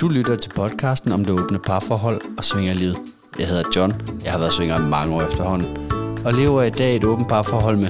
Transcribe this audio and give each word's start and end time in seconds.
Du 0.00 0.08
lytter 0.08 0.36
til 0.36 0.50
podcasten 0.50 1.12
om 1.12 1.24
det 1.24 1.34
åbne 1.40 1.58
parforhold 1.58 2.20
og 2.38 2.44
svingerlivet. 2.44 2.98
Jeg 3.38 3.48
hedder 3.48 3.62
John. 3.76 3.94
Jeg 4.24 4.32
har 4.32 4.38
været 4.38 4.52
svinger 4.52 4.78
i 4.78 4.82
mange 4.82 5.14
år 5.14 5.22
efterhånden. 5.22 5.92
Og 6.24 6.34
lever 6.34 6.62
i 6.62 6.70
dag 6.70 6.96
et 6.96 7.04
åbent 7.04 7.28
parforhold 7.28 7.76
med 7.76 7.88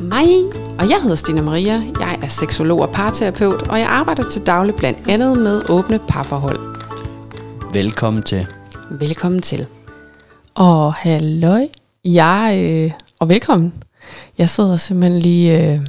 Mig, 0.00 0.26
og 0.78 0.90
jeg 0.90 0.98
hedder 1.02 1.16
Stina 1.16 1.42
Maria. 1.42 1.82
Jeg 2.00 2.18
er 2.22 2.28
seksolog 2.28 2.80
og 2.80 2.90
parterapeut, 2.90 3.62
og 3.62 3.78
jeg 3.78 3.86
arbejder 3.88 4.30
til 4.30 4.46
daglig 4.46 4.74
blandt 4.74 4.98
andet 5.08 5.38
med 5.38 5.70
åbne 5.70 6.00
parforhold. 6.08 6.58
Velkommen 7.72 8.22
til. 8.22 8.46
Velkommen 8.90 9.42
til. 9.42 9.66
Og 10.54 10.94
halløj, 10.94 11.66
jeg, 12.04 12.60
øh, 12.64 12.92
og 13.18 13.28
velkommen. 13.28 13.72
Jeg 14.38 14.48
sidder 14.48 14.76
simpelthen 14.76 15.22
lige 15.22 15.72
øh, 15.72 15.80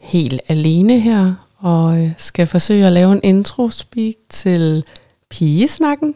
helt 0.00 0.40
alene 0.48 1.00
her, 1.00 1.34
og 1.58 1.98
øh, 1.98 2.10
skal 2.18 2.46
forsøge 2.46 2.86
at 2.86 2.92
lave 2.92 3.12
en 3.12 3.20
intro-speak 3.22 4.14
til 4.28 4.84
pigesnakken, 5.30 6.14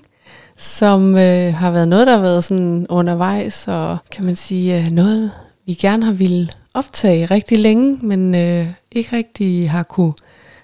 som 0.57 1.19
øh, 1.19 1.55
har 1.55 1.71
været 1.71 1.89
noget, 1.89 2.07
der 2.07 2.15
har 2.15 2.23
været 2.23 2.45
sådan 2.45 2.87
undervejs, 2.89 3.69
og 3.69 3.99
kan 4.11 4.25
man 4.25 4.37
sige, 4.37 4.79
øh, 4.79 4.91
noget 4.91 5.31
vi 5.67 5.75
gerne 5.75 6.05
har 6.05 6.13
ville 6.13 6.49
optage 6.75 7.27
rigtig 7.27 7.59
længe, 7.59 7.99
men 8.03 8.35
øh, 8.35 8.67
ikke 8.93 9.17
rigtig 9.17 9.71
har 9.71 9.83
kunne 9.83 10.13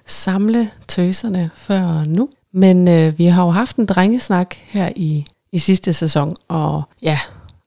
samle 0.07 0.71
tøserne 0.89 1.51
før 1.55 2.05
nu. 2.05 2.29
Men 2.53 2.89
øh, 2.89 3.19
vi 3.19 3.27
har 3.27 3.45
jo 3.45 3.51
haft 3.51 3.77
en 3.77 3.87
drengesnak 3.87 4.55
her 4.55 4.93
i, 4.97 5.25
i 5.53 5.59
sidste 5.59 5.93
sæson, 5.93 6.37
og 6.49 6.83
ja, 7.03 7.19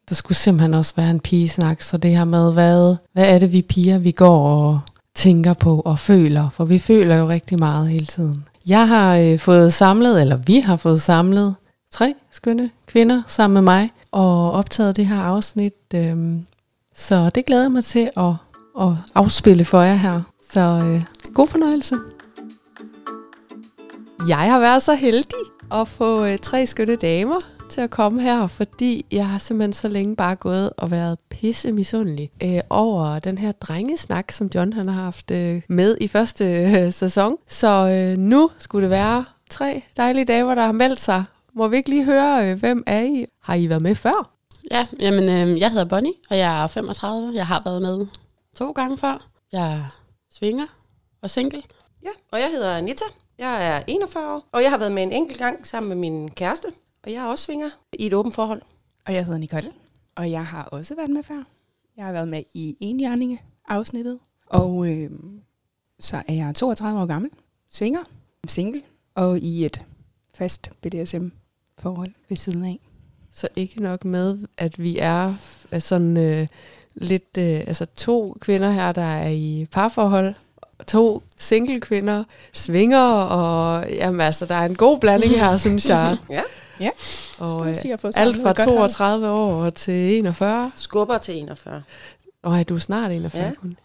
der 0.09 0.15
skulle 0.15 0.37
simpelthen 0.37 0.73
også 0.73 0.93
være 0.95 1.09
en 1.09 1.19
pigesnak, 1.19 1.81
så 1.81 1.97
det 1.97 2.11
her 2.11 2.25
med, 2.25 2.53
hvad, 2.53 2.95
hvad 3.13 3.35
er 3.35 3.39
det 3.39 3.53
vi 3.53 3.61
piger, 3.61 3.97
vi 3.97 4.11
går 4.11 4.47
og 4.47 4.79
tænker 5.15 5.53
på 5.53 5.79
og 5.79 5.99
føler, 5.99 6.49
for 6.49 6.65
vi 6.65 6.79
føler 6.79 7.15
jo 7.15 7.27
rigtig 7.27 7.59
meget 7.59 7.89
hele 7.89 8.05
tiden. 8.05 8.45
Jeg 8.67 8.87
har 8.87 9.17
øh, 9.17 9.39
fået 9.39 9.73
samlet, 9.73 10.21
eller 10.21 10.35
vi 10.35 10.59
har 10.59 10.75
fået 10.75 11.01
samlet, 11.01 11.55
tre 11.91 12.13
skønne 12.31 12.69
kvinder 12.87 13.21
sammen 13.27 13.53
med 13.53 13.61
mig, 13.61 13.91
og 14.11 14.51
optaget 14.51 14.95
det 14.95 15.05
her 15.05 15.19
afsnit, 15.19 15.73
øh, 15.95 16.15
så 16.95 17.29
det 17.29 17.45
glæder 17.45 17.61
jeg 17.61 17.71
mig 17.71 17.85
til 17.85 18.09
at, 18.17 18.33
at 18.81 18.93
afspille 19.15 19.65
for 19.65 19.81
jer 19.81 19.95
her. 19.95 20.21
Så 20.51 20.59
øh, 20.59 21.03
god 21.33 21.47
fornøjelse. 21.47 21.95
Jeg 24.27 24.51
har 24.51 24.59
været 24.59 24.83
så 24.83 24.95
heldig 24.95 25.39
at 25.71 25.87
få 25.87 26.25
øh, 26.25 26.37
tre 26.37 26.65
skønne 26.67 26.95
damer 26.95 27.39
til 27.71 27.81
at 27.81 27.89
komme 27.89 28.21
her, 28.21 28.47
fordi 28.47 29.05
jeg 29.11 29.27
har 29.27 29.37
simpelthen 29.37 29.73
så 29.73 29.87
længe 29.87 30.15
bare 30.15 30.35
gået 30.35 30.73
og 30.77 30.91
været 30.91 31.19
pisse 31.29 31.71
misundelig 31.71 32.31
øh, 32.43 32.59
over 32.69 33.19
den 33.19 33.37
her 33.37 33.51
drengesnak, 33.51 34.31
som 34.31 34.49
John 34.55 34.73
han 34.73 34.89
har 34.89 35.03
haft 35.03 35.31
øh, 35.31 35.61
med 35.67 35.97
i 36.01 36.07
første 36.07 36.45
øh, 36.45 36.93
sæson. 36.93 37.37
Så 37.47 37.87
øh, 37.87 38.17
nu 38.17 38.51
skulle 38.57 38.83
det 38.83 38.91
være 38.91 39.25
tre 39.49 39.83
dejlige 39.97 40.25
damer, 40.25 40.55
der 40.55 40.65
har 40.65 40.71
meldt 40.71 40.99
sig. 40.99 41.23
Må 41.53 41.67
vi 41.67 41.77
ikke 41.77 41.89
lige 41.89 42.03
høre, 42.03 42.49
øh, 42.49 42.59
hvem 42.59 42.83
er 42.87 43.01
I? 43.01 43.25
Har 43.41 43.55
I 43.55 43.69
været 43.69 43.81
med 43.81 43.95
før? 43.95 44.31
Ja, 44.71 44.87
jamen, 44.99 45.23
øh, 45.23 45.59
jeg 45.59 45.71
hedder 45.71 45.85
Bonnie, 45.85 46.13
og 46.29 46.37
jeg 46.37 46.63
er 46.63 46.67
35. 46.67 47.31
Jeg 47.35 47.47
har 47.47 47.61
været 47.65 47.81
med 47.81 48.07
to 48.55 48.71
gange 48.71 48.97
før. 48.97 49.27
Jeg 49.51 49.73
er 49.73 50.01
svinger 50.33 50.65
og 51.21 51.29
single. 51.29 51.61
Ja, 52.03 52.09
og 52.31 52.39
jeg 52.39 52.49
hedder 52.53 52.77
Anita. 52.77 53.05
Jeg 53.37 53.67
er 53.77 53.83
41 53.87 54.35
år, 54.35 54.49
og 54.51 54.63
jeg 54.63 54.69
har 54.69 54.77
været 54.77 54.91
med 54.91 55.03
en 55.03 55.11
enkelt 55.11 55.39
gang 55.39 55.67
sammen 55.67 55.89
med 55.89 55.97
min 55.97 56.31
kæreste. 56.31 56.67
Og 57.03 57.11
jeg 57.11 57.23
er 57.23 57.27
også 57.27 57.45
svinger 57.45 57.69
i 57.93 58.05
et 58.05 58.13
åbent 58.13 58.35
forhold. 58.35 58.61
Og 59.05 59.13
jeg 59.13 59.25
hedder 59.25 59.39
Nicole, 59.39 59.71
og 60.15 60.31
jeg 60.31 60.45
har 60.45 60.63
også 60.63 60.95
været 60.95 61.09
med 61.09 61.23
før. 61.23 61.43
Jeg 61.97 62.05
har 62.05 62.11
været 62.11 62.27
med 62.27 62.43
i 62.53 62.77
Enhjørninge 62.79 63.41
afsnittet, 63.67 64.19
og 64.47 64.87
øh, 64.87 65.11
så 65.99 66.21
er 66.27 66.33
jeg 66.33 66.55
32 66.55 67.01
år 67.01 67.05
gammel, 67.05 67.31
svinger, 67.69 67.99
single, 68.47 68.81
og 69.15 69.39
i 69.39 69.65
et 69.65 69.85
fast 70.33 70.69
BDSM-forhold 70.81 72.11
ved 72.29 72.37
siden 72.37 72.65
af. 72.65 72.79
Så 73.31 73.47
ikke 73.55 73.81
nok 73.81 74.05
med, 74.05 74.37
at 74.57 74.79
vi 74.79 74.97
er 74.97 75.33
sådan 75.79 76.17
øh, 76.17 76.47
lidt, 76.93 77.37
øh, 77.37 77.59
altså 77.67 77.85
to 77.85 78.37
kvinder 78.41 78.71
her, 78.71 78.91
der 78.91 79.01
er 79.01 79.29
i 79.29 79.67
parforhold, 79.71 80.33
to 80.87 81.23
single 81.37 81.79
kvinder, 81.79 82.23
svinger, 82.53 83.07
og 83.11 83.89
jamen 83.91 84.21
altså, 84.21 84.45
der 84.45 84.55
er 84.55 84.65
en 84.65 84.75
god 84.75 84.99
blanding 84.99 85.33
her, 85.33 85.57
synes 85.67 85.89
jeg. 85.89 86.17
Ja. 86.29 86.41
Ja, 86.81 86.89
Og 87.39 87.69
øh, 87.69 87.75
alt 88.15 88.41
fra 88.41 88.49
et 88.49 88.57
godt 88.57 88.69
hold. 88.69 88.89
32 88.89 89.29
år 89.29 89.69
til 89.69 89.93
41. 90.17 90.71
Skubber 90.75 91.17
til 91.17 91.35
41. 91.37 91.83
Nej, 92.45 92.63
du 92.63 92.75
er 92.75 92.79
snart 92.79 93.11
41 93.11 93.43
Ja. 93.43 93.51
kun. 93.61 93.77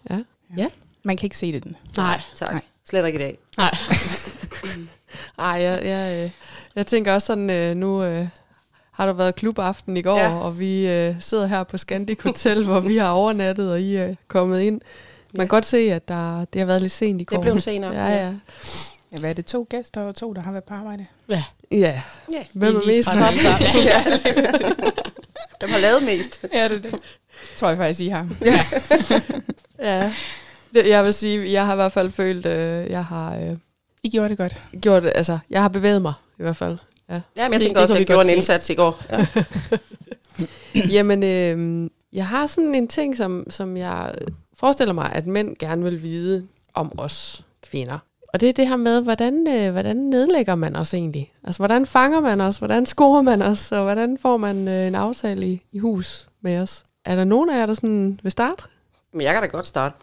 Ja. 0.56 0.66
Man 1.02 1.16
kan 1.16 1.26
ikke 1.26 1.36
se 1.38 1.52
det 1.52 1.64
den. 1.64 1.76
Nej, 1.96 2.20
Tak. 2.36 2.52
Nej. 2.52 2.60
Slet 2.88 3.06
ikke 3.06 3.18
i 3.18 3.22
dag. 3.22 3.38
nej. 3.58 3.70
Ej, 5.38 5.46
jeg, 5.48 5.80
jeg, 5.84 6.24
øh, 6.24 6.30
jeg 6.76 6.86
tænker 6.86 7.14
også 7.14 7.26
sådan, 7.26 7.50
øh, 7.50 7.76
nu 7.76 8.02
øh, 8.02 8.28
har 8.90 9.06
der 9.06 9.12
været 9.12 9.34
klubaften 9.34 9.96
i 9.96 10.02
går, 10.02 10.18
Ja. 10.18 10.28
ja. 10.28 10.34
og 10.36 10.58
vi 10.58 10.88
øh, 10.88 11.14
sidder 11.20 11.46
her 11.46 11.64
på 11.64 11.78
Scandic 11.78 12.22
Hotel, 12.22 12.64
hvor 12.64 12.80
vi 12.80 12.96
har 12.96 13.10
overnattet, 13.10 13.70
og 13.72 13.80
I 13.80 13.96
er 13.96 14.14
kommet 14.28 14.60
ind. 14.60 14.80
Man 15.34 15.46
kan 15.46 15.48
godt 15.48 15.66
se, 15.66 15.76
at 15.92 16.08
der, 16.08 16.44
det 16.44 16.58
har 16.60 16.66
været 16.66 16.82
lidt 16.82 16.92
sent 16.92 17.20
i 17.20 17.24
går. 17.24 17.36
Det 17.36 17.42
blev 17.44 17.60
senere. 17.60 17.92
Ja, 18.08 18.26
ja. 18.26 18.32
Ja, 19.12 19.18
hvad 19.20 19.30
er 19.30 19.34
det? 19.34 19.46
To 19.46 19.66
gæster 19.70 20.00
og 20.00 20.16
to, 20.16 20.32
der 20.32 20.40
har 20.40 20.52
været 20.52 20.64
på 20.64 20.74
arbejde? 20.74 21.06
Ja, 21.28 21.44
Ja, 21.70 22.02
ja. 22.32 22.42
hvem 22.52 22.76
er 22.76 22.86
mest 22.86 23.08
træt? 23.08 23.34
ja. 23.84 24.04
Dem 25.60 25.68
har 25.70 25.78
lavet 25.78 26.02
mest. 26.02 26.40
Ja, 26.52 26.68
det 26.68 26.76
er 26.76 26.90
det. 26.90 27.00
Tror 27.56 27.68
jeg 27.68 27.76
faktisk, 27.78 28.00
I 28.00 28.08
har. 28.08 28.28
Ja. 29.78 30.12
Det- 30.74 30.88
Jeg 30.88 31.04
vil 31.04 31.12
sige, 31.12 31.52
jeg 31.52 31.66
har 31.66 31.72
i 31.72 31.76
hvert 31.76 31.92
fald 31.92 32.10
følt, 32.10 32.46
øh, 32.46 32.90
jeg 32.90 33.04
har 33.04 33.36
øh, 33.36 33.56
I 34.02 34.08
gjorde 34.10 34.28
det 34.28 34.38
godt. 34.38 34.60
gjort, 34.80 35.06
altså, 35.06 35.38
jeg 35.50 35.60
har 35.62 35.68
bevæget 35.68 36.02
mig 36.02 36.12
i 36.38 36.42
hvert 36.42 36.56
fald. 36.56 36.78
Ja. 37.10 37.14
Ja, 37.14 37.20
men 37.48 37.52
jeg 37.52 37.52
Det- 37.52 37.60
tænker 37.60 37.80
det 37.80 37.82
også, 37.82 37.94
at 37.94 37.98
vi 37.98 38.00
jeg 38.00 38.06
gjorde 38.06 38.20
en 38.22 38.26
se. 38.28 38.34
indsats 38.36 38.70
i 38.70 38.74
går. 38.74 39.02
Ja. 39.10 39.26
Jamen, 40.96 41.22
øh, 41.22 41.90
jeg 42.12 42.26
har 42.26 42.46
sådan 42.46 42.74
en 42.74 42.88
ting, 42.88 43.16
som, 43.16 43.44
som 43.50 43.76
jeg 43.76 44.14
forestiller 44.54 44.94
mig, 44.94 45.12
at 45.14 45.26
mænd 45.26 45.56
gerne 45.58 45.84
vil 45.84 46.02
vide 46.02 46.46
om 46.74 46.98
os 46.98 47.44
kvinder. 47.70 47.98
Og 48.36 48.40
det 48.40 48.48
er 48.48 48.52
det 48.52 48.68
her 48.68 48.76
med, 48.76 49.02
hvordan, 49.02 49.46
øh, 49.48 49.72
hvordan 49.72 49.96
nedlægger 49.96 50.54
man 50.54 50.76
os 50.76 50.94
egentlig? 50.94 51.32
Altså, 51.44 51.58
hvordan 51.58 51.86
fanger 51.86 52.20
man 52.20 52.40
os? 52.40 52.56
Hvordan 52.56 52.86
scorer 52.86 53.22
man 53.22 53.42
os? 53.42 53.72
Og 53.72 53.82
hvordan 53.82 54.18
får 54.18 54.36
man 54.36 54.68
øh, 54.68 54.86
en 54.86 54.94
aftale 54.94 55.46
i, 55.46 55.62
i 55.72 55.78
hus 55.78 56.28
med 56.40 56.58
os? 56.58 56.84
Er 57.04 57.16
der 57.16 57.24
nogen 57.24 57.50
af 57.50 57.58
jer, 57.58 57.66
der 57.66 57.74
sådan 57.74 58.20
vil 58.22 58.32
starte? 58.32 58.62
Men 59.12 59.20
jeg 59.20 59.32
kan 59.32 59.42
da 59.42 59.48
godt 59.48 59.66
starte. 59.66 59.94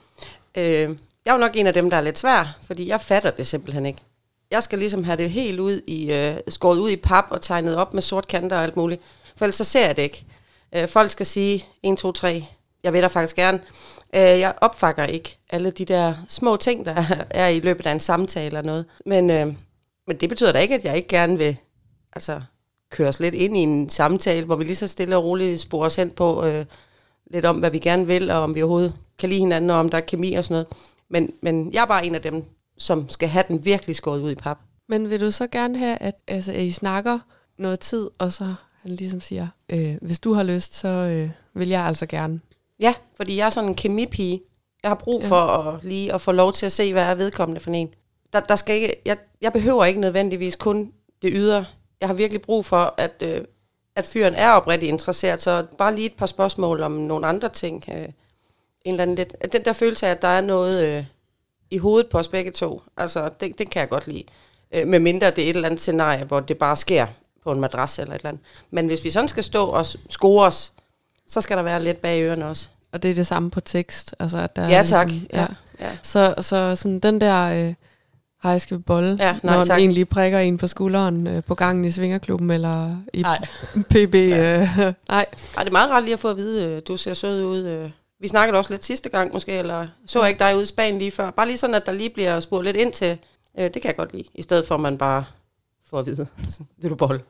Øh, 0.57 0.63
jeg 0.63 0.89
er 1.25 1.33
jo 1.33 1.37
nok 1.37 1.51
en 1.55 1.67
af 1.67 1.73
dem, 1.73 1.89
der 1.89 1.97
er 1.97 2.01
lidt 2.01 2.17
svær, 2.17 2.57
fordi 2.67 2.87
jeg 2.87 3.01
fatter 3.01 3.31
det 3.31 3.47
simpelthen 3.47 3.85
ikke. 3.85 3.99
Jeg 4.51 4.63
skal 4.63 4.79
ligesom 4.79 5.03
have 5.03 5.17
det 5.17 5.29
helt 5.29 5.59
ud 5.59 5.81
i, 5.87 6.13
øh, 6.13 6.35
skåret 6.47 6.79
ud 6.79 6.89
i 6.89 6.95
pap 6.95 7.25
og 7.29 7.41
tegnet 7.41 7.75
op 7.75 7.93
med 7.93 8.01
sort 8.01 8.27
kanter 8.27 8.57
og 8.57 8.63
alt 8.63 8.75
muligt. 8.75 9.01
For 9.35 9.45
ellers 9.45 9.55
så 9.55 9.63
ser 9.63 9.85
jeg 9.85 9.95
det 9.95 10.01
ikke. 10.01 10.25
Øh, 10.75 10.87
folk 10.87 11.09
skal 11.09 11.25
sige 11.25 11.65
1, 11.83 11.97
2, 11.97 12.11
3. 12.11 12.45
Jeg 12.83 12.93
vil 12.93 13.01
da 13.01 13.07
faktisk 13.07 13.35
gerne. 13.35 13.59
Øh, 14.15 14.39
jeg 14.39 14.53
opfanger 14.61 15.05
ikke 15.05 15.37
alle 15.49 15.71
de 15.71 15.85
der 15.85 16.13
små 16.27 16.55
ting, 16.55 16.85
der 16.85 17.05
er 17.29 17.47
i 17.47 17.59
løbet 17.59 17.85
af 17.85 17.91
en 17.91 17.99
samtale 17.99 18.45
eller 18.45 18.61
noget. 18.61 18.85
Men, 19.05 19.29
øh, 19.29 19.47
men 20.07 20.17
det 20.19 20.29
betyder 20.29 20.51
da 20.51 20.59
ikke, 20.59 20.75
at 20.75 20.85
jeg 20.85 20.95
ikke 20.95 21.07
gerne 21.07 21.37
vil 21.37 21.57
altså, 22.15 22.41
køre 22.91 23.09
os 23.09 23.19
lidt 23.19 23.35
ind 23.35 23.57
i 23.57 23.59
en 23.59 23.89
samtale, 23.89 24.45
hvor 24.45 24.55
vi 24.55 24.63
lige 24.63 24.75
så 24.75 24.87
stille 24.87 25.17
og 25.17 25.23
roligt 25.23 25.61
sporer 25.61 25.85
os 25.85 25.95
hen 25.95 26.11
på 26.11 26.45
øh, 26.45 26.65
lidt 27.31 27.45
om, 27.45 27.57
hvad 27.57 27.71
vi 27.71 27.79
gerne 27.79 28.07
vil, 28.07 28.31
og 28.31 28.37
om 28.37 28.55
vi 28.55 28.61
overhovedet 28.61 28.93
kan 29.19 29.29
lide 29.29 29.39
hinanden, 29.39 29.69
og 29.69 29.77
om 29.77 29.89
der 29.89 29.97
er 29.97 30.01
kemi 30.01 30.33
og 30.33 30.45
sådan 30.45 30.53
noget. 30.53 30.67
Men, 31.09 31.33
men 31.41 31.73
jeg 31.73 31.81
er 31.81 31.85
bare 31.85 32.05
en 32.05 32.15
af 32.15 32.21
dem, 32.21 32.43
som 32.77 33.09
skal 33.09 33.29
have 33.29 33.43
den 33.47 33.65
virkelig 33.65 33.95
skåret 33.95 34.21
ud 34.21 34.31
i 34.31 34.35
pap. 34.35 34.59
Men 34.89 35.09
vil 35.09 35.21
du 35.21 35.31
så 35.31 35.47
gerne 35.47 35.77
have, 35.77 35.97
at, 35.97 36.15
altså, 36.27 36.51
at 36.51 36.61
I 36.61 36.71
snakker 36.71 37.19
noget 37.57 37.79
tid, 37.79 38.09
og 38.17 38.33
så 38.33 38.53
han 38.81 38.91
ligesom 38.91 39.21
siger, 39.21 39.47
øh, 39.69 39.95
hvis 40.01 40.19
du 40.19 40.33
har 40.33 40.43
lyst, 40.43 40.75
så 40.75 40.87
øh, 40.87 41.29
vil 41.53 41.69
jeg 41.69 41.81
altså 41.81 42.05
gerne. 42.05 42.39
Ja, 42.79 42.93
fordi 43.15 43.37
jeg 43.37 43.45
er 43.45 43.49
sådan 43.49 43.69
en 43.69 43.75
kemipige. 43.75 44.41
Jeg 44.83 44.89
har 44.89 44.95
brug 44.95 45.21
Ja. 45.21 45.27
for 45.27 45.35
at 45.35 45.83
lige 45.83 46.13
at 46.13 46.21
få 46.21 46.31
lov 46.31 46.53
til 46.53 46.65
at 46.65 46.71
se, 46.71 46.93
hvad 46.93 47.03
er 47.03 47.15
vedkommende 47.15 47.61
for 47.61 47.69
en. 47.71 47.93
Der, 48.33 48.39
der 48.39 48.55
skal 48.55 48.75
ikke, 48.75 48.93
jeg, 49.05 49.17
jeg 49.41 49.53
behøver 49.53 49.85
ikke 49.85 49.99
nødvendigvis 49.99 50.55
kun 50.55 50.91
det 51.21 51.31
ydre. 51.33 51.65
Jeg 52.01 52.09
har 52.09 52.13
virkelig 52.13 52.41
brug 52.41 52.65
for, 52.65 52.93
at, 52.97 53.13
øh, 53.21 53.41
at 53.95 54.05
fyren 54.05 54.33
er 54.35 54.49
oprigtigt 54.49 54.89
interesseret. 54.91 55.41
Så 55.41 55.65
bare 55.77 55.95
lige 55.95 56.05
et 56.05 56.13
par 56.17 56.25
spørgsmål 56.25 56.81
om 56.81 56.91
nogle 56.91 57.27
andre 57.27 57.49
ting. 57.49 57.83
Øh, 57.89 57.95
en 57.95 58.11
eller 58.85 59.01
anden 59.03 59.15
lidt, 59.15 59.35
den 59.53 59.65
der 59.65 59.73
følelse 59.73 60.07
af, 60.07 60.11
at 60.11 60.21
der 60.21 60.27
er 60.27 60.41
noget 60.41 60.97
øh, 60.97 61.05
i 61.71 61.77
hovedet 61.77 62.09
på 62.09 62.17
os 62.17 62.27
begge 62.27 62.51
to, 62.51 62.81
altså 62.97 63.29
det, 63.39 63.59
det 63.59 63.69
kan 63.69 63.79
jeg 63.79 63.89
godt 63.89 64.07
lide. 64.07 64.23
Øh, 64.73 64.87
med 64.87 64.99
mindre 64.99 65.31
det 65.31 65.43
er 65.43 65.49
et 65.49 65.55
eller 65.55 65.67
andet 65.67 65.79
scenarie, 65.79 66.23
hvor 66.23 66.39
det 66.39 66.57
bare 66.57 66.75
sker 66.75 67.07
på 67.43 67.51
en 67.51 67.59
madras 67.61 67.99
eller 67.99 68.13
et 68.13 68.19
eller 68.19 68.29
andet. 68.29 68.43
Men 68.71 68.87
hvis 68.87 69.03
vi 69.03 69.09
sådan 69.09 69.27
skal 69.29 69.43
stå 69.43 69.65
og 69.65 69.85
score 70.09 70.45
os, 70.45 70.72
så 71.33 71.41
skal 71.41 71.57
der 71.57 71.63
være 71.63 71.83
lidt 71.83 72.01
bag 72.01 72.23
ørerne 72.23 72.45
også. 72.45 72.67
Og 72.91 73.03
det 73.03 73.11
er 73.11 73.15
det 73.15 73.27
samme 73.27 73.51
på 73.51 73.59
tekst. 73.59 74.15
Altså, 74.19 74.37
at 74.37 74.55
der 74.55 74.61
er 74.61 74.69
Ja, 74.69 74.83
tak. 74.83 75.07
Ligesom, 75.07 75.27
Ja. 75.33 75.47
Ja. 75.79 75.89
Så, 76.01 76.35
så 76.41 76.75
sådan 76.75 76.99
den 76.99 77.21
der, 77.21 77.67
øh, 77.67 77.73
hej, 78.43 78.57
skal 78.57 78.77
vi 78.77 78.81
bolle? 78.81 79.17
Ja, 79.19 79.31
nej, 79.43 79.55
når 79.55 79.63
tak. 79.63 79.75
den 79.75 79.83
egentlig 79.83 80.09
prikker 80.09 80.39
en 80.39 80.57
på 80.57 80.67
skulderen 80.67 81.27
øh, 81.27 81.43
på 81.43 81.55
gangen 81.55 81.85
i 81.85 81.91
Svingerklubben 81.91 82.51
eller 82.51 82.97
i 83.13 83.21
Nej. 83.21 83.45
PB. 83.89 84.15
Øh, 84.15 84.33
nej, 84.35 84.93
Ej, 85.09 85.25
det 85.59 85.67
er 85.67 85.71
meget 85.71 85.91
rart 85.91 86.03
lige 86.03 86.13
at 86.13 86.19
få 86.19 86.29
at 86.29 86.37
vide, 86.37 86.65
øh, 86.75 86.81
du 86.87 86.97
ser 86.97 87.13
sød 87.13 87.43
ud. 87.45 87.59
øh. 87.59 87.89
Vi 88.19 88.27
snakkede 88.27 88.57
også 88.57 88.73
lidt 88.73 88.85
sidste 88.85 89.09
gang 89.09 89.33
måske, 89.33 89.51
eller 89.51 89.87
så 90.07 90.19
jeg 90.19 90.29
ikke 90.29 90.39
dig 90.39 90.55
ude 90.55 90.63
i 90.63 90.65
Spanien 90.65 90.97
lige 90.99 91.11
før. 91.11 91.31
Bare 91.31 91.47
lige 91.47 91.57
sådan, 91.57 91.75
at 91.75 91.85
der 91.85 91.91
lige 91.91 92.09
bliver 92.09 92.39
spurgt 92.39 92.65
lidt 92.65 92.77
ind 92.77 92.93
til. 92.93 93.17
Øh, 93.59 93.63
det 93.63 93.73
kan 93.73 93.85
jeg 93.85 93.95
godt 93.95 94.13
lide, 94.13 94.23
i 94.35 94.41
stedet 94.41 94.67
for 94.67 94.75
at 94.75 94.81
man 94.81 94.97
bare 94.97 95.25
få 95.89 95.99
at 95.99 96.05
vide, 96.05 96.27
sådan, 96.49 96.67
vil 96.81 96.89
du 96.89 96.95
bolle? 96.95 97.21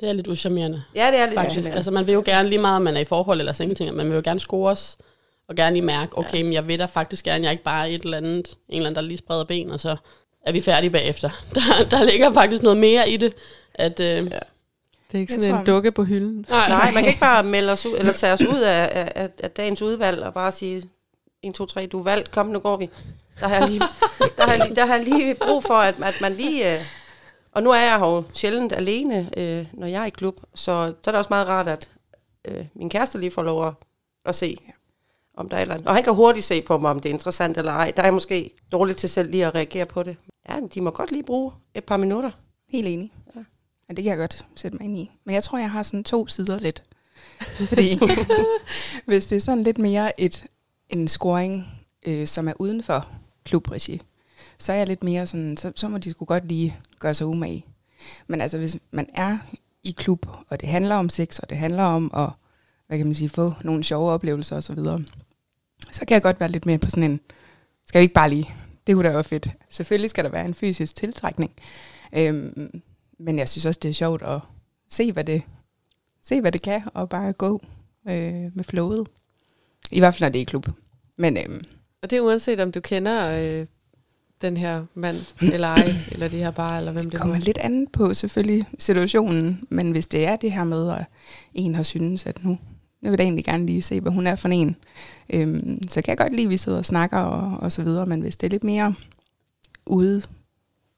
Det 0.00 0.08
er 0.08 0.12
lidt 0.12 0.26
uschammerende, 0.26 0.82
Ja, 0.94 1.06
det 1.12 1.18
er 1.20 1.24
lidt 1.26 1.34
faktisk. 1.34 1.68
Altså, 1.70 1.90
man 1.90 2.06
vil 2.06 2.12
jo 2.12 2.22
gerne 2.26 2.48
lige 2.48 2.58
meget, 2.60 2.76
om 2.76 2.82
man 2.82 2.96
er 2.96 3.00
i 3.00 3.04
forhold 3.04 3.38
eller 3.40 3.52
sengting, 3.52 3.94
man 3.96 4.08
vil 4.08 4.14
jo 4.14 4.22
gerne 4.24 4.40
scores, 4.40 4.98
og 5.48 5.54
gerne 5.54 5.76
lige 5.76 5.84
mærke, 5.84 6.18
okay, 6.18 6.38
ja. 6.38 6.42
men 6.42 6.52
jeg 6.52 6.68
vil 6.68 6.78
da 6.78 6.84
faktisk 6.84 7.24
gerne, 7.24 7.42
jeg 7.42 7.48
er 7.48 7.52
ikke 7.52 7.64
bare 7.64 7.90
et 7.90 8.02
eller 8.02 8.16
andet, 8.16 8.48
en 8.68 8.76
eller 8.76 8.86
anden, 8.86 8.94
der 9.02 9.08
lige 9.08 9.18
spreder 9.18 9.44
ben, 9.44 9.70
og 9.70 9.80
så 9.80 9.96
er 10.46 10.52
vi 10.52 10.60
færdige 10.60 10.90
bagefter. 10.90 11.28
Der, 11.54 11.88
der 11.90 12.04
ligger 12.04 12.32
faktisk 12.32 12.62
noget 12.62 12.78
mere 12.78 13.10
i 13.10 13.16
det, 13.16 13.34
at... 13.74 14.00
Øh, 14.00 14.06
ja. 14.06 14.20
Det 15.12 15.18
er 15.18 15.22
ikke 15.22 15.32
Jeg 15.34 15.42
sådan 15.42 15.50
tror- 15.54 15.60
en 15.60 15.66
dukke 15.66 15.92
på 15.92 16.04
hylden. 16.04 16.46
Nej, 16.50 16.68
Nej, 16.68 16.84
man 16.84 17.02
kan 17.02 17.06
ikke 17.08 17.20
bare 17.20 17.42
melde 17.56 17.72
os 17.72 17.86
ud, 17.86 17.92
eller 17.98 18.12
tage 18.12 18.32
os 18.32 18.40
ud 18.40 18.60
af, 18.60 18.90
af, 19.14 19.30
af, 19.42 19.50
dagens 19.50 19.82
udvalg, 19.82 20.22
og 20.22 20.34
bare 20.34 20.52
sige, 20.52 20.82
1, 21.42 21.54
2, 21.54 21.66
3, 21.66 21.86
du 21.86 21.98
er 21.98 22.02
valgt, 22.04 22.30
kom, 22.30 22.46
nu 22.46 22.58
går 22.58 22.76
vi. 22.76 22.88
Der 23.40 23.48
har 23.48 23.56
jeg 23.56 23.68
lige, 23.68 23.80
der 24.38 24.42
har 24.46 24.50
jeg 24.56 24.66
lige, 24.66 24.74
der 24.76 24.86
har 24.86 24.94
jeg 24.96 25.04
lige 25.04 25.34
brug 25.34 25.64
for, 25.64 25.74
at, 25.74 25.94
at 26.02 26.14
man 26.20 26.32
lige... 26.34 26.74
Øh, 26.74 26.80
og 27.52 27.62
nu 27.62 27.70
er 27.70 27.80
jeg 27.80 27.98
jo 28.00 28.24
sjældent 28.34 28.72
alene, 28.72 29.30
øh, 29.36 29.66
når 29.72 29.86
jeg 29.86 30.02
er 30.02 30.06
i 30.06 30.10
klub, 30.10 30.40
så, 30.54 30.94
så 31.02 31.10
er 31.10 31.12
det 31.12 31.18
også 31.18 31.30
meget 31.30 31.48
rart, 31.48 31.68
at 31.68 31.90
øh, 32.44 32.66
min 32.74 32.90
kæreste 32.90 33.18
lige 33.18 33.30
får 33.30 33.42
lov 33.42 33.66
at, 33.66 33.74
at 34.24 34.34
se, 34.34 34.58
om 35.34 35.48
der 35.48 35.56
er 35.56 35.60
et 35.60 35.62
eller 35.62 35.74
andet. 35.74 35.88
Og 35.88 35.94
han 35.94 36.04
kan 36.04 36.14
hurtigt 36.14 36.46
se 36.46 36.62
på 36.62 36.78
mig, 36.78 36.90
om 36.90 37.00
det 37.00 37.08
er 37.08 37.12
interessant 37.12 37.56
eller 37.56 37.72
ej. 37.72 37.92
Der 37.96 38.02
er 38.02 38.06
jeg 38.06 38.14
måske 38.14 38.50
dårligt 38.72 38.98
til 38.98 39.08
selv 39.08 39.30
lige 39.30 39.46
at 39.46 39.54
reagere 39.54 39.86
på 39.86 40.02
det. 40.02 40.16
Ja, 40.48 40.60
de 40.74 40.80
må 40.80 40.90
godt 40.90 41.12
lige 41.12 41.22
bruge 41.22 41.52
et 41.74 41.84
par 41.84 41.96
minutter. 41.96 42.30
Helt 42.68 42.88
enig. 42.88 43.12
Ja. 43.36 43.40
ja, 43.88 43.94
det 43.94 44.04
kan 44.04 44.10
jeg 44.10 44.18
godt 44.18 44.44
sætte 44.56 44.76
mig 44.76 44.84
ind 44.84 44.98
i. 44.98 45.10
Men 45.24 45.34
jeg 45.34 45.44
tror, 45.44 45.58
jeg 45.58 45.70
har 45.70 45.82
sådan 45.82 46.04
to 46.04 46.26
sider 46.26 46.58
lidt. 46.58 46.82
Fordi 47.68 48.00
hvis 49.06 49.26
det 49.26 49.36
er 49.36 49.40
sådan 49.40 49.62
lidt 49.62 49.78
mere 49.78 50.20
et, 50.20 50.44
en 50.88 51.08
scoring, 51.08 51.66
øh, 52.06 52.26
som 52.26 52.48
er 52.48 52.52
uden 52.58 52.82
for 52.82 53.08
klubregi, 53.44 54.02
så 54.58 54.72
er 54.72 54.76
jeg 54.76 54.86
lidt 54.86 55.04
mere 55.04 55.26
sådan, 55.26 55.56
så, 55.56 55.72
så 55.76 55.88
må 55.88 55.98
de 55.98 56.10
sgu 56.10 56.24
godt 56.24 56.48
lige 56.48 56.78
gøre 57.02 57.14
sig 57.14 57.26
umage. 57.26 57.66
Men 58.26 58.40
altså, 58.40 58.58
hvis 58.58 58.76
man 58.90 59.06
er 59.14 59.38
i 59.82 59.90
klub, 59.90 60.26
og 60.48 60.60
det 60.60 60.68
handler 60.68 60.94
om 60.94 61.08
sex, 61.08 61.38
og 61.38 61.50
det 61.50 61.58
handler 61.58 61.82
om 61.82 62.10
at, 62.14 62.28
hvad 62.86 62.98
kan 62.98 63.06
man 63.06 63.14
sige, 63.14 63.28
få 63.28 63.52
nogle 63.64 63.84
sjove 63.84 64.10
oplevelser 64.10 64.56
osv., 64.56 64.62
så, 64.62 64.74
videre, 64.74 65.04
så 65.90 66.00
kan 66.00 66.14
jeg 66.14 66.22
godt 66.22 66.40
være 66.40 66.50
lidt 66.50 66.66
mere 66.66 66.78
på 66.78 66.90
sådan 66.90 67.10
en, 67.10 67.20
skal 67.86 67.98
vi 67.98 68.02
ikke 68.02 68.14
bare 68.14 68.30
lige, 68.30 68.50
det 68.86 68.94
kunne 68.94 69.08
da 69.08 69.12
være 69.12 69.24
fedt. 69.24 69.48
Selvfølgelig 69.70 70.10
skal 70.10 70.24
der 70.24 70.30
være 70.30 70.44
en 70.44 70.54
fysisk 70.54 70.96
tiltrækning, 70.96 71.52
Øhm, 72.12 72.82
men 73.18 73.38
jeg 73.38 73.48
synes 73.48 73.66
også, 73.66 73.80
det 73.82 73.88
er 73.88 73.92
sjovt 73.94 74.22
at 74.22 74.40
se, 74.88 75.12
hvad 75.12 75.24
det, 75.24 75.42
se, 76.22 76.40
hvad 76.40 76.52
det 76.52 76.62
kan, 76.62 76.82
og 76.94 77.08
bare 77.08 77.32
gå 77.32 77.62
øh, 78.08 78.56
med 78.56 78.64
flowet. 78.64 79.08
I 79.90 79.98
hvert 79.98 80.14
fald, 80.14 80.20
når 80.20 80.28
det 80.28 80.38
er 80.38 80.42
i 80.42 80.44
klub. 80.44 80.68
Men 81.18 81.36
øhm, 81.36 81.60
Og 82.02 82.10
det 82.10 82.16
er 82.16 82.20
uanset, 82.20 82.60
om 82.60 82.72
du 82.72 82.80
kender 82.80 83.42
øh, 83.60 83.66
den 84.42 84.56
her 84.56 84.84
mand, 84.94 85.16
eller 85.52 85.68
ej, 85.68 85.94
eller 86.12 86.28
de 86.28 86.36
her 86.36 86.50
bare, 86.50 86.78
eller 86.78 86.92
hvem 86.92 87.02
det 87.02 87.12
det 87.12 87.20
kommer 87.20 87.36
er. 87.36 87.40
lidt 87.40 87.58
an 87.58 87.86
på 87.92 88.14
selvfølgelig 88.14 88.66
situationen, 88.78 89.66
men 89.70 89.90
hvis 89.90 90.06
det 90.06 90.26
er 90.26 90.36
det 90.36 90.52
her 90.52 90.64
med, 90.64 90.90
at 90.90 91.04
en 91.54 91.74
har 91.74 91.82
synes, 91.82 92.26
at 92.26 92.44
nu, 92.44 92.58
nu 93.02 93.10
vil 93.10 93.18
jeg 93.18 93.24
egentlig 93.24 93.44
gerne 93.44 93.66
lige 93.66 93.82
se, 93.82 94.00
hvad 94.00 94.12
hun 94.12 94.26
er 94.26 94.36
for 94.36 94.48
en, 94.48 94.76
øhm, 95.30 95.88
så 95.88 96.02
kan 96.02 96.08
jeg 96.10 96.18
godt 96.18 96.32
lide, 96.32 96.42
at 96.46 96.50
vi 96.50 96.56
sidder 96.56 96.78
og 96.78 96.84
snakker 96.84 97.18
og, 97.18 97.58
og 97.60 97.72
så 97.72 97.82
videre, 97.82 98.06
men 98.06 98.20
hvis 98.20 98.36
det 98.36 98.46
er 98.46 98.50
lidt 98.50 98.64
mere 98.64 98.94
ude 99.86 100.22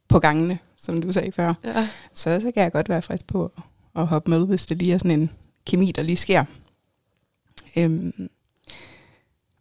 på 0.08 0.18
gangene, 0.18 0.58
som 0.76 1.02
du 1.02 1.12
sagde 1.12 1.32
før, 1.32 1.54
Ja. 1.64 1.88
så, 2.14 2.40
så 2.40 2.50
kan 2.54 2.62
jeg 2.62 2.72
godt 2.72 2.88
være 2.88 3.02
frisk 3.02 3.26
på 3.26 3.44
at, 3.44 3.62
at 4.00 4.06
hoppe 4.06 4.30
med, 4.30 4.46
hvis 4.46 4.66
det 4.66 4.78
lige 4.78 4.94
er 4.94 4.98
sådan 4.98 5.20
en 5.20 5.30
kemi, 5.66 5.92
der 5.92 6.02
lige 6.02 6.16
sker. 6.16 6.44
Øhm, 7.78 8.28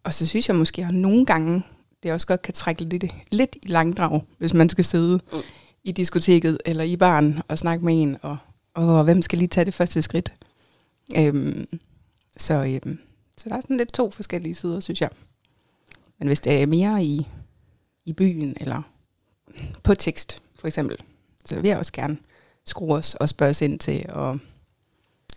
og 0.04 0.14
så 0.14 0.26
synes 0.26 0.48
jeg 0.48 0.56
måske, 0.56 0.84
at 0.84 0.94
nogle 0.94 1.26
gange, 1.26 1.62
det 2.04 2.12
også 2.12 2.26
godt 2.26 2.42
kan 2.42 2.54
trække 2.54 2.84
lidt, 2.84 3.04
lidt 3.32 3.56
i 3.62 3.66
langdrag, 3.68 4.20
hvis 4.38 4.54
man 4.54 4.68
skal 4.68 4.84
sidde 4.84 5.20
Mm. 5.32 5.38
i 5.84 5.92
diskoteket 5.92 6.58
eller 6.64 6.84
i 6.84 6.96
baren 6.96 7.42
og 7.48 7.58
snakke 7.58 7.84
med 7.84 8.02
en, 8.02 8.16
og, 8.22 8.36
og 8.74 9.04
hvem 9.04 9.22
skal 9.22 9.38
lige 9.38 9.48
tage 9.48 9.64
det 9.64 9.74
første 9.74 10.02
skridt. 10.02 10.32
Øhm, 11.16 11.66
så, 12.36 12.54
øhm, 12.54 12.98
så 13.38 13.48
der 13.48 13.56
er 13.56 13.60
sådan 13.60 13.76
lidt 13.76 13.92
to 13.92 14.10
forskellige 14.10 14.54
sider, 14.54 14.80
synes 14.80 15.00
jeg. 15.00 15.10
Men 16.18 16.28
hvis 16.28 16.40
det 16.40 16.62
er 16.62 16.66
mere 16.66 17.04
i, 17.04 17.28
i 18.04 18.12
byen, 18.12 18.56
eller 18.60 18.82
på 19.82 19.94
tekst, 19.94 20.42
for 20.58 20.66
eksempel, 20.66 20.96
så 21.44 21.60
vil 21.60 21.68
jeg 21.68 21.78
også 21.78 21.92
gerne 21.92 22.16
skrue 22.66 22.94
os 22.94 23.14
og 23.14 23.28
spørge 23.28 23.50
os 23.50 23.62
ind 23.62 23.78
til 23.78 24.06
at 24.08 24.36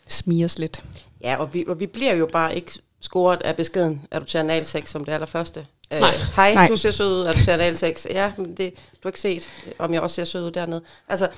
smige 0.07 0.45
os 0.45 0.59
lidt. 0.59 0.85
Ja, 1.21 1.35
og 1.35 1.53
vi, 1.53 1.65
og 1.67 1.79
vi 1.79 1.85
bliver 1.85 2.13
jo 2.13 2.29
bare 2.31 2.55
ikke 2.55 2.71
scoret 2.99 3.41
af 3.41 3.55
beskeden, 3.55 4.01
er 4.11 4.19
du 4.19 4.25
til 4.25 4.37
analsex 4.37 4.89
som 4.89 5.05
det 5.05 5.11
allerførste. 5.13 5.65
Øh, 5.93 5.99
Nej. 5.99 6.15
Hej, 6.35 6.53
Nej. 6.53 6.67
du 6.67 6.75
ser 6.77 6.91
sød 6.91 7.21
ud, 7.21 7.25
er 7.25 7.33
du 7.33 7.39
til 7.39 7.51
analsex? 7.51 8.05
Ja, 8.09 8.31
men 8.37 8.57
det, 8.57 8.73
du 8.75 8.99
har 9.03 9.09
ikke 9.09 9.21
set, 9.21 9.47
om 9.79 9.93
jeg 9.93 10.01
også 10.01 10.15
ser 10.15 10.25
sød 10.25 10.45
ud 10.45 10.51
dernede. 10.51 10.81
Altså, 11.09 11.29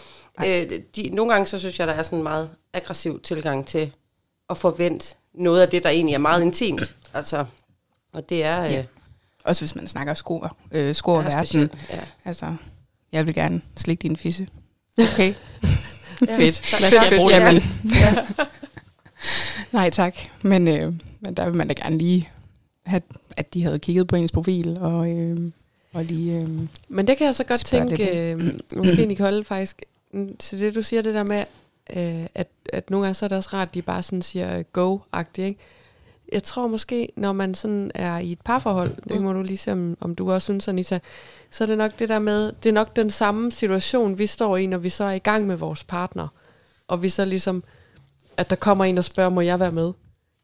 øh, 0.48 0.72
de, 0.96 1.10
nogle 1.14 1.32
gange 1.34 1.48
så 1.48 1.60
synes 1.60 1.80
jeg, 1.80 1.88
der 1.88 1.94
er 1.94 2.04
sådan 2.04 2.18
en 2.20 2.24
meget 2.24 2.50
aggressiv 2.74 3.22
tilgang 3.22 3.68
til 3.68 3.92
at 4.50 4.58
forvente 4.58 5.16
noget 5.34 5.62
af 5.62 5.70
det, 5.70 5.84
der 5.84 5.90
egentlig 5.90 6.14
er 6.14 6.18
meget 6.20 6.42
intimt. 6.42 6.96
Altså, 7.14 7.46
og 8.14 8.30
det 8.30 8.44
er... 8.44 8.64
Øh, 8.66 8.72
Ja. 8.72 8.84
Også 9.44 9.62
hvis 9.62 9.76
man 9.76 9.88
snakker 9.88 10.14
score, 10.14 10.50
øh, 10.72 10.96
score 10.96 11.20
er 11.20 11.24
verden. 11.24 11.46
specielt. 11.46 11.74
Ja. 11.90 12.00
Altså, 12.26 12.56
jeg 13.12 13.26
vil 13.26 13.34
gerne 13.34 13.62
slikke 13.78 14.02
din 14.02 14.18
fisse. 14.18 14.48
Okay. 15.14 15.34
Ja. 16.28 16.38
Fedt. 16.38 16.66
Skal 16.66 16.94
jeg 16.94 17.14
bruge 17.20 17.34
til? 17.50 17.64
nej 19.72 19.90
tak. 19.90 20.16
Men, 20.42 20.68
øh, 20.68 20.94
men 21.20 21.34
der 21.34 21.46
vil 21.46 21.54
man 21.56 21.68
da 21.68 21.74
gerne 21.74 21.98
lige 21.98 22.30
have, 22.90 23.02
at 23.38 23.54
de 23.54 23.64
havde 23.64 23.80
kigget 23.80 24.08
på 24.08 24.16
ens 24.16 24.32
profil, 24.32 24.78
og, 24.82 25.12
øh, 25.12 25.52
og 25.94 26.06
lige... 26.06 26.42
Øh, 26.42 26.50
Men 26.88 27.08
det 27.08 27.18
kan 27.18 27.26
jeg 27.26 27.36
så 27.36 27.44
godt 27.44 27.66
tænke, 27.66 28.32
øh, 28.32 28.54
måske 28.76 29.06
Nicole 29.06 29.44
faktisk, 29.44 29.82
mm, 30.14 30.38
til 30.38 30.60
det 30.60 30.76
du 30.76 30.82
siger 30.82 31.02
det 31.02 31.14
der 31.14 31.24
med, 31.24 31.44
øh, 31.96 32.28
at, 32.36 32.48
at 32.74 32.90
nogle 32.90 33.06
gange 33.06 33.14
så 33.14 33.26
er 33.26 33.28
det 33.28 33.38
også 33.38 33.50
rart, 33.54 33.68
at 33.68 33.74
de 33.74 33.82
bare 33.82 34.04
sådan 34.04 34.22
siger 34.22 34.58
øh, 34.58 34.64
go-agtigt, 34.74 35.48
ikke? 35.48 35.60
Jeg 36.32 36.44
tror 36.44 36.68
måske, 36.68 37.10
når 37.16 37.34
man 37.34 37.56
sådan 37.56 37.92
er 37.96 38.18
i 38.18 38.32
et 38.32 38.42
parforhold, 38.42 38.96
det 39.10 39.22
må 39.22 39.34
du 39.34 39.42
lige 39.42 39.58
se, 39.58 39.72
om, 39.72 39.98
om 40.00 40.16
du 40.16 40.32
også 40.32 40.46
synes, 40.46 40.68
Anita, 40.68 41.00
så 41.52 41.64
er 41.64 41.66
det 41.66 41.78
nok 41.78 42.00
det 42.00 42.10
der 42.10 42.20
med, 42.20 42.52
det 42.64 42.70
er 42.70 42.74
nok 42.74 42.96
den 42.96 43.10
samme 43.10 43.52
situation, 43.52 44.18
vi 44.18 44.28
står 44.28 44.58
i, 44.58 44.66
når 44.66 44.78
vi 44.78 44.90
så 44.90 45.04
er 45.04 45.12
i 45.12 45.20
gang 45.20 45.48
med 45.48 45.56
vores 45.56 45.84
partner, 45.84 46.28
og 46.88 47.04
vi 47.04 47.10
så 47.10 47.26
ligesom, 47.26 47.64
at 48.38 48.50
der 48.50 48.56
kommer 48.56 48.86
en 48.86 48.98
og 48.98 49.04
spørger, 49.04 49.30
må 49.30 49.42
jeg 49.42 49.60
være 49.60 49.72
med? 49.72 49.92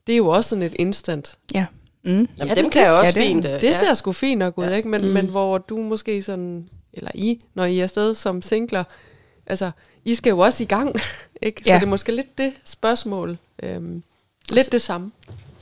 Det 0.07 0.13
er 0.13 0.17
jo 0.17 0.27
også 0.27 0.49
sådan 0.49 0.63
et 0.63 0.75
instant. 0.79 1.37
ja. 1.53 1.65
Mm. 2.05 2.11
Jamen, 2.11 2.29
Ja, 2.37 2.55
dem 2.55 2.63
det- 2.63 2.71
kan 2.71 2.81
jeg 2.81 2.87
ja, 2.87 2.99
også 2.99 3.19
det- 3.19 3.27
fint. 3.27 3.45
øh, 3.45 3.51
Det 3.51 3.63
ja. 3.63 3.73
ser 3.73 3.93
sgu 3.93 4.11
fint 4.11 4.39
nok 4.39 4.57
ud, 4.57 4.65
Ja. 4.65 4.75
ikke? 4.75 4.89
Men, 4.89 5.01
Mm. 5.01 5.07
mm. 5.07 5.13
men 5.13 5.25
hvor 5.25 5.57
du 5.57 5.77
måske 5.77 6.21
sådan, 6.23 6.69
eller 6.93 7.11
I, 7.13 7.39
når 7.53 7.65
I 7.65 7.79
er 7.79 7.83
afsted 7.83 8.13
som 8.13 8.41
singler, 8.41 8.83
altså, 9.47 9.71
I 10.05 10.15
skal 10.15 10.29
jo 10.29 10.39
også 10.39 10.63
i 10.63 10.65
gang, 10.65 10.95
ikke? 11.41 11.61
Så 11.63 11.69
Ja. 11.71 11.75
det 11.75 11.83
er 11.83 11.87
måske 11.87 12.11
lidt 12.11 12.37
det 12.37 12.53
spørgsmål. 12.65 13.37
Øhm, 13.63 14.03
lidt 14.49 14.71
det 14.71 14.81
samme. 14.81 15.11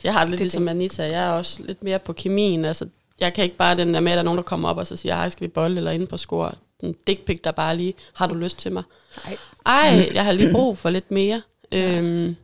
Jeg 0.04 0.12
har 0.12 0.20
det 0.20 0.28
lidt 0.30 0.38
Det 0.38 0.44
ligesom 0.44 0.68
Anita. 0.68 1.02
Jeg 1.02 1.24
er 1.24 1.30
også 1.30 1.56
lidt 1.62 1.82
mere 1.84 1.98
på 1.98 2.12
kemien. 2.12 2.64
Altså, 2.64 2.86
jeg 3.20 3.34
kan 3.34 3.44
ikke 3.44 3.56
bare 3.56 3.76
den 3.76 3.94
der 3.94 4.00
med, 4.00 4.12
at 4.12 4.16
der 4.16 4.20
er 4.22 4.24
nogen, 4.24 4.36
der 4.38 4.42
kommer 4.42 4.68
op 4.68 4.76
og 4.76 4.86
så 4.86 4.96
siger, 4.96 5.14
hej, 5.14 5.28
skal 5.28 5.42
vi 5.46 5.48
bolle 5.48 5.76
eller 5.76 5.90
inde 5.90 6.06
på 6.06 6.16
score? 6.16 6.52
En 6.82 6.94
dick 7.06 7.24
pic, 7.24 7.40
der 7.44 7.50
bare 7.50 7.76
lige, 7.76 7.94
har 8.12 8.26
du 8.26 8.34
lyst 8.34 8.58
til 8.58 8.72
mig? 8.72 8.82
Nej. 9.26 9.36
Ej, 9.66 10.10
jeg 10.14 10.24
har 10.24 10.32
lige 10.32 10.52
brug 10.52 10.78
for 10.78 10.90
lidt 10.90 11.10
mere. 11.10 11.42
Øhm, 11.72 12.24
Helt 12.26 12.36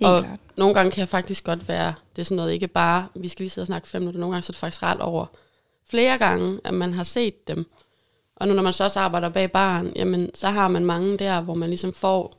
og 0.00 0.22
klart 0.22 0.38
nogle 0.58 0.74
gange 0.74 0.90
kan 0.90 1.00
jeg 1.00 1.08
faktisk 1.08 1.44
godt 1.44 1.68
være, 1.68 1.94
det 2.16 2.22
er 2.22 2.24
sådan 2.24 2.36
noget, 2.36 2.52
ikke 2.52 2.68
bare, 2.68 3.08
vi 3.14 3.28
skal 3.28 3.42
lige 3.42 3.50
sidde 3.50 3.62
og 3.62 3.66
snakke 3.66 3.88
fem 3.88 4.02
minutter, 4.02 4.20
nogle 4.20 4.32
gange 4.34 4.42
så 4.42 4.50
er 4.50 4.52
det 4.52 4.60
faktisk 4.60 4.82
ret 4.82 5.00
over 5.00 5.26
flere 5.90 6.18
gange, 6.18 6.60
at 6.64 6.74
man 6.74 6.92
har 6.92 7.04
set 7.04 7.48
dem. 7.48 7.66
Og 8.36 8.48
nu 8.48 8.54
når 8.54 8.62
man 8.62 8.72
så 8.72 8.84
også 8.84 9.00
arbejder 9.00 9.28
bag 9.28 9.52
baren, 9.52 9.92
jamen 9.96 10.30
så 10.34 10.48
har 10.48 10.68
man 10.68 10.84
mange 10.84 11.18
der, 11.18 11.40
hvor 11.40 11.54
man 11.54 11.68
ligesom 11.68 11.92
får 11.92 12.34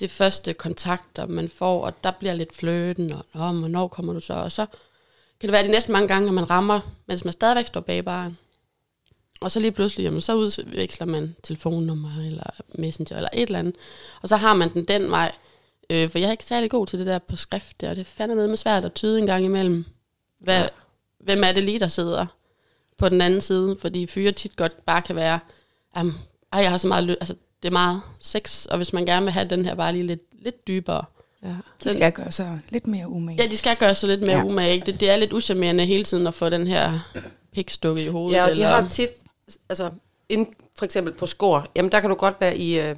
det 0.00 0.10
første 0.10 0.54
kontakter, 0.54 1.26
man 1.26 1.48
får, 1.48 1.84
og 1.84 2.04
der 2.04 2.10
bliver 2.10 2.34
lidt 2.34 2.54
fløten, 2.54 3.12
og 3.12 3.24
Nå, 3.34 3.52
hvornår 3.58 3.88
kommer 3.88 4.12
du 4.12 4.20
så? 4.20 4.34
Og 4.34 4.52
så 4.52 4.66
kan 5.40 5.48
det 5.48 5.52
være 5.52 5.64
de 5.64 5.70
næste 5.70 5.92
mange 5.92 6.08
gange, 6.08 6.28
at 6.28 6.34
man 6.34 6.50
rammer, 6.50 6.80
mens 7.06 7.24
man 7.24 7.32
stadigvæk 7.32 7.66
står 7.66 7.80
bag 7.80 8.04
baren. 8.04 8.38
Og 9.40 9.50
så 9.50 9.60
lige 9.60 9.72
pludselig, 9.72 10.04
jamen, 10.04 10.20
så 10.20 10.34
udveksler 10.34 11.06
man 11.06 11.36
telefonnummer, 11.42 12.26
eller 12.26 12.50
messenger, 12.78 13.16
eller 13.16 13.28
et 13.32 13.42
eller 13.42 13.58
andet. 13.58 13.74
Og 14.22 14.28
så 14.28 14.36
har 14.36 14.54
man 14.54 14.72
den 14.72 14.84
den 14.84 15.10
vej. 15.10 15.32
Øh, 15.90 16.08
for 16.10 16.18
jeg 16.18 16.26
er 16.26 16.30
ikke 16.32 16.44
særlig 16.44 16.70
god 16.70 16.86
til 16.86 16.98
det 16.98 17.06
der 17.06 17.18
på 17.18 17.36
skrift 17.36 17.80
der. 17.80 17.88
Det 17.94 18.00
er 18.00 18.04
fandme 18.04 18.48
med 18.48 18.56
svært 18.56 18.84
at 18.84 18.94
tyde 18.94 19.18
en 19.18 19.26
gang 19.26 19.44
imellem. 19.44 19.84
Hvad, 20.40 20.60
ja. 20.60 20.66
Hvem 21.20 21.44
er 21.44 21.52
det 21.52 21.62
lige, 21.62 21.78
der 21.78 21.88
sidder 21.88 22.26
på 22.98 23.08
den 23.08 23.20
anden 23.20 23.40
side? 23.40 23.76
Fordi 23.80 24.06
fyre 24.06 24.32
tit 24.32 24.56
godt 24.56 24.84
bare 24.86 25.02
kan 25.02 25.16
være, 25.16 25.40
um, 26.00 26.12
ej, 26.52 26.60
jeg 26.60 26.70
har 26.70 26.78
så 26.78 26.86
meget 26.88 27.04
lø- 27.10 27.16
altså, 27.20 27.34
det 27.62 27.68
er 27.68 27.72
meget 27.72 28.00
sex, 28.18 28.66
og 28.66 28.76
hvis 28.76 28.92
man 28.92 29.06
gerne 29.06 29.24
vil 29.24 29.32
have 29.32 29.48
den 29.48 29.64
her 29.64 29.74
bare 29.74 29.92
lige 29.92 30.06
lidt, 30.06 30.22
lidt 30.42 30.66
dybere. 30.68 31.04
Ja. 31.42 31.54
De 31.84 31.92
skal 31.92 32.12
gøre 32.12 32.32
sig 32.32 32.60
lidt 32.68 32.86
mere 32.86 33.08
umage. 33.08 33.42
Ja, 33.42 33.48
de 33.48 33.56
skal 33.56 33.76
gøre 33.76 33.94
sig 33.94 34.08
lidt 34.08 34.20
mere 34.20 34.36
Ja. 34.38 34.44
umage. 34.44 34.72
ikke? 34.72 34.86
Det, 34.86 35.00
det 35.00 35.10
er 35.10 35.16
lidt 35.16 35.32
uschammerende 35.32 35.86
hele 35.86 36.04
tiden 36.04 36.26
at 36.26 36.34
få 36.34 36.48
den 36.48 36.66
her 36.66 36.92
pikstukket 37.52 38.02
i 38.02 38.06
hovedet. 38.06 38.36
Ja, 38.36 38.42
og 38.42 38.48
de 38.48 38.52
eller, 38.52 38.68
har 38.68 38.88
tit, 38.88 39.08
altså 39.68 39.90
ind, 40.28 40.46
for 40.76 40.84
eksempel 40.84 41.12
på 41.12 41.26
skor, 41.26 41.66
jamen 41.76 41.92
der 41.92 42.00
kan 42.00 42.10
du 42.10 42.16
godt 42.16 42.36
være 42.40 42.56
i, 42.56 42.80
øh, 42.80 42.96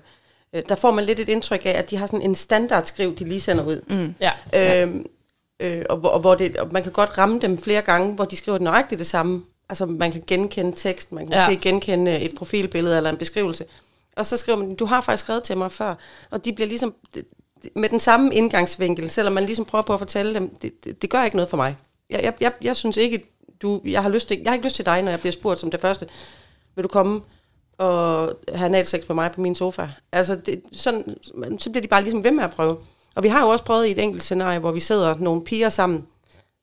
der 0.68 0.74
får 0.74 0.90
man 0.90 1.04
lidt 1.04 1.20
et 1.20 1.28
indtryk 1.28 1.66
af, 1.66 1.70
at 1.70 1.90
de 1.90 1.96
har 1.96 2.06
sådan 2.06 2.22
en 2.22 2.34
standardskriv, 2.34 3.16
de 3.16 3.24
lige 3.24 3.40
sender 3.40 3.64
ud. 3.64 3.80
Mm. 3.88 4.14
Ja, 4.20 4.82
Øhm, 4.82 5.06
øh, 5.60 5.82
og, 5.90 5.96
hvor- 5.96 6.08
og, 6.10 6.20
hvor 6.20 6.34
det, 6.34 6.56
og 6.56 6.68
man 6.72 6.82
kan 6.82 6.92
godt 6.92 7.18
ramme 7.18 7.38
dem 7.40 7.58
flere 7.58 7.82
gange, 7.82 8.14
hvor 8.14 8.24
de 8.24 8.36
skriver 8.36 8.58
nøjagtigt 8.58 8.98
det 8.98 9.06
samme. 9.06 9.42
Altså 9.68 9.86
man 9.86 10.12
kan 10.12 10.22
genkende 10.26 10.72
tekst, 10.76 11.12
man 11.12 11.26
kan 11.26 11.34
Ja. 11.34 11.48
måske 11.50 11.60
genkende 11.62 12.10
øh, 12.12 12.20
et 12.20 12.34
profilbillede 12.36 12.96
eller 12.96 13.10
en 13.10 13.16
beskrivelse. 13.16 13.64
Og 14.16 14.26
så 14.26 14.36
skriver 14.36 14.58
man, 14.58 14.74
du 14.74 14.84
har 14.84 15.00
faktisk 15.00 15.24
skrevet 15.24 15.42
til 15.42 15.56
mig 15.58 15.72
før. 15.72 15.94
Og 16.30 16.44
de 16.44 16.52
bliver 16.52 16.68
ligesom 16.68 16.94
med 17.76 17.88
den 17.88 18.00
samme 18.00 18.34
indgangsvinkel, 18.34 19.10
selvom 19.10 19.32
man 19.32 19.44
ligesom 19.46 19.64
prøver 19.64 19.82
på 19.82 19.92
at 19.92 19.98
fortælle 20.00 20.34
dem, 20.34 20.56
det, 20.62 20.84
det, 20.84 21.02
det 21.02 21.10
gør 21.10 21.24
ikke 21.24 21.36
noget 21.36 21.48
for 21.48 21.56
mig. 21.56 21.76
Jeg, 22.10 22.20
jeg, 22.22 22.32
jeg, 22.40 22.52
jeg 22.62 22.76
synes 22.76 22.96
ikke, 22.96 23.24
du, 23.62 23.80
jeg 23.84 24.02
har, 24.02 24.08
lyst 24.10 24.28
til, 24.28 24.40
jeg 24.42 24.50
har 24.50 24.54
ikke 24.54 24.66
lyst 24.66 24.76
til 24.76 24.86
dig, 24.86 25.02
når 25.02 25.10
jeg 25.10 25.20
bliver 25.20 25.32
spurgt 25.32 25.60
som 25.60 25.70
det 25.70 25.80
første. 25.80 26.06
Vil 26.74 26.82
du 26.82 26.88
komme 26.88 27.20
og 27.78 28.32
have 28.54 28.66
analsex 28.66 29.08
med 29.08 29.14
mig 29.14 29.32
på 29.32 29.40
min 29.40 29.54
sofa? 29.54 29.88
Altså, 30.12 30.34
det, 30.34 30.62
sådan, 30.72 31.16
så 31.58 31.70
bliver 31.70 31.82
de 31.82 31.88
bare 31.88 32.02
ligesom 32.02 32.24
ved 32.24 32.30
med 32.30 32.44
at 32.44 32.50
prøve. 32.50 32.76
Og 33.14 33.22
vi 33.22 33.28
har 33.28 33.40
jo 33.44 33.48
også 33.48 33.64
prøvet 33.64 33.86
i 33.86 33.90
et 33.90 33.98
enkelt 33.98 34.22
scenarie, 34.22 34.58
hvor 34.58 34.72
vi 34.72 34.80
sidder 34.80 35.14
nogle 35.18 35.44
piger 35.44 35.68
sammen, 35.68 36.06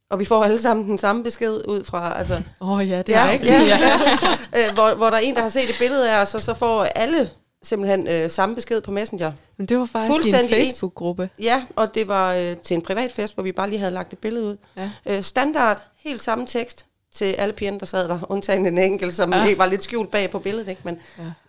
og 0.09 0.19
vi 0.19 0.25
får 0.25 0.43
alle 0.43 0.61
sammen 0.61 0.85
den 0.85 0.97
samme 0.97 1.23
besked 1.23 1.67
ud 1.67 1.83
fra, 1.83 2.17
altså... 2.17 2.41
Åh 2.61 2.71
oh, 2.71 2.89
ja, 2.89 2.97
det 2.97 3.09
ja, 3.09 3.27
er 3.27 3.31
rigtigt. 3.31 3.51
Ja, 3.51 3.79
ja. 4.53 4.67
øh, 4.67 4.73
hvor, 4.73 4.95
hvor 4.95 5.09
der 5.09 5.17
er 5.17 5.21
en, 5.21 5.35
der 5.35 5.41
har 5.41 5.49
set 5.49 5.69
et 5.69 5.75
billede 5.79 6.11
af 6.11 6.21
os, 6.21 6.35
og 6.35 6.41
så 6.41 6.53
får 6.53 6.83
alle 6.83 7.29
simpelthen 7.63 8.07
øh, 8.07 8.29
samme 8.29 8.55
besked 8.55 8.81
på 8.81 8.91
Messenger. 8.91 9.31
Men 9.57 9.67
det 9.67 9.77
var 9.77 9.85
faktisk 9.85 10.27
i 10.27 10.29
en. 10.29 10.49
Facebook-gruppe. 10.49 11.29
Ja, 11.39 11.63
og 11.75 11.95
det 11.95 12.07
var 12.07 12.33
øh, 12.33 12.57
til 12.57 12.75
en 12.75 12.81
privat 12.81 13.11
fest, 13.11 13.33
hvor 13.33 13.43
vi 13.43 13.51
bare 13.51 13.69
lige 13.69 13.79
havde 13.79 13.93
lagt 13.93 14.13
et 14.13 14.19
billede 14.19 14.45
ud. 14.45 14.57
Ja. 14.77 14.91
Øh, 15.05 15.23
standard, 15.23 15.83
helt 15.97 16.21
samme 16.21 16.45
tekst 16.47 16.85
til 17.15 17.25
alle 17.25 17.53
pigerne, 17.53 17.79
der 17.79 17.85
sad 17.85 18.07
der, 18.07 18.19
undtagen 18.31 18.65
en 18.65 18.77
enkelt, 18.77 19.15
som 19.15 19.33
Ja. 19.33 19.45
ja. 19.45 19.55
var 19.55 19.65
lidt 19.65 19.83
skjult 19.83 20.11
bag 20.11 20.31
på 20.31 20.39
billedet, 20.39 20.67
ikke? 20.67 20.81
Men, 20.85 20.99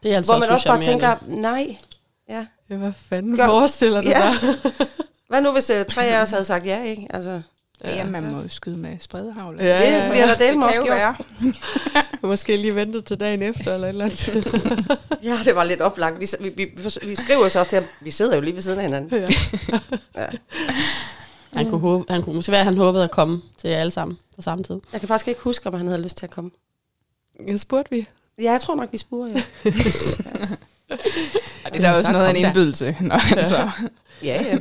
Det 0.03 0.13
er 0.13 0.17
altså 0.17 0.33
hvor 0.33 0.41
man 0.41 0.51
også 0.51 0.69
bare 0.69 0.81
tænker, 0.83 1.15
nej, 1.27 1.77
ja. 2.29 2.47
Ja, 2.71 2.77
hvad 2.77 2.93
fanden 3.09 3.37
Gør- 3.37 3.47
forestiller 3.47 4.01
du 4.01 4.09
Ja. 4.09 4.33
dig? 4.43 4.55
Hvad 5.29 5.43
nu, 5.43 5.53
hvis 5.53 5.71
øh, 5.71 5.85
tre 5.87 6.05
af 6.07 6.23
os 6.23 6.31
havde 6.31 6.45
sagt 6.45 6.67
ja, 6.67 6.83
ikke? 6.83 7.07
Altså, 7.11 7.41
Ja, 7.85 7.97
ja, 7.97 8.05
man 8.05 8.33
må 8.33 8.41
jo 8.43 8.49
skyde 8.49 8.77
med 8.77 8.97
spredehavl. 9.01 9.57
Ja, 9.61 9.67
ja, 9.67 10.03
det 10.03 10.11
bliver 10.11 10.27
der 10.27 10.67
også 10.67 10.81
kan 10.83 10.87
jo 10.89 10.95
være. 10.95 11.15
Måske 12.29 12.57
lige 12.57 12.75
ventet 12.75 13.05
til 13.05 13.21
dagen 13.21 13.43
efter, 13.43 13.75
eller 13.75 13.87
et 13.87 13.91
eller 13.93 14.05
andet. 14.05 14.99
Ja, 15.23 15.39
det 15.45 15.55
var 15.55 15.65
lidt 15.65 15.81
oplagt. 15.81 16.21
Vi, 16.21 16.29
vi, 16.41 16.49
vi, 16.57 16.71
vi 17.03 17.15
skriver 17.15 17.49
så 17.49 17.59
også 17.59 17.69
til 17.71 17.77
ham, 17.79 17.85
vi 18.01 18.11
sidder 18.11 18.35
jo 18.37 18.41
lige 18.41 18.55
ved 18.55 18.63
siden 18.63 18.79
af 18.79 18.85
hinanden. 18.85 19.27
ja. 20.17 20.27
Han 21.57 21.71
kunne, 21.71 21.81
håbe, 21.81 22.05
han 22.13 22.23
kunne 22.23 22.35
måske 22.37 22.53
være, 22.53 22.61
at 22.61 22.65
han 22.65 22.77
håbede 22.77 23.05
at 23.05 23.11
komme 23.11 23.43
til 23.59 23.71
jer 23.71 23.77
alle 23.77 23.91
sammen 23.91 24.19
på 24.37 24.43
samme 24.43 24.65
tid. 24.65 24.81
Jeg 24.93 25.01
kan 25.01 25.09
faktisk 25.09 25.29
ikke 25.29 25.41
huske, 25.41 25.67
om 25.69 25.75
han 25.75 25.87
havde 25.87 26.03
lyst 26.03 26.17
til 26.17 26.27
at 26.27 26.31
komme. 26.31 26.51
Ja, 27.49 27.57
spurgte 27.57 27.91
vi. 27.91 28.07
Ja, 28.43 28.53
jeg 28.53 28.61
tror 28.61 28.75
nok, 28.75 28.89
vi 28.93 28.99
spurgte, 28.99 29.35
ja. 29.65 29.71
Det 31.65 31.77
er 31.77 31.81
da 31.81 31.91
også 31.93 32.05
Så 32.05 32.13
noget 32.13 32.27
af 32.27 32.31
en 32.31 32.37
indbydelse. 32.37 32.97
Når 33.01 33.17
han 33.19 33.45
så. 33.45 33.71
Ja, 34.23 34.43
ja. 34.43 34.59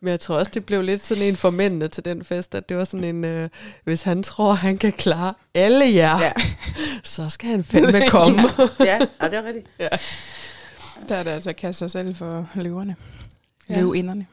Men 0.00 0.10
jeg 0.10 0.20
tror 0.20 0.36
også, 0.36 0.50
det 0.54 0.66
blev 0.66 0.82
lidt 0.82 1.04
sådan 1.04 1.22
en 1.22 1.36
for 1.36 1.50
mændene 1.50 1.88
til 1.88 2.04
den 2.04 2.24
fest, 2.24 2.54
at 2.54 2.68
det 2.68 2.76
var 2.76 2.84
sådan 2.84 3.04
en, 3.04 3.24
øh, 3.24 3.48
hvis 3.84 4.02
han 4.02 4.22
tror, 4.22 4.52
han 4.52 4.78
kan 4.78 4.92
klare 4.92 5.34
alle 5.54 5.94
jer, 5.94 6.20
Ja. 6.20 6.32
så 7.02 7.28
skal 7.28 7.48
han 7.50 7.64
fandme 7.64 8.08
komme. 8.18 8.42
Ja, 8.80 8.98
ja 9.22 9.28
det 9.28 9.34
er 9.38 9.44
rigtigt. 9.44 9.66
Der 11.08 11.16
er 11.16 11.22
det 11.22 11.30
altså 11.30 11.50
at 11.50 11.56
kaste 11.56 11.78
sig 11.78 11.90
selv 11.90 12.14
for 12.16 12.48
løverne. 12.54 12.96
Ja. 13.68 13.74
Ja. 13.74 13.80
Løvinderne. 13.80 14.26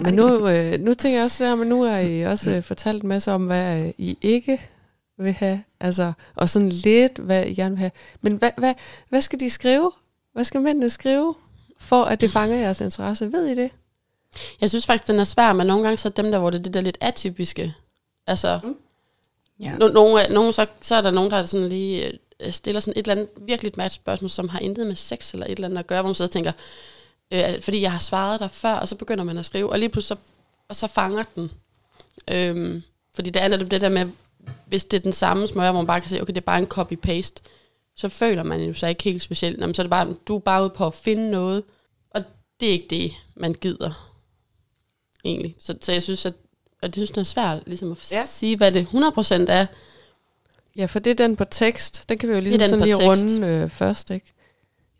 Men 0.00 0.14
nu, 0.14 0.48
øh, 0.48 0.80
nu 0.80 0.94
tænker 0.94 1.18
jeg 1.18 1.24
også 1.24 1.44
der, 1.44 1.54
men 1.54 1.68
nu 1.68 1.82
har 1.82 1.98
I 1.98 2.22
også 2.22 2.50
øh, 2.50 2.62
fortalt 2.62 3.02
en 3.02 3.08
masse 3.08 3.32
om, 3.32 3.46
hvad 3.46 3.86
øh, 3.86 3.92
I 3.98 4.18
ikke 4.22 4.60
vil 5.18 5.32
have, 5.32 5.62
altså, 5.80 6.12
og 6.36 6.48
sådan 6.48 6.68
lidt, 6.68 7.18
hvad 7.18 7.46
I 7.46 7.54
gerne 7.54 7.70
vil 7.70 7.78
have. 7.78 7.90
Men 8.20 8.32
hvad, 8.32 8.50
hvad, 8.56 8.74
hvad 9.08 9.20
skal 9.20 9.40
de 9.40 9.50
skrive? 9.50 9.92
Hvad 10.32 10.44
skal 10.44 10.60
mændene 10.60 10.90
skrive, 10.90 11.34
for 11.78 12.04
at 12.04 12.20
det 12.20 12.30
fanger 12.30 12.56
jeres 12.56 12.80
interesse? 12.80 13.32
Ved 13.32 13.46
I 13.46 13.54
det? 13.54 13.70
Jeg 14.60 14.68
synes 14.68 14.86
faktisk, 14.86 15.06
den 15.06 15.20
er 15.20 15.24
svær, 15.24 15.52
men 15.52 15.66
nogle 15.66 15.82
gange 15.82 15.98
så 15.98 16.08
er 16.08 16.12
dem 16.12 16.30
der, 16.30 16.38
hvor 16.38 16.50
det 16.50 16.58
er 16.58 16.62
det 16.62 16.74
der 16.74 16.80
lidt 16.80 16.98
atypiske. 17.00 17.74
Altså, 18.26 18.60
mm. 18.64 18.76
Ja. 19.60 19.76
no, 19.78 19.88
nogle, 19.88 20.28
nogle, 20.30 20.52
så, 20.52 20.66
så 20.80 20.94
er 20.94 21.00
der 21.00 21.10
nogen, 21.10 21.30
der 21.30 21.44
sådan 21.44 21.68
lige 21.68 22.18
øh, 22.40 22.52
stiller 22.52 22.80
sådan 22.80 22.98
et 22.98 23.08
eller 23.08 23.12
andet 23.12 23.28
virkelig 23.46 23.72
match 23.76 23.96
spørgsmål, 23.96 24.30
som 24.30 24.48
har 24.48 24.58
intet 24.58 24.86
med 24.86 24.96
sex 24.96 25.32
eller 25.32 25.46
et 25.46 25.52
eller 25.52 25.68
andet 25.68 25.78
at 25.78 25.86
gøre, 25.86 26.02
hvor 26.02 26.08
man 26.08 26.14
så 26.14 26.26
tænker, 26.26 26.52
øh, 27.32 27.62
fordi 27.62 27.80
jeg 27.80 27.92
har 27.92 27.98
svaret 27.98 28.40
der 28.40 28.48
før, 28.48 28.72
og 28.74 28.88
så 28.88 28.96
begynder 28.96 29.24
man 29.24 29.38
at 29.38 29.44
skrive, 29.46 29.70
og 29.72 29.78
lige 29.78 29.88
pludselig 29.88 30.18
så, 30.18 30.30
og 30.68 30.76
så 30.76 30.86
fanger 30.86 31.22
den. 31.34 31.50
Øhm, 32.30 32.82
fordi 33.14 33.30
det 33.30 33.42
er 33.42 33.48
netop 33.48 33.70
det 33.70 33.80
der 33.80 33.88
med, 33.88 34.06
hvis 34.66 34.84
det 34.84 34.96
er 34.96 35.02
den 35.02 35.12
samme 35.12 35.46
smør, 35.48 35.70
hvor 35.70 35.80
man 35.80 35.86
bare 35.86 36.00
kan 36.00 36.10
se, 36.10 36.20
okay, 36.22 36.32
det 36.34 36.40
er 36.40 36.44
bare 36.44 36.58
en 36.58 36.66
copy-paste, 36.74 37.42
så 37.96 38.08
føler 38.08 38.42
man 38.42 38.60
jo 38.62 38.74
sig 38.74 38.88
ikke 38.90 39.02
helt 39.04 39.22
specielt. 39.22 39.60
Jamen, 39.60 39.74
så 39.74 39.82
er 39.82 39.84
det 39.84 39.90
bare, 39.90 40.14
du 40.28 40.36
er 40.36 40.40
bare 40.40 40.62
ude 40.62 40.70
på 40.70 40.86
at 40.86 40.94
finde 40.94 41.30
noget, 41.30 41.62
og 42.10 42.22
det 42.60 42.68
er 42.68 42.72
ikke 42.72 42.86
det, 42.90 43.12
man 43.36 43.54
gider 43.54 44.08
egentlig. 45.24 45.56
Så, 45.58 45.74
så 45.80 45.92
jeg 45.92 46.02
synes, 46.02 46.26
at 46.26 46.34
og 46.82 46.88
det 46.88 46.94
synes, 46.94 47.10
det 47.10 47.20
er 47.20 47.24
svært 47.24 47.62
ligesom 47.66 47.92
at 47.92 48.12
Ja. 48.12 48.26
sige, 48.26 48.56
hvad 48.56 48.72
det 48.72 48.86
100% 48.92 49.50
er. 49.52 49.66
Ja, 50.76 50.86
for 50.86 50.98
det 50.98 51.10
er 51.10 51.14
den 51.14 51.36
på 51.36 51.44
tekst. 51.44 52.04
Den 52.08 52.18
kan 52.18 52.28
vi 52.28 52.34
jo 52.34 52.40
ligesom 52.40 52.58
den 52.58 52.68
sådan 52.68 52.80
på 52.80 52.84
lige 52.84 52.94
tekst. 52.94 53.06
runde 53.40 53.46
øh, 53.46 53.68
først, 53.68 54.10
ikke? 54.10 54.32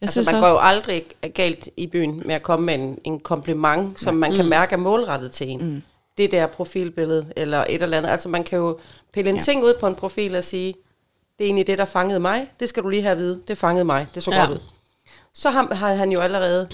Jeg 0.02 0.16
altså, 0.16 0.32
man 0.32 0.40
går 0.40 0.48
jo 0.48 0.58
aldrig 0.60 1.04
galt 1.34 1.68
i 1.76 1.86
byen 1.86 2.22
med 2.26 2.34
at 2.34 2.42
komme 2.42 2.66
med 2.66 2.74
en, 2.74 2.98
en 3.04 3.20
kompliment, 3.20 4.00
som 4.00 4.14
man 4.14 4.32
kan 4.34 4.44
Mm. 4.44 4.48
mærke 4.50 4.72
er 4.72 4.76
målrettet 4.76 5.32
til 5.32 5.48
en. 5.48 5.64
Mm. 5.74 5.82
Det 6.18 6.30
der 6.30 6.46
profilbillede, 6.46 7.26
eller 7.36 7.64
et 7.68 7.82
eller 7.82 7.96
andet. 7.98 8.10
Altså, 8.10 8.28
man 8.28 8.44
kan 8.44 8.58
jo 8.58 8.78
pille 9.12 9.30
en 9.30 9.36
Ja. 9.36 9.40
ja. 9.40 9.44
ting 9.44 9.64
ud 9.64 9.74
på 9.80 9.86
en 9.86 9.94
profil 9.94 10.36
og 10.36 10.44
sige, 10.44 10.74
det 11.38 11.44
er 11.44 11.48
egentlig 11.48 11.66
det, 11.66 11.78
der 11.78 11.84
fangede 11.84 12.20
mig. 12.20 12.46
Det 12.60 12.68
skal 12.68 12.82
du 12.82 12.88
lige 12.88 13.02
have 13.02 13.12
at 13.12 13.18
vide. 13.18 13.42
Det 13.48 13.58
fangede 13.58 13.84
mig. 13.84 14.06
Det 14.14 14.22
så 14.22 14.30
Ja. 14.30 14.40
godt 14.40 14.50
ud. 14.50 14.58
Så 15.34 15.50
har, 15.50 15.74
har 15.74 15.94
han 15.94 16.12
jo 16.12 16.20
allerede 16.20 16.68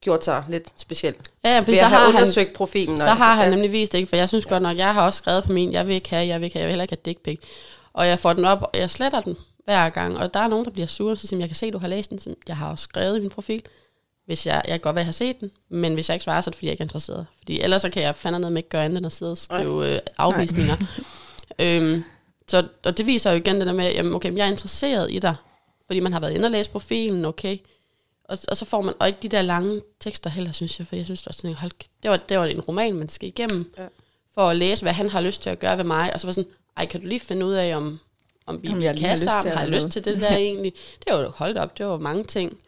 gjort 0.00 0.24
sig 0.24 0.44
lidt 0.48 0.68
specielt. 0.76 1.30
Ja, 1.44 1.48
ja, 1.50 1.56
Ved 1.56 1.64
fordi 1.64 1.76
at 1.76 1.82
så 1.82 1.86
have 1.88 2.00
har, 2.00 2.06
han, 2.12 2.14
undersøgt 2.22 2.52
profilen. 2.52 2.98
så 2.98 3.04
og- 3.08 3.16
har 3.16 3.34
han 3.34 3.44
ja. 3.44 3.50
nemlig 3.50 3.72
vist 3.72 3.92
det, 3.92 3.98
ikke? 3.98 4.08
For 4.08 4.16
jeg 4.16 4.28
synes 4.28 4.46
godt 4.46 4.62
nok, 4.62 4.76
jeg 4.76 4.94
har 4.94 5.02
også 5.06 5.18
skrevet 5.18 5.44
på 5.44 5.52
min, 5.52 5.72
jeg 5.72 5.86
vil 5.86 5.94
ikke 5.94 6.10
have, 6.10 6.26
jeg 6.26 6.40
vil 6.40 6.44
ikke 6.44 6.54
have, 6.56 6.60
jeg 6.62 6.66
vil 6.66 6.72
heller 6.72 6.82
ikke 6.84 6.92
have 7.04 7.12
dick 7.12 7.22
pic. 7.24 7.38
Og 7.92 8.06
jeg 8.08 8.18
får 8.18 8.32
den 8.32 8.44
op, 8.44 8.62
og 8.62 8.70
jeg 8.74 8.90
sletter 8.90 9.20
den 9.20 9.36
hver 9.68 9.88
gang. 9.88 10.18
Og 10.18 10.34
der 10.34 10.40
er 10.40 10.48
nogen, 10.48 10.64
der 10.64 10.70
bliver 10.70 10.86
sure, 10.86 11.16
så 11.16 11.26
siger 11.26 11.40
jeg 11.40 11.48
kan 11.48 11.56
se, 11.56 11.70
du 11.70 11.78
har 11.78 11.88
læst 11.88 12.10
den. 12.10 12.18
Så 12.18 12.34
Jeg 12.48 12.56
har 12.56 12.70
også 12.70 12.82
skrevet 12.82 13.16
i 13.18 13.20
min 13.20 13.30
profil. 13.30 13.62
Hvis 14.26 14.46
jeg, 14.46 14.62
jeg 14.64 14.72
kan 14.72 14.80
godt 14.80 14.94
være, 14.94 15.00
at 15.00 15.04
jeg 15.04 15.06
har 15.06 15.12
set 15.12 15.40
den, 15.40 15.50
men 15.68 15.94
hvis 15.94 16.08
jeg 16.08 16.14
ikke 16.14 16.24
svarer, 16.24 16.40
så 16.40 16.50
er 16.50 16.52
det, 16.52 16.56
fordi 16.56 16.66
jeg 16.66 16.72
ikke 16.72 16.82
er 16.82 16.84
interesseret. 16.84 17.26
Fordi 17.38 17.60
ellers 17.60 17.82
så 17.82 17.90
kan 17.90 18.02
jeg 18.02 18.16
fandme 18.16 18.38
noget 18.38 18.52
med 18.52 18.58
ikke 18.58 18.68
gøre 18.68 18.84
andet 18.84 18.96
end 18.96 19.06
at 19.06 19.12
sidde 19.12 19.30
og 19.30 19.38
skrive 19.38 19.94
øh, 19.94 20.00
afvisninger. 20.18 20.76
øhm, 21.62 22.04
så, 22.48 22.68
og 22.84 22.98
det 22.98 23.06
viser 23.06 23.30
jo 23.30 23.36
igen 23.36 23.58
det 23.58 23.66
der 23.66 23.72
med, 23.72 23.92
jamen, 23.92 24.14
okay, 24.14 24.36
jeg 24.36 24.46
er 24.46 24.50
interesseret 24.50 25.12
i 25.12 25.18
dig, 25.18 25.34
fordi 25.86 26.00
man 26.00 26.12
har 26.12 26.20
været 26.20 26.32
inde 26.32 26.46
og 26.46 26.50
læse 26.50 26.70
profilen, 26.70 27.24
okay. 27.24 27.58
Og, 28.24 28.38
og 28.48 28.56
så 28.56 28.64
får 28.64 28.82
man, 28.82 28.94
og 29.00 29.06
ikke 29.06 29.18
de 29.22 29.28
der 29.28 29.42
lange 29.42 29.80
tekster 30.00 30.30
heller, 30.30 30.52
synes 30.52 30.78
jeg, 30.78 30.86
for 30.86 30.96
jeg 30.96 31.04
synes 31.04 31.26
også, 31.26 31.40
sådan, 31.40 31.56
hold, 31.56 31.72
det, 32.02 32.10
var, 32.10 32.16
det 32.16 32.38
var 32.38 32.44
en 32.44 32.60
roman, 32.60 32.94
man 32.94 33.08
skal 33.08 33.28
igennem, 33.28 33.72
ja. 33.78 33.86
for 34.34 34.48
at 34.48 34.56
læse, 34.56 34.82
hvad 34.82 34.92
han 34.92 35.08
har 35.08 35.20
lyst 35.20 35.42
til 35.42 35.50
at 35.50 35.58
gøre 35.58 35.78
ved 35.78 35.84
mig, 35.84 36.14
og 36.14 36.20
så 36.20 36.26
var 36.26 36.32
sådan, 36.32 36.50
ej, 36.76 36.86
kan 36.86 37.00
du 37.00 37.06
lige 37.06 37.20
finde 37.20 37.46
ud 37.46 37.52
af, 37.52 37.76
om, 37.76 38.00
om 38.48 38.62
vi 38.62 38.68
Om 38.68 38.74
har 38.82 38.92
kan 38.92 38.94
lyst 39.10 39.22
til 39.22 39.30
sammen, 39.30 39.52
har 39.58 39.66
lyst 39.66 39.88
til 39.90 40.04
det 40.04 40.20
der 40.20 40.36
egentlig? 40.46 40.72
Det 41.06 41.14
var 41.14 41.20
jo, 41.20 41.30
hold 41.36 41.54
da 41.54 41.60
op, 41.60 41.78
det 41.78 41.86
var 41.86 41.98
mange 41.98 42.24
ting. 42.24 42.58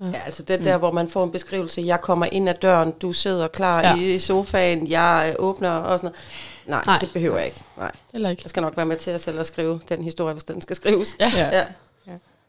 Ja, 0.00 0.20
altså 0.24 0.42
den 0.42 0.64
der, 0.64 0.76
hvor 0.76 0.90
man 0.90 1.08
får 1.08 1.24
en 1.24 1.30
beskrivelse, 1.32 1.82
jeg 1.86 2.00
kommer 2.00 2.26
ind 2.32 2.48
ad 2.48 2.54
døren, 2.54 2.92
du 3.02 3.12
sidder 3.12 3.48
klar 3.48 3.80
Ja. 3.80 3.94
ja. 3.94 4.02
i 4.02 4.18
sofaen, 4.18 4.86
jeg 4.90 5.36
åbner 5.38 5.70
og 5.70 5.98
sådan 5.98 6.06
noget. 6.10 6.18
Nej, 6.66 6.82
Nej. 6.86 6.98
Det 6.98 7.10
behøver 7.12 7.36
jeg 7.36 7.46
ikke. 7.46 7.62
Nej. 7.78 7.92
Eller 8.14 8.30
ikke. 8.30 8.40
Jeg 8.44 8.50
skal 8.50 8.60
nok 8.62 8.76
være 8.76 8.86
med 8.86 8.96
til 8.96 9.10
at 9.10 9.20
selv 9.20 9.40
at 9.40 9.46
skrive 9.46 9.80
den 9.88 10.02
historie, 10.04 10.32
hvis 10.32 10.44
den 10.44 10.60
skal 10.60 10.76
skrives. 10.76 11.16
Ja. 11.20 11.32
Ja. 11.36 11.48
Ja. 11.58 11.64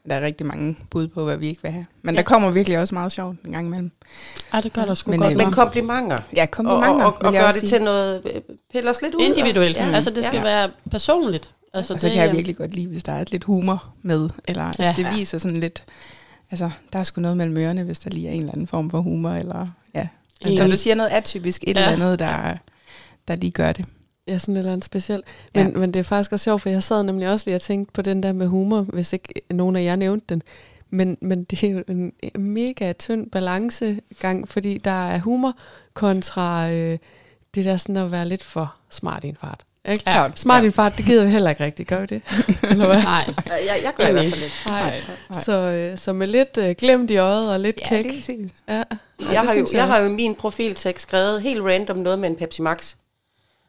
Der 0.08 0.14
er 0.14 0.20
rigtig 0.20 0.46
mange 0.46 0.76
bud 0.90 1.08
på, 1.08 1.24
hvad 1.24 1.36
vi 1.36 1.46
ikke 1.48 1.62
vil 1.62 1.70
have. 1.70 1.86
Men 2.02 2.14
der 2.16 2.22
kommer 2.22 2.50
virkelig 2.50 2.78
også 2.78 2.94
meget 2.94 3.12
sjovt 3.12 3.36
en 3.44 3.52
gang 3.52 3.66
imellem. 3.66 3.90
Ej, 4.52 4.60
det 4.60 4.72
gør 4.72 4.84
der 4.84 4.94
sgu 4.94 5.10
Men, 5.10 5.20
godt. 5.20 5.30
øh, 5.32 5.36
Men 5.36 5.50
komplimenter. 5.52 6.18
Ja, 6.36 6.42
Og, 6.42 6.50
komplimenter, 6.50 7.04
og, 7.04 7.14
og, 7.20 7.22
og 7.22 7.32
gøre 7.32 7.44
også 7.46 7.60
det 7.60 7.68
sige. 7.68 7.78
til 7.78 7.84
noget, 7.84 8.22
øh, 8.34 8.40
pille 8.72 8.90
os 8.90 9.02
lidt 9.02 9.14
ud. 9.14 9.20
Individuelt. 9.20 9.76
Og, 9.76 9.82
Ja. 9.88 9.94
Altså, 9.94 10.10
det 10.10 10.24
skal 10.24 10.36
ja. 10.36 10.42
være 10.42 10.70
personligt. 10.90 11.50
Altså, 11.74 11.94
Og 11.94 12.00
så 12.00 12.06
det, 12.06 12.12
kan 12.14 12.22
jeg 12.22 12.30
øh, 12.30 12.36
virkelig 12.36 12.56
godt 12.56 12.74
lide, 12.74 12.86
hvis 12.86 13.02
der 13.02 13.12
er 13.12 13.24
lidt 13.30 13.44
humor 13.44 13.84
med. 14.02 14.28
Eller 14.48 14.64
altså, 14.64 14.82
Ja. 14.82 14.94
det 14.96 15.06
viser 15.18 15.38
sådan 15.38 15.60
lidt... 15.60 15.84
Altså, 16.50 16.70
der 16.92 16.98
er 16.98 17.02
sgu 17.02 17.20
noget 17.20 17.36
mellem 17.36 17.56
ørerne, 17.56 17.82
hvis 17.82 17.98
der 17.98 18.10
lige 18.10 18.28
er 18.28 18.32
en 18.32 18.38
eller 18.40 18.52
anden 18.52 18.66
form 18.66 18.90
for 18.90 19.00
humor. 19.00 19.30
Eller, 19.30 19.66
ja. 19.94 20.08
Enig. 20.40 20.56
Som 20.56 20.70
du 20.70 20.76
siger, 20.76 20.94
noget 20.94 21.10
atypisk, 21.10 21.64
et 21.66 21.76
Ja. 21.76 21.92
eller 21.92 22.04
andet, 22.04 22.18
der, 22.18 22.56
der 23.28 23.36
lige 23.36 23.50
gør 23.50 23.72
det. 23.72 23.84
Ja, 24.28 24.38
sådan 24.38 24.54
et 24.54 24.58
eller 24.58 24.72
andet 24.72 24.84
specielt. 24.84 25.24
Men, 25.54 25.66
ja. 25.72 25.78
men 25.78 25.94
det 25.94 26.00
er 26.00 26.04
faktisk 26.04 26.32
også 26.32 26.44
sjovt, 26.44 26.62
for 26.62 26.68
jeg 26.68 26.82
sad 26.82 27.02
nemlig 27.02 27.28
også 27.28 27.46
lige 27.50 27.56
og 27.56 27.62
tænkte 27.62 27.92
på 27.92 28.02
den 28.02 28.22
der 28.22 28.32
med 28.32 28.46
humor, 28.46 28.80
hvis 28.80 29.12
ikke 29.12 29.34
nogen 29.50 29.76
af 29.76 29.84
jer 29.84 29.96
nævnte 29.96 30.26
den. 30.28 30.42
Men, 30.90 31.16
men 31.20 31.44
det 31.44 31.64
er 31.64 31.68
jo 31.70 31.82
en 31.88 32.12
mega 32.38 32.92
tynd 32.92 33.30
balancegang, 33.30 34.48
fordi 34.48 34.78
der 34.78 34.90
er 35.08 35.18
humor 35.18 35.52
kontra 35.94 36.70
øh, 36.70 36.98
det 37.54 37.64
der 37.64 37.76
sådan 37.76 37.96
at 37.96 38.10
være 38.10 38.28
lidt 38.28 38.42
for 38.44 38.74
smart 38.90 39.24
i 39.24 39.28
en 39.28 39.36
fart. 39.40 39.64
Ikke? 39.88 40.02
Ja. 40.06 40.12
Klart. 40.12 40.38
Smart 40.40 40.64
Ja. 40.64 40.68
fart, 40.68 40.96
det 40.98 41.06
gider 41.06 41.24
vi 41.24 41.30
heller 41.30 41.50
ikke 41.50 41.64
rigtigt, 41.64 41.88
gør 41.88 42.00
vi 42.00 42.06
det? 42.06 42.22
Eller 42.70 42.86
hvad? 42.86 43.02
Nej. 43.02 43.24
Ja, 43.46 43.52
jeg, 43.52 43.80
jeg 43.84 43.92
gør 43.96 44.06
i 44.08 44.12
hvert 44.12 44.30
fald. 44.32 44.50
Nej. 44.66 45.00
Nej. 45.30 45.42
Så, 45.42 45.52
øh, 45.52 45.98
så 45.98 46.12
med 46.12 46.26
lidt 46.26 46.56
øh, 46.58 46.74
glemt 46.78 47.10
i 47.10 47.16
øjet 47.16 47.50
og 47.52 47.60
lidt 47.60 47.80
Ja, 47.80 47.88
kæk. 47.88 48.04
det 48.04 48.10
er 48.12 48.14
præcis. 48.16 48.50
Ja. 48.68 48.74
Jeg, 48.74 48.86
det 49.18 49.26
har 49.36 49.54
jo, 49.54 49.60
jeg 49.60 49.66
jeg 49.74 49.86
har 49.86 49.98
jo 50.02 50.08
min 50.08 50.34
profiltekst 50.34 51.02
skrevet 51.02 51.42
helt 51.42 51.62
random 51.62 51.98
noget 51.98 52.18
med 52.18 52.28
en 52.28 52.36
Pepsi 52.36 52.62
Max. 52.62 52.94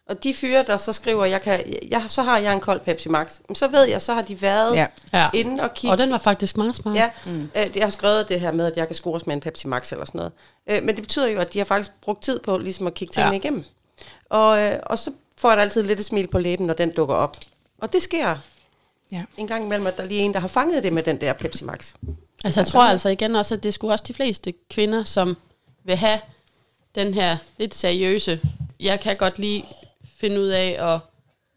Og 0.09 0.23
de 0.23 0.33
fyre, 0.33 0.63
der 0.67 0.77
så 0.77 0.93
skriver, 0.93 1.25
jeg 1.25 1.41
kan, 1.41 1.59
jeg, 1.91 2.03
så 2.07 2.21
har 2.23 2.37
jeg 2.37 2.53
en 2.53 2.59
kold 2.59 2.79
Pepsi 2.79 3.09
Max. 3.09 3.27
Men 3.49 3.55
så 3.55 3.67
ved 3.67 3.83
jeg, 3.83 4.01
så 4.01 4.13
har 4.13 4.21
de 4.21 4.41
været 4.41 4.75
Ja. 4.75 4.87
ja. 5.13 5.19
Ja. 5.19 5.27
inde 5.33 5.63
og 5.63 5.73
kigge. 5.73 5.91
Og 5.91 5.97
den 5.97 6.11
var 6.11 6.17
faktisk 6.17 6.57
meget 6.57 6.75
smart. 6.75 6.95
Ja, 6.95 7.09
mm. 7.25 7.41
øh, 7.57 7.65
jeg 7.77 7.83
har 7.83 7.89
skrevet 7.89 8.29
det 8.29 8.39
her 8.39 8.51
med, 8.51 8.65
at 8.65 8.73
jeg 8.77 8.87
kan 8.87 8.95
scores 8.95 9.27
med 9.27 9.35
en 9.35 9.41
Pepsi 9.41 9.67
Max 9.67 9.91
eller 9.91 10.05
sådan 10.05 10.17
noget. 10.19 10.31
Øh, 10.69 10.83
men 10.83 10.95
det 10.95 11.03
betyder 11.03 11.27
jo, 11.27 11.39
at 11.39 11.53
de 11.53 11.57
har 11.57 11.65
faktisk 11.65 11.91
brugt 12.01 12.23
tid 12.23 12.39
på 12.39 12.57
ligesom 12.57 12.87
at 12.87 12.93
kigge 12.93 13.11
tingene 13.13 13.27
Ja. 13.29 13.33
ja. 13.33 13.39
igennem. 13.39 13.63
Og, 14.29 14.61
øh, 14.61 14.73
og 14.83 14.99
så 14.99 15.11
får 15.37 15.49
jeg 15.49 15.57
da 15.57 15.61
altid 15.61 15.83
lidt 15.83 15.99
et 15.99 16.05
smil 16.05 16.27
på 16.27 16.39
læben, 16.39 16.67
når 16.67 16.73
den 16.73 16.91
dukker 16.91 17.15
op. 17.15 17.37
Og 17.77 17.93
det 17.93 18.01
sker 18.01 18.37
Ja. 19.11 19.23
en 19.37 19.47
gang 19.47 19.63
imellem, 19.65 19.87
at 19.87 19.97
der 19.97 20.05
lige 20.05 20.21
er 20.21 20.25
en, 20.25 20.33
der 20.33 20.39
har 20.39 20.47
fanget 20.47 20.83
det 20.83 20.93
med 20.93 21.03
den 21.03 21.21
der 21.21 21.33
Pepsi 21.33 21.63
Max. 21.63 21.93
Altså 22.43 22.59
jeg 22.59 22.67
tror 22.67 22.81
altså 22.83 23.09
igen 23.09 23.35
også, 23.35 23.55
at 23.55 23.63
det 23.63 23.73
skulle 23.73 23.93
også 23.93 24.05
de 24.07 24.13
fleste 24.13 24.53
kvinder, 24.69 25.03
som 25.03 25.37
vil 25.83 25.95
have 25.95 26.19
den 26.95 27.13
her 27.13 27.37
lidt 27.57 27.75
seriøse, 27.75 28.41
jeg 28.79 28.99
kan 28.99 29.17
godt 29.17 29.39
lige 29.39 29.65
finde 30.17 30.41
ud 30.41 30.47
af 30.47 30.93
at 30.93 30.99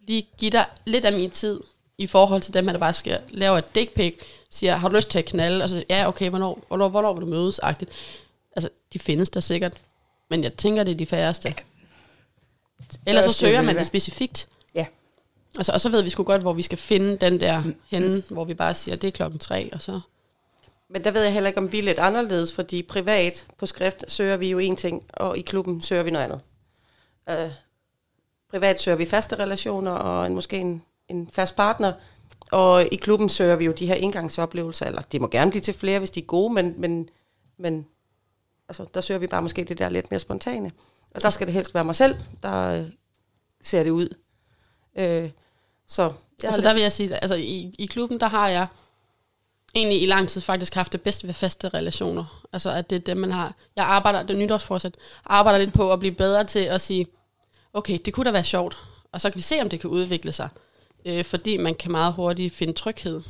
lige 0.07 0.29
give 0.39 0.51
dig 0.51 0.65
lidt 0.85 1.05
af 1.05 1.13
min 1.13 1.31
tid, 1.31 1.61
i 1.99 2.07
forhold 2.07 2.43
til 2.43 2.55
dem, 2.55 2.67
der 2.67 2.79
bare 2.79 2.93
skal 2.95 3.21
lave 3.31 3.59
et 3.59 3.75
dick 3.75 3.95
pic, 3.95 4.15
siger, 4.51 4.77
har 4.77 4.89
du 4.89 4.97
lyst 4.97 5.11
til 5.11 5.19
at 5.19 5.25
knalde? 5.25 5.63
Og 5.65 5.69
så 5.69 5.85
ja, 5.91 6.09
okay, 6.09 6.31
hvornår, 6.31 6.59
hvornår, 6.69 6.89
hvornår 6.89 7.13
vil 7.13 7.21
du 7.23 7.27
mødes? 7.27 7.61
-agtigt. 7.65 7.91
Altså, 8.57 8.69
de 8.93 8.99
findes 8.99 9.31
der 9.31 9.41
sikkert. 9.41 9.73
Men 10.31 10.43
jeg 10.45 10.55
tænker, 10.55 10.85
det 10.85 10.93
er 10.93 10.97
de 10.97 11.07
færreste. 11.07 11.55
Ellers 13.07 13.25
så 13.25 13.33
søger 13.33 13.63
man 13.63 13.77
det 13.77 13.87
specifikt. 13.87 14.49
Ja. 14.75 14.87
Altså, 15.57 15.73
og 15.73 15.81
så 15.81 15.89
ved 15.89 16.03
vi 16.03 16.11
sgu 16.11 16.23
godt, 16.23 16.43
hvor 16.43 16.53
vi 16.53 16.63
skal 16.63 16.79
finde 16.79 17.17
den 17.17 17.41
der 17.41 17.63
henne, 17.91 18.23
hvor 18.31 18.45
vi 18.45 18.55
bare 18.55 18.75
siger, 18.75 18.97
det 18.97 19.09
er 19.09 19.13
klokken 19.13 19.39
tre, 19.39 19.71
og 19.73 19.83
så... 19.83 20.01
Men 20.91 21.05
der 21.05 21.11
ved 21.11 21.23
jeg 21.23 21.33
heller 21.33 21.49
ikke, 21.49 21.61
om 21.61 21.73
vi 21.73 21.79
er 21.79 21.83
lidt 21.83 21.99
anderledes, 21.99 22.55
fordi 22.55 22.83
privat 22.83 23.47
på 23.59 23.67
skrift 23.67 24.05
søger 24.09 24.37
vi 24.37 24.51
jo 24.51 24.59
en 24.59 24.77
ting, 24.77 25.05
og 25.13 25.39
i 25.39 25.41
klubben 25.41 25.83
søger 25.83 26.03
vi 26.03 26.11
noget 26.11 26.25
andet. 26.25 26.41
Uh, 27.31 27.53
privat 28.51 28.81
søger 28.81 28.97
vi 28.97 29.07
faste 29.07 29.39
relationer, 29.39 29.91
og 29.91 30.27
en, 30.27 30.35
måske 30.35 30.59
en, 30.59 30.83
en 31.09 31.31
fast 31.33 31.57
partner, 31.57 31.93
og 32.51 32.89
i 32.93 32.97
klubben 32.97 33.29
søger 33.29 33.57
vi 33.57 33.65
jo 33.65 33.73
de 33.73 33.87
her 33.87 33.95
indgangsoplevelser, 33.95 34.87
eller 34.87 35.03
det 35.03 35.21
må 35.21 35.29
gerne 35.29 35.51
blive 35.51 35.63
til 35.63 35.75
flere, 35.75 35.99
hvis 35.99 36.11
de 36.11 36.21
er 36.21 36.25
gode, 36.25 36.55
men, 36.55 36.75
men, 36.77 37.09
men 37.59 37.87
altså, 38.69 38.87
der 38.95 39.01
søger 39.01 39.19
vi 39.19 39.27
bare 39.27 39.43
måske 39.43 39.65
det 39.65 39.79
der 39.79 39.89
lidt 39.89 40.11
mere 40.11 40.21
spontane. 40.21 40.73
Og 41.15 41.23
der 41.23 41.31
skal 41.31 41.47
det 41.47 41.55
helst 41.55 41.75
være 41.75 41.85
mig 41.85 41.97
selv, 41.97 42.17
der 42.43 42.81
øh, 42.81 42.87
ser 43.63 43.83
det 43.83 43.91
ud. 43.91 44.09
Øh, 44.99 45.31
så 45.87 46.03
jeg 46.03 46.13
altså 46.43 46.63
der 46.63 46.75
vil 46.75 46.83
jeg 46.83 46.93
sige, 46.93 47.15
altså 47.15 47.35
i, 47.35 47.75
i 47.79 47.87
klubben, 47.87 48.21
der 48.21 48.29
har 48.29 48.49
jeg 48.49 48.67
egentlig 49.75 50.03
i 50.03 50.07
lang 50.07 50.29
tid 50.29 50.41
faktisk 50.41 50.75
haft 50.75 50.93
det 50.93 51.03
bedste 51.03 51.27
ved 51.27 51.35
faste 51.35 51.69
relationer. 51.69 52.45
Altså 52.53 52.71
at 52.71 52.91
det 52.91 52.97
er 52.97 53.01
det, 53.01 53.17
man 53.17 53.33
har. 53.33 53.55
Jeg 53.77 53.85
arbejder, 53.85 54.23
det 54.23 54.37
er 54.37 54.39
nytårsforsæt, 54.39 54.95
arbejder 55.25 55.59
lidt 55.59 55.73
på 55.73 55.93
at 55.93 55.99
blive 55.99 56.15
bedre 56.15 56.45
til 56.45 56.59
at 56.59 56.81
sige, 56.81 57.07
okay, 57.73 57.99
det 58.05 58.15
kunne 58.15 58.25
da 58.25 58.31
være 58.31 58.45
sjovt, 58.45 58.77
og 59.13 59.21
så 59.21 59.31
kan 59.31 59.37
vi 59.37 59.43
se, 59.43 59.61
om 59.61 59.69
det 59.69 59.81
kan 59.81 59.91
udvikle 59.91 60.33
sig. 60.33 60.49
Øh, 61.05 61.25
fordi 61.25 61.57
man 61.57 61.75
kan 61.75 61.91
meget 61.91 62.15
hurtigt 62.15 62.55
finde 62.55 62.73
tryghed 62.73 63.23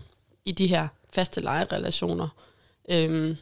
i 0.44 0.52
de 0.52 0.66
her 0.66 0.88
faste 1.10 1.40
lejerelationer. 1.40 2.28
Øh, 2.90 3.36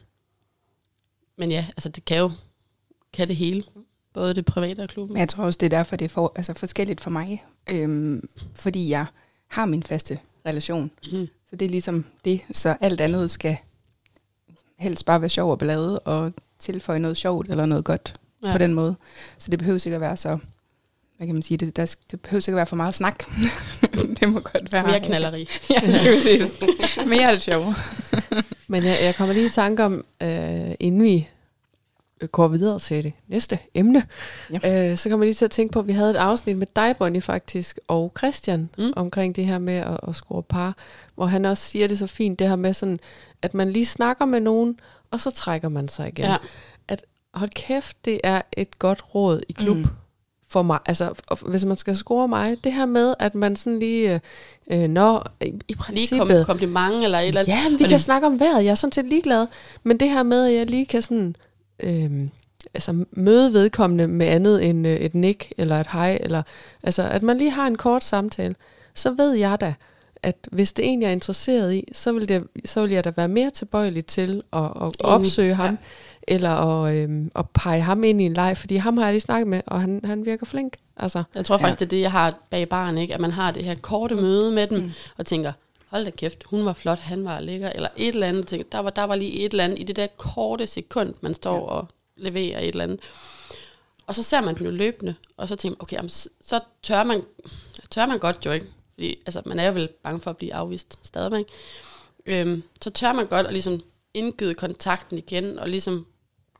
men 1.37 1.51
ja, 1.51 1.65
altså 1.77 1.89
det 1.89 2.05
kan 2.05 2.17
jo 2.17 2.31
kan 3.13 3.27
det 3.27 3.35
hele. 3.35 3.63
Både 4.17 4.33
det 4.33 4.45
private 4.45 4.79
og 4.79 4.89
klubben. 4.89 5.13
Men 5.13 5.19
jeg 5.19 5.29
tror 5.29 5.43
også, 5.43 5.57
det 5.57 5.65
er 5.65 5.77
derfor, 5.77 5.95
det 5.95 6.05
er 6.05 6.09
for, 6.09 6.33
altså 6.35 6.53
forskelligt 6.53 7.01
for 7.01 7.09
mig. 7.09 7.45
Øhm, 7.69 8.29
fordi 8.55 8.89
jeg 8.89 9.05
har 9.47 9.65
min 9.65 9.83
faste 9.83 10.19
relation. 10.45 10.91
Mm. 11.11 11.27
Så 11.49 11.55
det 11.55 11.65
er 11.65 11.69
ligesom 11.69 12.05
det. 12.25 12.41
Så 12.51 12.75
alt 12.81 13.01
andet 13.01 13.31
skal 13.31 13.57
helst 14.79 15.05
bare 15.05 15.21
være 15.21 15.29
sjov 15.29 15.51
og 15.51 15.59
ballade 15.59 15.99
og 15.99 16.33
tilføje 16.59 16.99
noget 16.99 17.17
sjovt 17.17 17.49
eller 17.49 17.65
noget 17.65 17.85
godt 17.85 18.13
ja. 18.45 18.51
på 18.51 18.57
den 18.57 18.73
måde. 18.73 18.95
Så 19.37 19.51
det 19.51 19.59
behøver 19.59 19.85
ikke 19.85 19.95
at 19.95 20.01
være 20.01 20.17
så 20.17 20.37
hvad 21.17 21.27
kan 21.27 21.35
man 21.35 21.41
sige, 21.41 21.57
det, 21.57 21.75
der, 21.75 21.95
det 22.11 22.21
behøver 22.21 22.41
ikke 22.41 22.51
at 22.51 22.55
være 22.55 22.65
for 22.65 22.75
meget 22.75 22.95
snak. 22.95 23.23
det 24.19 24.29
må 24.29 24.39
godt 24.39 24.71
være. 24.71 24.83
Mere 24.83 24.99
knalleri. 24.99 25.49
ja, 25.69 25.79
det 25.85 26.41
er 26.41 27.05
Mere 27.05 27.21
er 27.21 27.31
det 27.31 27.41
sjov. 27.41 27.73
Men 28.67 28.83
jeg, 28.83 28.97
jeg 29.01 29.15
kommer 29.15 29.33
lige 29.33 29.45
i 29.45 29.49
tanke 29.49 29.83
om, 29.83 30.05
øh, 30.23 30.71
inden 30.79 31.03
vi 31.03 31.27
går 32.31 32.47
videre 32.47 32.79
til 32.79 33.03
det 33.03 33.13
næste 33.27 33.59
emne, 33.73 34.03
ja. 34.63 34.91
øh, 34.91 34.97
så 34.97 35.09
kommer 35.09 35.25
jeg 35.25 35.27
lige 35.27 35.35
til 35.35 35.45
at 35.45 35.51
tænke 35.51 35.71
på, 35.71 35.79
at 35.79 35.87
vi 35.87 35.91
havde 35.91 36.11
et 36.11 36.15
afsnit 36.15 36.57
med 36.57 36.67
dig, 36.75 36.95
Bonnie, 36.97 37.21
faktisk, 37.21 37.79
og 37.87 38.13
Christian, 38.17 38.69
mm. 38.77 38.93
omkring 38.95 39.35
det 39.35 39.45
her 39.45 39.59
med 39.59 39.73
at, 39.73 39.99
at 40.07 40.15
score 40.15 40.43
par, 40.43 40.77
hvor 41.15 41.25
han 41.25 41.45
også 41.45 41.63
siger 41.63 41.87
det 41.87 41.99
så 41.99 42.07
fint, 42.07 42.39
det 42.39 42.47
her 42.47 42.55
med 42.55 42.73
sådan, 42.73 42.99
at 43.41 43.53
man 43.53 43.69
lige 43.69 43.85
snakker 43.85 44.25
med 44.25 44.39
nogen, 44.39 44.79
og 45.11 45.19
så 45.19 45.31
trækker 45.31 45.69
man 45.69 45.87
sig 45.87 46.07
igen. 46.07 46.25
Ja. 46.25 46.37
At 46.87 47.05
hold 47.33 47.49
kæft, 47.49 48.05
det 48.05 48.21
er 48.23 48.41
et 48.57 48.79
godt 48.79 49.15
råd 49.15 49.41
i 49.49 49.51
klub. 49.51 49.77
Mm 49.77 49.87
for 50.49 50.61
mig, 50.61 50.79
altså 50.85 51.13
hvis 51.45 51.65
man 51.65 51.77
skal 51.77 51.95
score 51.95 52.27
mig, 52.27 52.57
det 52.63 52.73
her 52.73 52.85
med, 52.85 53.13
at 53.19 53.35
man 53.35 53.55
sådan 53.55 53.79
lige, 53.79 54.21
øh, 54.71 54.87
når 54.87 55.27
i, 55.41 55.53
i 55.67 55.75
princippet... 55.75 56.27
Lige 56.27 56.37
kom, 56.37 56.45
kompliment 56.45 57.03
eller 57.03 57.19
et 57.19 57.27
eller 57.27 57.41
andet. 57.41 57.53
Ja, 57.53 57.77
vi 57.77 57.89
kan 57.89 57.99
snakke 57.99 58.27
om 58.27 58.39
vejret, 58.39 58.63
jeg 58.63 58.71
er 58.71 58.75
sådan 58.75 58.91
set 58.91 59.05
ligeglad, 59.05 59.47
men 59.83 59.99
det 59.99 60.09
her 60.09 60.23
med, 60.23 60.47
at 60.47 60.53
jeg 60.53 60.69
lige 60.69 60.85
kan 60.85 61.01
sådan, 61.01 61.35
øh, 61.79 62.27
altså 62.73 63.05
møde 63.11 63.53
vedkommende 63.53 64.07
med 64.07 64.27
andet 64.27 64.65
end 64.65 64.87
øh, 64.87 64.95
et 64.95 65.15
nik 65.15 65.53
eller 65.57 65.79
et 65.79 65.87
hej, 65.91 66.17
eller 66.21 66.43
altså 66.83 67.03
at 67.03 67.23
man 67.23 67.37
lige 67.37 67.51
har 67.51 67.67
en 67.67 67.75
kort 67.77 68.03
samtale, 68.03 68.55
så 68.93 69.11
ved 69.11 69.33
jeg 69.33 69.61
da, 69.61 69.73
at 70.23 70.35
hvis 70.51 70.73
det 70.73 70.85
er 70.85 70.89
en, 70.89 71.01
jeg 71.01 71.07
er 71.07 71.11
interesseret 71.11 71.73
i, 71.73 71.83
så 71.93 72.11
vil, 72.11 72.29
det, 72.29 72.43
så 72.65 72.81
vil 72.81 72.91
jeg 72.91 73.03
da 73.03 73.11
være 73.15 73.27
mere 73.27 73.49
tilbøjelig 73.49 74.05
til 74.05 74.41
at, 74.53 74.63
at 74.63 74.91
opsøge 74.99 75.53
ham, 75.53 75.71
ja 75.71 75.77
eller 76.27 76.49
at, 76.49 76.95
øh, 76.95 77.25
at 77.35 77.49
pege 77.49 77.81
ham 77.81 78.03
ind 78.03 78.21
i 78.21 78.25
en 78.25 78.33
leg, 78.33 78.57
fordi 78.57 78.75
ham 78.75 78.97
har 78.97 79.05
jeg 79.05 79.13
lige 79.13 79.21
snakket 79.21 79.47
med, 79.47 79.61
og 79.67 79.81
han, 79.81 80.01
han 80.03 80.25
virker 80.25 80.45
flink. 80.45 80.77
Altså, 80.97 81.23
jeg 81.35 81.45
tror 81.45 81.57
faktisk, 81.57 81.81
ja. 81.81 81.85
det 81.85 81.91
er 81.93 81.97
det, 81.97 82.01
jeg 82.01 82.11
har 82.11 82.33
bag 82.49 82.69
barn, 82.69 82.97
ikke? 82.97 83.13
at 83.13 83.19
man 83.19 83.31
har 83.31 83.51
det 83.51 83.65
her 83.65 83.75
korte 83.81 84.15
møde 84.15 84.51
med 84.51 84.67
dem, 84.67 84.81
mm. 84.81 84.91
og 85.17 85.25
tænker, 85.25 85.51
hold 85.89 86.05
da 86.05 86.09
kæft, 86.09 86.43
hun 86.43 86.65
var 86.65 86.73
flot, 86.73 86.99
han 86.99 87.25
var 87.25 87.39
lækker, 87.39 87.69
eller 87.69 87.89
et 87.95 88.07
eller 88.07 88.27
andet. 88.27 88.47
Tænker, 88.47 88.65
der, 88.71 88.79
var, 88.79 88.89
der 88.89 89.03
var 89.03 89.15
lige 89.15 89.31
et 89.31 89.51
eller 89.51 89.63
andet 89.63 89.79
i 89.79 89.83
det 89.83 89.95
der 89.95 90.07
korte 90.07 90.67
sekund, 90.67 91.13
man 91.21 91.33
står 91.33 91.55
ja. 91.55 91.61
og 91.61 91.87
leverer 92.15 92.59
et 92.59 92.67
eller 92.67 92.83
andet. 92.83 92.99
Og 94.07 94.15
så 94.15 94.23
ser 94.23 94.41
man 94.41 94.55
den 94.55 94.65
jo 94.65 94.71
løbende, 94.71 95.15
og 95.37 95.47
så 95.47 95.55
tænker 95.55 95.75
man, 95.75 95.81
okay, 95.81 95.95
jamen, 95.95 96.09
så 96.41 96.59
tør 96.83 97.03
man, 97.03 97.21
tør 97.89 98.05
man 98.05 98.19
godt 98.19 98.45
jo 98.45 98.51
ikke, 98.51 98.65
fordi 98.93 99.19
altså, 99.25 99.41
man 99.45 99.59
er 99.59 99.67
jo 99.67 99.73
vel 99.73 99.89
bange 100.03 100.19
for 100.19 100.29
at 100.29 100.37
blive 100.37 100.53
afvist 100.53 100.99
stadigvæk. 101.03 101.45
Øhm, 102.25 102.63
så 102.81 102.89
tør 102.89 103.13
man 103.13 103.27
godt 103.27 103.47
at 103.47 103.53
ligesom 103.53 103.81
indgyde 104.13 104.55
kontakten 104.55 105.17
igen, 105.17 105.59
og 105.59 105.69
ligesom 105.69 106.05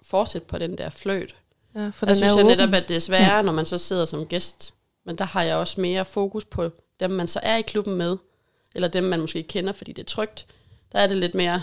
fortsætte 0.01 0.47
på 0.47 0.57
den 0.57 0.77
der 0.77 0.89
fløjt. 0.89 1.35
Ja, 1.75 1.89
for 1.89 2.05
der 2.05 2.13
synes 2.13 2.35
jeg 2.35 2.43
netop, 2.43 2.73
at 2.73 2.87
det 2.87 2.95
er 2.95 2.99
sværere, 2.99 3.35
ja. 3.35 3.41
når 3.41 3.51
man 3.51 3.65
så 3.65 3.77
sidder 3.77 4.05
som 4.05 4.25
gæst. 4.25 4.73
Men 5.05 5.15
der 5.15 5.25
har 5.25 5.43
jeg 5.43 5.55
også 5.55 5.81
mere 5.81 6.05
fokus 6.05 6.45
på 6.45 6.69
dem, 6.99 7.11
man 7.11 7.27
så 7.27 7.39
er 7.43 7.57
i 7.57 7.61
klubben 7.61 7.95
med, 7.95 8.17
eller 8.77 8.87
dem, 8.87 9.03
man 9.03 9.21
måske 9.21 9.43
kender, 9.43 9.73
fordi 9.73 9.91
det 9.91 10.01
er 10.01 10.05
trygt. 10.05 10.45
Der 10.91 10.99
er 10.99 11.07
det 11.07 11.17
lidt 11.17 11.35
mere 11.35 11.61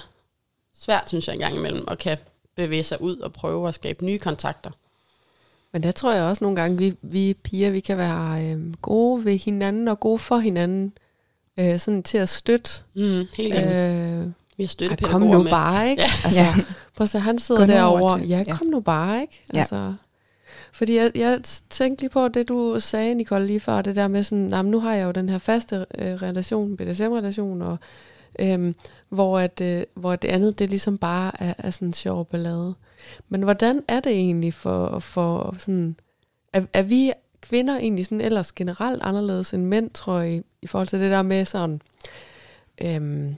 svært, 0.78 1.08
synes 1.08 1.26
jeg, 1.26 1.34
en 1.34 1.40
gang 1.40 1.56
imellem, 1.56 1.84
at 1.88 1.98
kan 1.98 2.18
bevæge 2.56 2.82
sig 2.82 3.00
ud 3.00 3.16
og 3.16 3.32
prøve 3.32 3.68
at 3.68 3.74
skabe 3.74 4.04
nye 4.04 4.18
kontakter. 4.18 4.70
Men 5.72 5.82
der 5.82 5.92
tror 5.92 6.12
jeg 6.12 6.24
også 6.24 6.44
nogle 6.44 6.60
gange, 6.60 6.78
vi, 6.78 6.94
vi 7.02 7.34
piger, 7.42 7.70
vi 7.70 7.80
kan 7.80 7.98
være 7.98 8.44
øh, 8.44 8.74
gode 8.74 9.24
ved 9.24 9.38
hinanden 9.38 9.88
og 9.88 10.00
gode 10.00 10.18
for 10.18 10.36
hinanden, 10.36 10.92
øh, 11.58 11.78
sådan 11.78 12.02
til 12.02 12.18
at 12.18 12.28
støtte. 12.28 12.70
Mm, 12.94 13.26
helt 13.36 13.54
øh, 13.54 14.26
vi 14.56 14.62
har 14.62 14.68
støttepædagoger 14.68 15.18
Kom 15.18 15.22
nu 15.22 15.42
med. 15.42 15.50
bare, 15.50 15.90
ikke? 15.90 16.02
Ja. 16.02 16.08
Altså, 16.24 16.40
ja. 16.40 16.54
Prøv 16.96 17.04
at 17.04 17.08
se, 17.08 17.18
han 17.18 17.38
sidder 17.38 17.66
derovre. 17.66 18.18
Ja, 18.18 18.44
kom 18.50 18.66
ja. 18.66 18.70
nu 18.70 18.80
bare, 18.80 19.20
ikke? 19.20 19.42
Altså, 19.54 19.76
ja. 19.76 19.92
Fordi 20.74 20.96
jeg, 20.96 21.10
jeg 21.14 21.40
tænkte 21.70 22.02
lige 22.02 22.10
på 22.10 22.28
det, 22.28 22.48
du 22.48 22.80
sagde, 22.80 23.14
Nicole, 23.14 23.46
lige 23.46 23.60
før, 23.60 23.82
det 23.82 23.96
der 23.96 24.08
med 24.08 24.22
sådan, 24.22 24.44
nah, 24.44 24.64
nu 24.64 24.80
har 24.80 24.94
jeg 24.94 25.06
jo 25.06 25.10
den 25.10 25.28
her 25.28 25.38
faste 25.38 25.86
øh, 25.98 26.14
relation, 26.14 26.76
BDSM-relation, 26.76 27.62
og, 27.62 27.78
øhm, 28.38 28.74
hvor, 29.08 29.38
at, 29.38 29.60
øh, 29.60 29.82
hvor 29.94 30.16
det 30.16 30.28
andet, 30.28 30.58
det 30.58 30.68
ligesom 30.68 30.98
bare 30.98 31.42
er, 31.42 31.54
er 31.58 31.70
sådan 31.70 31.88
en 31.88 31.92
sjov 31.92 32.26
ballade. 32.26 32.74
Men 33.28 33.42
hvordan 33.42 33.82
er 33.88 34.00
det 34.00 34.12
egentlig 34.12 34.54
for, 34.54 34.98
for 34.98 35.56
sådan, 35.58 35.96
er, 36.52 36.62
er 36.72 36.82
vi 36.82 37.12
kvinder 37.40 37.78
egentlig 37.78 38.06
sådan 38.06 38.20
ellers 38.20 38.52
generelt 38.52 39.02
anderledes 39.02 39.54
end 39.54 39.64
mænd, 39.64 39.90
tror 39.90 40.18
jeg, 40.18 40.34
i, 40.34 40.42
i 40.62 40.66
forhold 40.66 40.88
til 40.88 41.00
det 41.00 41.10
der 41.10 41.22
med 41.22 41.44
sådan, 41.44 41.80
øhm, 42.82 43.36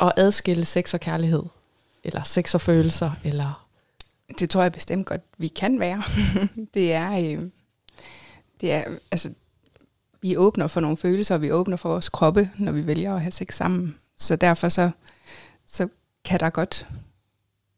at 0.00 0.12
adskille 0.16 0.64
sex 0.64 0.94
og 0.94 1.00
kærlighed? 1.00 1.42
Eller 2.04 2.22
sex 2.22 2.54
og 2.54 2.60
følelser? 2.60 3.10
Eller 3.24 3.61
det 4.38 4.50
tror 4.50 4.62
jeg 4.62 4.72
bestemt 4.72 5.06
godt, 5.06 5.20
vi 5.38 5.48
kan 5.48 5.80
være. 5.80 6.02
det 6.74 6.92
er, 6.92 7.12
øh, 7.12 7.48
det 8.60 8.72
er, 8.72 8.84
altså, 9.10 9.32
vi 10.22 10.36
åbner 10.36 10.66
for 10.66 10.80
nogle 10.80 10.96
følelser, 10.96 11.34
og 11.34 11.42
vi 11.42 11.52
åbner 11.52 11.76
for 11.76 11.88
vores 11.88 12.08
kroppe, 12.08 12.50
når 12.58 12.72
vi 12.72 12.86
vælger 12.86 13.14
at 13.14 13.20
have 13.20 13.32
sex 13.32 13.54
sammen. 13.54 13.98
Så 14.18 14.36
derfor 14.36 14.68
så, 14.68 14.90
så 15.66 15.88
kan 16.24 16.40
der 16.40 16.50
godt 16.50 16.88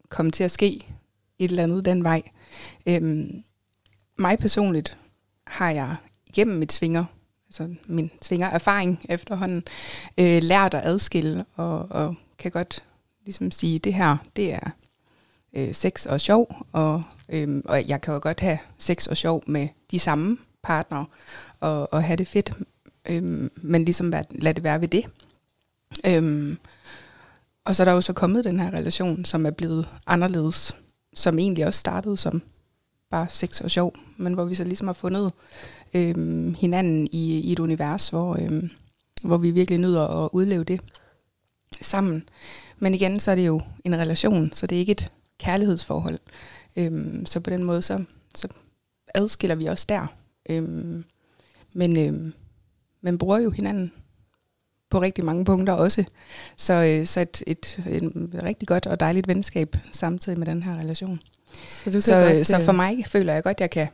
komme 0.09 0.31
til 0.31 0.45
at 0.45 0.51
ske 0.51 0.87
et 1.38 1.51
eller 1.51 1.62
andet 1.62 1.85
den 1.85 2.05
vej. 2.05 2.23
Øhm, 2.87 3.45
mig 4.19 4.38
personligt 4.38 4.99
har 5.47 5.71
jeg 5.71 5.97
igennem 6.27 6.59
mit 6.59 6.73
svinger 6.73 7.05
altså 7.61 7.75
min 7.87 8.11
erfaring 8.40 9.07
efterhånden, 9.09 9.64
øh, 10.19 10.43
lært 10.43 10.75
at 10.75 10.85
adskille, 10.85 11.45
og, 11.55 11.87
og 11.90 12.14
kan 12.38 12.51
godt 12.51 12.85
ligesom 13.25 13.51
sige, 13.51 13.79
det 13.79 13.95
her, 13.95 14.17
det 14.37 14.55
er 14.55 14.71
øh, 15.55 15.75
sex 15.75 16.07
og 16.07 16.21
sjov, 16.21 16.57
og, 16.73 17.03
øh, 17.29 17.62
og 17.64 17.88
jeg 17.88 18.01
kan 18.01 18.14
jo 18.14 18.21
godt 18.23 18.40
have 18.40 18.59
sex 18.79 19.07
og 19.07 19.17
sjov 19.17 19.43
med 19.47 19.69
de 19.90 19.99
samme 19.99 20.38
partnere, 20.62 21.07
og, 21.61 21.93
og 21.93 22.05
have 22.05 22.17
det 22.17 22.29
fedt, 22.29 22.53
øh, 23.09 23.51
men 23.55 23.85
ligesom 23.85 24.11
lad, 24.11 24.25
lad 24.31 24.55
det 24.55 24.64
være 24.64 24.81
ved 24.81 24.88
det. 24.88 25.05
Øh, 26.07 26.57
og 27.64 27.77
så 27.77 27.83
er 27.83 27.85
der 27.85 27.93
jo 27.93 28.01
så 28.01 28.12
kommet 28.12 28.45
den 28.45 28.61
her 28.61 28.71
relation, 28.71 29.25
som 29.25 29.47
er 29.47 29.51
blevet 29.51 29.88
anderledes, 30.07 30.77
som 31.14 31.38
egentlig 31.38 31.67
også 31.67 31.81
startede 31.81 32.17
som 32.17 32.43
bare 33.11 33.27
sex 33.29 33.61
og 33.61 33.71
sjov, 33.71 33.95
men 34.17 34.35
hvor 34.35 34.45
vi 34.45 34.55
så 34.55 34.64
ligesom 34.64 34.87
har 34.87 34.95
fundet 34.95 35.33
øh, 35.95 36.55
hinanden 36.55 37.09
i, 37.12 37.40
i 37.40 37.53
et 37.53 37.59
univers, 37.59 38.09
hvor, 38.09 38.37
øh, 38.43 38.62
hvor 39.23 39.37
vi 39.37 39.51
virkelig 39.51 39.81
nyder 39.81 40.25
at 40.25 40.31
udleve 40.33 40.64
det. 40.64 40.81
sammen. 41.81 42.29
Men 42.79 42.95
igen, 42.95 43.21
så 43.21 43.31
er 43.31 43.35
det 43.35 43.47
jo 43.47 43.61
en 43.85 43.97
relation, 43.97 44.53
så 44.53 44.67
det 44.67 44.77
er 44.77 44.81
ikke 44.81 44.93
et 44.93 45.12
kærlighedsforhold. 45.38 46.18
Øhm, 46.77 47.27
så 47.27 47.40
på 47.40 47.51
den 47.51 47.64
måde, 47.64 47.83
så, 47.83 48.05
så 48.35 48.49
adskiller 49.14 49.55
vi 49.55 49.68
os 49.68 49.87
der. 49.87 50.07
Øhm, 50.51 51.05
men, 51.73 51.97
øhm, 51.97 52.33
man 53.01 53.18
bruger 53.18 53.38
jo 53.38 53.51
hinanden 53.51 53.92
på 54.90 55.01
rigtig 55.01 55.25
mange 55.25 55.44
punkter 55.44 55.73
også. 55.73 56.05
Så, 56.57 56.73
øh, 56.73 57.07
så 57.07 57.20
et, 57.20 57.42
et, 57.47 57.79
et 57.88 58.42
rigtig 58.42 58.68
godt 58.68 58.87
og 58.87 59.01
dejligt 59.01 59.29
venskab 59.29 59.77
samtidig 59.92 60.38
med 60.38 60.47
den 60.47 60.62
her 60.62 60.75
relation. 60.75 61.20
Så, 61.68 61.90
du 61.90 62.01
Så, 62.01 62.14
godt, 62.14 62.47
så 62.47 62.57
øh, 62.57 62.62
for 62.62 62.73
mig 62.73 63.05
føler 63.07 63.35
jeg 63.35 63.42
godt, 63.42 63.57
at 63.57 63.61
jeg 63.61 63.70
kan, 63.70 63.88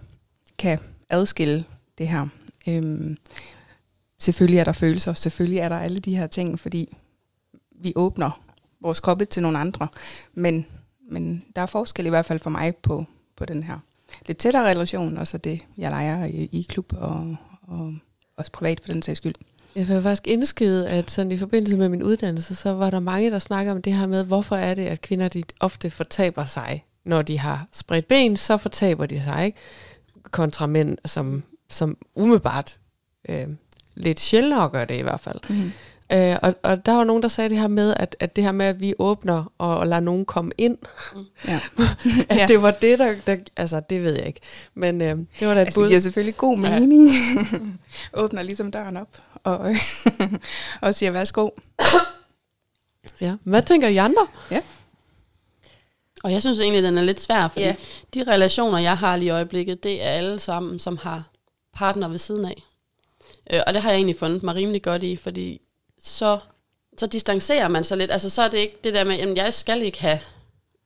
kan 0.58 0.78
adskille 1.08 1.64
det 1.98 2.08
her. 2.08 2.26
Øhm, 2.68 3.16
selvfølgelig 4.18 4.58
er 4.58 4.64
der 4.64 4.72
følelser, 4.72 5.14
selvfølgelig 5.14 5.58
er 5.58 5.68
der 5.68 5.78
alle 5.78 6.00
de 6.00 6.16
her 6.16 6.26
ting, 6.26 6.60
fordi 6.60 6.96
vi 7.82 7.92
åbner 7.96 8.42
vores 8.80 9.00
kroppe 9.00 9.24
til 9.24 9.42
nogle 9.42 9.58
andre. 9.58 9.88
Men, 10.34 10.66
men 11.10 11.44
der 11.56 11.62
er 11.62 11.66
forskel 11.66 12.06
i 12.06 12.08
hvert 12.08 12.26
fald 12.26 12.38
for 12.38 12.50
mig 12.50 12.76
på, 12.76 13.04
på 13.36 13.44
den 13.44 13.62
her 13.62 13.78
lidt 14.26 14.38
tættere 14.38 14.70
relation, 14.70 15.18
og 15.18 15.26
så 15.26 15.38
det, 15.38 15.60
jeg 15.78 15.90
leger 15.90 16.24
i, 16.24 16.48
i 16.52 16.66
klub 16.68 16.92
og, 16.96 17.36
og 17.62 17.94
også 18.36 18.52
privat 18.52 18.80
for 18.80 18.92
den 18.92 19.02
sags 19.02 19.16
skyld. 19.16 19.34
Jeg 19.76 19.88
vil 19.88 20.02
faktisk 20.02 20.26
indskyde, 20.26 20.88
at 20.88 21.10
sådan 21.10 21.32
i 21.32 21.38
forbindelse 21.38 21.76
med 21.76 21.88
min 21.88 22.02
uddannelse, 22.02 22.54
så 22.54 22.72
var 22.72 22.90
der 22.90 23.00
mange, 23.00 23.30
der 23.30 23.38
snakker 23.38 23.72
om 23.72 23.82
det 23.82 23.92
her 23.92 24.06
med, 24.06 24.24
hvorfor 24.24 24.56
er 24.56 24.74
det, 24.74 24.86
at 24.86 25.00
kvinder 25.00 25.28
de 25.28 25.42
ofte 25.60 25.90
fortaber 25.90 26.44
sig, 26.44 26.84
når 27.04 27.22
de 27.22 27.38
har 27.38 27.66
spredt 27.72 28.08
ben, 28.08 28.36
så 28.36 28.56
fortaber 28.56 29.06
de 29.06 29.22
sig, 29.22 29.46
ikke? 29.46 29.58
Kontra 30.30 30.66
mænd, 30.66 30.98
som, 31.04 31.42
som 31.70 31.96
umiddelbart 32.14 32.78
øh, 33.28 33.46
lidt 33.94 34.20
sjældnere 34.20 34.68
gør 34.68 34.84
det 34.84 34.98
i 34.98 35.02
hvert 35.02 35.20
fald. 35.20 35.40
Mm. 35.48 35.72
Øh, 36.12 36.36
og, 36.42 36.54
og 36.62 36.86
der 36.86 36.92
var 36.92 37.04
nogen, 37.04 37.22
der 37.22 37.28
sagde 37.28 37.50
det 37.50 37.58
her 37.58 37.68
med, 37.68 37.94
at, 37.96 38.16
at 38.20 38.36
det 38.36 38.44
her 38.44 38.52
med, 38.52 38.66
at 38.66 38.80
vi 38.80 38.94
åbner 38.98 39.52
og, 39.58 39.78
og 39.78 39.86
lader 39.86 40.00
nogen 40.00 40.24
komme 40.24 40.52
ind, 40.58 40.78
Ja. 41.48 41.60
at 42.28 42.36
Ja. 42.36 42.46
det 42.46 42.62
var 42.62 42.70
det, 42.70 42.98
der, 42.98 43.14
der... 43.26 43.36
Altså, 43.56 43.80
det 43.90 44.02
ved 44.02 44.14
jeg 44.14 44.26
ikke. 44.26 44.40
Men 44.74 45.00
øh, 45.02 45.18
det 45.40 45.48
var 45.48 45.54
da 45.54 45.60
et 45.60 45.64
Altså, 45.64 45.74
bud. 45.80 45.84
det 45.84 45.90
giver 45.90 46.00
selvfølgelig 46.00 46.36
god 46.36 46.58
Ja. 46.58 46.78
mening. 46.80 47.10
Åbner 48.14 48.42
ligesom 48.42 48.70
døren 48.70 48.96
op 48.96 49.18
og, 49.44 49.58
og 50.82 50.94
siger 50.94 51.10
værsgo. 51.10 51.48
Ja. 53.20 53.34
Hvad 53.44 53.62
tænker 53.62 53.88
I 53.88 53.96
andre? 53.96 54.26
Og 56.24 56.32
jeg 56.32 56.40
synes 56.42 56.60
egentlig, 56.60 56.82
den 56.82 56.98
er 56.98 57.02
lidt 57.02 57.20
svær, 57.20 57.48
fordi 57.48 57.64
Ja. 57.64 57.66
yeah. 57.70 57.76
de 58.14 58.32
relationer, 58.32 58.78
jeg 58.78 58.96
har 58.98 59.16
lige 59.16 59.26
i 59.26 59.30
øjeblikket, 59.30 59.82
det 59.82 60.02
er 60.02 60.08
alle 60.10 60.38
sammen, 60.38 60.78
som 60.78 60.96
har 60.96 61.30
partner 61.74 62.08
ved 62.08 62.18
siden 62.18 62.44
af. 62.44 62.62
Øh, 63.52 63.60
og 63.66 63.74
det 63.74 63.82
har 63.82 63.90
jeg 63.90 63.96
egentlig 63.96 64.16
fundet 64.18 64.42
mig 64.42 64.54
rimelig 64.54 64.82
godt 64.82 65.02
i, 65.02 65.16
fordi 65.16 65.60
så, 66.02 66.38
så 66.98 67.06
distancerer 67.06 67.68
man 67.68 67.84
sig 67.84 67.98
lidt. 67.98 68.10
Altså 68.10 68.30
så 68.30 68.42
er 68.42 68.48
det 68.48 68.58
ikke 68.58 68.76
det 68.84 68.94
der 68.94 69.04
med, 69.04 69.18
at 69.18 69.36
jeg 69.36 69.54
skal 69.54 69.82
ikke 69.82 70.00
have 70.00 70.18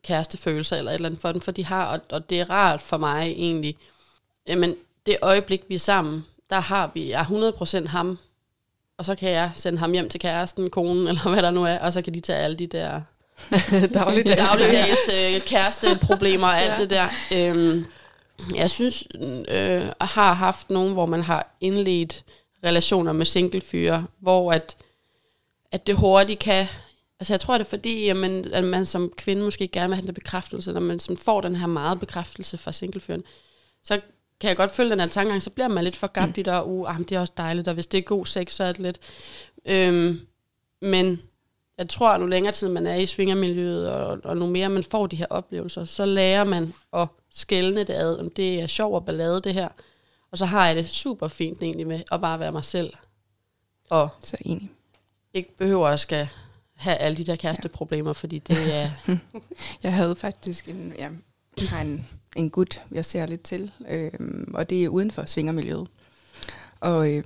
kærestefølelser 0.03 0.77
eller 0.77 0.90
et 0.90 0.94
eller 0.94 1.09
andet 1.09 1.20
for 1.20 1.33
den, 1.33 1.40
for 1.40 1.50
de 1.50 1.64
har, 1.64 1.87
og, 1.87 2.00
og 2.12 2.31
det 2.31 2.40
er 2.40 2.50
rart 2.50 2.83
for 2.83 2.96
mig 2.96 3.27
egentlig. 3.27 3.77
Jamen, 4.48 4.77
det 5.07 5.16
øjeblik, 5.22 5.62
vi 5.68 5.74
er 5.74 5.79
sammen, 5.79 6.27
der 6.50 6.61
har 6.61 6.90
vi, 6.94 7.11
jeg 7.11 7.20
er 7.20 7.85
100% 7.85 7.88
ham, 7.88 8.18
og 8.98 9.05
så 9.05 9.14
kan 9.14 9.31
jeg 9.31 9.50
sende 9.55 9.79
ham 9.79 9.92
hjem 9.92 10.09
til 10.09 10.20
kæresten, 10.20 10.70
konen, 10.70 11.07
eller 11.09 11.31
hvad 11.31 11.42
der 11.42 11.50
nu 11.50 11.64
er, 11.64 11.79
og 11.79 11.92
så 11.92 12.03
kan 12.03 12.14
de 12.14 12.20
tage 12.20 12.38
alle 12.38 12.57
de 12.57 12.66
der 12.66 13.00
Dagligdags. 13.94 14.50
dagligdags 14.50 15.09
øh, 15.12 15.40
kæresteproblemer 15.40 16.46
og 16.46 16.61
alt 16.61 16.72
ja. 16.72 16.81
det 16.81 16.90
der. 16.90 17.09
Øhm, 17.33 17.87
jeg 18.55 18.70
synes, 18.70 19.09
øh, 19.48 19.83
har 20.00 20.33
haft 20.33 20.70
nogen, 20.70 20.92
hvor 20.92 21.07
man 21.07 21.22
har 21.22 21.57
indledt 21.61 22.24
relationer 22.64 23.12
med 23.12 23.27
singlefyre, 23.27 24.07
hvor 24.20 24.53
at, 24.53 24.77
at 25.75 25.87
det 25.87 25.97
hurtigt 25.97 26.39
kan... 26.39 26.67
Altså 27.21 27.33
jeg 27.33 27.41
tror, 27.41 27.59
det 27.59 27.65
er 27.65 27.69
fordi, 27.69 28.09
at 28.09 28.17
man, 28.17 28.53
at 28.53 28.65
man 28.65 28.87
som 28.87 29.13
kvinde 29.17 29.43
måske 29.43 29.69
gerne 29.69 29.89
vil 29.89 29.97
have 29.97 30.07
den 30.07 30.15
bekræftelse, 30.15 30.73
når 30.73 30.81
man 30.81 31.01
sådan 31.01 31.17
får 31.17 31.41
den 31.41 31.57
her 31.57 31.67
meget 31.67 32.01
bekræftelse 32.01 32.59
fra 32.59 32.73
singlefyren, 32.73 33.23
så 33.85 34.01
kan 34.41 34.49
jeg 34.49 34.57
godt 34.57 34.71
følge 34.71 34.91
den 34.91 35.01
her 35.01 35.07
tankegang, 35.07 35.43
så 35.43 35.51
bliver 35.51 35.69
man 35.69 35.85
lidt 35.85 35.97
for 35.97 36.07
gabt 36.07 36.39
i 36.39 36.43
der, 36.43 36.63
uh, 36.63 36.95
ah, 36.95 36.99
det 36.99 37.13
er 37.13 37.21
også 37.21 37.33
dejligt, 37.37 37.69
og 37.69 37.75
hvis 37.75 37.87
det 37.87 37.99
er 37.99 38.03
god 38.03 38.27
sex, 38.27 38.53
så 38.53 38.65
er 38.65 38.73
det 38.73 38.81
lidt... 38.81 38.99
Øhm, 39.67 40.21
men 40.83 41.23
jeg 41.79 41.89
tror, 41.89 42.09
at 42.09 42.21
nu 42.21 42.27
længere 42.27 42.53
tid 42.53 42.69
man 42.69 42.87
er 42.87 42.95
i 42.95 43.07
svingermiljøet, 43.07 43.91
og, 43.91 44.21
og 44.25 44.37
nu 44.37 44.47
mere 44.47 44.69
man 44.69 44.83
får 44.83 45.07
de 45.07 45.17
her 45.17 45.27
oplevelser, 45.31 45.85
så 45.85 46.05
lærer 46.05 46.45
man 46.45 46.75
at 46.93 47.09
skælne 47.35 47.81
det 47.81 47.95
ad, 47.95 48.19
om 48.19 48.31
det 48.31 48.61
er 48.61 48.67
sjov 48.67 48.95
og 48.95 49.05
ballade 49.05 49.41
det 49.41 49.55
her. 49.55 49.69
Og 50.33 50.39
så 50.39 50.47
har 50.47 50.67
jeg 50.67 50.77
det 50.77 50.87
super 50.87 51.29
fint 51.29 51.63
egentlig 51.63 51.87
med 51.87 52.01
at 52.13 52.21
bare 52.21 52.41
være 52.41 52.53
mig 52.53 52.65
selv. 52.65 52.93
Og 53.91 54.09
Så 54.21 54.37
enig 54.41 54.74
ikke 55.35 55.57
behøver 55.57 55.88
at 55.88 56.01
skal 56.01 56.29
have 56.75 56.97
alle 56.97 57.16
de 57.16 57.25
der 57.25 57.37
kæresteproblemer, 57.37 58.12
fordi 58.12 58.38
det 58.38 58.75
er... 58.75 58.90
Jeg 59.83 59.92
havde 59.92 60.16
faktisk 60.16 60.68
en, 60.68 60.92
ja, 60.99 61.09
jeg 61.61 61.68
har 61.68 61.81
en, 61.81 62.09
en 62.37 62.51
gut, 62.51 62.83
jeg 62.92 63.05
ser 63.05 63.27
lidt 63.27 63.42
til, 63.42 63.70
øh, 63.88 64.11
og 64.55 64.70
det 64.70 64.85
er 64.85 64.88
uden 64.88 65.11
for 65.11 65.25
svingermiljøet. 65.27 65.88
Og 66.81 67.12
øh, 67.12 67.25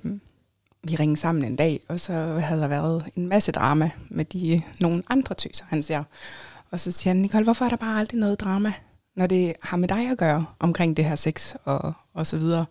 vi 0.83 0.95
ringede 0.95 1.19
sammen 1.19 1.43
en 1.43 1.55
dag, 1.55 1.79
og 1.87 1.99
så 1.99 2.13
havde 2.13 2.61
der 2.61 2.67
været 2.67 3.05
en 3.15 3.27
masse 3.27 3.51
drama 3.51 3.91
med 4.09 4.25
de 4.25 4.61
nogle 4.79 5.03
andre 5.09 5.35
tøser, 5.35 5.65
han 5.67 5.83
ser. 5.83 6.03
Og 6.71 6.79
så 6.79 6.91
siger 6.91 7.13
han, 7.13 7.21
Nicole, 7.21 7.43
hvorfor 7.43 7.65
er 7.65 7.69
der 7.69 7.75
bare 7.75 7.99
aldrig 7.99 8.19
noget 8.19 8.39
drama, 8.39 8.73
når 9.15 9.27
det 9.27 9.53
har 9.63 9.77
med 9.77 9.87
dig 9.87 10.11
at 10.11 10.17
gøre 10.17 10.45
omkring 10.59 10.97
det 10.97 11.05
her 11.05 11.15
sex 11.15 11.55
og, 11.63 11.93
og 12.13 12.27
så 12.27 12.37
videre. 12.37 12.65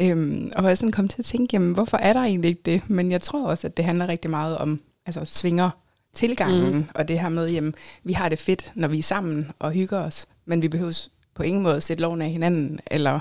Øhm, 0.00 0.52
og 0.56 0.64
jeg 0.64 0.78
sådan 0.78 0.92
kom 0.92 1.08
til 1.08 1.18
at 1.18 1.24
tænke, 1.24 1.48
jamen, 1.52 1.72
hvorfor 1.74 1.96
er 1.96 2.12
der 2.12 2.20
egentlig 2.20 2.48
ikke 2.48 2.62
det? 2.64 2.90
Men 2.90 3.12
jeg 3.12 3.22
tror 3.22 3.46
også, 3.48 3.66
at 3.66 3.76
det 3.76 3.84
handler 3.84 4.08
rigtig 4.08 4.30
meget 4.30 4.58
om 4.58 4.80
altså, 5.06 5.24
svinger 5.24 5.70
tilgangen, 6.14 6.74
mm. 6.74 6.84
og 6.94 7.08
det 7.08 7.20
her 7.20 7.28
med, 7.28 7.48
jamen, 7.50 7.74
vi 8.04 8.12
har 8.12 8.28
det 8.28 8.38
fedt, 8.38 8.72
når 8.74 8.88
vi 8.88 8.98
er 8.98 9.02
sammen 9.02 9.50
og 9.58 9.70
hygger 9.72 9.98
os, 9.98 10.26
men 10.44 10.62
vi 10.62 10.68
behøver 10.68 11.08
på 11.34 11.42
ingen 11.42 11.62
måde 11.62 11.76
at 11.76 11.82
sætte 11.82 12.00
loven 12.02 12.22
af 12.22 12.30
hinanden, 12.30 12.80
eller 12.90 13.20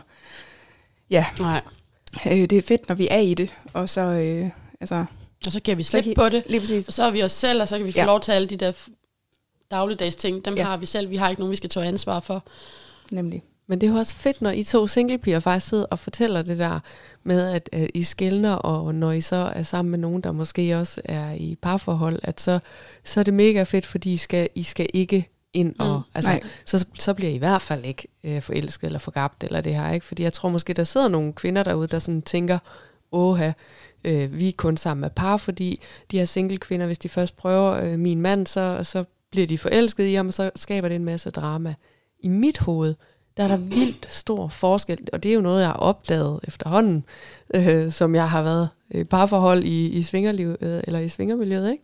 ja, 1.10 1.26
Nej. 1.40 1.62
øh, 2.26 2.32
det 2.32 2.52
er 2.54 2.62
fedt, 2.62 2.88
når 2.88 2.96
vi 2.96 3.08
er 3.12 3.18
i 3.20 3.34
det, 3.34 3.54
og 3.74 3.90
så, 3.90 4.02
øh, 4.02 4.50
altså, 4.82 5.06
Og 5.46 5.52
så 5.52 5.62
kan 5.66 5.78
vi 5.78 5.84
slippe 5.84 6.14
på 6.16 6.30
det. 6.30 6.44
lige 6.50 6.60
præcis, 6.60 6.88
Og 6.88 6.94
så 6.94 7.04
er 7.04 7.12
vi 7.12 7.24
os 7.24 7.32
selv, 7.32 7.62
og 7.62 7.68
så 7.68 7.78
kan 7.78 7.88
vi 7.88 7.92
få 7.92 8.00
Ja. 8.00 8.06
lov 8.06 8.20
til 8.22 8.32
alle 8.32 8.48
de 8.48 8.56
der 8.58 8.72
dagligdags 9.72 10.16
ting. 10.16 10.46
Dem 10.46 10.56
ja. 10.56 10.64
har 10.64 10.78
vi 10.78 10.86
selv. 10.86 11.10
Vi 11.10 11.16
har 11.16 11.30
ikke 11.30 11.42
nogen, 11.42 11.52
vi 11.52 11.56
skal 11.56 11.70
tage 11.70 11.86
ansvar 11.86 12.20
for. 12.20 12.44
nemlig. 13.12 13.44
Men 13.70 13.82
det 13.82 13.88
er 13.88 13.92
jo 13.92 13.98
også 13.98 14.16
fedt, 14.16 14.42
når 14.42 14.52
I 14.52 14.64
to 14.64 14.88
singlepiger 14.88 15.40
faktisk 15.40 15.70
sidder 15.70 15.86
og 15.86 16.00
fortæller 16.00 16.42
det 16.42 16.60
der 16.60 16.80
med, 17.24 17.52
at, 17.52 17.70
at 17.72 17.92
I 17.94 18.04
skældner, 18.04 18.54
og 18.54 18.96
når 18.96 19.12
I 19.12 19.22
så 19.22 19.36
er 19.36 19.64
sammen 19.64 19.92
med 19.92 20.00
nogen, 20.00 20.22
der 20.22 20.32
måske 20.32 20.78
også 20.78 21.02
er 21.06 21.34
i 21.34 21.58
parforhold, 21.62 22.20
at 22.24 22.42
så, 22.42 22.60
så 23.04 23.20
er 23.20 23.24
det 23.24 23.34
mega 23.34 23.64
fedt, 23.64 23.86
fordi 23.86 24.14
I 24.14 24.18
skal, 24.18 24.50
I 24.56 24.64
skal 24.64 24.88
ikke 24.94 25.30
ind 25.54 25.76
og... 25.80 25.98
Mm. 25.98 26.04
Altså, 26.16 26.32
Nej. 26.32 26.42
så, 26.66 26.86
så 26.94 27.14
bliver 27.14 27.32
I 27.32 27.36
i 27.36 27.38
hvert 27.38 27.62
fald 27.62 27.86
ikke 27.86 28.08
øh, 28.24 28.42
forelsket 28.42 28.86
eller 28.86 29.00
forgabt 29.00 29.44
eller 29.44 29.62
det 29.62 29.76
her, 29.76 29.92
ikke? 29.92 30.06
Fordi 30.06 30.24
jeg 30.24 30.34
tror 30.34 30.50
måske, 30.50 30.74
der 30.74 30.84
sidder 30.84 31.08
nogle 31.08 31.34
kvinder 31.34 31.64
derude, 31.64 31.88
der 31.88 32.00
sådan 32.00 32.22
tænker, 32.22 32.60
åha, 33.12 33.52
øh, 34.04 34.38
vi 34.38 34.48
er 34.48 34.54
kun 34.58 34.78
sammen 34.78 35.02
med 35.02 35.10
par, 35.10 35.38
fordi 35.38 35.82
de 36.12 36.18
her 36.18 36.26
single 36.26 36.58
kvinder, 36.58 36.86
hvis 36.86 37.00
de 37.00 37.10
først 37.10 37.38
prøver 37.38 37.72
øh, 37.72 38.00
min 38.00 38.22
mand, 38.22 38.48
så, 38.48 38.80
så 38.84 39.04
bliver 39.32 39.48
de 39.48 39.58
forelsket 39.58 40.06
i 40.06 40.14
ham, 40.14 40.28
og 40.28 40.34
så 40.34 40.52
skaber 40.56 40.88
det 40.88 40.96
en 40.96 41.06
masse 41.06 41.30
drama. 41.30 41.76
I 42.20 42.28
mit 42.28 42.58
hoved, 42.58 42.96
der 43.40 43.46
er 43.46 43.48
der 43.48 43.58
vildt 43.58 44.08
stor 44.12 44.48
forskel, 44.48 45.08
og 45.14 45.24
det 45.24 45.32
er 45.32 45.36
jo 45.36 45.42
noget, 45.42 45.62
jeg 45.62 45.68
har 45.68 45.76
opdaget 45.76 46.40
efterhånden, 46.44 47.06
øh, 47.54 47.92
som 47.92 48.16
jeg 48.16 48.30
har 48.30 48.44
været 48.44 48.70
i 48.90 49.04
parforhold 49.04 49.64
i, 49.64 49.90
i 49.90 50.04
svingerliv, 50.04 50.56
øh, 50.62 50.82
eller 50.84 51.00
i 51.00 51.10
svingermiljøet, 51.10 51.72
ikke? 51.72 51.84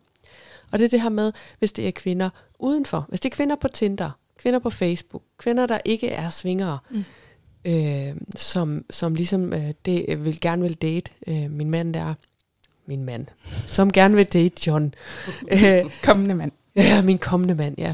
Og 0.71 0.79
det 0.79 0.85
er 0.85 0.89
det 0.89 1.01
her 1.01 1.09
med, 1.09 1.31
hvis 1.59 1.71
det 1.71 1.87
er 1.87 1.91
kvinder 1.91 2.29
udenfor, 2.59 3.05
hvis 3.09 3.19
det 3.19 3.31
er 3.31 3.35
kvinder 3.35 3.55
på 3.55 3.67
Tinder, 3.67 4.11
kvinder 4.39 4.59
på 4.59 4.69
Facebook, 4.69 5.21
kvinder, 5.37 5.65
der 5.65 5.79
ikke 5.85 6.09
er 6.09 6.29
svingere, 6.29 6.77
mm. 6.89 7.03
øh, 7.65 8.15
som, 8.35 8.85
som 8.89 9.15
ligesom 9.15 9.53
øh, 9.53 9.73
det, 9.85 10.05
øh, 10.07 10.25
vil 10.25 10.39
gerne 10.41 10.61
vil 10.61 10.73
date 10.73 11.11
øh, 11.27 11.51
min 11.51 11.69
mand 11.69 11.93
der, 11.93 12.13
min 12.85 13.03
mand, 13.03 13.25
som 13.67 13.91
gerne 13.91 14.15
vil 14.15 14.25
date 14.25 14.67
John. 14.67 14.93
øh, 15.51 15.91
Kommende 16.03 16.35
mand. 16.35 16.51
Ja, 16.75 17.01
min 17.01 17.17
kommende 17.17 17.55
mand, 17.55 17.75
ja. 17.77 17.93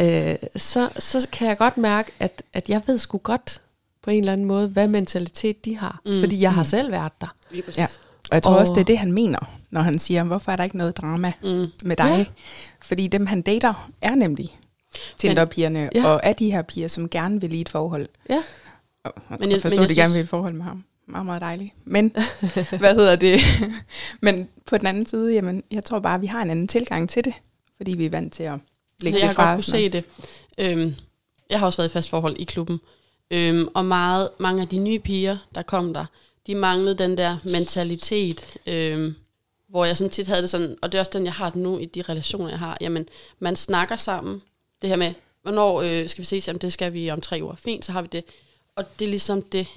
Øh, 0.00 0.34
så, 0.56 0.88
så 0.98 1.28
kan 1.32 1.48
jeg 1.48 1.58
godt 1.58 1.78
mærke, 1.78 2.12
at, 2.18 2.42
at 2.52 2.68
jeg 2.68 2.82
ved 2.86 2.98
sgu 2.98 3.18
godt 3.18 3.60
på 4.02 4.10
en 4.10 4.18
eller 4.18 4.32
anden 4.32 4.46
måde, 4.46 4.68
hvad 4.68 4.88
mentalitet 4.88 5.64
de 5.64 5.76
har. 5.78 6.00
Mm. 6.06 6.12
Mm. 6.12 6.20
Fordi 6.20 6.40
jeg 6.40 6.54
har 6.54 6.64
selv 6.64 6.92
været 6.92 7.12
der. 7.20 7.34
Ja. 7.78 7.86
Og 8.30 8.34
jeg 8.34 8.42
tror 8.42 8.52
Og- 8.52 8.58
også, 8.58 8.72
det 8.72 8.80
er 8.80 8.84
det, 8.84 8.98
han 8.98 9.12
mener, 9.12 9.38
når 9.70 9.80
han 9.80 9.98
siger, 9.98 10.24
hvorfor 10.24 10.52
er 10.52 10.56
der 10.56 10.64
ikke 10.64 10.76
noget 10.76 10.96
drama 10.96 11.32
Mm. 11.42 11.66
med 11.84 11.96
dig? 11.96 12.04
Ja. 12.18 12.24
Fordi 12.82 13.06
dem, 13.06 13.26
han 13.26 13.42
dater, 13.42 13.90
er 14.00 14.14
nemlig 14.14 14.58
Tinder-pigerne, 15.16 15.90
Ja. 15.94 16.06
og 16.06 16.20
er 16.22 16.32
de 16.32 16.50
her 16.52 16.62
piger, 16.62 16.88
som 16.88 17.08
gerne 17.08 17.40
vil 17.40 17.52
i 17.52 17.60
et 17.60 17.68
forhold. 17.68 18.08
Ja. 18.30 18.42
Og, 19.04 19.12
og 19.16 19.22
Men 19.30 19.40
jeg- 19.42 19.50
jeg, 19.50 19.62
forstår, 19.62 19.76
men 19.76 19.80
jeg 19.82 19.88
de 19.88 19.94
gerne 19.94 20.08
synes- 20.08 20.14
vil 20.14 20.20
i 20.20 20.22
et 20.22 20.28
forhold 20.28 20.54
med 20.54 20.64
ham. 20.64 20.84
Meget, 21.08 21.26
meget 21.26 21.40
dejligt. 21.42 21.74
Men, 21.84 22.12
hvad 22.78 22.94
hedder 22.94 23.16
det? 23.16 23.40
Men 24.22 24.48
på 24.66 24.78
den 24.78 24.86
anden 24.86 25.06
side, 25.06 25.32
jamen, 25.34 25.62
jeg 25.70 25.84
tror 25.84 25.98
bare, 26.00 26.14
at 26.14 26.20
vi 26.20 26.26
har 26.26 26.42
en 26.42 26.50
anden 26.50 26.68
tilgang 26.68 27.08
til 27.08 27.24
det, 27.24 27.34
fordi 27.76 27.90
vi 27.96 28.06
er 28.06 28.10
vant 28.10 28.32
til 28.32 28.42
at 28.42 28.58
lægge 29.02 29.18
Så 29.18 29.26
jeg 29.26 29.28
det 29.28 29.36
har 29.36 29.44
fra 29.44 29.50
godt 29.50 29.56
kunne 29.56 29.72
se 29.72 29.88
det. 29.88 30.04
Øhm, 30.58 30.94
jeg 31.50 31.58
har 31.58 31.66
også 31.66 31.76
været 31.76 31.88
i 31.88 31.92
fast 31.92 32.08
forhold 32.08 32.36
i 32.38 32.44
klubben. 32.44 32.80
Øhm, 33.30 33.68
og 33.74 33.84
meget, 33.84 34.28
mange 34.38 34.62
af 34.62 34.68
de 34.68 34.78
nye 34.78 34.98
piger, 34.98 35.36
der 35.54 35.62
kom 35.62 35.94
der, 35.94 36.04
de 36.46 36.54
manglede 36.54 36.94
den 36.94 37.18
der 37.18 37.36
mentalitet. 37.44 38.44
Øhm, 38.66 39.14
hvor 39.72 39.84
jeg 39.84 39.96
sådan 39.96 40.10
tit 40.10 40.26
havde 40.26 40.42
det 40.42 40.50
sådan, 40.50 40.76
og 40.82 40.92
det 40.92 40.98
er 40.98 41.02
også 41.02 41.12
den, 41.14 41.24
jeg 41.24 41.32
har 41.32 41.52
nu 41.54 41.78
i 41.78 41.84
de 41.84 42.02
relationer, 42.02 42.48
jeg 42.48 42.58
har, 42.58 42.76
jamen, 42.80 43.08
man 43.38 43.56
snakker 43.56 43.96
sammen, 43.96 44.42
det 44.82 44.90
her 44.90 44.96
med, 44.96 45.14
hvornår 45.42 45.82
øh, 45.82 46.08
skal 46.08 46.22
vi 46.22 46.26
ses, 46.26 46.48
jamen 46.48 46.60
det 46.60 46.72
skal 46.72 46.92
vi 46.92 47.10
om 47.10 47.20
tre 47.20 47.38
uger, 47.42 47.54
fint, 47.54 47.84
så 47.84 47.92
har 47.92 48.02
vi 48.02 48.08
det, 48.12 48.24
og 48.76 48.98
det 48.98 49.04
er 49.04 49.08
ligesom 49.08 49.42
det, 49.42 49.68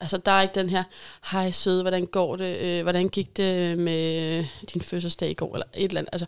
altså 0.00 0.16
der 0.16 0.32
er 0.32 0.42
ikke 0.42 0.54
den 0.54 0.68
her, 0.68 0.84
hej 1.30 1.50
søde, 1.50 1.82
hvordan 1.82 2.06
går 2.06 2.36
det, 2.36 2.58
øh, 2.58 2.82
hvordan 2.82 3.08
gik 3.08 3.36
det 3.36 3.78
med 3.78 4.44
din 4.74 4.80
fødselsdag 4.80 5.30
i 5.30 5.34
går, 5.34 5.54
eller 5.54 5.66
et 5.74 5.84
eller 5.84 5.98
andet, 5.98 6.10
altså, 6.12 6.26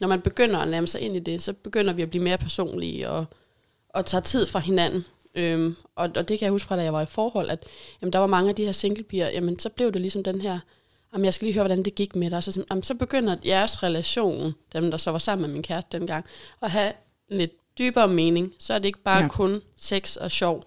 når 0.00 0.08
man 0.08 0.20
begynder 0.20 0.58
at 0.58 0.68
nærme 0.68 0.86
sig 0.86 1.00
ind 1.00 1.16
i 1.16 1.20
det, 1.20 1.42
så 1.42 1.52
begynder 1.52 1.92
vi 1.92 2.02
at 2.02 2.10
blive 2.10 2.24
mere 2.24 2.38
personlige, 2.38 3.08
og, 3.08 3.24
og 3.88 4.06
tager 4.06 4.22
tid 4.22 4.46
fra 4.46 4.58
hinanden, 4.58 5.04
Øhm, 5.34 5.76
og, 5.96 6.10
og 6.16 6.28
det 6.28 6.38
kan 6.38 6.44
jeg 6.46 6.50
huske 6.50 6.68
fra, 6.68 6.76
da 6.76 6.82
jeg 6.82 6.92
var 6.92 7.02
i 7.02 7.06
forhold, 7.06 7.50
at 7.50 7.64
jamen, 8.02 8.12
der 8.12 8.18
var 8.18 8.26
mange 8.26 8.48
af 8.48 8.54
de 8.54 8.64
her 8.64 8.72
singlepiger, 8.72 9.28
jamen 9.28 9.58
så 9.58 9.68
blev 9.68 9.92
det 9.92 10.00
ligesom 10.00 10.24
den 10.24 10.40
her, 10.40 10.58
jamen, 11.12 11.24
jeg 11.24 11.34
skal 11.34 11.46
lige 11.46 11.54
høre, 11.54 11.62
hvordan 11.62 11.82
det 11.82 11.94
gik 11.94 12.16
med 12.16 12.30
dig. 12.30 12.42
Så, 12.42 12.52
sådan, 12.52 12.66
jamen, 12.70 12.82
så 12.82 12.94
begynder 12.94 13.36
jeres 13.44 13.82
relation, 13.82 14.54
dem 14.72 14.90
der 14.90 14.98
så 14.98 15.10
var 15.10 15.18
sammen 15.18 15.46
med 15.46 15.54
min 15.54 15.62
kæreste 15.62 15.98
dengang, 15.98 16.24
at 16.62 16.70
have 16.70 16.92
lidt 17.28 17.78
dybere 17.78 18.08
mening. 18.08 18.54
Så 18.58 18.74
er 18.74 18.78
det 18.78 18.86
ikke 18.86 19.02
bare 19.02 19.22
ja. 19.22 19.28
kun 19.28 19.62
sex 19.76 20.16
og 20.16 20.30
sjov. 20.30 20.64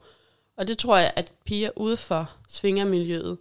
Og 0.57 0.67
det 0.67 0.77
tror 0.77 0.97
jeg, 0.97 1.13
at 1.15 1.31
piger 1.45 1.69
ude 1.75 1.97
for 1.97 2.31
svingermiljøet 2.49 3.37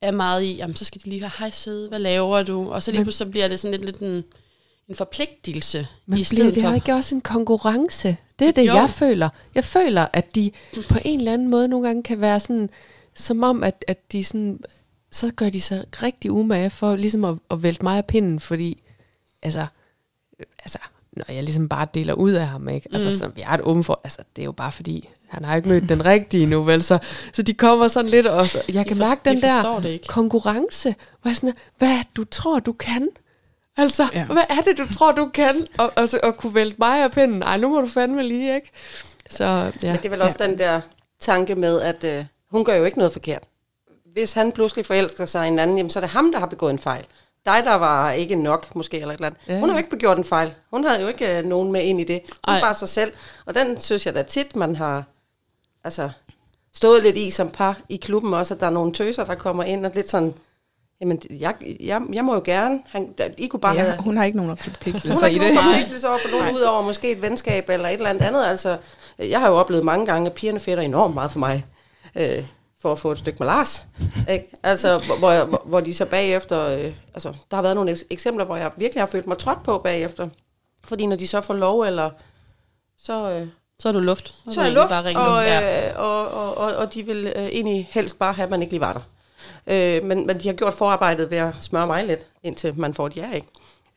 er 0.00 0.10
meget 0.10 0.42
i, 0.42 0.56
jamen 0.56 0.76
så 0.76 0.84
skal 0.84 1.00
de 1.00 1.08
lige 1.08 1.20
høre, 1.20 1.30
hej 1.38 1.50
søde, 1.50 1.88
hvad 1.88 1.98
laver 1.98 2.42
du? 2.42 2.72
Og 2.72 2.82
så 2.82 2.92
lige 2.92 3.02
pludselig 3.02 3.30
bliver 3.30 3.48
det 3.48 3.60
sådan 3.60 3.80
lidt, 3.80 3.84
lidt 3.84 3.98
en, 3.98 4.24
en 4.90 4.96
forpligtelse. 4.96 5.86
Men 6.06 6.18
i 6.18 6.22
stedet 6.22 6.52
bliver 6.52 6.66
det 6.66 6.70
for, 6.70 6.74
ikke 6.74 6.94
også 6.94 7.14
en 7.14 7.20
konkurrence? 7.20 8.16
Det 8.38 8.48
er 8.48 8.52
det, 8.52 8.66
jo. 8.66 8.74
jeg 8.74 8.90
føler. 8.90 9.28
Jeg 9.54 9.64
føler, 9.64 10.06
at 10.12 10.34
de 10.34 10.50
på 10.88 10.98
en 11.04 11.18
eller 11.18 11.32
anden 11.32 11.48
måde 11.48 11.68
nogle 11.68 11.86
gange 11.86 12.02
kan 12.02 12.20
være 12.20 12.40
sådan, 12.40 12.70
som 13.14 13.42
om, 13.42 13.64
at, 13.64 13.84
at 13.88 14.12
de 14.12 14.24
sådan, 14.24 14.60
så 15.10 15.32
gør 15.36 15.50
de 15.50 15.60
sig 15.60 15.84
rigtig 16.02 16.32
umage 16.32 16.70
for 16.70 16.96
ligesom 16.96 17.24
at, 17.24 17.36
at 17.50 17.62
vælte 17.62 17.82
mig 17.82 17.96
af 17.96 18.06
pinden, 18.06 18.40
fordi, 18.40 18.82
altså, 19.42 19.66
altså, 20.58 20.78
når 21.12 21.24
jeg 21.28 21.42
ligesom 21.42 21.68
bare 21.68 21.86
deler 21.94 22.14
ud 22.14 22.32
af 22.32 22.46
ham, 22.46 22.68
ikke? 22.68 22.88
Altså, 22.92 23.10
mm. 23.10 23.16
så 23.16 23.30
jeg 23.36 23.50
er 23.50 23.54
et 23.54 23.60
åben 23.60 23.84
for, 23.84 24.00
altså, 24.04 24.18
det 24.36 24.42
er 24.42 24.46
jo 24.46 24.52
bare 24.52 24.72
fordi, 24.72 25.08
han 25.28 25.44
har 25.44 25.56
ikke 25.56 25.68
mødt 25.68 25.88
den 25.88 26.04
rigtige 26.04 26.46
nu, 26.46 26.62
vel? 26.62 26.82
Så, 26.82 26.98
så 27.32 27.42
de 27.42 27.54
kommer 27.54 27.88
sådan 27.88 28.10
lidt, 28.10 28.26
og 28.26 28.46
så, 28.46 28.62
jeg 28.68 28.86
kan 28.86 28.96
de 28.96 29.00
mærke 29.00 29.20
den 29.24 29.40
der 29.40 29.98
konkurrence, 30.08 30.94
hvor 31.22 31.28
jeg 31.28 31.36
sådan, 31.36 31.54
hvad 31.78 31.98
du 32.16 32.24
tror, 32.24 32.58
du 32.58 32.72
kan? 32.72 33.08
Altså, 33.80 34.08
ja. 34.14 34.24
hvad 34.24 34.44
er 34.48 34.60
det, 34.60 34.78
du 34.78 34.94
tror, 34.94 35.12
du 35.12 35.30
kan? 35.34 35.66
Og, 35.78 35.92
og, 35.96 36.08
og 36.22 36.36
kunne 36.36 36.54
vælte 36.54 36.76
mig 36.78 37.04
af 37.04 37.10
pinden? 37.10 37.42
Ej, 37.42 37.56
nu 37.56 37.68
må 37.68 37.80
du 37.80 37.88
fandme 37.88 38.22
lige, 38.22 38.54
ikke? 38.54 38.70
Så, 39.30 39.44
ja. 39.44 39.70
Men 39.82 39.96
det 39.96 40.04
er 40.04 40.10
vel 40.10 40.22
også 40.22 40.38
ja. 40.40 40.46
den 40.46 40.58
der 40.58 40.80
tanke 41.20 41.54
med, 41.54 41.80
at 41.80 42.04
øh, 42.04 42.24
hun 42.50 42.64
gør 42.64 42.74
jo 42.74 42.84
ikke 42.84 42.98
noget 42.98 43.12
forkert. 43.12 43.42
Hvis 44.12 44.32
han 44.32 44.52
pludselig 44.52 44.86
forelsker 44.86 45.26
sig 45.26 45.44
i 45.44 45.48
en 45.48 45.58
anden, 45.58 45.76
jamen, 45.76 45.90
så 45.90 45.98
er 45.98 46.00
det 46.00 46.10
ham, 46.10 46.32
der 46.32 46.38
har 46.38 46.46
begået 46.46 46.70
en 46.70 46.78
fejl. 46.78 47.04
Dig, 47.46 47.62
der 47.64 47.74
var 47.74 48.12
ikke 48.12 48.36
nok, 48.36 48.74
måske, 48.74 48.96
eller 48.96 49.14
et 49.14 49.14
eller 49.14 49.26
andet. 49.26 49.40
Ja. 49.48 49.58
Hun 49.58 49.68
har 49.68 49.76
jo 49.76 49.78
ikke 49.78 49.90
begået 49.90 50.18
en 50.18 50.24
fejl. 50.24 50.54
Hun 50.70 50.84
havde 50.84 51.02
jo 51.02 51.08
ikke 51.08 51.38
øh, 51.38 51.44
nogen 51.44 51.72
med 51.72 51.82
ind 51.82 52.00
i 52.00 52.04
det. 52.04 52.20
Hun 52.46 52.54
Ej. 52.54 52.60
bare 52.60 52.74
sig 52.74 52.88
selv. 52.88 53.12
Og 53.46 53.54
den 53.54 53.80
synes 53.80 54.06
jeg 54.06 54.14
da 54.14 54.22
tit, 54.22 54.56
man 54.56 54.76
har 54.76 55.04
altså, 55.84 56.10
stået 56.74 57.02
lidt 57.02 57.16
i 57.16 57.30
som 57.30 57.50
par 57.50 57.80
i 57.88 57.96
klubben 57.96 58.34
også, 58.34 58.54
at 58.54 58.60
der 58.60 58.66
er 58.66 58.70
nogle 58.70 58.92
tøser, 58.92 59.24
der 59.24 59.34
kommer 59.34 59.64
ind, 59.64 59.86
og 59.86 59.92
lidt 59.94 60.10
sådan, 60.10 60.34
Jamen, 61.00 61.22
jeg, 61.30 61.54
jeg, 61.80 62.02
jeg 62.12 62.24
må 62.24 62.34
jo 62.34 62.42
gerne. 62.44 62.80
Han, 62.86 63.14
I 63.38 63.46
kunne 63.46 63.60
bare 63.60 63.74
ja, 63.74 63.80
have, 63.80 64.02
hun 64.02 64.16
har 64.16 64.24
ikke 64.24 64.36
nogen 64.36 64.56
forpligtelser 64.56 65.14
hun 65.14 65.22
har 65.22 65.28
ikke 65.28 65.40
nogen 65.40 65.56
forpligtelser 65.56 66.08
over 66.08 66.18
for 66.18 66.38
nogen, 66.38 66.54
udover 66.54 66.82
måske 66.82 67.12
et 67.12 67.22
venskab 67.22 67.70
eller 67.70 67.88
et 67.88 67.92
eller 67.92 68.10
andet 68.10 68.24
andet. 68.24 68.44
Altså, 68.44 68.78
jeg 69.18 69.40
har 69.40 69.48
jo 69.48 69.54
oplevet 69.54 69.84
mange 69.84 70.06
gange, 70.06 70.26
at 70.26 70.32
pigerne 70.32 70.60
fætter 70.60 70.84
enormt 70.84 71.14
meget 71.14 71.32
for 71.32 71.38
mig, 71.38 71.66
øh, 72.14 72.44
for 72.82 72.92
at 72.92 72.98
få 72.98 73.12
et 73.12 73.18
stykke 73.18 73.36
med 73.38 73.46
Lars. 73.46 73.86
Ikke? 74.30 74.46
Altså, 74.62 75.04
hvor, 75.18 75.44
hvor, 75.44 75.62
hvor 75.64 75.80
de 75.80 75.94
så 75.94 76.04
bagefter... 76.04 76.66
Øh, 76.66 76.92
altså, 77.14 77.32
der 77.50 77.56
har 77.56 77.62
været 77.62 77.76
nogle 77.76 77.96
eksempler, 78.10 78.44
hvor 78.44 78.56
jeg 78.56 78.70
virkelig 78.76 79.02
har 79.02 79.06
følt 79.08 79.26
mig 79.26 79.38
trådt 79.38 79.62
på 79.62 79.78
bagefter. 79.78 80.28
Fordi 80.84 81.06
når 81.06 81.16
de 81.16 81.26
så 81.26 81.40
får 81.40 81.54
lov, 81.54 81.80
eller 81.80 82.10
så... 82.98 83.30
Øh, 83.30 83.46
så 83.78 83.88
er 83.88 83.92
du 83.92 84.00
luft. 84.00 84.28
Så, 84.28 84.54
så 84.54 84.60
er 84.60 84.64
jeg 84.64 84.74
luft, 84.74 84.88
bare 84.88 85.16
og, 85.16 85.44
øh, 85.44 86.00
og, 86.00 86.28
og, 86.28 86.56
og, 86.56 86.76
og 86.76 86.94
de 86.94 87.06
vil 87.06 87.32
øh, 87.36 87.42
egentlig 87.42 87.88
helst 87.90 88.18
bare 88.18 88.32
have, 88.32 88.44
at 88.44 88.50
man 88.50 88.62
ikke 88.62 88.72
lige 88.72 88.80
var 88.80 88.92
der. 88.92 89.00
Øh, 89.66 90.04
men, 90.04 90.26
men 90.26 90.40
de 90.40 90.48
har 90.48 90.54
gjort 90.54 90.74
forarbejdet 90.74 91.30
ved 91.30 91.38
at 91.38 91.54
smøre 91.60 91.86
mig 91.86 92.06
lidt, 92.06 92.26
indtil 92.42 92.78
man 92.78 92.94
får 92.94 93.06
et 93.06 93.16
ja, 93.16 93.32
ikke? 93.32 93.46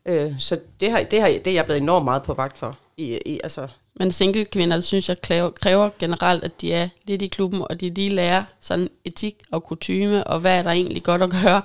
Øh, 0.06 0.40
så 0.40 0.60
det, 0.80 0.92
har, 0.92 1.04
det, 1.04 1.22
har, 1.22 1.28
det 1.28 1.48
er 1.48 1.52
jeg 1.52 1.66
blevet 1.66 1.82
enormt 1.82 2.06
meget 2.06 2.24
på 2.24 2.34
vagt 2.34 2.58
for. 2.58 2.78
I, 2.98 3.20
i, 3.26 3.40
altså. 3.44 3.68
Men 3.96 4.12
single 4.12 4.46
kvinder, 4.46 4.78
det 4.78 4.84
synes 4.84 5.10
jeg 5.10 5.22
kræver, 5.22 5.50
kræver 5.50 5.90
generelt, 6.00 6.44
at 6.44 6.62
de 6.62 6.74
er 6.74 6.90
lidt 7.08 7.22
i 7.22 7.28
klubben, 7.28 7.62
og 7.70 7.82
de 7.82 7.90
lige 7.90 8.10
lærer 8.10 8.44
sådan 8.62 8.90
etik 9.06 9.36
og 9.52 9.64
kutyme, 9.64 10.24
og 10.24 10.40
hvad 10.40 10.60
er 10.60 10.64
der 10.64 10.72
egentlig 10.72 11.04
godt 11.04 11.22
at 11.22 11.30
gøre, 11.30 11.62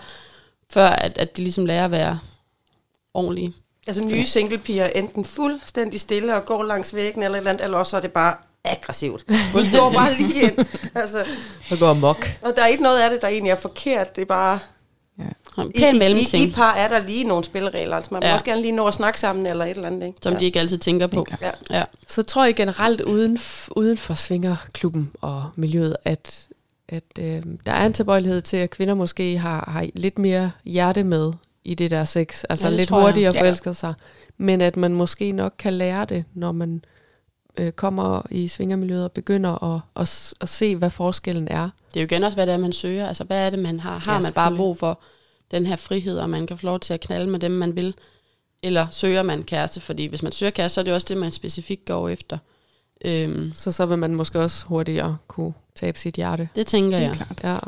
før 0.71 0.87
at, 0.87 1.19
at 1.19 1.37
de 1.37 1.43
ligesom 1.43 1.67
lærer 1.67 1.85
at 1.85 1.91
være 1.91 2.19
ordentlige. 3.15 3.55
Altså 3.87 4.05
nye 4.05 4.27
singlepiger 4.27 4.87
enten 4.87 5.25
fuldstændig 5.25 6.01
stille 6.01 6.37
og 6.37 6.45
går 6.45 6.63
langs 6.63 6.95
væggen 6.95 7.23
eller 7.23 7.37
et 7.37 7.41
eller 7.41 7.51
andet, 7.51 7.65
eller 7.65 7.79
også 7.79 7.97
er 7.97 8.01
det 8.01 8.13
bare 8.13 8.37
aggressivt. 8.65 9.25
Det 9.55 9.73
går 9.73 9.93
bare 9.93 10.15
lige 10.15 10.43
ind. 10.43 10.67
Altså, 10.95 11.25
det 11.71 11.79
går 11.79 11.95
mok. 11.95 12.27
Og 12.43 12.53
der 12.57 12.63
er 12.63 12.67
ikke 12.67 12.83
noget 12.83 13.01
af 13.01 13.11
det, 13.11 13.23
der 13.23 13.29
egentlig 13.29 13.51
er 13.51 13.57
forkert. 13.57 14.17
Det 14.17 14.23
er 14.23 14.27
bare... 14.27 14.59
Ja. 15.19 15.25
Pæn 15.77 16.03
I, 16.03 16.37
i, 16.37 16.43
I, 16.43 16.53
par 16.53 16.75
er 16.75 16.89
der 16.89 17.07
lige 17.07 17.25
nogle 17.25 17.45
spilregler. 17.45 17.97
Altså 17.97 18.15
man 18.15 18.23
ja. 18.23 18.29
må 18.29 18.33
også 18.33 18.45
gerne 18.45 18.63
lige 18.63 18.73
nå 18.73 18.87
at 18.87 18.95
snakke 18.95 19.21
sammen 19.21 19.47
eller 19.47 19.65
et 19.65 19.71
eller 19.71 19.87
andet. 19.87 20.07
Ikke? 20.07 20.19
Som 20.23 20.33
ja. 20.33 20.39
de 20.39 20.45
ikke 20.45 20.61
altid 20.61 20.79
tænker 20.79 21.07
på. 21.07 21.27
Ja. 21.41 21.51
Ja. 21.71 21.85
Så 22.09 22.23
tror 22.23 22.45
jeg 22.45 22.57
generelt 22.57 23.01
uden, 23.01 23.39
uden 23.71 23.97
for 23.97 24.15
svingerklubben 24.15 25.11
og 25.21 25.51
miljøet, 25.57 25.97
at, 26.05 26.47
at 26.89 27.05
øh, 27.19 27.43
der 27.67 27.73
er 27.73 27.87
en 27.87 27.93
tilbøjelighed 27.93 28.41
til, 28.41 28.57
at 28.57 28.71
kvinder 28.71 28.95
måske 28.95 29.39
har, 29.39 29.71
har 29.71 29.87
lidt 29.95 30.19
mere 30.19 30.51
hjerte 30.65 31.05
med 31.05 31.33
i 31.65 31.75
det 31.75 31.91
der 31.91 32.05
sex. 32.05 32.45
Altså 32.49 32.69
ja, 32.69 32.77
lidt 32.77 32.91
hurtigere 32.91 33.35
forelsker 33.35 33.71
ja. 33.71 33.75
sig. 33.75 33.95
Men 34.37 34.61
at 34.61 34.77
man 34.77 34.95
måske 34.95 35.33
nok 35.33 35.55
kan 35.59 35.73
lære 35.73 36.05
det, 36.05 36.25
når 36.35 36.53
man 36.53 36.83
øh, 37.59 37.73
kommer 37.73 38.23
i 38.31 38.49
svingermiljøet 38.49 39.05
og 39.05 39.13
begynder 39.13 39.75
at, 39.75 39.81
at, 39.97 40.35
at 40.41 40.49
se, 40.49 40.77
hvad 40.77 40.91
forskellen 40.91 41.49
er. 41.49 41.71
Det 41.95 41.97
er 41.97 42.01
jo 42.01 42.05
igen 42.05 42.25
også, 42.25 42.37
hvad 42.37 42.47
det 42.47 42.53
er, 42.53 42.59
man 42.59 42.73
søger. 42.73 43.09
Altså, 43.09 43.25
hvad 43.25 43.47
er 43.47 43.51
det, 43.51 43.59
man 43.59 43.81
har? 43.81 43.99
Har 43.99 44.15
ja, 44.15 44.21
man 44.21 44.33
bare 44.33 44.57
brug 44.57 44.79
for 44.79 45.01
den 45.51 45.67
her 45.67 45.77
frihed, 45.77 46.19
og 46.19 46.31
man 46.31 46.47
kan 46.47 46.59
få 46.59 46.67
lov 46.67 46.81
til 46.81 46.95
at 46.95 47.01
knalde 47.01 47.31
med 47.31 47.41
dem, 47.41 47.51
man 47.51 47.77
vil? 47.77 47.95
Eller 48.63 48.87
søger 48.91 49.23
man 49.23 49.43
kæreste? 49.43 49.81
Fordi 49.81 50.07
hvis 50.07 50.23
man 50.23 50.33
søger 50.33 50.51
kæreste, 50.51 50.75
så 50.75 50.81
er 50.81 50.85
det 50.85 50.95
også 50.95 51.07
det, 51.09 51.17
man 51.17 51.33
specifikt 51.33 51.85
går 51.85 52.09
efter. 52.09 52.39
Øhm. 53.05 53.53
Så 53.57 53.73
så 53.73 53.87
vil 53.87 53.99
man 53.99 54.15
måske 54.15 54.41
også 54.41 54.67
hurtigere 54.67 55.17
kunne 55.29 55.53
tabe 55.75 55.99
sit 55.99 56.15
hjerte. 56.15 56.49
Det 56.57 56.67
tænker 56.67 56.99
jeg. 56.99 57.13
Klart. 57.15 57.41
Ja. 57.45 57.59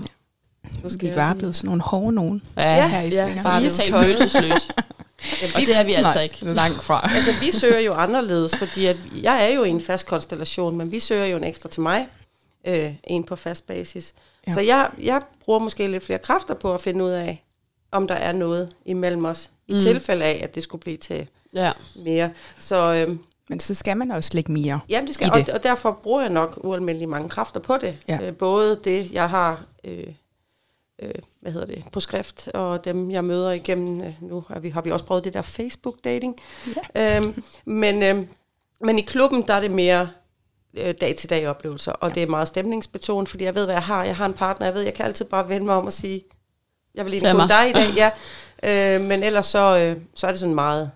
Måske 0.83 1.07
vi 1.07 1.17
var 1.17 1.35
blevet 1.35 1.57
sådan 1.57 1.67
nogle 1.67 1.83
hårde 1.83 2.15
nogen 2.15 2.43
ja, 2.57 2.89
her 2.89 3.01
i 3.01 3.11
ja, 3.11 3.41
Bare 3.43 3.65
totalt 3.65 3.95
følelsesløs. 3.95 4.71
Ja, 5.43 5.47
vi, 5.47 5.53
og 5.55 5.61
det 5.61 5.77
er 5.77 5.83
vi 5.83 5.93
altså 5.93 6.15
nej, 6.15 6.23
ikke. 6.23 6.45
Langt 6.45 6.83
fra. 6.83 7.11
altså, 7.17 7.31
vi 7.41 7.53
søger 7.53 7.79
jo 7.79 7.95
anderledes, 7.95 8.57
fordi 8.57 8.87
at 8.87 8.97
jeg 9.23 9.45
er 9.45 9.55
jo 9.55 9.65
i 9.65 9.69
en 9.69 9.81
fast 9.81 10.07
konstellation, 10.07 10.77
men 10.77 10.93
vi 10.93 11.01
søger 11.01 11.27
jo 11.27 11.37
en 11.37 11.45
ekstra 11.45 11.69
til 11.69 11.83
mig, 11.83 12.09
øh, 12.67 12.95
en 13.05 13.25
på 13.25 13.37
fast 13.37 13.67
basis. 13.67 14.15
Ja. 14.47 14.53
Så 14.53 14.61
jeg, 14.61 14.91
jeg 15.03 15.23
bruger 15.45 15.59
måske 15.59 15.87
lidt 15.87 16.05
flere 16.05 16.19
kræfter 16.19 16.55
på 16.55 16.75
at 16.75 16.81
finde 16.81 17.05
ud 17.05 17.11
af, 17.11 17.45
om 17.93 18.09
der 18.09 18.15
er 18.15 18.33
noget 18.33 18.73
imellem 18.85 19.25
os, 19.25 19.51
i 19.69 19.73
mm. 19.73 19.81
tilfælde 19.81 20.25
af, 20.25 20.41
at 20.43 20.55
det 20.55 20.63
skulle 20.63 20.81
blive 20.81 20.97
til 20.97 21.29
ja. 21.55 21.73
mere. 21.97 22.31
Så, 22.59 22.95
øh, 22.95 23.17
men 23.49 23.61
så 23.61 23.75
skal 23.75 23.97
man 23.97 24.11
også 24.11 24.31
lægge 24.35 24.53
mere 24.53 24.81
Jamen 24.89 25.07
det 25.07 25.15
skal, 25.15 25.31
det. 25.35 25.49
Og, 25.49 25.55
og 25.55 25.63
derfor 25.63 26.01
bruger 26.03 26.21
jeg 26.21 26.31
nok 26.31 26.61
ualmindelig 26.65 27.09
mange 27.09 27.29
kræfter 27.29 27.61
på 27.61 27.77
det. 27.77 27.99
Ja. 28.09 28.19
Øh, 28.23 28.35
både 28.35 28.81
det, 28.85 29.13
jeg 29.13 29.31
har 29.31 29.65
øh, 29.85 30.07
øh, 31.03 31.15
hvad 31.41 31.53
hedder 31.53 31.67
det, 31.67 31.85
på 31.93 32.01
skrift, 32.01 32.49
og 32.55 32.85
dem 32.85 33.11
jeg 33.11 33.25
møder 33.25 33.51
igennem, 33.51 34.01
øh, 34.01 34.15
nu 34.21 34.45
har 34.49 34.61
vi, 34.61 34.69
har 34.69 34.83
vi 34.83 34.91
også 34.91 35.05
prøvet 35.05 35.25
det 35.25 35.35
der 35.35 35.43
Facebook-dating. 35.43 36.37
Ja. 36.95 37.17
Øhm, 37.17 37.43
men, 37.65 38.03
øh, 38.03 38.27
men 38.81 38.99
i 38.99 39.03
klubben, 39.03 39.43
der 39.49 39.55
er 39.55 39.61
det 39.61 39.71
mere 39.71 40.11
øh, 40.75 40.95
dag-til-dag 41.01 41.49
oplevelser, 41.49 41.93
og 41.93 42.09
ja. 42.09 42.15
det 42.15 42.23
er 42.23 42.27
meget 42.27 42.49
stemningsbetonet, 42.49 43.29
fordi 43.29 43.45
jeg 43.45 43.55
ved, 43.55 43.65
hvad 43.65 43.75
jeg 43.75 43.83
har. 43.83 44.05
Jeg 44.05 44.17
har 44.17 44.27
en 44.27 44.35
partner, 44.35 44.67
jeg 44.67 44.75
ved, 44.75 44.83
jeg 44.83 44.95
kan 44.95 45.05
altid 45.05 45.25
bare 45.25 45.49
vende 45.49 45.67
mig 45.67 45.75
om 45.75 45.87
og 45.87 45.93
sige, 45.93 46.25
jeg 46.95 47.05
vil 47.05 47.15
egentlig 47.15 47.49
dig 47.49 47.71
i 47.71 47.73
dag, 47.73 47.87
ja. 47.97 48.11
Øh, 48.63 49.01
men 49.01 49.23
ellers 49.23 49.47
så, 49.47 49.79
øh, 49.79 50.03
så 50.15 50.27
er 50.27 50.31
det 50.31 50.41
sådan 50.41 50.55
meget, 50.55 50.91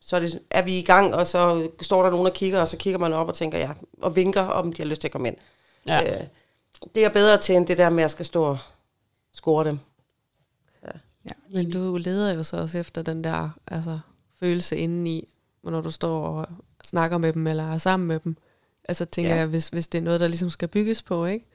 så 0.00 0.16
er, 0.16 0.20
det, 0.20 0.40
er 0.50 0.62
vi 0.62 0.78
i 0.78 0.82
gang, 0.82 1.14
og 1.14 1.26
så 1.26 1.68
står 1.80 2.02
der 2.02 2.10
nogen 2.10 2.26
og 2.26 2.32
kigger, 2.32 2.60
og 2.60 2.68
så 2.68 2.76
kigger 2.76 2.98
man 2.98 3.12
op 3.12 3.28
og 3.28 3.34
tænker, 3.34 3.58
ja, 3.58 3.70
og 4.02 4.16
vinker, 4.16 4.42
om 4.42 4.72
de 4.72 4.82
har 4.82 4.88
lyst 4.88 5.00
til 5.00 5.08
at 5.08 5.12
komme 5.12 5.28
ind. 5.28 5.36
Ja. 5.86 6.20
Øh, 6.20 6.26
det 6.94 7.04
er 7.04 7.08
bedre 7.08 7.38
til, 7.38 7.54
end 7.56 7.66
det 7.66 7.78
der 7.78 7.88
med, 7.88 7.98
at 7.98 8.02
jeg 8.02 8.10
skal 8.10 8.26
stå 8.26 8.42
og 8.42 8.58
score 9.32 9.64
dem. 9.64 9.78
Ja. 10.82 10.98
ja. 11.24 11.30
Men 11.48 11.70
du 11.70 11.96
leder 11.96 12.34
jo 12.34 12.42
så 12.42 12.56
også 12.56 12.78
efter 12.78 13.02
den 13.02 13.24
der 13.24 13.50
altså, 13.66 13.98
følelse 14.40 14.76
indeni, 14.76 15.28
når 15.62 15.80
du 15.80 15.90
står 15.90 16.26
og 16.26 16.46
snakker 16.84 17.18
med 17.18 17.32
dem, 17.32 17.46
eller 17.46 17.72
er 17.72 17.78
sammen 17.78 18.06
med 18.06 18.20
dem. 18.20 18.36
Altså 18.84 19.04
tænker 19.04 19.30
ja. 19.30 19.36
jeg, 19.36 19.46
hvis, 19.46 19.68
hvis 19.68 19.88
det 19.88 19.98
er 19.98 20.02
noget, 20.02 20.20
der 20.20 20.28
ligesom 20.28 20.50
skal 20.50 20.68
bygges 20.68 21.02
på, 21.02 21.26
ikke? 21.26 21.46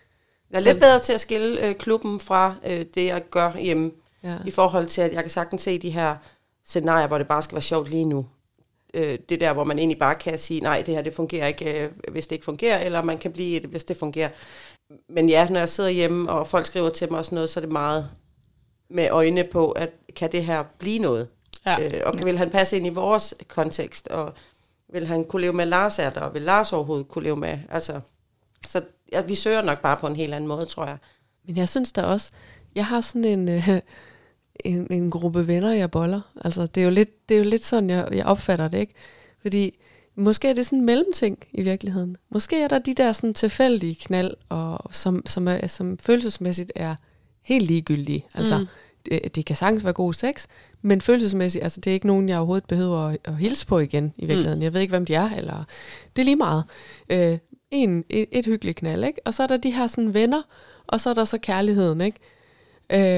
Jeg 0.51 0.57
er 0.57 0.61
så 0.61 0.67
lidt 0.67 0.79
bedre 0.79 0.99
til 0.99 1.13
at 1.13 1.21
skille 1.21 1.67
øh, 1.67 1.75
klubben 1.75 2.19
fra 2.19 2.55
øh, 2.65 2.85
det, 2.95 3.05
jeg 3.05 3.23
gør 3.31 3.57
hjemme. 3.57 3.91
Ja. 4.23 4.37
I 4.45 4.51
forhold 4.51 4.87
til, 4.87 5.01
at 5.01 5.13
jeg 5.13 5.21
kan 5.21 5.31
sagtens 5.31 5.61
se 5.61 5.79
de 5.79 5.89
her 5.89 6.15
scenarier, 6.65 7.07
hvor 7.07 7.17
det 7.17 7.27
bare 7.27 7.41
skal 7.41 7.55
være 7.55 7.61
sjovt 7.61 7.89
lige 7.89 8.05
nu. 8.05 8.25
Øh, 8.93 9.19
det 9.29 9.39
der, 9.39 9.53
hvor 9.53 9.63
man 9.63 9.79
egentlig 9.79 9.99
bare 9.99 10.15
kan 10.15 10.39
sige, 10.39 10.59
nej, 10.59 10.83
det 10.85 10.95
her 10.95 11.01
det 11.01 11.13
fungerer 11.13 11.47
ikke, 11.47 11.83
øh, 11.83 11.91
hvis 12.11 12.27
det 12.27 12.35
ikke 12.35 12.45
fungerer, 12.45 12.79
eller 12.79 13.01
man 13.01 13.17
kan 13.17 13.31
blive 13.31 13.67
hvis 13.67 13.83
det 13.83 13.97
fungerer 13.97 14.29
men 15.09 15.29
ja, 15.29 15.47
når 15.49 15.59
jeg 15.59 15.69
sidder 15.69 15.89
hjemme, 15.89 16.31
og 16.31 16.47
folk 16.47 16.65
skriver 16.65 16.89
til 16.89 17.11
mig 17.11 17.19
og 17.19 17.25
sådan 17.25 17.35
noget, 17.35 17.49
så 17.49 17.59
er 17.59 17.61
det 17.61 17.71
meget 17.71 18.09
med 18.89 19.09
øjne 19.11 19.43
på, 19.43 19.71
at 19.71 19.89
kan 20.15 20.31
det 20.31 20.45
her 20.45 20.63
blive 20.77 20.99
noget? 20.99 21.27
Ja. 21.65 21.77
Øh, 21.81 22.01
og 22.05 22.13
vil 22.23 22.37
han 22.37 22.49
passe 22.49 22.77
ind 22.77 22.85
i 22.85 22.89
vores 22.89 23.33
kontekst, 23.47 24.07
og 24.07 24.33
vil 24.93 25.07
han 25.07 25.25
kunne 25.25 25.41
leve 25.41 25.53
med 25.53 25.65
Lars 25.65 25.99
er 25.99 26.09
der, 26.09 26.21
og 26.21 26.33
vil 26.33 26.41
Lars 26.41 26.73
overhovedet 26.73 27.07
kunne 27.07 27.23
leve 27.23 27.35
med? 27.35 27.59
Altså, 27.69 28.01
så 28.67 28.81
ja, 29.11 29.21
vi 29.21 29.35
søger 29.35 29.61
nok 29.61 29.81
bare 29.81 29.97
på 29.97 30.07
en 30.07 30.15
helt 30.15 30.33
anden 30.33 30.47
måde, 30.47 30.65
tror 30.65 30.85
jeg. 30.85 30.97
Men 31.47 31.57
jeg 31.57 31.69
synes 31.69 31.91
da 31.91 32.01
også, 32.03 32.31
jeg 32.75 32.85
har 32.85 33.01
sådan 33.01 33.25
en, 33.25 33.49
øh, 33.49 33.69
en, 34.65 34.87
en 34.91 35.11
gruppe 35.11 35.47
venner, 35.47 35.71
jeg 35.73 35.91
boller. 35.91 36.21
Altså, 36.41 36.65
det 36.65 36.81
er 36.81 36.85
jo 36.85 36.91
lidt, 36.91 37.29
det 37.29 37.35
er 37.35 37.39
jo 37.39 37.49
lidt 37.49 37.65
sådan, 37.65 37.89
jeg, 37.89 38.07
jeg 38.11 38.25
opfatter 38.25 38.67
det, 38.67 38.77
ikke? 38.77 38.93
Fordi 39.41 39.79
måske 40.15 40.49
er 40.49 40.53
det 40.53 40.65
sådan 40.65 40.79
en 40.79 40.85
mellemting 40.85 41.37
i 41.53 41.61
virkeligheden. 41.63 42.17
Måske 42.29 42.61
er 42.61 42.67
der 42.67 42.79
de 42.79 42.93
der 42.93 43.11
sådan 43.11 43.33
tilfældige 43.33 43.95
knald, 43.95 44.33
og, 44.49 44.79
som, 44.91 45.23
som, 45.25 45.47
er, 45.47 45.67
som 45.67 45.97
følelsesmæssigt 45.97 46.71
er 46.75 46.95
helt 47.43 47.67
ligegyldige. 47.67 48.25
Altså, 48.33 48.57
Mm. 48.57 48.67
det, 49.05 49.35
det 49.35 49.45
kan 49.45 49.55
sagtens 49.55 49.83
være 49.83 49.93
god 49.93 50.13
sex, 50.13 50.45
men 50.81 51.01
følelsesmæssigt, 51.01 51.63
altså 51.63 51.81
det 51.81 51.89
er 51.89 51.93
ikke 51.93 52.07
nogen, 52.07 52.29
jeg 52.29 52.37
overhovedet 52.37 52.67
behøver 52.67 52.99
at, 52.99 53.17
at 53.23 53.35
hilse 53.37 53.67
på 53.67 53.79
igen 53.79 54.13
i 54.17 54.25
virkeligheden. 54.25 54.59
Mm. 54.59 54.63
Jeg 54.63 54.73
ved 54.73 54.81
ikke, 54.81 54.91
hvem 54.91 55.05
de 55.05 55.15
er, 55.15 55.29
eller 55.37 55.63
det 56.15 56.21
er 56.21 56.25
lige 56.25 56.35
meget. 56.35 56.63
Øh, 57.09 57.37
en, 57.71 58.03
et, 58.09 58.25
et 58.31 58.45
hyggeligt 58.45 58.77
knald, 58.77 59.03
ikke? 59.03 59.21
Og 59.25 59.33
så 59.33 59.43
er 59.43 59.47
der 59.47 59.57
de 59.57 59.71
her 59.71 59.87
sådan 59.87 60.13
venner, 60.13 60.41
og 60.87 61.01
så 61.01 61.09
er 61.09 61.13
der 61.13 61.25
så 61.25 61.37
kærligheden, 61.37 62.01
ikke? 62.01 62.19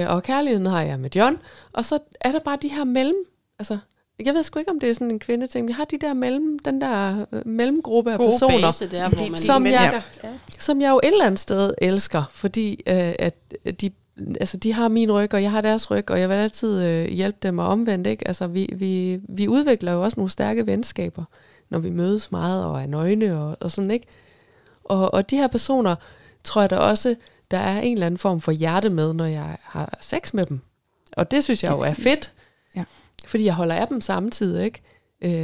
Øh, 0.04 0.10
og 0.16 0.24
kærligheden 0.24 0.66
har 0.66 0.82
jeg 0.82 1.00
med 1.00 1.10
John, 1.16 1.38
og 1.74 1.86
så 1.86 2.00
er 2.22 2.32
der 2.32 2.40
bare 2.40 2.58
de 2.62 2.68
her 2.68 2.84
mellem, 2.84 3.16
altså, 3.60 3.78
jeg 4.26 4.34
ved 4.34 4.44
sgu 4.44 4.60
ikke, 4.60 4.72
om 4.72 4.80
det 4.80 4.90
er 4.90 4.94
sådan 4.94 5.12
en 5.12 5.20
kvindeting, 5.20 5.68
vi 5.68 5.72
har 5.74 5.86
de 5.86 5.98
der 5.98 6.14
mellem, 6.14 6.60
den 6.60 6.82
der 6.82 7.26
øh, 7.32 7.42
mellemgruppe 7.48 8.12
af 8.12 8.18
God 8.18 8.32
personer, 8.32 8.68
base 8.68 8.88
der, 8.88 9.10
hvor 9.10 9.28
man... 9.28 9.38
Som 9.40 9.66
jeg- 9.66 10.04
ja. 10.24 10.30
som 10.60 10.82
jeg 10.82 10.90
jo 10.90 11.00
et 11.04 11.08
eller 11.12 11.26
andet 11.26 11.40
sted 11.40 11.74
elsker, 11.82 12.24
fordi 12.32 12.84
øh, 12.88 13.14
at 13.20 13.36
de, 13.82 13.92
altså, 14.40 14.58
de 14.58 14.74
har 14.74 14.88
min 14.88 15.12
ryg, 15.12 15.34
og 15.34 15.42
jeg 15.44 15.52
har 15.52 15.62
deres 15.62 15.92
ryg, 15.92 16.12
og 16.12 16.20
jeg 16.20 16.30
vil 16.30 16.36
altid 16.36 16.84
øh, 16.84 17.06
hjælpe 17.08 17.38
dem 17.44 17.60
og 17.60 17.68
omvendt. 17.68 18.08
Ikke? 18.08 18.28
Altså, 18.28 18.48
vi, 18.48 18.70
vi, 18.76 19.20
vi 19.30 19.48
udvikler 19.48 19.92
jo 19.94 20.04
også 20.04 20.20
nogle 20.20 20.30
stærke 20.32 20.68
venskaber, 20.68 21.24
når 21.70 21.80
vi 21.80 21.90
mødes 21.90 22.32
meget 22.32 22.66
og 22.66 22.82
er 22.82 22.88
nøgne 22.88 23.40
og, 23.42 23.58
og 23.60 23.72
sådan, 23.72 23.92
ikke? 23.92 24.08
Og, 24.84 25.14
og 25.14 25.30
de 25.30 25.38
her 25.38 25.48
personer, 25.48 25.96
tror 26.44 26.62
jeg 26.62 26.70
da 26.70 26.76
også, 26.78 27.16
der 27.52 27.58
er 27.58 27.80
en 27.82 27.94
eller 27.94 28.06
anden 28.06 28.18
form 28.18 28.42
for 28.42 28.52
hjerte 28.52 28.90
med, 28.90 29.14
når 29.14 29.26
jeg 29.26 29.58
har 29.64 29.98
sex 30.02 30.34
med 30.34 30.46
dem. 30.46 30.60
Og 31.18 31.32
det 31.32 31.44
synes 31.44 31.64
jeg 31.64 31.72
jo 31.72 31.80
er 31.80 31.94
fedt. 31.94 32.32
Fordi 33.28 33.44
jeg 33.46 33.54
holder 33.54 33.76
af 33.76 33.88
dem 33.88 34.02
samtidig, 34.02 34.66
ikke? 34.66 34.82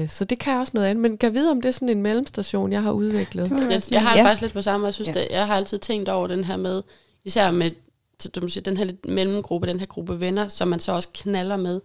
Øh, 0.01 0.09
Så 0.09 0.25
det 0.25 0.39
kan 0.39 0.59
også 0.59 0.71
noget 0.75 0.87
andet. 0.87 1.01
Men 1.01 1.17
kan 1.17 1.33
vide, 1.33 1.51
om 1.51 1.61
det 1.61 1.69
er 1.69 1.73
sådan 1.73 1.89
en 1.89 2.01
mellemstation, 2.01 2.71
jeg 2.71 2.83
har 2.83 2.91
udviklet. 2.91 3.49
Jeg, 3.49 3.81
jeg 3.91 4.01
har 4.01 4.11
det 4.11 4.19
ja. 4.19 4.25
faktisk 4.25 4.41
lidt 4.41 4.53
på 4.53 4.61
samme. 4.61 4.85
Jeg 4.85 4.93
synes, 4.93 5.07
Ja. 5.07 5.13
det, 5.13 5.27
jeg 5.31 5.47
har 5.47 5.55
altid 5.55 5.77
tænkt 5.77 6.09
over 6.09 6.27
den 6.27 6.43
her 6.43 6.57
med, 6.57 6.83
især 7.23 7.51
med 7.51 7.71
så 8.19 8.29
du 8.29 8.41
må 8.41 8.49
sige, 8.49 8.63
den 8.63 8.77
her 8.77 8.85
lidt 8.85 9.05
mellemgruppe, 9.07 9.67
den 9.67 9.79
her 9.79 9.85
gruppe 9.87 10.19
venner, 10.19 10.47
som 10.47 10.67
man 10.67 10.79
så 10.79 10.91
også 10.91 11.09
knaller 11.13 11.57
med, 11.57 11.81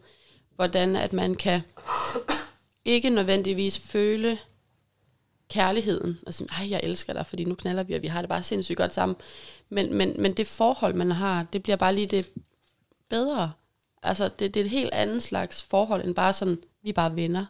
hvordan 0.54 0.96
at 0.96 1.12
man 1.12 1.34
kan 1.34 1.60
ikke 2.84 3.10
nødvendigvis 3.10 3.78
føle 3.78 4.38
kærligheden, 5.50 6.18
og 6.26 6.34
sige, 6.34 6.48
ej, 6.58 6.70
jeg 6.70 6.80
elsker 6.82 7.12
dig, 7.12 7.26
fordi 7.26 7.44
nu 7.44 7.54
knaller 7.54 7.82
vi, 7.82 7.94
og 7.94 8.02
vi 8.02 8.06
har 8.06 8.22
det 8.22 8.28
bare 8.28 8.42
sindssygt 8.42 8.76
godt 8.78 8.94
sammen. 8.94 9.16
Men, 9.68 9.94
men, 9.94 10.14
men 10.18 10.32
det 10.32 10.46
forhold, 10.46 10.94
man 10.94 11.10
har, 11.10 11.46
det 11.52 11.62
bliver 11.62 11.76
bare 11.76 11.94
lige 11.94 12.06
det 12.06 12.24
bedre. 13.10 13.52
Altså, 14.02 14.30
det, 14.38 14.54
det 14.54 14.60
er 14.60 14.64
et 14.64 14.70
helt 14.70 14.92
andet 14.92 15.22
slags 15.22 15.62
forhold, 15.62 16.04
end 16.04 16.14
bare 16.14 16.32
sådan, 16.32 16.58
vi 16.82 16.88
er 16.88 16.92
bare 16.92 17.16
venner. 17.16 17.44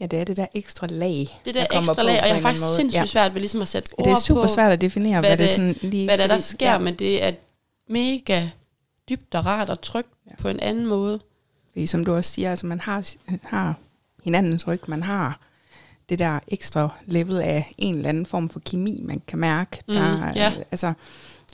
Ja, 0.00 0.06
det 0.06 0.18
er 0.18 0.24
det 0.24 0.36
der 0.36 0.46
ekstra 0.54 0.86
lag. 0.86 1.40
Det 1.44 1.54
der 1.54 1.66
kommer 1.70 1.90
ekstra 1.90 2.02
på 2.02 2.06
lag, 2.06 2.18
på 2.18 2.22
og 2.22 2.28
jeg 2.28 2.36
har 2.36 2.42
faktisk 2.42 2.64
måde. 2.64 2.76
sindssygt 2.76 3.00
Ja. 3.00 3.06
svært 3.06 3.34
ved 3.34 3.40
ligesom 3.40 3.62
at 3.62 3.68
sætte 3.68 3.90
Ja, 3.98 4.02
det 4.02 4.10
er 4.10 4.14
ord 4.14 4.20
super 4.20 4.42
på, 4.42 4.48
svært 4.48 4.72
at 4.72 4.80
definere, 4.80 5.20
hvad, 5.20 5.30
hvad 5.30 5.38
det, 5.38 5.50
sådan 5.50 5.76
lige... 5.80 6.04
hvad 6.04 6.18
der, 6.18 6.26
der 6.26 6.38
sker, 6.38 6.72
ja. 6.72 6.78
men 6.78 6.94
det 6.94 7.24
er 7.24 7.32
mega 7.88 8.48
dybt 9.08 9.34
og 9.34 9.46
rart 9.46 9.70
og 9.70 9.80
trygt 9.80 10.08
ja. 10.30 10.36
på 10.38 10.48
en 10.48 10.60
anden 10.60 10.86
måde. 10.86 11.20
Fordi 11.72 11.86
som 11.86 12.04
du 12.04 12.14
også 12.14 12.30
siger, 12.30 12.50
altså 12.50 12.66
man 12.66 12.80
har, 12.80 13.10
har 13.42 13.74
hinandens 14.24 14.66
ryg, 14.66 14.80
man 14.86 15.02
har 15.02 15.40
det 16.08 16.18
der 16.18 16.40
ekstra 16.48 16.88
level 17.06 17.40
af 17.40 17.74
en 17.78 17.94
eller 17.94 18.08
anden 18.08 18.26
form 18.26 18.48
for 18.48 18.60
kemi, 18.60 19.00
man 19.04 19.22
kan 19.26 19.38
mærke. 19.38 19.78
Mm, 19.88 19.94
der, 19.94 20.32
ja. 20.34 20.52
altså, 20.70 20.92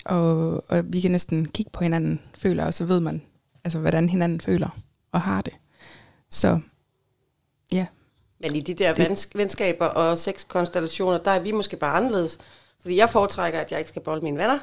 og, 0.05 0.65
og 0.71 0.93
vi 0.93 1.01
kan 1.01 1.11
næsten 1.11 1.49
kigge 1.49 1.71
på 1.73 1.83
hinanden, 1.85 2.21
føler, 2.35 2.65
og 2.65 2.75
så 2.75 2.85
ved 2.85 3.01
man, 3.01 3.23
altså, 3.65 3.79
hvordan 3.79 4.09
hinanden 4.09 4.41
føler 4.41 4.69
og 5.13 5.21
har 5.21 5.41
det. 5.43 5.53
Så 6.31 6.61
ja, 7.73 7.87
Men 8.41 8.57
i 8.57 8.61
de 8.61 8.75
der 8.75 8.95
Det- 8.95 9.09
vensk- 9.09 9.31
venskaber 9.35 9.87
og 9.87 10.19
sexkonstellationer, 10.19 11.19
der 11.19 11.31
er 11.31 11.39
vi 11.41 11.53
måske 11.53 11.77
bare 11.77 11.97
anderledes. 11.97 12.39
Fordi 12.83 12.97
jeg 12.97 13.11
foretrækker, 13.11 13.61
at 13.61 13.71
jeg 13.71 13.79
ikke 13.79 13.89
skal 13.89 14.03
bolle 14.03 14.23
mine 14.23 14.39
venner. 14.39 14.59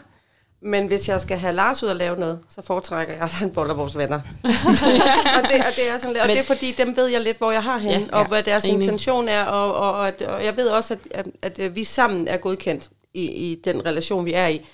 Men 0.62 0.88
hvis 0.88 1.10
jeg 1.10 1.22
skal 1.22 1.38
have 1.38 1.54
Lars 1.54 1.84
ud 1.84 1.88
og 1.90 1.96
lave 1.96 2.16
noget, 2.16 2.40
så 2.50 2.62
foretrækker 2.62 3.14
jeg, 3.14 3.24
at 3.24 3.30
han 3.32 3.52
boller 3.52 3.74
vores 3.74 3.98
venner. 3.98 4.16
og, 5.38 5.44
det, 5.44 5.60
og, 5.68 5.76
det 5.76 5.90
er 5.90 5.98
sådan 5.98 6.14
lidt, 6.14 6.22
og 6.24 6.28
det 6.30 6.40
er 6.40 6.44
fordi, 6.44 6.72
dem 6.72 6.96
ved 6.96 7.08
jeg 7.08 7.22
lidt, 7.22 7.38
hvor 7.38 7.52
jeg 7.52 7.64
har 7.64 7.78
hende, 7.78 8.00
Ja, 8.12 8.16
og 8.18 8.22
ja, 8.22 8.28
hvad 8.28 8.44
deres 8.44 8.66
enig. 8.66 8.84
intention 8.84 9.28
er. 9.28 9.44
Og, 9.46 9.76
og, 9.76 9.92
og, 9.94 10.08
at, 10.08 10.22
og 10.22 10.46
jeg 10.46 10.58
ved 10.58 10.70
også, 10.70 10.94
at, 10.94 11.00
at, 11.12 11.28
at, 11.42 11.60
at 11.60 11.76
vi 11.76 11.84
sammen 11.84 12.28
er 12.28 12.38
godkendt 12.38 12.90
i, 13.14 13.22
i 13.52 13.62
den 13.64 13.86
relation, 13.86 14.26
vi 14.26 14.34
er 14.34 14.48
i. 14.48 14.66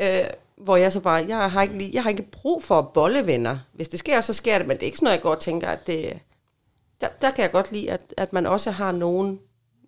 Øh, 0.00 0.20
hvor 0.64 0.76
jeg 0.76 0.92
så 0.92 1.00
bare, 1.00 1.24
jeg 1.28 1.50
har, 1.50 1.62
ikke, 1.62 1.78
lige- 1.78 1.90
jeg 1.94 2.02
har 2.02 2.10
ikke 2.10 2.30
brug 2.30 2.62
for 2.62 2.78
at 2.78 2.88
bolle 2.88 3.26
venner. 3.26 3.58
Hvis 3.72 3.88
det 3.88 3.98
sker, 3.98 4.20
så 4.20 4.32
sker 4.32 4.58
det, 4.58 4.66
men 4.66 4.76
det 4.76 4.82
er 4.82 4.86
ikke 4.86 4.96
sådan 4.98 5.04
noget, 5.06 5.16
jeg 5.16 5.22
går 5.22 5.30
og 5.34 5.40
tænker, 5.40 5.68
at 5.68 5.86
det, 5.86 6.12
der, 7.00 7.08
der 7.20 7.30
kan 7.30 7.42
jeg 7.42 7.50
godt 7.52 7.72
lide, 7.72 7.90
at, 7.90 8.14
at 8.16 8.32
man 8.32 8.46
også 8.46 8.70
har 8.70 8.92
nogle 8.92 9.38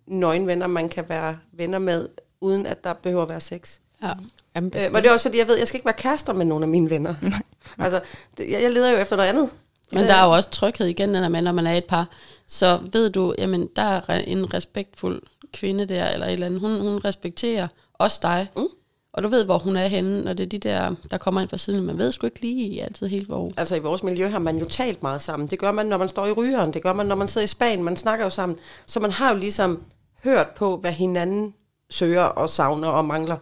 nøgenvenner, 0.07 0.67
man 0.67 0.89
kan 0.89 1.09
være 1.09 1.37
venner 1.53 1.79
med, 1.79 2.07
uden 2.41 2.65
at 2.65 2.83
der 2.83 2.93
behøver 2.93 3.23
at 3.23 3.29
være 3.29 3.41
sex. 3.41 3.77
Ja. 4.03 4.11
Jamen, 4.55 4.71
Øh, 4.75 4.81
men 4.93 5.01
det 5.03 5.09
er 5.09 5.13
også 5.13 5.23
fordi, 5.29 5.37
jeg 5.39 5.47
ved, 5.47 5.57
jeg 5.57 5.67
skal 5.67 5.77
ikke 5.77 5.85
være 5.85 5.93
kærester 5.97 6.33
med 6.33 6.45
nogle 6.45 6.63
af 6.65 6.69
mine 6.69 6.89
venner. 6.89 7.15
altså, 7.79 8.01
det, 8.37 8.51
jeg, 8.51 8.61
jeg 8.61 8.71
leder 8.71 8.91
jo 8.91 8.97
efter 8.97 9.15
noget 9.15 9.29
andet. 9.29 9.49
Men 9.91 10.03
der 10.03 10.13
er 10.15 10.25
jo 10.25 10.31
også 10.31 10.49
tryghed 10.49 10.87
igen, 10.87 11.09
når 11.09 11.29
man, 11.29 11.43
når 11.43 11.51
man 11.51 11.67
er 11.67 11.73
et 11.73 11.85
par. 11.85 12.09
Så 12.47 12.79
ved 12.91 13.09
du, 13.09 13.35
jamen 13.37 13.69
der 13.75 13.81
er 13.81 14.15
en 14.19 14.53
respektfuld 14.53 15.21
kvinde 15.53 15.85
der, 15.85 16.07
eller 16.09 16.25
et 16.27 16.33
eller 16.33 16.45
andet. 16.45 16.59
Hun, 16.59 16.79
hun 16.81 16.97
respekterer 17.05 17.67
også 17.93 18.19
dig. 18.21 18.47
Mm. 18.57 18.67
Og 19.15 19.23
du 19.23 19.27
ved, 19.27 19.45
hvor 19.45 19.57
hun 19.57 19.75
er 19.75 19.87
henne, 19.87 20.21
når 20.21 20.33
det 20.33 20.43
er 20.43 20.47
de 20.47 20.59
der, 20.59 20.95
der 21.11 21.17
kommer 21.17 21.41
ind 21.41 21.49
fra 21.49 21.57
siden. 21.57 21.85
Man 21.85 21.97
ved 21.97 22.11
sgu 22.11 22.25
ikke 22.27 22.41
lige 22.41 22.83
altid 22.83 23.07
helt, 23.07 23.27
hvor... 23.27 23.51
Altså 23.57 23.75
i 23.75 23.79
vores 23.79 24.03
miljø 24.03 24.27
har 24.27 24.39
man 24.39 24.57
jo 24.57 24.65
talt 24.65 25.03
meget 25.03 25.21
sammen. 25.21 25.47
Det 25.47 25.59
gør 25.59 25.71
man, 25.71 25.85
når 25.85 25.97
man 25.97 26.09
står 26.09 26.25
i 26.25 26.31
rygeren. 26.31 26.73
Det 26.73 26.83
gør 26.83 26.93
man, 26.93 27.05
når 27.05 27.15
man 27.15 27.27
sidder 27.27 27.45
i 27.45 27.47
Spanien. 27.47 27.83
Man 27.83 27.97
snakker 27.97 28.25
jo 28.25 28.29
sammen. 28.29 28.57
Så 28.85 28.99
man 28.99 29.11
har 29.11 29.33
jo 29.33 29.39
ligesom 29.39 29.83
hørt 30.23 30.49
på, 30.49 30.77
hvad 30.77 30.91
hinanden 30.91 31.53
søger 31.89 32.23
og 32.23 32.49
savner 32.49 32.87
og 32.87 33.05
mangler. 33.05 33.37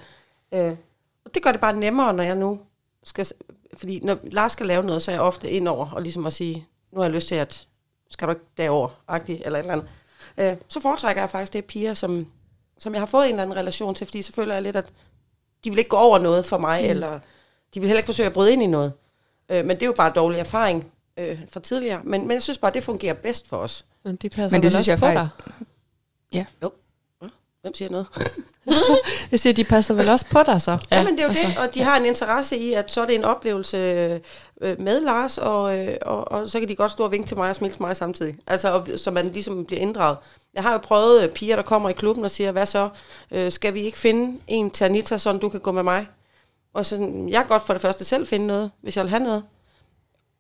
Øh, 0.54 0.76
og 1.26 1.34
det 1.34 1.44
gør 1.44 1.52
det 1.52 1.62
bare 1.62 1.76
nemmere, 1.76 2.14
når 2.14 2.24
jeg 2.24 2.36
nu 2.36 2.60
skal... 3.04 3.28
Fordi 3.78 4.00
når 4.04 4.18
Lars 4.24 4.52
skal 4.52 4.66
lave 4.66 4.84
noget, 4.84 5.02
så 5.02 5.12
er 5.12 5.16
jeg 5.16 5.22
ofte 5.22 5.52
ind 5.52 5.68
over 5.68 5.92
og 5.92 6.02
ligesom 6.02 6.26
at 6.26 6.34
sige, 6.34 6.68
nu 6.92 7.00
har 7.00 7.06
jeg 7.06 7.14
lyst 7.14 7.28
til, 7.28 7.36
at 7.36 7.68
skal 8.10 8.28
du 8.28 8.32
ikke 8.32 8.46
derover 8.58 8.90
agtigt 9.08 9.42
eller 9.46 9.60
et 9.60 9.64
eller 9.64 9.74
andet. 9.74 9.88
Øh, 10.38 10.58
så 10.68 10.80
foretrækker 10.80 11.22
jeg 11.22 11.30
faktisk 11.30 11.54
det 11.54 11.66
piger, 11.66 11.94
som, 11.94 12.28
som 12.78 12.94
jeg 12.94 13.02
har 13.02 13.06
fået 13.06 13.26
en 13.26 13.30
eller 13.30 13.44
anden 13.44 13.58
relation 13.58 13.96
til, 13.96 14.08
fordi 14.08 14.22
så 14.22 14.34
føler 14.34 14.54
jeg 14.54 14.64
lidt, 14.64 14.76
at 14.76 14.94
de 15.64 15.70
vil 15.70 15.80
ikke 15.80 15.90
gå 15.90 15.98
over 15.98 16.20
noget 16.20 16.46
for 16.46 16.58
mig, 16.58 16.84
mm. 16.84 16.90
eller 16.90 17.20
de 17.74 17.80
vil 17.80 17.88
heller 17.88 18.00
ikke 18.00 18.08
forsøge 18.08 18.28
at 18.28 18.34
bryde 18.34 18.54
ind 18.54 18.64
i 18.64 18.68
noget. 18.68 18.94
Øh, 19.50 19.66
men 19.66 19.76
det 19.76 19.82
er 19.82 19.86
jo 19.86 19.94
bare 19.98 20.12
dårlig 20.16 20.40
erfaring 20.40 20.92
øh, 21.18 21.40
fra 21.52 21.60
tidligere. 21.60 22.02
Men, 22.04 22.22
men 22.22 22.32
jeg 22.32 22.44
synes 22.44 22.58
bare, 22.58 22.72
det 22.72 22.84
fungerer 22.84 23.14
bedst 23.14 23.50
for 23.50 23.58
os. 23.58 23.86
Men 24.04 24.16
de 24.16 24.30
passer 24.30 24.58
Men 24.58 24.64
det 24.64 24.72
synes 24.72 24.90
også 24.90 24.92
jeg 24.92 25.00
på 25.00 25.06
dig. 25.06 25.30
Hvem 27.64 27.74
siger 27.74 27.90
noget? 27.90 28.08
Jeg 29.32 29.40
siger, 29.40 29.54
de 29.54 29.64
passer 29.64 29.94
vel 29.94 30.10
også 30.10 30.26
på 30.32 30.40
dig 30.46 30.62
så. 30.62 30.72
Ja, 30.72 30.78
ja 30.98 31.04
men 31.04 31.14
det 31.14 31.20
er 31.20 31.24
jo 31.24 31.30
altså, 31.30 31.48
det, 31.48 31.58
og 31.58 31.74
de 31.74 31.82
har 31.84 31.98
en 31.98 32.06
interesse 32.06 32.58
i, 32.58 32.74
at 32.74 32.92
så 32.92 33.02
er 33.02 33.06
det 33.06 33.16
en 33.16 33.24
oplevelse 33.24 33.78
øh, 34.62 34.80
med 34.82 35.02
Lars, 35.02 35.38
og, 35.38 35.80
øh, 35.80 35.96
og, 36.02 36.32
og 36.32 36.48
så 36.50 36.60
kan 36.60 36.70
de 36.70 36.76
godt 36.76 36.92
stå 36.92 37.04
og 37.04 37.12
vinke 37.12 37.28
til 37.28 37.38
mig 37.38 37.50
og 37.50 37.56
smile 37.56 37.74
til 37.74 37.82
mig 37.82 37.96
samtidig. 37.96 38.36
Altså, 38.48 38.72
og, 38.74 38.88
så 38.96 39.12
man 39.12 39.28
ligesom 39.30 39.66
bliver 39.66 39.82
inddraget. 39.82 40.18
Jeg 40.54 40.64
har 40.64 40.72
jo 40.72 40.78
prøvet 40.78 41.24
øh, 41.24 41.30
piger, 41.30 41.56
der 41.56 41.64
kommer 41.64 41.90
i 41.90 41.94
klubben 41.94 42.24
og 42.26 42.32
siger, 42.32 42.52
hvad 42.52 42.66
så, 42.66 42.90
øh, 43.32 43.52
skal 43.52 43.74
vi 43.74 43.82
ikke 43.82 43.98
finde 44.00 44.40
en 44.48 44.72
til 44.72 44.84
Anita, 44.84 45.18
sådan 45.18 45.42
du 45.42 45.50
kan 45.50 45.60
gå 45.60 45.72
med 45.72 45.84
mig? 45.84 46.08
Og 46.74 46.86
så 46.86 46.90
sådan, 46.96 47.30
jeg 47.30 47.40
kan 47.42 47.48
godt 47.48 47.62
for 47.66 47.74
det 47.74 47.82
første 47.82 48.04
selv 48.06 48.28
finde 48.28 48.48
noget, 48.48 48.72
hvis 48.82 48.96
jeg 48.98 49.04
vil 49.04 49.10
have 49.10 49.24
noget. 49.24 49.44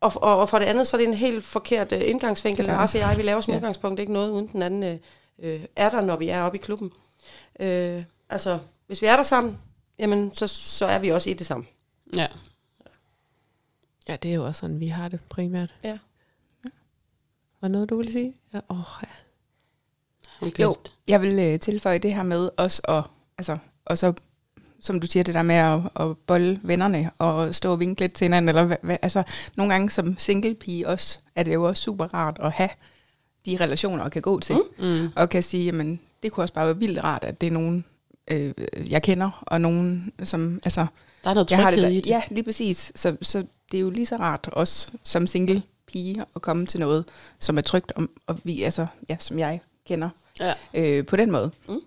Og, 0.01 0.11
og, 0.15 0.37
og 0.39 0.49
for 0.49 0.59
det 0.59 0.65
andet, 0.65 0.87
så 0.87 0.97
er 0.97 0.99
det 0.99 1.07
en 1.07 1.13
helt 1.13 1.43
forkert 1.43 1.91
øh, 1.91 2.01
indgangsvinkel. 2.05 2.65
Lars 2.65 2.93
og 2.95 2.99
jeg, 3.01 3.17
vi 3.17 3.21
laver 3.23 3.41
som 3.41 3.51
Ja. 3.51 3.57
udgangspunkt 3.57 3.99
ikke 3.99 4.13
noget, 4.13 4.29
uden 4.29 4.47
den 4.47 4.61
anden 4.61 4.99
øh, 5.43 5.59
er 5.75 5.89
der, 5.89 6.01
når 6.01 6.15
vi 6.15 6.29
er 6.29 6.43
oppe 6.43 6.57
i 6.57 6.61
klubben. 6.61 6.91
Øh, 7.59 8.03
altså, 8.29 8.59
hvis 8.87 9.01
vi 9.01 9.07
er 9.07 9.15
der 9.15 9.23
sammen, 9.23 9.57
jamen, 9.99 10.35
så, 10.35 10.47
så 10.47 10.85
er 10.85 10.99
vi 10.99 11.09
også 11.09 11.29
i 11.29 11.33
det 11.33 11.47
sammen. 11.47 11.67
Ja. 12.15 12.27
Ja, 14.07 14.15
det 14.15 14.31
er 14.31 14.35
jo 14.35 14.45
også 14.45 14.59
sådan, 14.59 14.79
vi 14.79 14.87
har 14.87 15.07
det 15.07 15.19
primært. 15.29 15.73
Ja. 15.83 15.97
Var 17.61 17.67
noget, 17.67 17.89
du 17.89 17.97
ville 17.97 18.11
sige? 18.11 18.35
Ja, 18.53 18.59
åh, 18.69 18.77
ja. 19.03 19.07
Hun 20.39 20.51
Jo, 20.59 20.75
jeg 21.07 21.21
vil 21.21 21.39
øh, 21.39 21.59
tilføje 21.59 21.97
det 21.97 22.15
her 22.15 22.23
med 22.23 22.49
også 22.57 22.81
at, 22.87 23.03
altså, 23.37 23.57
og 23.85 23.97
så, 23.97 24.13
som 24.79 24.99
du 24.99 25.07
siger, 25.07 25.23
det 25.23 25.33
der 25.33 25.41
med 25.41 25.55
at, 25.55 25.79
at 25.95 26.17
bolle 26.17 26.59
vennerne 26.63 27.11
og 27.17 27.55
stå 27.55 27.71
og 27.71 27.79
vinke 27.79 28.01
lidt 28.01 28.13
til 28.13 28.25
hinanden, 28.25 28.49
eller 28.49 28.63
hvad, 28.63 28.97
altså, 29.01 29.23
nogle 29.55 29.73
gange 29.73 29.89
som 29.89 30.17
single 30.17 30.55
pige 30.55 30.87
også, 30.87 31.19
er 31.35 31.43
det 31.43 31.53
jo 31.53 31.63
også 31.63 31.83
super 31.83 32.13
rart 32.13 32.37
at 32.39 32.51
have 32.51 32.69
de 33.45 33.57
relationer, 33.59 34.03
at 34.03 34.11
kan 34.11 34.21
gå 34.21 34.39
til. 34.39 34.61
Mm. 34.79 35.09
og 35.15 35.29
kan 35.29 35.43
sige, 35.43 35.65
jamen, 35.65 35.99
det 36.23 36.31
kunne 36.31 36.43
også 36.43 36.53
bare 36.53 36.65
være 36.65 36.77
vildt 36.79 37.03
rart, 37.03 37.23
at 37.23 37.41
det 37.41 37.47
er 37.47 37.51
nogen, 37.51 37.85
øh, 38.27 38.53
jeg 38.89 39.03
kender, 39.03 39.43
og 39.47 39.61
nogen, 39.61 40.13
som, 40.23 40.59
altså, 40.63 40.85
Der 41.23 41.29
er 41.29 41.33
noget 41.33 41.51
jeg 41.51 41.59
har 41.63 41.71
det 41.71 41.79
der, 41.81 41.87
i 41.87 41.95
det. 41.95 42.05
ja, 42.05 42.21
lige 42.31 42.43
præcis, 42.43 42.91
så, 42.95 43.17
så 43.21 43.45
det 43.71 43.77
er 43.77 43.81
jo 43.81 43.89
lige 43.89 44.05
så 44.05 44.15
rart 44.15 44.49
også 44.51 44.91
som 45.03 45.27
single 45.27 45.63
pige 45.87 46.25
at 46.35 46.41
komme 46.41 46.65
til 46.65 46.79
noget, 46.79 47.05
som 47.39 47.57
er 47.57 47.61
trygt, 47.61 47.91
om, 47.95 48.09
og 48.27 48.39
vi, 48.43 48.63
altså, 48.63 48.87
ja, 49.09 49.17
som 49.19 49.39
jeg 49.39 49.59
kender 49.87 50.09
Ja. 50.39 50.53
øh, 50.73 51.05
på 51.05 51.15
den 51.15 51.31
måde. 51.31 51.51
Mm. 51.67 51.79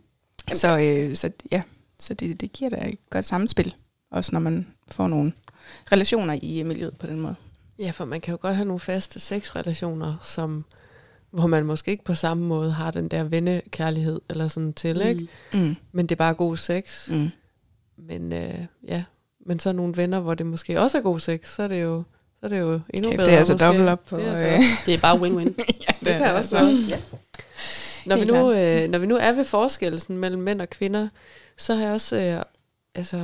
Så, 0.52 0.78
øh, 0.78 1.16
så 1.16 1.30
ja, 1.52 1.62
så 2.00 2.14
det, 2.14 2.40
det 2.40 2.52
giver 2.52 2.70
da 2.70 2.76
et 2.88 2.98
godt 3.10 3.24
samspil, 3.24 3.74
også 4.10 4.30
når 4.32 4.40
man 4.40 4.66
får 4.90 5.08
nogle 5.08 5.32
relationer 5.92 6.38
i 6.42 6.62
miljøet 6.62 6.96
på 6.98 7.06
den 7.06 7.20
måde. 7.20 7.34
Ja, 7.78 7.90
for 7.90 8.04
man 8.04 8.20
kan 8.20 8.32
jo 8.32 8.38
godt 8.40 8.56
have 8.56 8.66
nogle 8.66 8.80
faste 8.80 9.20
sexrelationer, 9.20 10.16
som, 10.22 10.64
hvor 11.38 11.46
man 11.46 11.64
måske 11.66 11.90
ikke 11.90 12.04
på 12.04 12.14
samme 12.14 12.44
måde 12.46 12.72
har 12.72 12.90
den 12.90 13.08
der 13.08 13.24
vennekærlighed 13.24 14.20
eller 14.30 14.48
sådan 14.48 14.72
til, 14.72 14.94
mm. 14.96 15.08
ikke? 15.08 15.28
Mm. 15.52 15.76
Men 15.92 16.06
det 16.06 16.14
er 16.14 16.16
bare 16.16 16.34
god 16.34 16.56
sex. 16.56 17.08
Mm. 17.10 17.30
Men 17.98 18.32
øh, 18.32 18.54
ja, 18.88 19.04
men 19.46 19.58
så 19.58 19.72
nogle 19.72 19.96
venner, 19.96 20.20
hvor 20.20 20.34
det 20.34 20.46
måske 20.46 20.80
også 20.80 20.98
er 20.98 21.02
god 21.02 21.20
sex, 21.20 21.54
så 21.54 21.62
er 21.62 21.68
det 21.68 21.82
jo, 21.82 22.02
så 22.40 22.46
er 22.46 22.48
det 22.48 22.58
jo 22.60 22.80
endnu 22.94 23.10
Kæft, 23.10 23.18
bedre. 23.18 23.26
det 23.30 23.34
er 23.34 23.38
altså 23.38 23.52
måske. 23.52 23.66
dobbelt 23.66 23.88
op 23.88 24.04
på... 24.06 24.16
Det 24.16 24.24
er 24.26 24.32
øh, 24.32 24.38
altså 24.38 24.56
også- 24.56 24.82
Det 24.86 24.94
er 24.94 24.98
bare 24.98 25.16
win-win. 25.16 25.54
ja, 25.88 25.92
det 26.10 26.16
kan 26.18 26.34
også 26.34 26.56
altså. 26.56 26.70
Ja. 26.88 26.98
Når 28.06 28.16
vi, 28.16 28.24
nu, 28.24 28.52
øh, 28.52 28.90
når 28.90 28.98
vi 28.98 29.06
nu 29.06 29.16
er 29.16 29.32
ved 29.32 29.44
forskellen 29.44 30.18
mellem 30.18 30.42
mænd 30.42 30.60
og 30.60 30.70
kvinder, 30.70 31.08
så 31.58 31.74
har 31.74 31.82
jeg 31.82 31.92
også, 31.92 32.16
øh, 32.16 32.42
altså, 32.94 33.16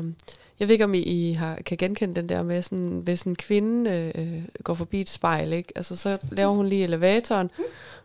jeg 0.61 0.69
ved 0.69 0.73
ikke, 0.73 0.85
om 0.85 0.95
I, 0.95 0.99
I 0.99 1.33
har, 1.33 1.57
kan 1.67 1.77
genkende 1.79 2.15
den 2.15 2.29
der 2.29 2.43
med, 2.43 2.63
sådan, 2.63 3.01
hvis 3.05 3.23
en 3.23 3.37
kvinde 3.37 4.13
øh, 4.15 4.43
går 4.65 4.75
forbi 4.75 5.01
et 5.01 5.09
spejl, 5.11 5.53
ikke? 5.53 5.73
Altså, 5.77 5.97
så 5.97 6.19
laver 6.33 6.53
hun 6.53 6.67
lige 6.67 6.85
elevatoren, 6.85 7.51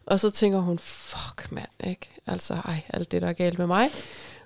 og 0.08 0.20
så 0.20 0.30
tænker 0.30 0.60
hun, 0.60 0.80
fuck 0.80 1.52
mand, 1.52 1.88
ikke? 1.88 2.10
Altså, 2.28 2.54
ej, 2.54 2.82
alt 2.90 3.12
det, 3.12 3.22
der 3.22 3.28
er 3.28 3.34
galt 3.34 3.60
med 3.60 3.68
mig. 3.68 3.90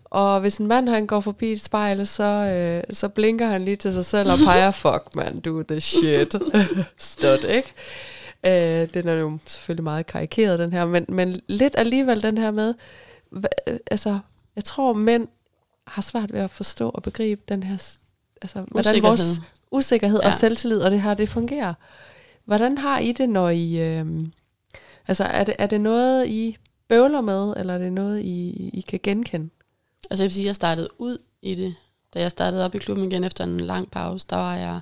Og 0.06 0.40
hvis 0.40 0.58
en 0.58 0.68
mand, 0.68 0.90
han 0.90 1.08
går 1.08 1.20
forbi 1.20 1.52
et 1.52 1.62
spejl, 1.62 2.08
så, 2.08 2.24
øh, 2.24 2.96
så 2.96 3.10
blinker 3.10 3.48
han 3.48 3.66
lige 3.66 3.76
til 3.76 3.94
sig 3.94 4.06
selv 4.06 4.32
og 4.32 4.38
peger, 4.38 4.72
fuck 4.86 5.16
man, 5.16 5.40
du 5.40 5.64
the 5.64 5.80
shit. 5.82 6.36
Stud, 6.98 7.44
ikke? 7.50 7.74
Øh, 8.46 8.94
den 8.94 9.08
er 9.08 9.14
jo 9.14 9.38
selvfølgelig 9.46 9.84
meget 9.84 10.08
karikeret, 10.08 10.60
den 10.60 10.74
her, 10.74 10.86
men, 10.86 11.06
men 11.10 11.42
lidt 11.48 11.76
alligevel 11.78 12.24
den 12.24 12.38
her 12.38 12.52
med, 12.52 12.74
hva, 13.30 13.48
altså, 13.92 14.20
jeg 14.56 14.64
tror, 14.64 14.94
mænd 14.94 15.28
har 15.88 16.02
svært 16.02 16.34
ved 16.34 16.40
at 16.40 16.52
forstå 16.52 16.90
og 16.90 17.04
begribe 17.04 17.42
den 17.50 17.64
her, 17.64 17.78
altså, 18.42 18.64
hvordan 18.68 19.04
vores 19.04 19.42
Usikkerhed. 19.72 20.20
ja. 20.24 20.28
og 20.28 20.34
selvtillid, 20.34 20.82
og 20.82 20.92
det 20.92 21.02
her, 21.02 21.14
det 21.14 21.30
fungerer. 21.30 21.74
Hvordan 22.46 22.78
har 22.78 23.00
I 23.00 23.12
det, 23.12 23.30
når 23.30 23.50
I, 23.50 23.80
øh, 23.80 24.06
altså, 25.12 25.24
er 25.24 25.44
det, 25.44 25.56
er 25.60 25.68
det 25.68 25.82
noget, 25.82 26.28
I 26.28 26.58
bøvler 26.88 27.22
med, 27.22 27.54
eller 27.58 27.74
er 27.74 27.78
det 27.78 27.94
noget, 27.94 28.22
I, 28.22 28.70
I 28.74 28.82
kan 28.88 29.00
genkende? 29.04 29.50
Altså 30.10 30.24
jeg 30.24 30.26
vil 30.26 30.34
sige, 30.34 30.44
at 30.44 30.48
jeg 30.48 30.56
startede 30.56 30.88
ud 30.98 31.18
i 31.42 31.56
det. 31.56 31.76
Da 32.14 32.22
jeg 32.22 32.32
startede 32.32 32.66
op 32.66 32.76
i 32.76 32.78
klubben 32.78 33.12
igen 33.12 33.24
efter 33.24 33.44
en 33.44 33.60
lang 33.60 33.92
pause, 33.92 34.26
der 34.30 34.36
var 34.36 34.56
jeg 34.56 34.80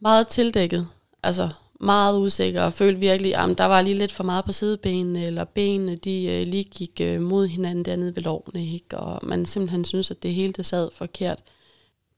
meget 0.00 0.28
tildækket. 0.28 0.88
Altså 1.22 1.48
meget 1.80 2.18
usikker 2.18 2.62
og 2.62 2.72
følte 2.72 3.00
virkelig, 3.00 3.36
at 3.36 3.58
der 3.58 3.64
var 3.64 3.82
lige 3.82 3.98
lidt 3.98 4.12
for 4.12 4.24
meget 4.24 4.44
på 4.44 4.52
sidebenene, 4.52 5.24
eller 5.24 5.44
benene, 5.44 5.96
de 5.96 6.24
øh, 6.24 6.46
lige 6.46 6.64
gik 6.64 7.00
øh, 7.00 7.20
mod 7.20 7.46
hinanden 7.46 7.84
dernede 7.84 8.16
ved 8.16 8.22
lovene, 8.22 8.66
ikke? 8.66 8.98
og 8.98 9.20
man 9.22 9.46
simpelthen 9.46 9.84
synes, 9.84 10.10
at 10.10 10.22
det 10.22 10.34
hele 10.34 10.52
det 10.52 10.66
sad 10.66 10.90
forkert. 10.92 11.38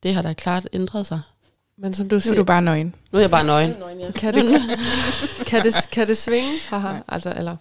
Det 0.03 0.15
har 0.15 0.23
da 0.23 0.33
klart 0.33 0.69
ændret 0.73 1.07
sig. 1.07 1.21
Men 1.79 1.95
som 1.95 2.09
du 2.09 2.14
Nu 2.14 2.16
er 2.16 2.20
siger, 2.20 2.35
du 2.35 2.45
bare 2.45 2.62
nøgen. 2.62 2.95
Nu 3.12 3.16
er 3.18 3.20
jeg 3.20 3.31
bare 3.31 3.45
nøgen. 3.47 3.75
kan 4.16 4.35
det, 4.35 4.61
kan 5.47 5.64
det, 5.64 5.75
kan 5.93 6.09
det 6.09 6.16
svinge? 6.16 6.49
Haha, 6.68 6.99
altså, 7.09 7.35
eller, 7.37 7.57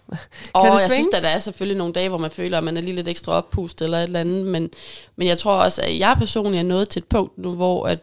Og 0.52 0.62
kan 0.62 0.72
det 0.72 0.78
jeg 0.80 0.88
svinge? 0.88 1.04
synes, 1.04 1.14
at 1.14 1.22
der 1.22 1.28
er 1.28 1.38
selvfølgelig 1.38 1.78
nogle 1.78 1.92
dage, 1.92 2.08
hvor 2.08 2.18
man 2.18 2.30
føler, 2.30 2.58
at 2.58 2.64
man 2.64 2.76
er 2.76 2.80
lige 2.80 2.94
lidt 2.94 3.08
ekstra 3.08 3.32
oppustet 3.32 3.84
eller 3.84 3.98
et 3.98 4.02
eller 4.02 4.20
andet, 4.20 4.46
men, 4.46 4.70
men 5.16 5.26
jeg 5.28 5.38
tror 5.38 5.52
også, 5.54 5.82
at 5.82 5.98
jeg 5.98 6.16
personligt 6.18 6.60
er 6.60 6.66
nået 6.68 6.88
til 6.88 7.00
et 7.00 7.06
punkt 7.06 7.38
nu, 7.38 7.52
hvor 7.54 7.86
at, 7.88 7.98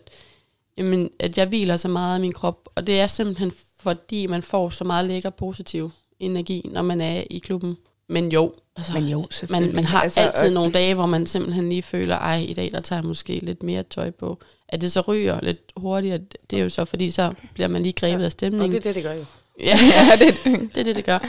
jamen, 0.77 1.09
at 1.19 1.37
jeg 1.37 1.47
hviler 1.47 1.77
så 1.77 1.87
meget 1.87 2.13
af 2.15 2.21
min 2.21 2.33
krop, 2.33 2.69
og 2.75 2.87
det 2.87 2.99
er 2.99 3.07
simpelthen 3.07 3.51
fordi, 3.79 4.27
man 4.27 4.43
får 4.43 4.69
så 4.69 4.83
meget 4.83 5.05
lækker 5.05 5.29
positiv 5.29 5.91
energi, 6.19 6.69
når 6.71 6.81
man 6.81 7.01
er 7.01 7.23
i 7.29 7.37
klubben. 7.39 7.77
Men 8.09 8.31
jo, 8.31 8.53
altså, 8.75 8.93
Men 8.93 9.03
jo, 9.07 9.27
man, 9.49 9.73
man 9.75 9.83
har 9.85 10.01
Altså, 10.01 10.19
altid 10.19 10.47
og- 10.47 10.53
nogle 10.53 10.71
dage, 10.71 10.93
hvor 10.93 11.05
man 11.05 11.25
simpelthen 11.25 11.69
lige 11.69 11.81
føler, 11.81 12.15
ej, 12.17 12.45
i 12.49 12.53
dag 12.53 12.71
der 12.71 12.79
tager 12.81 12.99
jeg 13.01 13.07
måske 13.07 13.39
lidt 13.43 13.63
mere 13.63 13.83
tøj 13.83 14.09
på. 14.09 14.39
At 14.71 14.81
det 14.81 14.91
så 14.91 15.01
ryger 15.01 15.39
lidt 15.41 15.71
hurtigere, 15.77 16.19
det 16.49 16.59
er 16.59 16.63
jo 16.63 16.69
så, 16.69 16.85
fordi 16.85 17.09
så 17.11 17.33
bliver 17.53 17.67
man 17.67 17.83
lige 17.83 17.93
grebet 17.93 18.21
af 18.21 18.25
Og 18.25 18.31
stemningen. 18.31 18.71
det 18.71 18.77
er 18.77 18.81
det, 18.83 18.95
det 18.95 19.03
gør 19.03 19.13
jo. 19.13 19.25
Ja, 19.59 19.77
Ja, 20.09 20.25
det, 20.25 20.35
det 20.73 20.77
er 20.79 20.83
det, 20.83 20.95
det 20.95 21.05
gør. 21.05 21.19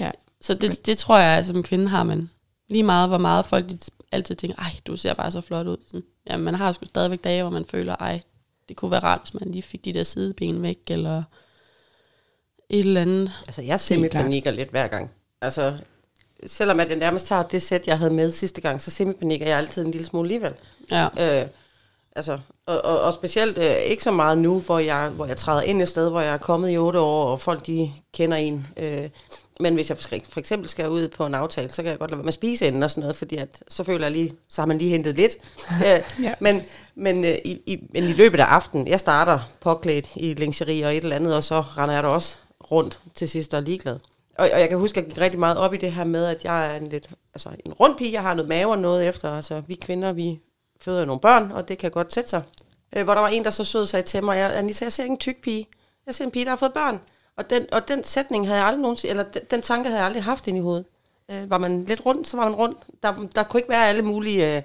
Ja. 0.00 0.10
Så 0.40 0.54
det, 0.54 0.86
det 0.86 0.98
tror 0.98 1.18
jeg, 1.18 1.38
at 1.38 1.46
som 1.46 1.62
kvinde 1.62 1.88
har 1.88 2.02
man 2.02 2.30
lige 2.68 2.82
meget, 2.82 3.08
hvor 3.08 3.18
meget 3.18 3.46
folk 3.46 3.68
de 3.68 3.78
altid 4.12 4.34
tænker, 4.34 4.56
ej, 4.58 4.70
du 4.86 4.96
ser 4.96 5.14
bare 5.14 5.30
så 5.30 5.40
flot 5.40 5.66
ud. 5.66 5.76
Sådan, 5.86 6.02
ja, 6.30 6.36
man 6.36 6.54
har 6.54 6.72
sgu 6.72 6.86
stadigvæk 6.86 7.24
dage, 7.24 7.42
hvor 7.42 7.50
man 7.50 7.64
føler, 7.64 7.96
ej, 8.00 8.20
det 8.68 8.76
kunne 8.76 8.90
være 8.90 9.00
rart, 9.00 9.20
hvis 9.22 9.34
man 9.40 9.50
lige 9.52 9.62
fik 9.62 9.84
de 9.84 9.92
der 9.92 10.02
sideben 10.04 10.62
væk, 10.62 10.78
eller 10.88 11.22
et 12.70 12.78
eller 12.78 13.00
andet. 13.00 13.32
Altså, 13.46 13.62
jeg 13.62 13.80
semipanikker 13.80 14.50
lidt 14.50 14.70
hver 14.70 14.86
gang. 14.86 15.10
Altså, 15.40 15.76
selvom 16.46 16.80
at 16.80 16.88
jeg 16.88 16.96
nærmest 16.96 17.26
tager 17.26 17.42
det 17.42 17.62
sæt, 17.62 17.86
jeg 17.86 17.98
havde 17.98 18.10
med 18.10 18.32
sidste 18.32 18.60
gang, 18.60 18.80
så 18.82 18.90
semipanikker 18.90 19.46
jeg 19.46 19.58
altid 19.58 19.84
en 19.84 19.90
lille 19.90 20.06
smule 20.06 20.24
alligevel. 20.26 20.52
Ja. 20.90 21.42
Øh, 21.42 21.48
altså, 22.18 22.38
og, 22.66 22.84
og, 22.84 23.00
og 23.00 23.14
specielt 23.14 23.58
øh, 23.58 23.76
ikke 23.76 24.04
så 24.04 24.10
meget 24.10 24.38
nu, 24.38 24.60
hvor 24.60 24.78
jeg, 24.78 25.08
hvor 25.08 25.26
jeg 25.26 25.36
træder 25.36 25.62
ind 25.62 25.82
et 25.82 25.88
sted, 25.88 26.10
hvor 26.10 26.20
jeg 26.20 26.32
er 26.32 26.38
kommet 26.38 26.72
i 26.72 26.78
otte 26.78 27.00
år, 27.00 27.24
og 27.24 27.40
folk 27.40 27.66
de 27.66 27.92
kender 28.14 28.36
en. 28.36 28.66
Øh, 28.76 29.08
men 29.60 29.74
hvis 29.74 29.88
jeg 29.88 29.98
for, 29.98 30.38
eksempel 30.38 30.68
skal 30.68 30.88
ud 30.88 31.08
på 31.08 31.26
en 31.26 31.34
aftale, 31.34 31.70
så 31.70 31.82
kan 31.82 31.90
jeg 31.90 31.98
godt 31.98 32.10
lade 32.10 32.18
være 32.18 32.24
med 32.24 32.28
at 32.28 32.34
spise 32.34 32.66
inden 32.66 32.82
og 32.82 32.90
sådan 32.90 33.00
noget, 33.00 33.16
fordi 33.16 33.36
at, 33.36 33.62
så 33.68 33.84
føler 33.84 34.04
jeg 34.04 34.12
lige, 34.12 34.32
så 34.48 34.60
har 34.62 34.66
man 34.66 34.78
lige 34.78 34.90
hentet 34.90 35.16
lidt. 35.16 35.32
øh, 35.86 36.24
Ja. 36.24 36.34
men, 36.40 36.62
men, 36.94 37.24
øh, 37.24 37.34
i, 37.44 37.62
i, 37.66 37.88
men 37.92 38.04
i 38.04 38.12
løbet 38.12 38.40
af 38.40 38.44
aftenen, 38.44 38.88
jeg 38.88 39.00
starter 39.00 39.40
påklædt 39.60 40.08
i 40.16 40.34
lingerie 40.34 40.86
og 40.86 40.96
et 40.96 41.02
eller 41.02 41.16
andet, 41.16 41.36
og 41.36 41.44
så 41.44 41.60
render 41.60 41.94
jeg 41.94 42.02
der 42.02 42.08
også 42.08 42.36
rundt 42.70 43.00
til 43.14 43.28
sidst 43.28 43.54
og 43.54 43.60
er 43.60 43.64
ligeglad. 43.64 43.98
Og, 44.38 44.48
og 44.52 44.60
jeg 44.60 44.68
kan 44.68 44.78
huske, 44.78 45.00
at 45.00 45.04
jeg 45.04 45.12
gik 45.12 45.20
rigtig 45.20 45.40
meget 45.40 45.58
op 45.58 45.74
i 45.74 45.76
det 45.76 45.92
her 45.92 46.04
med, 46.04 46.26
at 46.26 46.44
jeg 46.44 46.74
er 46.74 46.80
en 46.80 46.86
lidt, 46.86 47.08
altså 47.34 47.48
en 47.66 47.72
rund 47.72 47.96
pige, 47.96 48.12
jeg 48.12 48.22
har 48.22 48.34
noget 48.34 48.48
mave 48.48 48.70
og 48.70 48.78
noget 48.78 49.08
efter, 49.08 49.36
altså 49.36 49.62
vi 49.66 49.74
kvinder, 49.74 50.12
vi 50.12 50.40
føder 50.80 51.04
nogle 51.04 51.20
børn, 51.20 51.50
og 51.52 51.68
det 51.68 51.78
kan 51.78 51.90
godt 51.90 52.12
sætte 52.14 52.30
sig. 52.30 52.42
Øh, 52.96 53.04
hvor 53.04 53.14
der 53.14 53.20
var 53.20 53.28
en, 53.28 53.44
der 53.44 53.50
så 53.50 53.64
sød 53.64 53.86
sig 53.86 54.04
til 54.04 54.24
mig, 54.24 54.38
jeg, 54.38 54.56
Anita, 54.56 54.84
jeg 54.84 54.92
ser 54.92 55.02
ikke 55.02 55.12
en 55.12 55.18
tyk 55.18 55.42
pige. 55.42 55.66
Jeg 56.06 56.14
ser 56.14 56.24
en 56.24 56.30
pige, 56.30 56.44
der 56.44 56.50
har 56.50 56.56
fået 56.56 56.72
børn. 56.72 57.00
Og 57.36 57.50
den, 57.50 57.66
og 57.72 57.88
den 57.88 58.04
sætning 58.04 58.46
havde 58.46 58.58
jeg 58.58 58.66
aldrig 58.66 58.82
nogensinde, 58.82 59.10
eller 59.10 59.24
den, 59.24 59.42
den 59.50 59.62
tanke 59.62 59.88
havde 59.88 59.98
jeg 59.98 60.06
aldrig 60.06 60.24
haft 60.24 60.46
ind 60.46 60.56
i 60.56 60.60
hovedet. 60.60 60.84
Øh, 61.30 61.50
var 61.50 61.58
man 61.58 61.84
lidt 61.84 62.06
rundt, 62.06 62.28
så 62.28 62.36
var 62.36 62.44
man 62.44 62.54
rundt. 62.54 62.78
Der, 63.02 63.26
der 63.34 63.42
kunne 63.42 63.60
ikke 63.60 63.68
være 63.70 63.88
alle 63.88 64.02
mulige... 64.02 64.56
Øh, 64.56 64.62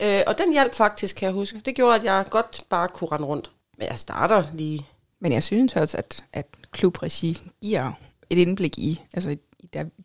øh, 0.00 0.22
og 0.26 0.38
den 0.38 0.52
hjalp 0.52 0.74
faktisk, 0.74 1.16
kan 1.16 1.26
jeg 1.26 1.32
huske. 1.34 1.62
Det 1.64 1.74
gjorde, 1.74 1.94
at 1.94 2.04
jeg 2.04 2.24
godt 2.30 2.64
bare 2.68 2.88
kunne 2.88 3.08
rende 3.12 3.26
rundt. 3.26 3.50
Men 3.78 3.88
jeg 3.88 3.98
starter 3.98 4.44
lige... 4.54 4.86
Men 5.20 5.32
jeg 5.32 5.42
synes 5.42 5.76
også, 5.76 5.96
at, 5.96 6.24
at 6.32 6.46
klubregi 6.70 7.38
giver 7.62 7.92
et 8.30 8.38
indblik 8.38 8.78
i, 8.78 9.02
altså 9.14 9.30
i 9.30 9.38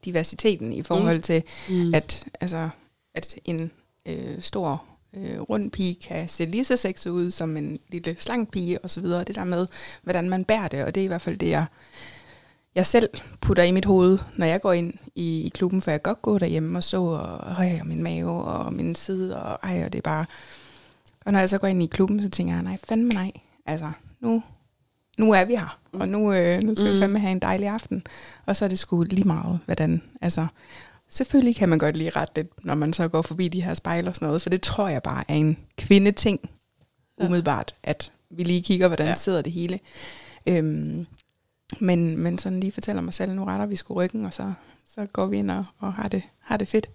diversiteten 0.05 0.73
i 0.73 0.83
forhold 0.83 1.21
til, 1.21 1.43
Mm. 1.69 1.93
at, 1.93 2.25
altså, 2.41 2.69
at 3.15 3.35
en 3.45 3.71
øh, 4.05 4.41
stor 4.41 4.83
øh, 5.15 5.41
rund 5.41 5.71
pige 5.71 5.95
kan 5.95 6.27
se 6.27 6.45
lige 6.45 6.65
så 6.65 6.77
sexet 6.77 7.09
ud 7.09 7.31
som 7.31 7.57
en 7.57 7.79
lille 7.89 8.15
slank 8.19 8.51
pige 8.51 8.79
og 8.79 8.89
så 8.89 9.01
videre. 9.01 9.23
Det 9.23 9.35
der 9.35 9.43
med, 9.43 9.67
hvordan 10.03 10.29
man 10.29 10.43
bærer 10.43 10.67
det, 10.67 10.83
og 10.83 10.95
det 10.95 11.01
er 11.01 11.05
i 11.05 11.07
hvert 11.07 11.21
fald 11.21 11.37
det, 11.37 11.49
jeg, 11.49 11.65
jeg 12.75 12.85
selv 12.85 13.09
putter 13.41 13.63
i 13.63 13.71
mit 13.71 13.85
hoved, 13.85 14.19
når 14.35 14.45
jeg 14.45 14.61
går 14.61 14.73
ind 14.73 14.93
i, 15.15 15.41
i 15.41 15.49
klubben, 15.49 15.81
for 15.81 15.91
jeg 15.91 16.03
kan 16.03 16.09
godt 16.13 16.21
gå 16.21 16.37
derhjemme 16.37 16.77
og 16.79 16.83
stå 16.83 17.05
og 17.05 17.55
høje 17.55 17.81
min 17.85 18.03
mave 18.03 18.43
og 18.43 18.73
min 18.73 18.95
side, 18.95 19.43
og 19.43 19.59
ej, 19.63 19.83
og 19.85 19.93
det 19.93 19.97
er 19.97 20.01
bare... 20.01 20.25
Og 21.25 21.31
når 21.31 21.39
jeg 21.39 21.49
så 21.49 21.57
går 21.57 21.67
ind 21.67 21.83
i 21.83 21.85
klubben, 21.85 22.21
så 22.21 22.29
tænker 22.29 22.53
jeg, 22.53 22.63
nej, 22.63 22.77
fandme 22.83 23.13
nej. 23.13 23.31
Altså, 23.65 23.91
nu, 24.19 24.43
nu 25.17 25.31
er 25.31 25.45
vi 25.45 25.55
her, 25.55 25.79
og 25.93 26.07
nu, 26.07 26.33
øh, 26.33 26.63
nu 26.63 26.75
skal 26.75 26.87
mm. 26.87 26.93
vi 26.93 26.99
fandme 26.99 27.19
have 27.19 27.31
en 27.31 27.39
dejlig 27.39 27.67
aften. 27.67 28.03
Og 28.45 28.55
så 28.55 28.65
er 28.65 28.69
det 28.69 28.79
sgu 28.79 29.03
lige 29.03 29.23
meget, 29.23 29.59
hvordan, 29.65 30.01
altså... 30.21 30.47
Selvfølgelig 31.09 31.55
kan 31.55 31.69
man 31.69 31.79
godt 31.79 31.97
lige 31.97 32.09
ret 32.09 32.29
lidt, 32.35 32.65
når 32.65 32.75
man 32.75 32.93
så 32.93 33.07
går 33.07 33.21
forbi 33.21 33.47
de 33.47 33.61
her 33.61 33.73
spejle 33.73 34.07
og 34.09 34.15
sådan 34.15 34.25
noget, 34.25 34.41
for 34.41 34.49
det 34.49 34.61
tror 34.61 34.87
jeg 34.87 35.03
bare 35.03 35.23
er 35.27 35.33
en 35.35 35.57
kvindeting, 35.77 36.49
umiddelbart, 37.17 37.75
at 37.83 38.11
vi 38.29 38.43
lige 38.43 38.61
kigger, 38.61 38.87
hvordan 38.87 39.07
Ja. 39.07 39.15
sidder 39.15 39.41
det 39.41 39.51
hele. 39.51 39.79
Øhm, 40.47 41.07
men, 41.79 42.17
men 42.17 42.37
sådan 42.37 42.59
lige 42.59 42.71
fortæller 42.71 43.01
mig 43.01 43.13
selv, 43.13 43.31
nu 43.33 43.43
retter 43.45 43.65
vi 43.65 43.75
sgu 43.75 43.93
ryggen, 43.93 44.25
og 44.25 44.33
så, 44.33 44.53
så 44.95 45.05
går 45.13 45.25
vi 45.25 45.37
ind 45.37 45.51
og, 45.51 45.65
og 45.79 45.93
har, 45.93 46.07
det, 46.07 46.23
har 46.39 46.57
det 46.57 46.67
fedt. 46.67 46.89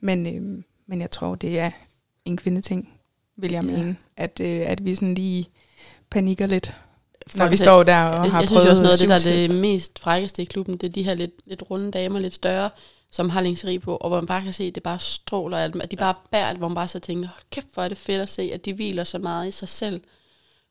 Men, 0.00 0.26
øhm, 0.36 0.64
men 0.86 1.00
jeg 1.00 1.10
tror, 1.10 1.34
det 1.34 1.58
er 1.58 1.70
en 2.24 2.36
kvindeting, 2.36 2.92
vil 3.36 3.52
jeg 3.52 3.64
Ja. 3.64 3.70
mene, 3.76 3.96
at, 4.16 4.40
øh, 4.40 4.60
at 4.66 4.84
vi 4.84 4.94
sådan 4.94 5.14
lige 5.14 5.46
panikker 6.10 6.46
lidt, 6.46 6.74
når 7.34 7.38
Folk 7.38 7.50
vi 7.50 7.56
har- 7.56 7.64
står 7.64 7.82
der 7.82 8.02
og 8.04 8.24
jeg, 8.24 8.32
har 8.32 8.40
jeg 8.40 8.48
prøvet 8.48 8.62
synes 8.62 8.70
også 8.70 8.82
noget 8.82 8.92
af 8.92 8.98
det, 8.98 9.08
der 9.08 9.14
er 9.14 9.48
det 9.48 9.60
mest 9.60 9.98
frækkeste 9.98 10.42
i 10.42 10.44
klubben, 10.44 10.76
det 10.76 10.86
er 10.86 10.92
de 10.92 11.02
her 11.02 11.14
lidt, 11.14 11.32
lidt 11.44 11.62
runde 11.70 11.90
damer, 11.90 12.18
lidt 12.18 12.34
større, 12.34 12.70
som 13.16 13.28
har 13.30 13.40
lingerie 13.40 13.78
på, 13.80 13.96
og 13.96 14.08
hvor 14.08 14.16
man 14.20 14.26
bare 14.26 14.42
kan 14.42 14.52
se, 14.52 14.64
at 14.64 14.74
det 14.74 14.82
bare 14.82 14.98
stråler 14.98 15.68
dem, 15.68 15.80
at 15.80 15.90
de 15.90 15.96
bare 15.96 16.14
bærer 16.30 16.48
det, 16.48 16.58
hvor 16.58 16.68
man 16.68 16.74
bare 16.74 16.88
så 16.88 16.98
tænker, 17.00 17.28
hold 17.28 17.42
kæft, 17.50 17.66
hvor 17.74 17.82
er 17.82 17.88
det 17.88 17.98
fedt 17.98 18.20
at 18.20 18.28
se, 18.28 18.50
at 18.54 18.64
de 18.64 18.72
hviler 18.72 19.04
så 19.04 19.18
meget 19.18 19.48
i 19.48 19.50
sig 19.50 19.68
selv. 19.68 20.00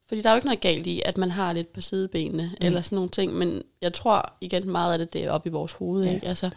Fordi 0.08 0.22
der 0.22 0.30
er 0.30 0.34
jo 0.34 0.36
ikke 0.36 0.48
noget 0.48 0.62
galt 0.62 0.88
i, 0.88 1.02
at 1.06 1.18
man 1.18 1.32
har 1.32 1.54
lidt 1.54 1.74
på 1.74 1.82
sidebenene, 1.82 2.44
mm. 2.44 2.66
eller 2.66 2.82
sådan 2.82 2.96
nogle 2.96 3.10
ting, 3.10 3.34
men 3.34 3.62
jeg 3.82 3.94
tror 3.94 4.34
igen 4.42 4.70
meget 4.70 4.92
af 4.94 5.00
det, 5.00 5.14
det 5.14 5.24
er 5.24 5.32
oppe 5.32 5.50
i 5.50 5.52
vores 5.52 5.72
hoved, 5.72 6.06
Ja. 6.06 6.14
ikke? 6.16 6.28
Altså, 6.28 6.50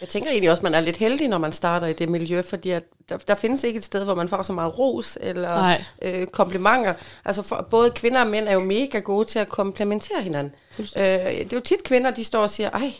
Jeg 0.00 0.08
tænker 0.08 0.30
egentlig 0.30 0.50
også, 0.50 0.60
at 0.60 0.64
man 0.64 0.74
er 0.74 0.80
lidt 0.80 0.96
heldig, 0.96 1.28
når 1.28 1.38
man 1.38 1.52
starter 1.52 1.86
i 1.86 1.92
det 1.92 2.08
miljø, 2.08 2.42
fordi 2.42 2.70
at 2.70 2.84
der, 3.08 3.16
der 3.16 3.34
findes 3.34 3.64
ikke 3.64 3.78
et 3.78 3.84
sted, 3.84 4.04
hvor 4.04 4.14
man 4.14 4.28
får 4.28 4.42
så 4.42 4.52
meget 4.52 4.78
ros 4.78 5.18
eller 5.20 5.54
Nej. 5.54 5.84
øh, 6.02 6.26
komplimenter. 6.26 6.94
Altså 7.24 7.42
for, 7.42 7.66
både 7.70 7.90
kvinder 7.90 8.20
og 8.20 8.26
mænd 8.26 8.48
er 8.48 8.52
jo 8.52 8.60
mega 8.60 8.98
gode 8.98 9.24
til 9.28 9.38
at 9.38 9.48
komplementere 9.48 10.22
hinanden. 10.22 10.54
Øh, 10.78 10.84
det 10.84 11.52
er 11.52 11.56
jo 11.56 11.60
tit 11.60 11.82
kvinder, 11.84 12.10
de 12.10 12.24
står 12.24 12.42
og 12.42 12.50
siger, 12.50 12.70
ej, 12.70 12.92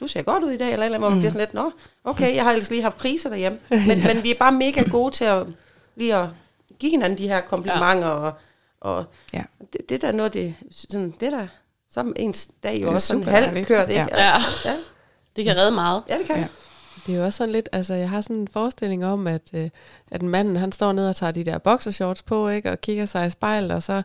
du 0.00 0.06
ser 0.06 0.22
godt 0.22 0.44
ud 0.44 0.50
i 0.50 0.56
dag, 0.56 0.72
eller, 0.72 0.86
eller 0.86 0.98
hvor 0.98 1.08
man 1.08 1.18
bliver 1.18 1.30
sådan 1.30 1.40
lidt, 1.40 1.54
nå, 1.54 1.72
okay, 2.04 2.34
jeg 2.34 2.44
har 2.44 2.50
ellers 2.50 2.70
lige 2.70 2.82
haft 2.82 2.98
kriser 2.98 3.28
derhjemme. 3.28 3.58
Men, 3.88 3.98
ja. 3.98 4.14
men 4.14 4.22
vi 4.22 4.30
er 4.30 4.34
bare 4.38 4.52
mega 4.52 4.82
gode 4.90 5.14
til 5.14 5.24
at 5.24 5.46
lige 5.96 6.14
at 6.16 6.28
give 6.78 6.90
hinanden 6.90 7.18
de 7.18 7.28
her 7.28 7.40
komplimenter, 7.40 8.08
ja. 8.08 8.14
og, 8.14 8.32
og 8.80 9.04
Ja. 9.32 9.42
det, 9.72 9.80
det 9.88 10.04
er 10.04 10.10
da 10.10 10.16
noget, 10.16 10.34
det, 10.34 10.54
sådan, 10.70 11.14
det 11.20 11.32
er 11.32 11.38
da, 11.38 11.48
så 11.90 12.00
er 12.00 12.12
ens 12.16 12.48
dag 12.62 12.82
jo 12.82 12.92
også 12.92 13.06
sådan 13.06 13.22
super 13.22 13.32
halvt 13.32 13.46
dejligt. 13.46 13.68
kørt, 13.68 13.88
ikke? 13.88 14.00
Ja. 14.00 14.24
ja, 14.24 14.32
ja. 14.64 14.76
det 15.36 15.44
kan 15.44 15.56
redde 15.56 15.70
meget. 15.70 16.02
ja, 16.08 16.18
det 16.18 16.26
kan 16.26 16.36
Ja. 16.36 16.46
Det 17.06 17.14
er 17.14 17.18
jo 17.18 17.24
også 17.24 17.36
sådan 17.36 17.52
lidt, 17.52 17.68
altså 17.72 17.94
jeg 17.94 18.10
har 18.10 18.20
sådan 18.20 18.36
en 18.36 18.48
forestilling 18.48 19.06
om, 19.06 19.26
at, 19.26 19.42
øh, 19.54 19.70
at 20.10 20.22
manden 20.22 20.56
han 20.56 20.72
står 20.72 20.92
ned 20.92 21.08
og 21.08 21.16
tager 21.16 21.32
de 21.32 21.44
der 21.44 21.58
boxershorts 21.58 22.22
på, 22.22 22.48
ikke, 22.48 22.70
og 22.70 22.80
kigger 22.80 23.06
sig 23.06 23.26
i 23.26 23.30
spejlet, 23.30 23.70
og 23.72 23.82
så 23.82 24.02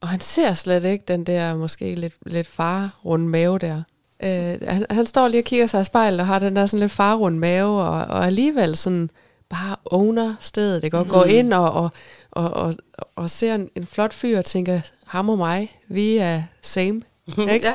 og 0.00 0.08
han 0.08 0.20
ser 0.20 0.54
slet 0.54 0.84
ikke 0.84 1.04
den 1.08 1.24
der 1.24 1.54
måske 1.54 1.94
lidt, 1.94 2.14
lidt 2.26 2.46
farrunde 2.46 3.28
mave 3.28 3.58
der. 3.58 3.82
Øh, 4.22 4.68
han, 4.68 4.86
han 4.90 5.06
står 5.06 5.28
lige 5.28 5.40
og 5.40 5.44
kigger 5.44 5.66
sig 5.66 5.80
i 5.80 5.84
spejlet 5.84 6.20
og 6.20 6.26
har 6.26 6.38
den 6.38 6.56
der 6.56 6.66
sådan 6.66 6.80
lidt 6.80 6.92
farrunde 6.92 7.38
mave, 7.38 7.82
og, 7.82 8.04
og 8.04 8.26
alligevel 8.26 8.76
sådan 8.76 9.10
bare 9.48 9.76
owner 9.84 10.34
stedet, 10.40 10.84
ikke? 10.84 10.98
og 10.98 11.06
går 11.06 11.24
ind 11.24 11.52
og, 11.52 11.72
og, 11.72 11.90
og, 12.30 12.50
og, 12.50 12.74
og 13.16 13.30
ser 13.30 13.54
en, 13.54 13.70
en 13.74 13.86
flot 13.86 14.12
fyr 14.12 14.38
og 14.38 14.44
tænker, 14.44 14.80
ham 15.06 15.28
og 15.28 15.38
mig, 15.38 15.80
vi 15.88 16.16
er 16.16 16.42
same. 16.62 17.00
Ikke? 17.52 17.66
ja. 17.66 17.74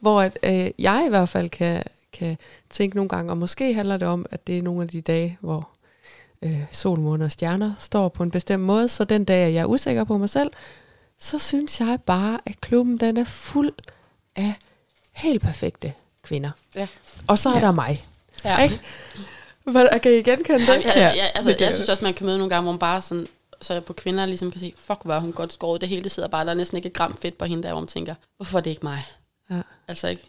Hvor 0.00 0.20
at, 0.20 0.38
øh, 0.42 0.70
jeg 0.78 1.04
i 1.06 1.08
hvert 1.08 1.28
fald 1.28 1.48
kan, 1.48 1.82
kan 2.12 2.36
tænke 2.70 2.96
nogle 2.96 3.08
gange, 3.08 3.32
og 3.32 3.38
måske 3.38 3.74
handler 3.74 3.96
det 3.96 4.08
om, 4.08 4.26
at 4.30 4.46
det 4.46 4.58
er 4.58 4.62
nogle 4.62 4.82
af 4.82 4.88
de 4.88 5.00
dage, 5.00 5.38
hvor 5.40 5.68
øh, 6.42 6.62
sol, 6.72 6.98
måne 6.98 7.24
og 7.24 7.32
stjerner 7.32 7.72
står 7.78 8.08
på 8.08 8.22
en 8.22 8.30
bestemt 8.30 8.62
måde, 8.62 8.88
så 8.88 9.04
den 9.04 9.24
dag, 9.24 9.54
jeg 9.54 9.60
er 9.60 9.66
usikker 9.66 10.04
på 10.04 10.18
mig 10.18 10.28
selv, 10.28 10.50
så 11.18 11.38
synes 11.38 11.80
jeg 11.80 11.98
bare, 12.06 12.40
at 12.46 12.60
klubben 12.60 12.96
den 12.96 13.16
er 13.16 13.24
fuld 13.24 13.72
af 14.36 14.54
helt 15.12 15.42
perfekte 15.42 15.92
kvinder. 16.22 16.50
Ja. 16.74 16.86
Og 17.26 17.38
så 17.38 17.48
er 17.48 17.54
Ja. 17.54 17.60
der 17.60 17.72
mig. 17.72 18.04
Ja. 18.44 18.62
Ikke? 18.62 18.80
Hvad, 19.64 20.00
kan 20.00 20.12
I 20.12 20.22
genkende 20.22 20.58
det? 20.60 20.68
jeg, 20.68 20.82
jeg, 20.84 21.14
jeg, 21.16 21.30
altså, 21.34 21.50
det 21.50 21.60
jeg 21.60 21.74
synes 21.74 21.88
også, 21.88 22.04
man 22.04 22.14
kan 22.14 22.26
møde 22.26 22.38
nogle 22.38 22.50
gange, 22.54 22.62
hvor 22.62 22.72
man 22.72 22.78
bare 22.78 23.00
sådan, 23.00 23.26
så 23.60 23.72
jeg 23.72 23.84
på 23.84 23.92
kvinder 23.92 24.26
ligesom 24.26 24.50
kan 24.50 24.60
se, 24.60 24.74
fuck, 24.76 24.98
hvor 25.04 25.14
er 25.14 25.18
hun 25.20 25.32
godt 25.32 25.52
skåret. 25.52 25.80
Det 25.80 25.88
hele 25.88 26.02
det 26.02 26.12
sidder 26.12 26.28
bare, 26.28 26.44
der 26.44 26.50
er 26.50 26.54
næsten 26.54 26.76
ikke 26.76 26.86
et 26.86 26.92
gram 26.92 27.16
fedt 27.22 27.38
på 27.38 27.44
hende 27.44 27.62
der, 27.62 27.70
hvor 27.70 27.80
man 27.80 27.86
tænker, 27.88 28.14
hvorfor 28.36 28.58
er 28.58 28.62
det 28.62 28.70
ikke 28.70 28.86
mig? 28.86 28.98
Ja. 29.50 29.60
Altså 29.88 30.08
ikke. 30.08 30.22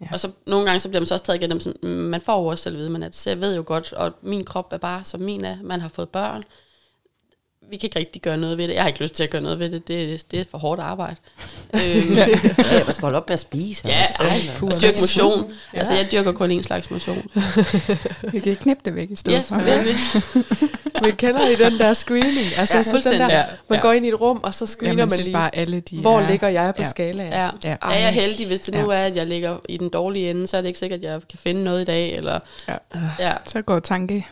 Ja. 0.00 0.06
Ja. 0.06 0.10
Og 0.12 0.20
så 0.20 0.30
nogle 0.46 0.66
gange, 0.66 0.80
så 0.80 0.88
bliver 0.88 1.00
man 1.00 1.06
så 1.06 1.14
også 1.14 1.24
taget 1.24 1.38
igennem 1.38 1.60
sådan, 1.60 1.78
mm, 1.82 1.88
man 1.88 2.20
får 2.20 2.40
jo 2.42 2.46
også 2.46 2.62
selv 2.64 2.74
at 2.74 2.78
vide, 2.78 2.90
men 2.90 3.02
at, 3.02 3.16
så 3.16 3.30
jeg 3.30 3.40
ved 3.40 3.56
jo 3.56 3.62
godt, 3.66 3.92
og 3.92 4.12
min 4.22 4.44
krop 4.44 4.72
er 4.72 4.78
bare, 4.78 5.04
som 5.04 5.20
min 5.20 5.44
er, 5.44 5.56
man 5.62 5.80
har 5.80 5.88
fået 5.88 6.08
børn. 6.08 6.44
Vi 7.70 7.76
kan 7.76 7.86
ikke 7.86 7.98
rigtig 7.98 8.22
gøre 8.22 8.36
noget 8.36 8.58
ved 8.58 8.68
det. 8.68 8.74
Jeg 8.74 8.82
har 8.82 8.88
ikke 8.88 9.00
lyst 9.02 9.14
til 9.14 9.22
at 9.24 9.30
gøre 9.30 9.42
noget 9.42 9.58
ved 9.58 9.70
det. 9.70 9.88
Det, 9.88 10.30
det 10.30 10.40
er 10.40 10.44
for 10.50 10.58
hårdt 10.58 10.80
arbejde. 10.80 11.16
øhm, 11.74 12.14
ja, 12.14 12.26
man 12.86 12.94
skal 12.94 13.00
holde 13.00 13.16
op 13.16 13.28
med 13.28 13.34
at 13.34 13.40
spise. 13.40 13.82
ja, 13.88 14.06
og 14.18 14.24
ej, 14.26 14.36
og- 14.62 14.72
styrke 14.72 14.98
motion. 15.00 15.52
Ja. 15.74 15.78
Altså, 15.78 15.94
jeg 15.94 16.08
dyrker 16.12 16.32
kun 16.32 16.50
en 16.50 16.62
slags 16.62 16.90
motion. 16.90 17.22
Vi 18.32 18.40
kan 18.40 18.56
knæppe 18.56 18.82
det 18.84 18.94
væk 18.94 19.10
i 19.10 19.16
stedet 19.16 19.38
Yes, 19.38 19.46
for. 19.48 19.56
nemlig. 19.56 19.94
Men 21.02 21.16
kender 21.16 21.48
I 21.48 21.54
den 21.54 21.78
der 21.78 21.92
screening? 21.92 22.46
Altså 22.58 22.58
Ja, 22.58 22.60
ja, 22.60 22.64
sådan 22.66 22.84
den 22.84 22.90
fuldstændig. 22.90 23.20
der, 23.20 23.36
Ja, 23.38 23.44
man 23.68 23.76
ja. 23.76 23.82
går 23.82 23.92
ind 23.92 24.06
i 24.06 24.08
et 24.08 24.20
rum, 24.20 24.40
og 24.42 24.54
så 24.54 24.64
Ja, 24.64 24.66
screener 24.66 24.94
man 24.96 25.02
man 25.02 25.10
synes 25.10 25.26
lige, 25.26 25.32
bare, 25.34 25.56
alle 25.56 25.80
de 25.80 26.00
hvor 26.00 26.20
er, 26.20 26.30
ligger 26.30 26.48
jeg 26.48 26.74
på 26.76 26.82
ja. 26.82 26.88
skalaen. 26.88 27.32
Ja. 27.32 27.50
Ja. 27.64 27.76
Er 27.82 27.98
jeg 27.98 28.12
heldig, 28.12 28.46
hvis 28.46 28.60
det 28.60 28.74
nu 28.74 28.92
Ja. 28.92 28.98
er, 28.98 29.06
at 29.06 29.16
jeg 29.16 29.26
ligger 29.26 29.56
i 29.68 29.76
den 29.76 29.88
dårlige 29.88 30.30
ende, 30.30 30.46
så 30.46 30.56
er 30.56 30.60
det 30.60 30.68
ikke 30.68 30.78
sikkert, 30.78 30.98
at 30.98 31.10
jeg 31.10 31.20
kan 31.30 31.38
finde 31.38 31.64
noget 31.64 31.82
i 31.82 31.84
dag, 31.84 32.16
eller 32.16 32.38
Ja. 32.68 32.74
ja, 33.18 33.32
Så 33.44 33.62
går 33.62 33.78
tanke 33.78 34.26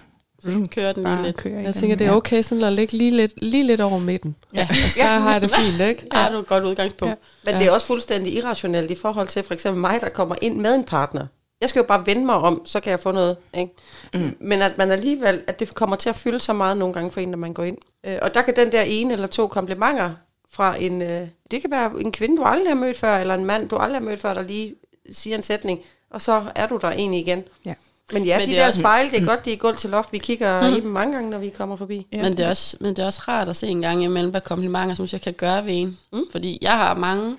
så 0.53 0.67
kører 0.71 0.93
den 0.93 1.03
lige 1.03 1.15
bare 1.17 1.23
lidt. 1.25 1.37
kører 1.37 1.55
Jeg 1.57 1.65
den. 1.65 1.73
tænker, 1.81 1.97
det 1.97 2.07
er 2.07 2.13
okay 2.13 2.43
sådan 2.43 2.65
at 2.65 2.73
ligge 2.73 2.97
lige 2.97 3.11
lidt, 3.11 3.33
lige 3.37 3.65
lidt 3.65 3.81
over 3.81 3.99
midten. 3.99 4.37
Ja. 4.55 4.67
Altså, 4.71 5.01
der 5.01 5.19
har 5.19 5.33
jeg 5.33 5.41
det 5.41 5.51
fint, 5.51 5.81
ikke? 5.81 6.07
Ja, 6.15 6.29
du 6.31 6.37
er 6.37 6.41
et 6.41 6.47
godt 6.47 6.65
udgangspunkt. 6.65 7.11
Ja. 7.11 7.17
Men 7.45 7.55
Ja. 7.55 7.59
det 7.61 7.67
er 7.67 7.71
også 7.73 7.87
fuldstændig 7.87 8.35
irrationelt 8.35 8.91
i 8.91 8.95
forhold 8.95 9.29
til 9.29 9.43
for 9.43 9.55
eksempel 9.55 9.81
mig, 9.81 10.01
der 10.01 10.09
kommer 10.09 10.35
ind 10.43 10.57
med 10.57 10.75
en 10.75 10.85
partner. 10.85 11.27
Jeg 11.61 11.69
skal 11.69 11.81
jo 11.81 11.87
bare 11.87 12.07
vende 12.07 12.25
mig 12.27 12.35
om, 12.35 12.63
så 12.67 12.81
kan 12.81 12.91
jeg 12.91 13.01
få 13.01 13.13
noget. 13.13 13.37
Ikke? 13.59 13.73
Mm. 14.15 14.37
Men 14.41 14.63
at 14.63 14.79
man 14.79 14.91
alligevel, 14.91 15.41
at 15.47 15.61
det 15.61 15.75
kommer 15.75 15.97
til 15.97 16.09
at 16.09 16.17
fylde 16.17 16.41
så 16.41 16.53
meget 16.53 16.77
nogle 16.77 16.95
gange 16.95 17.11
for 17.11 17.21
en, 17.21 17.29
når 17.29 17.39
man 17.39 17.53
går 17.53 17.63
ind. 17.65 17.79
Øh, 18.07 18.19
og 18.23 18.35
der 18.35 18.43
kan 18.43 18.57
den 18.57 18.73
der 18.73 18.83
ene 18.83 19.13
eller 19.13 19.27
to 19.27 19.47
komplimenter 19.47 20.11
fra 20.53 20.77
en, 20.83 21.03
øh, 21.03 21.29
det 21.51 21.61
kan 21.61 21.71
være 21.71 21.91
en 22.01 22.13
kvinde, 22.13 22.37
du 22.37 22.43
aldrig 22.43 22.69
har 22.71 22.75
mødt 22.75 22.97
før, 22.97 23.17
eller 23.17 23.35
en 23.35 23.45
mand, 23.45 23.69
du 23.69 23.77
aldrig 23.77 24.01
har 24.01 24.05
mødt 24.07 24.21
før, 24.21 24.35
der 24.35 24.43
lige 24.43 24.75
siger 25.13 25.37
en 25.37 25.43
sætning, 25.43 25.81
og 26.11 26.21
så 26.21 26.43
er 26.55 26.67
du 26.67 26.77
der 26.83 26.91
egentlig 26.91 27.21
igen. 27.21 27.43
Ja. 27.67 27.75
Men 28.13 28.25
ja, 28.25 28.39
Men 28.39 28.47
de 28.47 28.51
det 28.53 28.59
er 28.59 28.63
der 28.63 28.67
også- 28.67 28.79
spejle, 28.79 29.11
det 29.11 29.23
er 29.23 29.27
godt, 29.27 29.45
de 29.45 29.53
er 29.53 29.57
gulv 29.57 29.77
til 29.77 29.91
loft. 29.91 30.13
Vi 30.13 30.19
kigger 30.19 30.69
mm. 30.71 30.77
i 30.77 30.81
dem 30.81 30.91
mange 30.91 31.13
gange, 31.13 31.31
når 31.31 31.39
vi 31.39 31.49
kommer 31.49 31.77
forbi. 31.77 32.07
Ja. 32.13 32.23
Men, 32.23 32.37
det 32.37 32.45
er 32.45 32.51
også, 32.51 32.77
men 32.81 32.97
det 32.97 33.03
er 33.03 33.07
også 33.07 33.21
rart 33.29 33.49
at 33.49 33.57
se 33.57 33.67
en 33.67 33.83
gang 33.83 34.05
imellem, 34.05 34.31
hvad 34.31 34.41
komplimenter, 34.41 34.95
som 34.95 35.09
jeg 35.13 35.21
kan 35.21 35.33
gøre 35.33 35.65
ved 35.65 35.73
en. 35.75 35.99
Mm. 36.13 36.25
Fordi 36.33 36.59
jeg 36.63 36.73
har 36.79 36.95
mange 36.95 37.37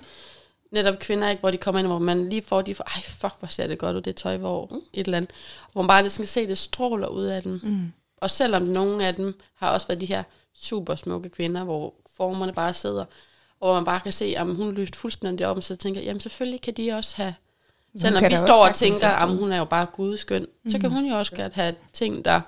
netop 0.72 1.00
kvinder, 1.00 1.30
ikke, 1.30 1.40
hvor 1.40 1.52
de 1.52 1.58
kommer 1.58 1.80
ind, 1.80 1.88
hvor 1.88 2.00
man 2.00 2.30
lige 2.30 2.42
får, 2.42 2.62
de 2.62 2.76
får, 2.76 2.84
ej 2.84 3.02
fuck, 3.04 3.34
hvor 3.40 3.48
ser 3.48 3.68
det 3.68 3.78
godt 3.78 3.96
ud, 3.96 4.02
det 4.02 4.16
tøj, 4.16 4.38
hvor 4.38 4.68
mm. 4.72 4.82
et 4.94 5.06
eller 5.06 5.18
andet. 5.18 5.32
Hvor 5.74 5.82
man 5.82 5.88
bare 5.88 6.02
næsten 6.02 6.22
kan 6.24 6.28
se, 6.28 6.48
det 6.48 6.58
stråler 6.58 7.08
ud 7.08 7.24
af 7.26 7.42
dem. 7.44 7.60
Mm. 7.64 7.92
Og 8.18 8.30
selvom 8.32 8.62
nogle 8.62 9.08
af 9.08 9.16
dem 9.16 9.40
har 9.56 9.70
også 9.70 9.88
været 9.88 10.02
de 10.02 10.06
her 10.06 10.24
super 10.56 10.96
smukke 10.96 11.30
kvinder, 11.30 11.64
hvor 11.64 11.94
formerne 12.18 12.54
bare 12.54 12.74
sidder, 12.74 13.06
og 13.60 13.68
hvor 13.68 13.74
man 13.74 13.86
bare 13.86 14.00
kan 14.00 14.12
se, 14.14 14.34
at 14.38 14.46
hun 14.56 14.72
lyst 14.74 14.96
fuldstændig 14.96 15.48
op, 15.48 15.64
så 15.64 15.76
tænker 15.76 16.02
jeg, 16.02 16.06
jamen 16.08 16.20
selvfølgelig 16.20 16.62
kan 16.62 16.74
de 16.74 16.92
også 16.92 17.16
have, 17.16 17.34
selvom 18.02 18.24
vi 18.30 18.38
står 18.38 18.68
og 18.68 18.76
tænker, 18.76 19.08
at 19.08 19.30
hun 19.30 19.52
er 19.52 19.58
jo 19.58 19.66
bare 19.66 19.86
gudskøn, 19.86 20.46
mm. 20.64 20.72
så 20.72 20.80
kan 20.80 20.92
hun 20.92 21.06
jo 21.06 21.18
også 21.18 21.36
godt 21.36 21.54
have 21.54 21.76
ting, 21.94 22.26
der 22.26 22.42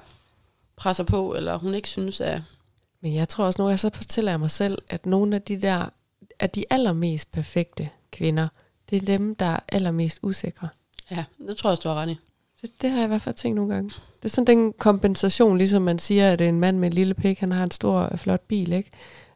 presser 0.75 1.03
på, 1.03 1.35
eller 1.35 1.57
hun 1.57 1.73
ikke 1.73 1.89
synes, 1.89 2.21
at 2.21 2.41
Men 3.01 3.15
jeg 3.15 3.29
tror 3.29 3.45
også, 3.45 3.61
når 3.61 3.69
jeg 3.69 3.79
så 3.79 3.89
fortæller 3.93 4.31
jeg 4.31 4.39
mig 4.39 4.51
selv, 4.51 4.77
at 4.89 5.05
nogle 5.05 5.35
af 5.35 5.41
de 5.41 5.61
der, 5.61 5.85
at 6.39 6.55
de 6.55 6.65
allermest 6.69 7.31
perfekte 7.31 7.89
kvinder, 8.11 8.47
det 8.89 9.01
er 9.01 9.05
dem, 9.05 9.35
der 9.35 9.45
er 9.45 9.59
allermest 9.69 10.19
usikre. 10.21 10.67
Ja, 11.11 11.23
det 11.47 11.57
tror 11.57 11.69
jeg 11.69 11.71
også, 11.71 11.83
du 11.83 11.89
har 11.89 11.95
ret 11.95 12.09
i. 12.09 12.17
Det, 12.61 12.81
det 12.81 12.89
har 12.89 12.97
jeg 12.97 13.05
i 13.05 13.07
hvert 13.07 13.21
fald 13.21 13.35
tænkt 13.35 13.55
nogle 13.55 13.73
gange. 13.73 13.89
Det 13.89 14.25
er 14.25 14.29
sådan 14.29 14.57
den 14.57 14.73
kompensation, 14.73 15.57
ligesom 15.57 15.81
man 15.81 15.99
siger, 15.99 16.31
at 16.31 16.41
en 16.41 16.59
mand 16.59 16.77
med 16.77 16.87
en 16.87 16.93
lille 16.93 17.13
pik, 17.13 17.39
han 17.39 17.51
har 17.51 17.63
en 17.63 17.71
stor, 17.71 18.11
flot 18.15 18.41
bil, 18.41 18.71
ikke? 18.73 18.91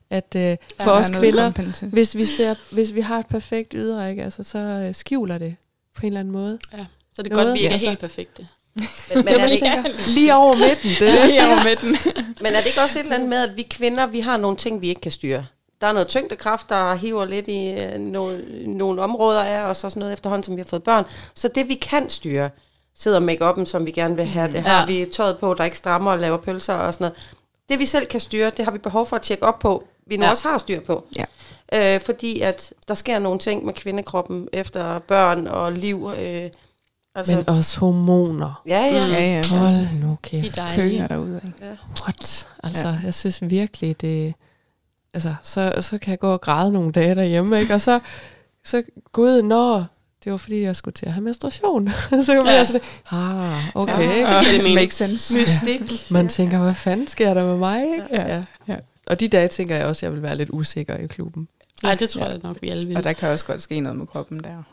At 0.10 0.36
øh, 0.36 0.58
for 0.80 0.92
er 0.92 0.96
os 0.96 1.10
kvinder, 1.10 1.88
hvis 1.88 2.16
vi, 2.16 2.26
ser, 2.26 2.56
hvis 2.74 2.94
vi 2.94 3.02
har 3.02 3.20
et 3.20 3.28
perfekt 3.28 3.74
ydre, 3.78 4.10
ikke? 4.10 4.24
Altså, 4.24 4.44
så 4.44 4.58
øh, 4.58 4.96
skjuler 4.96 5.38
det 5.38 5.56
på 6.02 6.06
en 6.06 6.12
eller 6.12 6.20
anden 6.20 6.34
måde. 6.34 6.60
Ja. 6.74 6.86
Så 7.14 7.22
det 7.24 7.32
er 7.32 7.36
Noget, 7.36 7.48
godt, 7.48 7.54
vi 7.54 7.60
ikke 7.64 7.74
altså. 7.74 7.88
er 7.88 7.90
helt 7.90 8.00
perfekte. 8.00 8.48
Men, 8.76 8.88
men, 9.26 9.28
er 9.28 9.46
det 9.46 9.52
ikke, 9.52 9.94
lige 10.08 10.36
over 10.36 10.56
midten, 10.56 10.90
det 11.00 11.10
er 11.10 11.26
Lige 11.28 11.48
over 11.48 11.64
midten. 11.64 12.14
Men 12.44 12.54
er 12.54 12.60
det 12.60 12.68
ikke 12.68 12.82
også 12.82 13.00
et 13.00 13.04
eller 13.04 13.16
andet 13.16 13.30
med, 13.30 13.50
at 13.50 13.58
vi 13.58 13.62
kvinder, 13.62 14.08
vi 14.08 14.20
har 14.20 14.38
nogle 14.38 14.58
ting, 14.58 14.82
vi 14.82 14.90
ikke 14.90 15.02
kan 15.02 15.12
styre? 15.12 15.46
Der 15.82 15.88
er 15.88 15.92
noget 15.92 16.08
tyngdekraft, 16.08 16.70
der 16.70 16.96
hiver 16.96 17.26
lidt 17.26 17.48
i 17.48 17.72
øh, 17.72 18.00
nogle, 18.00 18.46
nogle 18.68 19.02
områder 19.02 19.44
af 19.44 19.62
os 19.62 19.84
og 19.84 19.92
sådan 19.92 20.00
noget 20.00 20.14
efterhånden, 20.14 20.44
som 20.44 20.56
vi 20.56 20.62
har 20.62 20.66
fået 20.66 20.84
børn. 20.84 21.04
Så 21.36 21.48
det, 21.48 21.70
vi 21.70 21.74
kan 21.76 22.10
styre, 22.10 22.50
sidder 22.96 23.20
make 23.20 23.66
som 23.66 23.86
vi 23.86 23.92
gerne 23.92 24.16
vil 24.16 24.26
have, 24.26 24.52
det 24.54 24.62
har 24.62 24.80
Ja. 24.80 24.86
vi 24.86 25.06
tøjet 25.12 25.38
på, 25.38 25.54
der 25.54 25.64
ikke 25.64 25.78
strammer 25.78 26.12
og 26.12 26.20
laver 26.20 26.38
pølser 26.38 26.74
og 26.74 26.94
sådan 26.94 27.06
noget. 27.06 27.18
Det, 27.70 27.80
vi 27.80 27.86
selv 27.86 28.06
kan 28.06 28.20
styre, 28.20 28.50
det 28.58 28.66
har 28.66 28.72
vi 28.72 28.78
behov 28.78 29.06
for 29.06 29.16
at 29.16 29.22
tjekke 29.22 29.44
op 29.44 29.60
på, 29.60 29.88
vi 30.08 30.18
nu 30.18 30.24
Ja. 30.24 30.30
også 30.30 30.48
har 30.50 30.58
styr 30.58 30.80
på. 30.80 31.06
Ja. 31.18 31.96
Øh, 31.96 32.02
fordi 32.02 32.40
at 32.42 32.74
der 32.88 32.94
sker 32.94 33.20
nogle 33.20 33.40
ting 33.40 33.66
med 33.66 33.74
kvindekroppen 33.74 34.48
efter 34.54 35.00
børn 35.00 35.48
og 35.48 35.72
liv. 35.72 36.12
Øh, 36.20 36.50
altså, 37.16 37.36
Men 37.36 37.50
også 37.50 37.80
hormoner. 37.80 38.62
ja, 38.68 38.80
ja. 38.86 39.06
Mm. 39.06 39.12
Ja, 39.12 39.22
ja. 39.22 39.44
Hold 39.48 40.00
nu 40.02 40.08
De 40.08 40.38
er 40.38 40.42
kæft. 40.42 40.56
dejlige. 40.56 40.98
Kører 40.98 41.08
derude. 41.08 41.42
Ikke? 41.46 41.78
What? 42.02 42.48
Altså, 42.64 42.88
ja. 42.88 42.96
jeg 43.04 43.14
synes 43.14 43.40
virkelig, 43.42 44.02
det... 44.02 44.34
Altså, 45.14 45.36
så, 45.44 45.74
så 45.80 45.98
kan 45.98 46.12
jeg 46.12 46.20
gå 46.20 46.34
og 46.34 46.42
græde 46.42 46.72
nogle 46.72 46.92
dage 46.92 47.16
derhjemme, 47.16 47.60
ikke? 47.60 47.74
Og 47.74 47.82
så, 47.82 48.00
så 48.66 48.84
gud, 49.12 49.42
når 49.42 49.86
det 50.24 50.32
var 50.32 50.38
fordi, 50.38 50.62
jeg 50.62 50.76
skulle 50.76 50.94
til 50.94 51.06
at 51.06 51.12
have 51.12 51.24
menstruation. 51.24 51.90
så 52.26 52.34
kan 52.34 52.38
man 52.38 52.46
Ja. 52.46 52.54
ja. 52.54 52.64
sådan, 52.64 52.82
ah, 53.12 53.76
okay. 53.76 54.08
Ja. 54.22 54.34
Ja. 54.36 54.64
det. 54.64 54.74
Makes 54.76 54.94
sense. 54.94 55.34
Mystik. 55.38 56.12
Man 56.12 56.28
tænker, 56.30 56.60
hvad 56.60 56.74
fanden 56.74 57.08
sker 57.08 57.34
der 57.34 57.46
med 57.46 57.58
mig, 57.58 57.82
ikke? 57.84 58.06
Ja. 58.12 58.44
Ja. 58.68 58.76
Og 59.08 59.20
de 59.20 59.28
dage 59.28 59.48
tænker 59.48 59.76
jeg 59.76 59.86
også, 59.86 60.00
at 60.00 60.04
jeg 60.04 60.14
vil 60.14 60.22
være 60.22 60.36
lidt 60.36 60.50
usikker 60.54 60.98
i 60.98 61.08
klubben. 61.08 61.48
Nej, 61.84 61.96
det 61.96 62.10
tror 62.10 62.26
jeg 62.26 62.40
nok, 62.44 62.58
vi 62.62 62.70
alle 62.70 62.88
vil. 62.88 62.98
Og 62.98 63.04
der 63.04 63.14
kan 63.14 63.30
også 63.30 63.46
godt 63.46 63.62
ske 63.62 63.80
noget 63.80 63.98
med 64.00 64.08
kroppen 64.08 64.40
der. 64.44 64.64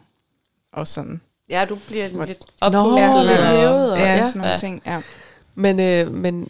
Og 0.72 0.88
sådan. 0.88 1.20
Ja, 1.50 1.64
du 1.68 1.78
bliver 1.88 2.08
Hvor- 2.08 2.24
lidt... 2.24 2.44
Nå, 2.60 2.78
og- 2.78 3.24
lidt 3.24 3.42
hævet. 3.42 3.92
Og, 3.92 3.98
Ja, 3.98 4.14
ja. 4.14 4.26
sådan 4.26 4.38
nogle 4.38 4.50
Ja. 4.50 4.56
ting. 4.58 4.82
Ja. 4.86 5.00
Men, 5.54 5.80
øh, 5.80 6.12
men, 6.14 6.48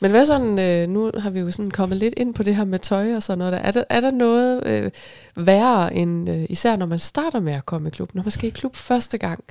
men 0.00 0.10
hvad 0.10 0.26
sådan, 0.26 0.58
øh, 0.58 0.88
nu 0.88 1.10
har 1.18 1.30
vi 1.30 1.40
jo 1.40 1.50
sådan 1.50 1.70
kommet 1.70 1.98
lidt 1.98 2.14
ind 2.16 2.34
på 2.34 2.42
det 2.42 2.56
her 2.56 2.64
med 2.64 2.78
tøj 2.78 3.14
og 3.16 3.22
sådan 3.22 3.38
noget. 3.38 3.52
Der. 3.52 3.58
Er, 3.58 3.70
der, 3.72 3.84
er 3.88 4.00
der 4.00 4.10
noget 4.10 4.66
øh, 4.66 4.90
værre 5.36 5.94
end, 5.94 6.30
øh, 6.30 6.46
især 6.48 6.76
når 6.76 6.86
man 6.86 6.98
starter 6.98 7.40
med 7.40 7.52
at 7.52 7.66
komme 7.66 7.88
i 7.88 7.90
klub, 7.90 8.14
når 8.14 8.22
man 8.22 8.30
skal 8.30 8.48
i 8.48 8.50
klub 8.50 8.76
første 8.76 9.18
gang, 9.18 9.44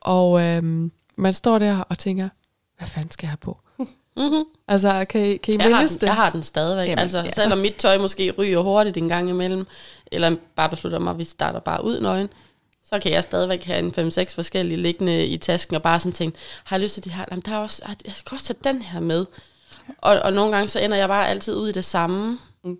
og 0.00 0.40
øh, 0.42 0.62
man 1.16 1.32
står 1.32 1.58
der 1.58 1.78
og 1.80 1.98
tænker, 1.98 2.28
hvad 2.78 2.88
fanden 2.88 3.10
skal 3.10 3.26
jeg 3.26 3.30
have 3.30 3.36
på? 3.36 3.58
Mm-hmm. 4.16 4.44
Altså, 4.68 5.04
kan 5.08 5.24
I, 5.24 5.36
kan 5.36 5.54
I 5.54 5.56
Jeg, 5.56 5.76
har 5.76 5.86
den, 5.86 5.88
det? 5.88 6.02
jeg 6.02 6.14
har 6.14 6.30
den 6.30 6.42
stadigvæk. 6.42 6.88
Jamen, 6.88 6.98
altså, 6.98 7.18
ja. 7.18 7.30
Selvom 7.30 7.58
mit 7.58 7.74
tøj 7.74 7.98
måske 7.98 8.30
ryger 8.30 8.60
hurtigt 8.60 8.96
en 8.96 9.08
gang 9.08 9.28
imellem, 9.28 9.66
eller 10.12 10.36
bare 10.56 10.68
beslutter 10.68 10.98
mig, 10.98 11.10
at 11.10 11.18
vi 11.18 11.24
starter 11.24 11.60
bare 11.60 11.84
ud 11.84 12.00
nøgen, 12.00 12.28
så 12.84 12.98
kan 12.98 13.12
jeg 13.12 13.24
stadigvæk 13.24 13.64
have 13.64 13.78
en 13.98 14.08
5-6 14.08 14.34
forskellige 14.34 14.82
liggende 14.82 15.26
i 15.26 15.36
tasken, 15.36 15.76
og 15.76 15.82
bare 15.82 16.00
sådan 16.00 16.12
tænke, 16.12 16.38
har 16.64 16.76
jeg 16.76 16.82
lyst 16.82 16.94
til 16.94 17.04
de 17.04 17.10
her? 17.10 17.24
Jamen, 17.30 17.42
der 17.46 17.52
er 17.52 17.58
også, 17.58 17.82
ej, 17.84 17.94
jeg 18.04 18.14
skal 18.14 18.34
også 18.34 18.46
tage 18.46 18.74
den 18.74 18.82
her 18.82 19.00
med. 19.00 19.26
Og, 19.98 20.18
og 20.18 20.32
nogle 20.32 20.52
gange 20.52 20.68
så 20.68 20.80
ender 20.80 20.96
jeg 20.96 21.08
bare 21.08 21.28
altid 21.28 21.56
ud 21.56 21.68
i 21.68 21.72
det 21.72 21.84
samme. 21.84 22.38
Mm. 22.64 22.76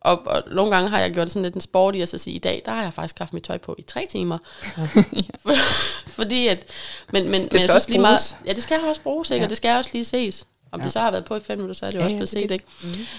Og, 0.00 0.26
og 0.26 0.42
nogle 0.52 0.74
gange 0.74 0.90
har 0.90 0.98
jeg 0.98 1.12
gjort 1.12 1.30
sådan 1.30 1.42
lidt 1.42 1.54
en 1.54 1.60
sport 1.60 1.94
i 1.94 2.00
at 2.00 2.08
så 2.08 2.18
sige, 2.18 2.34
i 2.34 2.38
dag, 2.38 2.62
der 2.64 2.72
har 2.72 2.82
jeg 2.82 2.92
faktisk 2.92 3.18
haft 3.18 3.32
mit 3.32 3.42
tøj 3.42 3.58
på 3.58 3.74
i 3.78 3.82
tre 3.82 4.06
timer. 4.10 4.38
Fordi 6.18 6.46
at, 6.46 6.64
men, 7.12 7.28
men, 7.28 7.42
det 7.42 7.52
men 7.52 7.60
jeg 7.60 7.60
skal 7.60 7.74
også 7.74 7.88
lige 7.88 8.00
meget, 8.00 8.36
ja, 8.46 8.52
det 8.52 8.62
skal 8.62 8.80
også 8.88 9.00
bruges, 9.00 9.30
ikke? 9.30 9.40
Ja. 9.40 9.46
og 9.46 9.50
det 9.50 9.56
skal 9.56 9.76
også 9.76 9.90
lige 9.92 10.04
ses. 10.04 10.46
Om 10.72 10.80
Ja. 10.80 10.84
det 10.84 10.92
så 10.92 11.00
har 11.00 11.10
været 11.10 11.24
på 11.24 11.36
i 11.36 11.40
fem 11.40 11.58
minutter, 11.58 11.74
så 11.74 11.86
er 11.86 11.90
det 11.90 11.94
jo 11.94 12.00
Ja, 12.00 12.04
også 12.04 12.14
ja, 12.16 12.18
blevet 12.18 12.30
det 12.32 12.38
er 12.38 12.58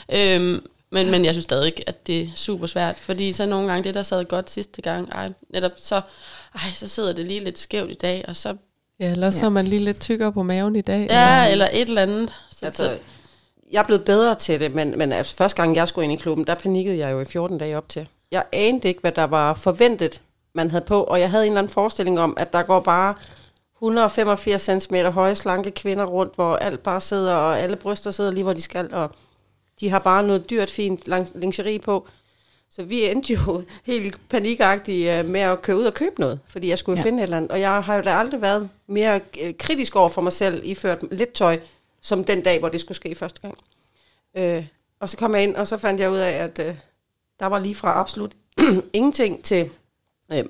set, 0.10 0.16
ikke? 0.16 0.36
Øhm, 0.46 0.66
men, 0.92 1.12
men 1.12 1.26
jeg 1.26 1.34
synes 1.34 1.44
stadig 1.44 1.66
ikke, 1.66 1.84
at 1.88 2.08
det 2.08 2.22
er 2.22 2.28
super 2.36 2.68
svært, 2.68 2.98
fordi 2.98 3.32
så 3.32 3.46
nogle 3.46 3.68
gange, 3.72 3.84
det 3.84 3.94
der 3.96 4.04
sad 4.04 4.26
godt 4.26 4.50
sidste 4.50 4.82
gang, 4.82 5.10
ej, 5.12 5.30
netop 5.50 5.72
så, 5.78 5.96
ej, 6.56 6.62
så 6.76 6.88
sidder 6.88 7.14
det 7.14 7.26
lige 7.26 7.44
lidt 7.44 7.60
skævt 7.60 7.92
i 7.92 7.98
dag, 8.02 8.26
og 8.28 8.36
så, 8.36 8.56
Ja, 9.00 9.12
eller 9.12 9.32
så 9.32 9.40
Ja. 9.40 9.46
er 9.46 9.50
man 9.50 9.68
lige 9.68 9.80
lidt 9.84 10.00
tykkere 10.00 10.34
på 10.34 10.44
maven 10.44 10.76
i 10.76 10.82
dag. 10.82 11.08
ja, 11.10 11.48
eller 11.52 11.68
et 11.74 11.82
eller 11.88 12.02
andet. 12.02 12.34
Så, 12.52 12.66
Altså, 12.66 12.84
så, 12.86 12.98
jeg 13.72 13.80
er 13.80 13.84
blevet 13.86 14.04
bedre 14.06 14.36
til 14.36 14.60
det, 14.60 14.76
men, 14.76 14.94
men 14.98 15.12
altså, 15.12 15.36
første 15.36 15.56
gang 15.62 15.76
jeg 15.76 15.88
skulle 15.88 16.04
ind 16.04 16.14
i 16.14 16.16
klubben, 16.16 16.48
der 16.48 16.56
panikkede 16.56 16.98
jeg 16.98 17.12
jo 17.12 17.20
i 17.22 17.26
14 17.26 17.58
dage 17.58 17.78
op 17.78 17.90
til. 17.90 18.08
Jeg 18.32 18.44
anede 18.52 18.88
ikke, 18.88 19.02
hvad 19.02 19.12
der 19.12 19.24
var 19.24 19.54
forventet, 19.54 20.22
man 20.56 20.72
havde 20.72 20.84
på, 20.86 21.04
og 21.04 21.20
jeg 21.20 21.30
havde 21.32 21.44
en 21.46 21.52
eller 21.52 21.60
anden 21.62 21.74
forestilling 21.74 22.20
om, 22.20 22.34
at 22.38 22.54
der 22.54 22.62
går 22.64 22.80
bare 22.80 23.14
185 23.84 24.62
cm 24.84 24.96
høje, 24.96 25.36
slanke 25.36 25.72
kvinder 25.72 26.06
rundt, 26.06 26.36
hvor 26.36 26.56
alt 26.56 26.84
bare 26.84 27.02
sidder, 27.02 27.36
og 27.36 27.60
alle 27.60 27.76
bryster 27.76 28.12
sidder 28.12 28.32
lige, 28.32 28.44
hvor 28.44 28.54
de 28.54 28.62
skal, 28.62 28.94
og 28.94 29.12
de 29.80 29.90
har 29.90 30.00
bare 30.00 30.24
noget 30.24 30.50
dyrt, 30.50 30.70
fint 30.72 31.02
lingerie 31.36 31.80
på. 31.80 32.08
Så 32.70 32.84
vi 32.84 33.06
endte 33.06 33.34
jo 33.34 33.64
helt 33.94 34.20
panikagtigt 34.30 35.10
øh, 35.10 35.26
med 35.26 35.40
at 35.42 35.62
køre 35.62 35.78
ud 35.78 35.84
og 35.84 35.94
købe 35.94 36.20
noget, 36.20 36.40
fordi 36.48 36.70
jeg 36.70 36.78
skulle 36.78 37.00
Ja. 37.00 37.06
finde 37.06 37.18
et 37.20 37.24
eller 37.24 37.38
andet. 37.38 37.52
Og 37.52 37.60
jeg 37.60 37.84
har 37.84 37.96
jo 37.96 38.02
da 38.02 38.10
aldrig 38.10 38.42
været 38.42 38.70
mere 38.88 39.20
øh, 39.44 39.54
kritisk 39.60 39.96
over 39.96 40.10
for 40.10 40.22
mig 40.22 40.34
selv, 40.34 40.62
iført 40.64 41.04
lidt 41.12 41.34
tøj, 41.34 41.60
som 42.02 42.24
den 42.24 42.42
dag, 42.42 42.60
hvor 42.60 42.70
det 42.70 42.80
skulle 42.80 42.96
ske 42.96 43.16
første 43.16 43.42
gang. 43.42 43.58
Øh, 44.38 44.66
og 45.00 45.10
så 45.10 45.18
kom 45.18 45.36
jeg 45.36 45.44
ind, 45.44 45.56
og 45.56 45.68
så 45.68 45.78
fandt 45.78 46.02
jeg 46.02 46.12
ud 46.12 46.18
af, 46.18 46.32
at 46.32 46.60
øh, 46.60 46.76
der 47.40 47.46
var 47.46 47.60
lige 47.60 47.76
fra 47.76 48.00
absolut 48.00 48.32
ingenting 48.94 49.44
til 49.44 49.70
øh, 50.32 50.44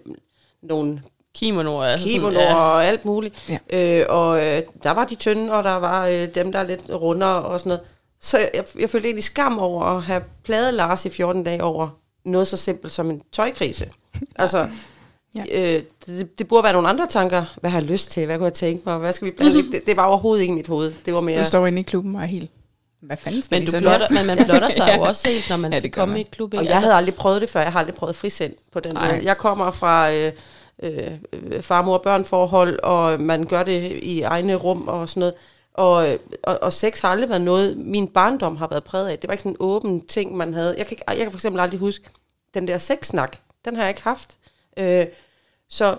nogle 0.61 1.03
kimonoer. 1.35 1.83
Altså 1.83 2.07
kimonoer 2.07 2.41
ja. 2.43 2.55
og 2.55 2.85
alt 2.85 3.05
muligt. 3.05 3.49
Ja. 3.71 3.99
Øh, 3.99 4.05
og 4.09 4.45
øh, 4.45 4.61
der 4.83 4.91
var 4.91 5.05
de 5.05 5.15
tynde, 5.15 5.53
og 5.53 5.63
der 5.63 5.73
var 5.75 6.07
øh, 6.07 6.27
dem, 6.35 6.51
der 6.51 6.59
er 6.59 6.63
lidt 6.63 6.81
rundere 6.89 7.41
og 7.41 7.59
sådan 7.59 7.69
noget. 7.69 7.81
Så 8.21 8.37
jeg, 8.53 8.63
jeg 8.79 8.89
følte 8.89 9.07
egentlig 9.07 9.23
skam 9.23 9.59
over 9.59 9.83
at 9.85 10.03
have 10.03 10.21
pladet 10.43 10.73
Lars 10.73 11.05
i 11.05 11.09
14 11.09 11.43
dage 11.43 11.63
over 11.63 11.89
noget 12.25 12.47
så 12.47 12.57
simpelt 12.57 12.93
som 12.93 13.09
en 13.09 13.21
tøjkrise. 13.31 13.85
Altså, 14.35 14.67
Ja. 15.35 15.43
ja. 15.49 15.75
øh, 15.77 15.83
det, 16.05 16.39
det 16.39 16.47
burde 16.47 16.63
være 16.63 16.73
nogle 16.73 16.89
andre 16.89 17.07
tanker. 17.07 17.45
Hvad 17.61 17.71
har 17.71 17.79
jeg 17.79 17.87
lyst 17.89 18.11
til? 18.11 18.25
Hvad 18.25 18.37
kunne 18.37 18.45
jeg 18.45 18.53
tænke 18.53 18.83
mig? 18.85 18.97
Hvad 18.97 19.13
skal 19.13 19.25
vi 19.25 19.31
planlægge? 19.31 19.71
det, 19.71 19.81
det 19.87 19.97
var 19.97 20.05
overhovedet 20.05 20.41
ikke 20.41 20.51
i 20.51 20.55
mit 20.55 20.67
hoved. 20.67 20.93
Det 21.05 21.13
var 21.13 21.21
mere... 21.21 21.37
Jeg 21.37 21.45
står 21.45 21.67
inde 21.67 21.79
i 21.79 21.83
klubben 21.83 22.15
og 22.15 22.21
er 22.21 22.25
helt... 22.25 22.51
Hvad 23.01 23.17
fanden 23.17 23.41
skal 23.41 23.59
Men, 23.61 23.71
du 23.71 23.79
blotter, 23.79 24.07
men 24.09 24.25
man 24.27 24.45
blotter 24.45 24.69
sig 24.77 24.93
jo 24.97 25.01
også 25.01 25.27
helt, 25.29 25.49
når 25.49 25.57
man 25.57 25.71
Ja, 25.71 25.75
ja, 25.75 25.81
det 25.81 25.83
skal 25.83 25.91
gør 25.91 26.01
komme 26.01 26.11
man. 26.11 26.17
i 26.19 26.21
et 26.21 26.31
klub. 26.31 26.53
Og 26.53 26.61
Ikke? 26.61 26.73
jeg 26.73 26.81
havde 26.81 26.93
aldrig 26.93 27.15
prøvet 27.15 27.41
det 27.41 27.49
før. 27.49 27.61
Jeg 27.61 27.71
har 27.71 27.79
aldrig 27.79 27.95
prøvet 27.95 28.15
frisind 28.15 28.53
på 28.71 28.79
den 28.79 28.93
måde. 28.93 29.19
Jeg 29.23 29.37
kommer 29.37 29.71
fra 29.71 30.13
øh, 30.13 30.31
øh, 30.83 31.61
far, 31.61 31.81
mor, 31.81 31.97
børn 31.97 32.25
forhold, 32.25 32.79
og 32.83 33.21
man 33.21 33.45
gør 33.45 33.63
det 33.63 33.91
i 34.01 34.21
egne 34.21 34.55
rum 34.55 34.87
og 34.87 35.09
sådan 35.09 35.19
noget. 35.19 35.33
Og, 35.73 36.11
øh, 36.11 36.19
og, 36.43 36.59
og 36.61 36.73
sex 36.73 36.99
har 36.99 37.09
aldrig 37.09 37.29
været 37.29 37.41
noget, 37.41 37.77
min 37.77 38.07
barndom 38.07 38.55
har 38.55 38.67
været 38.67 38.83
præget 38.83 39.09
af. 39.09 39.19
Det 39.19 39.27
var 39.27 39.33
ikke 39.33 39.41
sådan 39.41 39.51
en 39.51 39.57
åben 39.59 40.07
ting, 40.07 40.37
man 40.37 40.53
havde. 40.53 40.75
Jeg 40.77 40.85
kan, 40.85 40.93
ikke, 40.93 41.03
jeg 41.07 41.17
kan 41.17 41.31
for 41.31 41.37
eksempel 41.37 41.59
aldrig 41.59 41.79
huske 41.79 42.09
den 42.53 42.67
der 42.67 42.77
sexsnak. 42.77 43.37
Den 43.65 43.75
har 43.75 43.83
jeg 43.83 43.89
ikke 43.89 44.03
haft. 44.03 44.37
Øh, 44.77 45.05
så, 45.69 45.97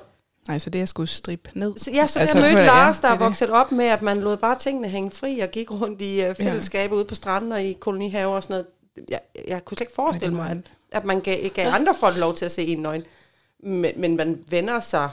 Nej, 0.49 0.59
så 0.59 0.71
det 0.71 0.79
jeg 0.79 0.89
skulle 0.89 1.09
strippe 1.09 1.51
ned. 1.55 1.73
så, 1.77 1.91
ja, 1.95 2.07
så 2.07 2.19
altså, 2.19 2.39
jeg 2.39 2.45
mødte 2.45 2.59
ja, 2.59 2.67
Lars, 2.67 3.01
der 3.01 3.09
er 3.09 3.13
er 3.13 3.19
vokset 3.19 3.51
op 3.51 3.73
med, 3.73 3.85
at 3.85 4.03
man 4.03 4.21
lod 4.21 4.37
bare 4.37 4.59
tingene 4.59 4.89
hænge 4.89 5.11
fri, 5.11 5.39
og 5.39 5.49
gik 5.49 5.71
rundt 5.71 6.03
i 6.03 6.29
uh, 6.29 6.37
fællesskaber 6.37 6.97
ude 6.97 7.05
på 7.05 7.15
stranden 7.15 7.53
og 7.53 7.63
i 7.63 7.73
kolonihaver 7.73 8.37
og 8.37 8.43
sådan 8.43 8.55
noget. 8.55 8.67
Jeg, 9.11 9.21
jeg 9.49 9.65
kunne 9.65 9.77
slet 9.77 9.87
ikke 9.87 9.95
forestille 9.95 10.35
mig, 10.35 10.51
at, 10.51 10.57
at 10.93 11.05
man 11.05 11.21
gav, 11.21 11.49
gav 11.49 11.73
andre 11.73 11.95
folk 11.95 12.17
lov 12.17 12.35
til 12.35 12.45
at 12.45 12.53
se 12.53 12.67
en 12.67 12.79
nøgen. 12.79 13.05
Men, 13.65 14.01
men 14.01 14.17
man 14.17 14.45
vender 14.49 14.81
sig 14.81 15.11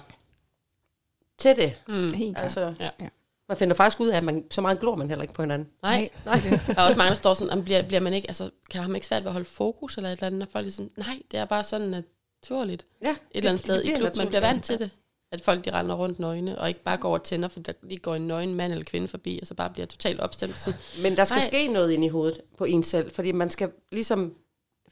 til 1.37 1.55
det. 1.55 1.79
Mm. 1.87 2.13
Helt. 2.13 2.37
Altså, 2.41 2.73
Ja. 2.79 2.89
Ja. 3.01 3.07
Man 3.49 3.57
finder 3.57 3.75
faktisk 3.75 3.99
ud 3.99 4.07
af, 4.07 4.17
at 4.17 4.23
man, 4.23 4.45
så 4.51 4.61
meget 4.61 4.79
glor 4.79 4.95
man 4.95 5.09
heller 5.09 5.21
ikke 5.21 5.33
på 5.33 5.41
hinanden. 5.41 5.67
Nej, 5.83 6.09
Nej. 6.25 6.39
der 6.67 6.73
er 6.77 6.85
også 6.85 6.97
mange, 6.97 7.09
der 7.09 7.15
står 7.15 7.33
sådan, 7.33 7.49
"Jamen, 7.49 7.63
bliver, 7.65 7.81
bliver 7.83 7.99
man 7.99 8.13
ikke, 8.13 8.27
altså, 8.27 8.49
kan 8.69 8.81
man 8.81 8.95
ikke 8.95 9.07
svært 9.07 9.21
ved 9.23 9.27
at 9.27 9.33
holde 9.33 9.45
fokus 9.45 9.97
eller 9.97 10.09
et 10.09 10.13
eller 10.13 10.27
andet, 10.27 10.41
og 10.41 10.47
folk 10.51 10.67
er 10.67 10.71
sådan, 10.71 10.91
nej, 10.97 11.19
det 11.31 11.39
er 11.39 11.45
bare 11.45 11.63
sådan 11.63 12.03
naturligt. 12.43 12.85
Ja, 13.01 13.09
Et 13.09 13.17
eller 13.33 13.49
andet 13.49 13.65
sted 13.65 13.81
i 13.83 13.89
klub, 13.97 14.15
man 14.17 14.27
bliver 14.27 14.41
vant 14.41 14.63
til 14.63 14.79
det. 14.79 14.89
At 15.31 15.41
folk 15.41 15.65
de 15.65 15.71
render 15.73 15.95
rundt 15.95 16.19
nøgne, 16.19 16.59
og 16.59 16.67
ikke 16.67 16.83
bare 16.83 16.97
går 16.97 17.13
og 17.13 17.23
tænder, 17.23 17.47
for 17.47 17.59
der 17.59 17.73
lige 17.83 17.97
går 17.97 18.15
en 18.15 18.27
nøgen 18.27 18.55
mand 18.55 18.71
eller 18.71 18.85
kvinde 18.85 19.07
forbi, 19.07 19.39
og 19.41 19.47
så 19.47 19.53
bare 19.53 19.69
bliver 19.69 19.85
totalt 19.85 20.19
opstemt. 20.19 20.59
Sådan, 20.59 20.79
Men 21.01 21.17
der 21.17 21.23
skal 21.23 21.37
Nej. 21.37 21.47
ske 21.47 21.67
noget 21.67 21.91
ind 21.91 22.03
i 22.05 22.07
hovedet 22.07 22.41
på 22.57 22.63
en 22.65 22.83
selv, 22.83 23.11
fordi 23.11 23.31
man 23.31 23.49
skal 23.49 23.71
ligesom 23.91 24.35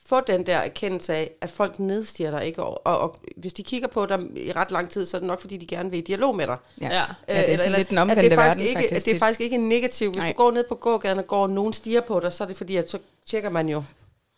få 0.10 0.22
den 0.28 0.46
der 0.46 0.58
erkendelse 0.58 1.14
af, 1.14 1.32
at 1.42 1.50
folk 1.52 1.80
nedstiger 1.80 2.32
dig 2.32 2.46
ikke, 2.46 2.64
og, 2.64 2.88
og, 2.88 3.00
og 3.00 3.16
hvis 3.38 3.54
de 3.54 3.64
kigger 3.64 3.88
på 3.88 4.06
dig 4.06 4.20
i 4.36 4.52
ret 4.52 4.72
lang 4.72 4.90
tid, 4.90 5.06
så 5.06 5.18
er 5.18 5.20
det 5.20 5.28
nok, 5.28 5.42
fordi 5.42 5.58
de 5.58 5.66
gerne 5.66 5.92
vil 5.92 5.98
i 5.98 6.02
dialog 6.02 6.36
med 6.36 6.48
dig. 6.48 6.58
Ja. 6.82 6.88
Ja. 6.88 7.02
ja, 7.30 7.42
det 7.42 7.48
er 7.50 7.54
Øh, 7.54 7.58
sådan 7.58 7.72
lidt 7.72 7.90
den 7.90 7.98
at 7.98 8.02
omvendte 8.02 8.24
det 8.26 8.32
er 8.32 8.36
faktisk 8.36 8.58
verden, 8.58 8.70
ikke, 8.70 8.90
faktisk. 8.90 9.06
Det 9.06 9.16
er 9.16 9.20
faktisk 9.20 9.42
ikke 9.42 9.56
en 9.56 9.70
negativ. 9.70 10.12
Hvis 10.12 10.22
Nej. 10.24 10.32
du 10.32 10.34
går 10.38 10.52
ned 10.52 10.64
på 10.70 10.76
gågaden 10.76 11.20
og 11.20 11.28
går, 11.28 11.42
og 11.42 11.50
nogen 11.50 11.74
stiger 11.74 12.02
på 12.02 12.20
dig, 12.20 12.34
så 12.34 12.44
er 12.44 12.48
det 12.48 12.58
fordi, 12.58 12.76
at 12.76 12.90
så 12.90 12.98
tjekker 13.30 13.50
man 13.50 13.70
jo. 13.70 13.84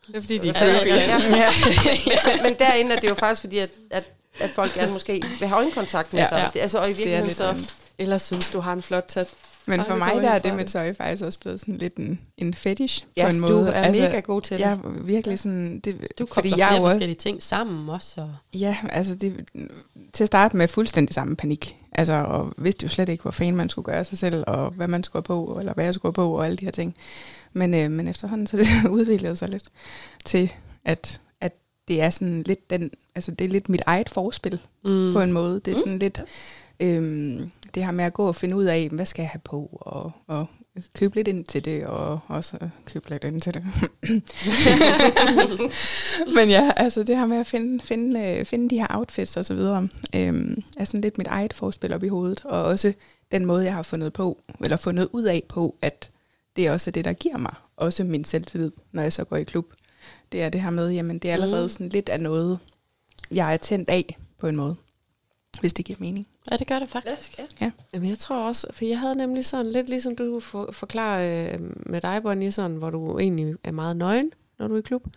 Det 0.07 0.15
er 0.15 0.21
fordi, 0.21 0.37
de 0.37 0.49
er 0.49 0.65
Ja, 0.65 0.73
ja, 0.85 0.85
ja. 1.37 1.51
Men, 2.33 2.43
men 2.43 2.55
derinde 2.59 2.95
er 2.95 2.99
det 2.99 3.09
jo 3.09 3.15
faktisk 3.15 3.41
fordi, 3.41 3.57
at, 3.57 3.69
at, 3.91 4.03
at 4.39 4.49
folk 4.55 4.73
gerne 4.73 4.91
måske 4.91 5.23
vil 5.39 5.47
have 5.47 5.57
øjenkontakt 5.57 6.13
med 6.13 6.21
Ja. 6.21 6.27
dig. 6.29 6.51
Ja. 6.55 6.59
Altså, 6.61 6.77
og 6.77 6.85
i 6.89 6.93
virkeligheden 6.93 7.35
så... 7.35 7.43
andet. 7.43 7.73
Eller 7.97 8.17
synes, 8.17 8.49
du 8.51 8.59
har 8.59 8.73
en 8.73 8.81
flot 8.81 9.05
tat. 9.07 9.27
Men 9.65 9.83
for 9.83 9.95
mig 9.95 10.11
der 10.15 10.29
er 10.29 10.39
det 10.39 10.55
med 10.55 10.65
tøj 10.65 10.93
faktisk 10.93 11.23
også 11.23 11.39
blevet 11.39 11.59
sådan 11.59 11.77
lidt 11.77 11.95
en, 11.95 12.19
en 12.37 12.53
fetish 12.53 13.05
Ja, 13.17 13.23
på 13.25 13.29
en 13.29 13.39
måde. 13.39 13.53
du 13.53 13.59
er 13.73 13.91
mega 13.91 14.19
god 14.19 14.41
til 14.41 14.57
det. 14.57 14.63
Jeg 14.63 14.71
er 14.71 14.77
virkelig 15.01 15.39
sådan... 15.39 15.79
Det, 15.79 16.07
Du 16.19 16.25
fordi 16.25 16.49
kobler 16.49 16.57
jeg 16.57 16.65
er 16.65 16.69
flere 16.71 16.81
også- 16.83 16.93
forskellige 16.93 17.15
ting 17.17 17.41
sammen 17.43 17.89
også. 17.89 18.21
Og, 18.21 18.35
Ja, 18.53 18.77
altså 18.89 19.15
det, 19.15 19.45
til 20.13 20.23
at 20.23 20.27
starte 20.27 20.57
med 20.57 20.67
fuldstændig 20.67 21.13
samme 21.13 21.35
panik. 21.35 21.75
Altså, 21.91 22.13
og 22.13 22.53
vidste 22.57 22.83
jo 22.83 22.89
slet 22.89 23.09
ikke, 23.09 23.21
hvor 23.21 23.31
fanden 23.31 23.55
man 23.55 23.69
skulle 23.69 23.85
gøre 23.85 24.05
sig 24.05 24.17
selv, 24.17 24.43
og 24.47 24.71
hvad 24.71 24.87
man 24.87 25.03
skulle 25.03 25.23
på, 25.23 25.57
eller 25.59 25.73
hvad 25.73 25.85
jeg 25.85 25.93
skulle 25.93 26.13
på, 26.13 26.33
og 26.37 26.45
alle 26.45 26.57
de 26.57 26.65
her 26.65 26.71
ting. 26.71 26.95
Men, 27.53 27.73
øh, 27.73 27.91
men 27.91 28.07
efterhånden 28.07 28.47
så 28.47 28.57
det 28.57 28.67
udviklet 28.89 29.37
sig 29.37 29.49
lidt 29.49 29.63
til, 30.25 30.53
at, 30.85 31.21
at 31.41 31.53
det 31.87 32.01
er 32.01 32.09
sådan 32.09 32.43
lidt 32.45 32.69
den, 32.69 32.91
altså 33.15 33.31
det 33.31 33.45
er 33.45 33.49
lidt 33.49 33.69
mit 33.69 33.81
eget 33.85 34.09
forspil 34.09 34.59
mm. 34.85 35.13
på 35.13 35.21
en 35.21 35.31
måde. 35.31 35.61
Det 35.65 35.73
er 35.73 35.77
sådan 35.77 35.99
lidt, 35.99 36.21
øhm, 36.79 37.51
det 37.73 37.85
her 37.85 37.91
med 37.91 38.05
at 38.05 38.13
gå 38.13 38.27
og 38.27 38.35
finde 38.35 38.55
ud 38.55 38.63
af, 38.63 38.89
hvad 38.91 39.05
skal 39.05 39.23
jeg 39.23 39.29
have 39.29 39.41
på, 39.43 39.77
og, 39.81 40.11
og 40.27 40.45
købe 40.95 41.15
lidt 41.15 41.27
ind 41.27 41.45
til 41.45 41.65
det, 41.65 41.85
og 41.85 42.19
også 42.27 42.57
købe 42.85 43.09
lidt 43.09 43.23
ind 43.23 43.41
til 43.41 43.53
det. 43.53 43.63
Men 46.35 46.49
ja, 46.49 46.71
altså 46.75 47.03
det 47.03 47.17
her 47.17 47.25
med 47.25 47.37
at 47.37 47.47
finde, 47.47 47.83
finde, 47.83 48.19
øh, 48.19 48.45
finde 48.45 48.69
de 48.69 48.79
her 48.79 48.87
outfits 48.89 49.37
og 49.37 49.45
så 49.45 49.53
videre, 49.53 49.87
øhm, 50.15 50.63
er 50.77 50.85
sådan 50.85 51.01
lidt 51.01 51.17
mit 51.17 51.27
eget 51.27 51.53
forspil 51.53 51.93
op 51.93 52.03
i 52.03 52.07
hovedet, 52.07 52.41
og 52.45 52.63
også 52.63 52.93
den 53.31 53.45
måde, 53.45 53.65
jeg 53.65 53.73
har 53.73 53.83
fundet 53.83 54.13
på, 54.13 54.39
eller 54.63 54.77
fundet 54.77 55.09
ud 55.11 55.23
af 55.23 55.43
på, 55.49 55.75
at 55.81 56.09
det 56.55 56.71
også 56.71 56.89
er 56.89 56.91
det, 56.91 57.05
der 57.05 57.13
giver 57.13 57.37
mig 57.37 57.53
også 57.77 58.03
min 58.03 58.23
selvtillid, 58.23 58.71
når 58.91 59.01
jeg 59.01 59.13
så 59.13 59.23
går 59.23 59.35
i 59.37 59.43
klub. 59.43 59.65
Det 60.31 60.41
er 60.43 60.49
det 60.49 60.61
her 60.61 60.69
med, 60.69 60.91
jamen 60.91 61.19
det 61.19 61.29
er 61.29 61.33
allerede 61.33 61.63
Mm. 61.63 61.69
sådan 61.69 61.89
lidt 61.89 62.09
af 62.09 62.19
noget, 62.19 62.59
jeg 63.31 63.53
er 63.53 63.57
tændt 63.57 63.89
af 63.89 64.17
på 64.39 64.47
en 64.47 64.55
måde, 64.55 64.75
hvis 65.59 65.73
det 65.73 65.85
giver 65.85 65.97
mening. 65.99 66.27
Ja, 66.51 66.57
det 66.57 66.67
gør 66.67 66.79
det 66.79 66.89
faktisk. 66.89 67.39
Ja. 67.61 67.71
Jamen, 67.93 68.09
jeg 68.09 68.19
tror 68.19 68.47
også, 68.47 68.67
for 68.71 68.85
jeg 68.85 68.99
havde 68.99 69.15
nemlig 69.15 69.45
sådan 69.45 69.71
lidt 69.71 69.89
ligesom 69.89 70.15
du 70.15 70.39
for, 70.39 70.71
forklarer 70.71 71.53
øh, 71.53 71.59
med 71.85 72.01
dig, 72.01 72.23
Bonnie, 72.23 72.51
sådan, 72.51 72.77
hvor 72.77 72.89
du 72.89 73.19
egentlig 73.19 73.55
er 73.63 73.71
meget 73.71 73.97
nøgen, 73.97 74.31
når 74.59 74.67
du 74.67 74.73
er 74.73 74.79
i 74.79 74.81
klub. 74.81 75.07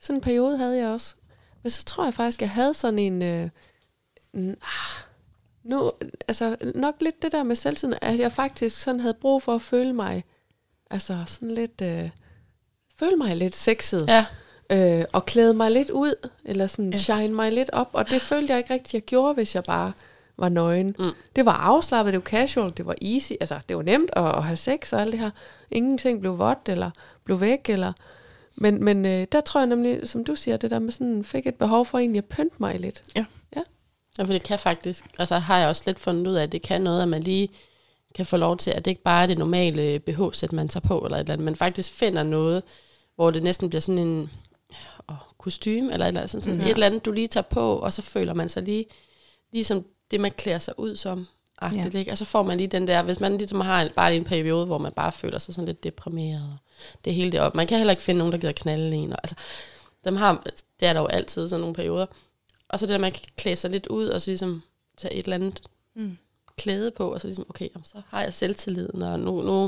Sådan 0.00 0.16
en 0.16 0.20
periode 0.20 0.56
havde 0.56 0.76
jeg 0.76 0.88
også. 0.88 1.14
Men 1.62 1.70
så 1.70 1.84
tror 1.84 2.04
jeg 2.04 2.14
faktisk, 2.14 2.40
jeg 2.40 2.50
havde 2.50 2.74
sådan 2.74 2.98
en... 2.98 3.22
Øh, 3.22 3.48
en 4.34 4.50
ah, 4.50 5.04
nu, 5.62 5.92
altså 6.28 6.56
nok 6.74 6.94
lidt 7.00 7.22
det 7.22 7.32
der 7.32 7.42
med 7.42 7.56
selvtiden, 7.56 7.94
at 8.02 8.18
jeg 8.18 8.32
faktisk 8.32 8.80
sådan 8.80 9.00
havde 9.00 9.14
brug 9.14 9.42
for 9.42 9.54
at 9.54 9.62
føle 9.62 9.92
mig, 9.92 10.24
altså 10.90 11.24
sådan 11.26 11.50
lidt, 11.50 11.80
øh, 11.82 12.10
føle 12.98 13.16
mig 13.16 13.36
lidt 13.36 13.56
sexet 13.56 14.08
Ja, 14.08 14.26
øh, 14.72 15.04
og 15.12 15.26
klæde 15.26 15.54
mig 15.54 15.70
lidt 15.70 15.90
ud, 15.90 16.28
eller 16.44 16.66
sådan 16.66 16.90
Ja. 16.92 16.98
shine 16.98 17.34
mig 17.34 17.52
lidt 17.52 17.70
op, 17.72 17.88
og 17.92 18.10
det 18.10 18.22
følte 18.22 18.52
jeg 18.52 18.58
ikke 18.58 18.74
rigtig, 18.74 18.94
jeg 18.94 19.02
gjorde, 19.02 19.34
hvis 19.34 19.54
jeg 19.54 19.64
bare 19.64 19.92
var 20.36 20.48
nøgen. 20.48 20.94
Mm. 20.98 21.10
Det 21.36 21.46
var 21.46 21.52
afslappet, 21.52 22.12
det 22.12 22.18
var 22.20 22.24
casual, 22.30 22.72
det 22.76 22.86
var 22.86 22.94
easy, 23.02 23.32
altså 23.40 23.58
det 23.68 23.76
var 23.76 23.82
nemt 23.82 24.10
at, 24.12 24.36
at 24.36 24.44
have 24.44 24.56
sex 24.56 24.92
og 24.92 25.00
alt 25.00 25.12
det 25.12 25.20
her. 25.20 25.30
Ingenting 25.70 26.20
blev 26.20 26.38
vådt, 26.38 26.68
eller 26.68 26.90
blev 27.24 27.40
væk, 27.40 27.68
eller... 27.68 27.92
Men, 28.60 28.84
men 28.84 29.06
øh, 29.06 29.26
der 29.32 29.40
tror 29.40 29.60
jeg 29.60 29.66
nemlig, 29.66 30.08
som 30.08 30.24
du 30.24 30.34
siger, 30.34 30.56
det 30.56 30.70
der 30.70 30.78
med 30.78 30.92
sådan, 30.92 31.24
fik 31.24 31.46
et 31.46 31.54
behov 31.54 31.86
for 31.86 31.98
egentlig 31.98 32.18
at 32.18 32.24
pynte 32.24 32.56
mig 32.58 32.80
lidt. 32.80 33.02
Ja, 34.18 34.24
for 34.24 34.32
det 34.32 34.42
kan 34.42 34.58
faktisk, 34.58 35.04
altså 35.18 35.38
har 35.38 35.58
jeg 35.58 35.68
også 35.68 35.82
lidt 35.86 35.98
fundet 35.98 36.26
ud 36.26 36.34
af, 36.34 36.42
at 36.42 36.52
det 36.52 36.62
kan 36.62 36.80
noget, 36.80 37.02
at 37.02 37.08
man 37.08 37.22
lige 37.22 37.48
kan 38.14 38.26
få 38.26 38.36
lov 38.36 38.56
til, 38.56 38.70
at 38.70 38.84
det 38.84 38.90
ikke 38.90 39.02
bare 39.02 39.22
er 39.22 39.26
det 39.26 39.38
normale 39.38 39.98
BH-sæt, 39.98 40.52
man 40.52 40.68
tager 40.68 40.86
på, 40.88 40.98
eller 40.98 41.16
et 41.16 41.20
eller 41.20 41.32
andet, 41.32 41.44
men 41.44 41.56
faktisk 41.56 41.92
finder 41.92 42.22
noget, 42.22 42.62
hvor 43.14 43.30
det 43.30 43.42
næsten 43.42 43.68
bliver 43.68 43.80
sådan 43.80 43.98
en 43.98 44.30
åh, 45.08 45.16
kostume, 45.38 45.92
eller, 45.92 46.06
eller 46.06 46.26
sådan, 46.26 46.42
sådan 46.42 46.60
Ja. 46.60 46.64
et 46.66 46.70
eller 46.70 46.86
andet, 46.86 47.04
du 47.04 47.12
lige 47.12 47.28
tager 47.28 47.44
på, 47.50 47.76
og 47.76 47.92
så 47.92 48.02
føler 48.02 48.34
man 48.34 48.48
sig 48.48 48.62
lige, 48.62 48.86
ligesom 49.52 49.84
det, 50.10 50.20
man 50.20 50.30
klæder 50.32 50.58
sig 50.58 50.78
ud 50.78 50.96
som. 50.96 51.26
Agtigt, 51.60 51.94
Ja. 51.94 51.98
ikke? 51.98 52.10
Og 52.12 52.18
så 52.18 52.24
får 52.24 52.42
man 52.42 52.56
lige 52.58 52.66
den 52.68 52.86
der, 52.86 53.02
hvis 53.02 53.20
man 53.20 53.38
ligesom 53.38 53.60
har 53.60 53.82
en, 53.82 53.88
bare 53.96 54.16
en 54.16 54.24
periode, 54.24 54.66
hvor 54.66 54.78
man 54.78 54.92
bare 54.92 55.12
føler 55.12 55.38
sig 55.38 55.54
sådan 55.54 55.66
lidt 55.66 55.84
deprimeret, 55.84 56.42
og 56.42 56.56
det 57.04 57.14
hele 57.14 57.32
det 57.32 57.40
op. 57.40 57.54
Man 57.54 57.66
kan 57.66 57.78
heller 57.78 57.90
ikke 57.92 58.02
finde 58.02 58.18
nogen, 58.18 58.32
der 58.32 58.38
gider 58.38 58.52
knalde 58.52 58.96
en. 58.96 59.12
Og, 59.12 59.18
altså, 59.22 59.34
dem 60.04 60.16
har, 60.16 60.42
det 60.80 60.88
er 60.88 60.92
der 60.92 61.00
jo 61.00 61.06
altid 61.06 61.48
sådan 61.48 61.60
nogle 61.60 61.74
perioder. 61.74 62.06
Og 62.68 62.78
så 62.78 62.86
det 62.86 62.92
der, 62.92 62.98
man 62.98 63.12
kan 63.12 63.22
klæde 63.36 63.56
sig 63.56 63.70
lidt 63.70 63.86
ud, 63.86 64.06
og 64.08 64.22
så 64.22 64.30
ligesom 64.30 64.62
tage 64.96 65.14
et 65.14 65.24
eller 65.24 65.34
andet 65.34 65.62
Mm. 65.94 66.18
klæde 66.56 66.90
på, 66.90 67.12
og 67.12 67.20
så 67.20 67.26
ligesom, 67.26 67.46
okay, 67.48 67.68
så 67.84 68.00
har 68.08 68.22
jeg 68.22 68.34
selvtilliden, 68.34 69.02
og 69.02 69.20
nu, 69.20 69.42
nu 69.42 69.64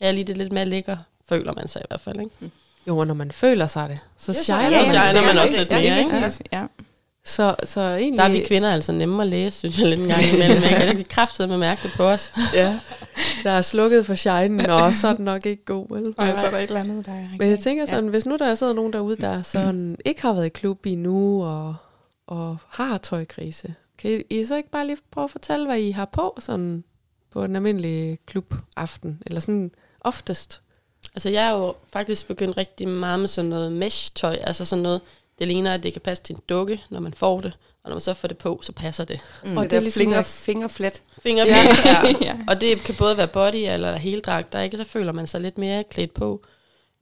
er 0.00 0.06
jeg 0.06 0.14
lige 0.14 0.24
det 0.24 0.36
lidt 0.36 0.52
mere 0.52 0.64
lækker, 0.64 0.96
føler 1.28 1.52
man 1.54 1.68
sig 1.68 1.82
i 1.82 1.84
hvert 1.88 2.00
fald, 2.00 2.20
ikke? 2.20 2.50
Jo, 2.88 2.98
og 2.98 3.06
når 3.06 3.14
man 3.14 3.30
føler 3.30 3.66
sig 3.66 3.88
det, 3.88 3.98
så 4.18 4.32
så 4.32 4.42
shiner 4.42 4.58
er 4.58 4.70
man. 4.70 4.86
shiner 4.86 5.26
man 5.26 5.36
Ja, 5.36 5.42
også 5.42 5.54
ja, 5.54 5.60
lidt 5.60 5.70
ja, 5.70 5.94
mere, 5.94 5.98
ikke? 5.98 6.46
Ja. 6.52 6.66
Så, 7.24 7.56
så 7.62 7.80
egentlig... 7.80 8.18
Der 8.18 8.24
er 8.24 8.32
vi 8.32 8.44
kvinder 8.46 8.70
altså 8.70 8.92
nemmere 8.92 9.22
at 9.22 9.28
læse, 9.28 9.58
synes 9.58 9.78
jeg 9.78 9.88
lidt 9.88 10.00
en 10.00 10.08
gang 10.08 10.22
imellem. 10.34 10.62
Ikke? 10.62 10.76
Og 10.76 10.82
det 10.82 10.96
kan 10.96 11.04
kraftigt 11.04 11.48
med 11.48 11.58
mærke 11.58 11.82
det 11.82 11.92
på 11.96 12.04
os. 12.04 12.32
Ja, 12.54 12.78
der 13.42 13.50
er 13.50 13.62
slukket 13.62 14.06
for 14.06 14.14
shinen, 14.14 14.70
og 14.70 14.94
så 14.94 15.08
er 15.08 15.12
den 15.12 15.24
nok 15.24 15.46
ikke 15.46 15.64
god, 15.64 15.86
vel? 15.90 16.14
Og 16.16 16.26
så 16.26 16.46
er 16.46 16.50
der 16.50 16.58
et 16.58 16.62
eller 16.62 16.80
andet, 16.80 17.06
der 17.06 17.12
er 17.12 17.24
Men 17.38 17.48
jeg 17.48 17.58
tænker 17.58 17.86
sådan, 17.86 18.04
ja. 18.04 18.10
hvis 18.10 18.26
nu 18.26 18.36
der 18.36 18.54
sidder 18.54 18.72
nogen 18.72 18.92
derude, 18.92 19.16
der 19.16 19.42
sådan 19.42 19.96
ikke 20.04 20.22
har 20.22 20.32
været 20.32 20.46
i 20.46 20.48
klub 20.48 20.86
endnu, 20.86 21.44
og, 21.44 21.74
og 22.26 22.56
har 22.68 22.98
tøjkrise, 22.98 23.74
kan 23.98 24.22
I 24.30 24.44
så 24.44 24.56
ikke 24.56 24.70
bare 24.70 24.86
lige 24.86 24.98
prøve 25.10 25.24
at 25.24 25.30
fortælle, 25.30 25.66
hvad 25.66 25.78
I 25.78 25.90
har 25.90 26.04
på 26.04 26.36
sådan 26.38 26.84
på 27.30 27.44
en 27.44 27.56
almindelig 27.56 28.18
klubaften, 28.26 29.22
eller 29.26 29.40
sådan 29.40 29.70
oftest? 30.00 30.62
Altså 31.14 31.28
jeg 31.30 31.46
er 31.46 31.50
jo 31.52 31.74
faktisk 31.92 32.28
begyndt 32.28 32.56
rigtig 32.56 32.88
meget 32.88 33.20
med 33.20 33.28
sådan 33.28 33.50
noget 33.50 33.72
mesh-tøj, 33.72 34.36
altså 34.40 34.64
sådan 34.64 34.82
noget, 34.82 35.00
det 35.38 35.48
ligner, 35.48 35.74
at 35.74 35.82
det 35.82 35.92
kan 35.92 36.02
passe 36.02 36.22
til 36.24 36.34
en 36.34 36.40
dukke, 36.48 36.82
når 36.90 37.00
man 37.00 37.14
får 37.14 37.40
det, 37.40 37.52
og 37.84 37.88
når 37.90 37.94
man 37.94 38.00
så 38.00 38.14
får 38.14 38.28
det 38.28 38.38
på, 38.38 38.60
så 38.62 38.72
passer 38.72 39.04
det. 39.04 39.20
Mm, 39.44 39.56
Og 39.56 39.62
det, 39.62 39.70
det 39.70 39.76
er 39.76 39.80
der 39.80 39.82
ligesom 39.84 40.00
finger, 40.00 40.22
fingerflet. 40.22 41.02
Fingerpind, 41.22 41.54
ja. 41.84 42.14
ja. 42.26 42.36
Og 42.48 42.60
det 42.60 42.78
kan 42.78 42.94
både 42.94 43.16
være 43.16 43.28
body 43.28 43.54
eller 43.68 43.96
heldragt, 43.96 44.52
der 44.52 44.60
ikke, 44.60 44.76
så 44.76 44.84
føler 44.84 45.12
man 45.12 45.26
sig 45.26 45.40
lidt 45.40 45.58
mere 45.58 45.84
klædt 45.84 46.14
på. 46.14 46.42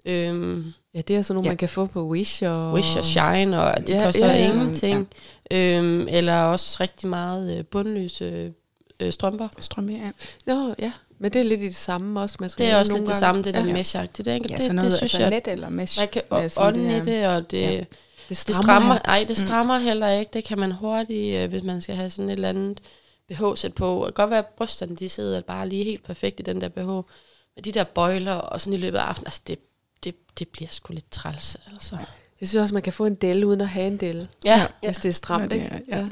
Øhm, 0.05 0.65
Ja, 0.95 1.01
det 1.01 1.17
er 1.17 1.23
sådan 1.23 1.35
nogle, 1.35 1.47
Ja. 1.47 1.51
man 1.51 1.57
kan 1.57 1.69
få 1.69 1.87
på 1.87 2.09
Wish 2.09 2.43
og... 2.47 2.73
Wish 2.73 2.99
og 2.99 3.05
Shine, 3.05 3.63
og 3.63 3.87
de 3.87 3.97
Ja, 3.97 4.05
koster 4.05 4.27
ja, 4.27 4.33
ja, 4.33 4.39
ja. 4.39 4.53
ingenting. 4.53 5.09
Ja. 5.51 5.77
Øhm, 5.77 6.09
eller 6.09 6.37
også 6.43 6.77
rigtig 6.81 7.09
meget 7.09 7.59
øh, 7.59 7.65
bundløse 7.65 8.53
øh, 9.01 9.13
strømper. 9.13 9.49
Strømpe, 9.61 9.93
ja. 9.93 10.11
Nå, 10.47 10.75
ja, 10.79 10.93
men 11.21 11.33
det 11.33 11.41
er 11.41 11.45
lidt 11.45 11.61
i 11.61 11.65
det 11.65 11.77
samme 11.77 12.21
også. 12.21 12.33
Det 12.33 12.41
materiale 12.41 12.73
er 12.75 12.79
også 12.79 12.93
lidt 12.93 13.07
det 13.07 13.15
samme, 13.15 13.43
det 13.43 13.55
der 13.55 13.61
ja. 13.61 13.67
ja. 13.67 13.73
mesh-agtigt. 13.83 14.31
Ikke? 14.31 14.47
Ja, 14.51 14.55
det, 14.57 14.63
sådan 14.63 14.75
noget, 14.77 14.91
det 14.91 14.99
synes 14.99 15.15
altså 15.15 15.23
jeg, 15.23 15.31
net 15.31 15.49
eller 15.49 15.69
mesh. 15.69 15.99
man 15.99 16.09
kan 16.09 16.23
ånde 16.57 16.97
i 16.97 17.01
det, 17.01 17.27
og 17.27 17.51
det, 17.51 17.61
Ja. 17.61 17.71
ja. 17.71 17.77
Det 17.79 17.87
det 18.29 18.37
strammer. 18.37 18.63
strammer, 18.63 18.95
her. 18.95 19.01
ej, 19.05 19.25
det 19.29 19.37
strammer 19.37 19.79
mm. 19.79 19.85
heller 19.85 20.09
ikke. 20.09 20.31
Det 20.33 20.45
kan 20.45 20.59
man 20.59 20.73
hurtigt, 20.73 21.37
øh, 21.37 21.49
hvis 21.51 21.63
man 21.63 21.81
skal 21.81 21.95
have 21.95 22.11
sådan 22.11 22.29
et 22.29 22.33
eller 22.33 22.49
andet 22.49 22.81
BH-sæt 23.29 23.75
på. 23.75 24.05
Det 24.07 24.15
kan 24.15 24.23
godt 24.25 24.31
være, 24.31 24.39
at 24.39 24.47
brysterne 24.47 24.97
de 24.97 25.09
sidder 25.09 25.41
bare 25.41 25.69
lige 25.69 25.85
helt 25.85 26.05
perfekt 26.05 26.41
i 26.41 26.43
den 26.43 26.61
der 26.61 26.69
BH. 26.69 26.87
Men 27.57 27.65
de 27.65 27.73
der 27.73 27.85
bøjler 27.85 28.33
og 28.35 28.61
sådan 28.61 28.73
i 28.73 28.77
løbet 28.77 28.99
af 28.99 29.03
aftenen, 29.03 29.27
altså 29.27 29.41
det, 29.47 29.59
det, 30.05 30.15
det 30.39 30.49
bliver 30.49 30.69
sgu 30.71 30.93
lidt 30.93 31.11
træls, 31.11 31.57
altså. 31.73 31.97
Jeg 32.41 32.49
synes 32.49 32.63
også, 32.63 32.75
man 32.75 32.83
kan 32.83 32.93
få 32.93 33.07
en 33.07 33.15
del 33.15 33.45
uden 33.45 33.61
at 33.61 33.69
have 33.69 33.87
en 33.87 33.97
del, 33.97 34.29
Ja, 34.45 34.67
hvis 34.85 34.97
det 34.97 35.09
er 35.09 35.13
stramt, 35.13 35.53
Ja, 35.53 35.57
ikke? 35.57 35.69
det 35.69 35.83
er- 35.89 35.97
ja. 35.99 36.07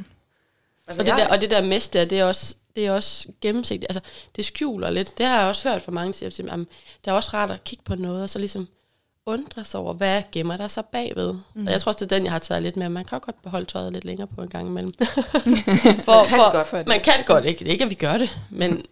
Altså, 0.89 1.03
og 1.03 1.07
det, 1.07 1.15
der, 1.19 1.29
og 1.29 1.41
det 1.41 1.51
der 1.51 1.63
mesh 1.63 1.93
der, 1.93 2.05
det 2.05 2.19
er 2.19 2.25
også, 2.25 2.55
det 2.79 2.87
er 2.87 2.93
også 2.93 3.29
gennemsigtigt. 3.41 3.87
Altså, 3.91 4.01
det 4.37 4.45
skjuler 4.45 4.91
lidt. 4.91 5.19
Det 5.19 5.27
har 5.27 5.39
jeg 5.39 5.49
også 5.49 5.69
hørt 5.69 5.83
fra 5.83 5.93
mange 5.93 6.15
siger, 6.15 6.51
at 6.53 6.59
det 7.05 7.11
er 7.11 7.13
også 7.13 7.31
rart 7.35 7.51
at 7.51 7.65
kigge 7.65 7.85
på 7.85 7.95
noget, 7.95 8.23
og 8.23 8.31
så 8.31 8.39
ligesom 8.39 8.69
undre 9.27 9.65
sig 9.65 9.81
over, 9.81 9.93
hvad 9.93 10.23
gemmer 10.33 10.57
der 10.57 10.69
sig 10.69 10.85
bagved. 10.85 11.35
Mm. 11.55 11.67
Og 11.67 11.73
jeg 11.73 11.81
tror 11.81 11.91
også, 11.91 12.05
det 12.05 12.13
er 12.13 12.17
den, 12.17 12.25
jeg 12.25 12.33
har 12.33 12.39
taget 12.39 12.63
lidt 12.63 12.77
med. 12.77 12.89
Man 12.89 13.05
kan 13.05 13.21
godt 13.21 13.43
beholde 13.43 13.67
tøjet 13.67 13.93
lidt 13.93 14.05
længere 14.05 14.27
på 14.27 14.43
en 14.43 14.49
gang 14.49 14.69
imellem. 14.69 14.93
for, 14.99 16.25
kan 16.25 16.37
for, 16.39 16.53
godt. 16.53 16.67
For 16.67 16.77
det. 16.79 16.89
man 16.89 17.01
kan 17.01 17.15
godt, 17.27 17.45
ikke, 17.45 17.59
det 17.59 17.67
er 17.67 17.73
ikke, 17.73 17.85
at 17.85 17.91
vi 17.91 17.95
gør 17.95 18.19
det, 18.19 18.31
men, 18.51 18.83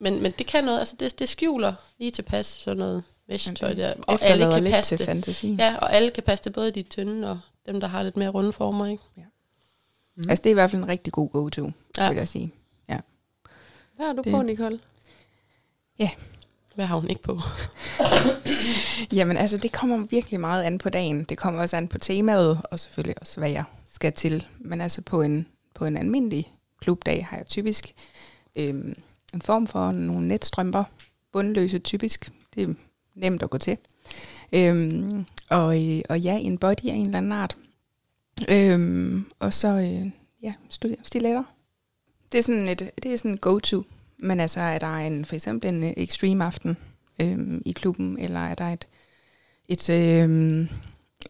men, 0.00 0.22
men 0.22 0.32
det 0.38 0.46
kan 0.46 0.64
noget. 0.64 0.78
Altså, 0.78 0.94
det, 1.00 1.18
det 1.18 1.28
skjuler 1.28 1.74
lige 1.98 2.10
tilpas 2.10 2.46
sådan 2.46 2.78
noget 2.78 3.02
mesh-tøj 3.28 3.72
der. 3.72 3.94
Og 4.06 4.18
alle 4.22 4.52
kan 4.52 4.62
lidt 4.62 4.74
passe 4.74 4.90
til 4.90 4.98
det. 4.98 5.06
fantasi. 5.06 5.56
Ja, 5.58 5.76
og 5.76 5.92
alle 5.94 6.10
kan 6.10 6.22
passe 6.22 6.44
det, 6.44 6.52
både 6.52 6.70
de 6.70 6.82
tynde 6.82 7.30
og 7.30 7.40
dem, 7.66 7.80
der 7.80 7.88
har 7.88 8.02
lidt 8.02 8.16
mere 8.16 8.28
runde 8.28 8.52
former, 8.52 8.86
ikke? 8.86 9.02
Mm. 10.16 10.30
Altså, 10.30 10.42
det 10.42 10.50
er 10.50 10.52
i 10.52 10.54
hvert 10.54 10.70
fald 10.70 10.82
en 10.82 10.88
rigtig 10.88 11.12
god 11.12 11.30
go-to, 11.30 11.70
Ja. 11.98 12.08
vil 12.08 12.16
jeg 12.16 12.28
sige. 12.28 12.54
Hvad 13.96 14.06
har 14.06 14.12
du 14.12 14.22
Det- 14.22 14.32
på, 14.32 14.42
Nicole? 14.42 14.80
Hvad 16.74 16.84
har 16.86 16.96
hun 17.00 17.10
ikke 17.10 17.22
på? 17.22 17.38
Jamen, 19.16 19.36
altså, 19.36 19.56
det 19.56 19.72
kommer 19.72 20.06
virkelig 20.10 20.40
meget 20.40 20.62
an 20.62 20.78
på 20.78 20.90
dagen. 20.90 21.24
Det 21.24 21.38
kommer 21.38 21.60
også 21.60 21.76
an 21.76 21.88
på 21.88 21.98
temaet, 21.98 22.60
og 22.70 22.80
selvfølgelig 22.80 23.16
også, 23.20 23.40
hvad 23.40 23.50
jeg 23.50 23.64
skal 23.88 24.12
til. 24.12 24.46
Men 24.58 24.80
altså, 24.80 25.02
på 25.02 25.22
en, 25.22 25.46
på 25.74 25.84
en 25.84 25.96
almindelig 25.96 26.52
klubdag 26.80 27.26
har 27.26 27.36
jeg 27.36 27.46
typisk 27.46 27.94
øhm, 28.56 28.94
en 29.34 29.42
form 29.42 29.66
for 29.66 29.92
nogle 29.92 30.28
netstrømper. 30.28 30.84
Bundløse 31.32 31.78
typisk. 31.78 32.30
Det 32.54 32.62
er 32.62 32.74
nemt 33.14 33.42
at 33.42 33.50
gå 33.50 33.58
til. 33.58 33.76
Øhm, 34.52 35.26
og, 35.50 35.82
øh, 35.90 36.02
og 36.08 36.20
ja, 36.20 36.38
en 36.38 36.58
body 36.58 36.84
af 36.88 36.94
en 36.94 37.06
eller 37.06 37.18
anden 37.18 37.32
art. 37.32 37.56
Øhm, 38.50 39.26
og 39.38 39.54
så, 39.54 39.68
øh, 39.68 40.10
ja, 40.42 40.54
stiletter. 41.02 41.44
Det 42.32 42.38
er 42.38 42.42
sådan 42.42 42.68
et 42.68 42.90
det 43.02 43.12
er 43.12 43.16
sådan 43.16 43.36
go-to. 43.36 43.84
Men 44.18 44.40
altså, 44.40 44.60
er 44.60 44.78
der 44.78 44.94
en, 44.94 45.24
for 45.24 45.34
eksempel 45.34 45.74
en 45.74 45.84
øh, 45.84 45.92
extreme 45.96 46.44
aften 46.44 46.76
øhm, 47.20 47.62
i 47.66 47.72
klubben, 47.72 48.18
eller 48.18 48.40
er 48.40 48.54
der 48.54 48.64
et, 48.64 48.86
et, 49.68 49.90
øhm, 49.90 50.68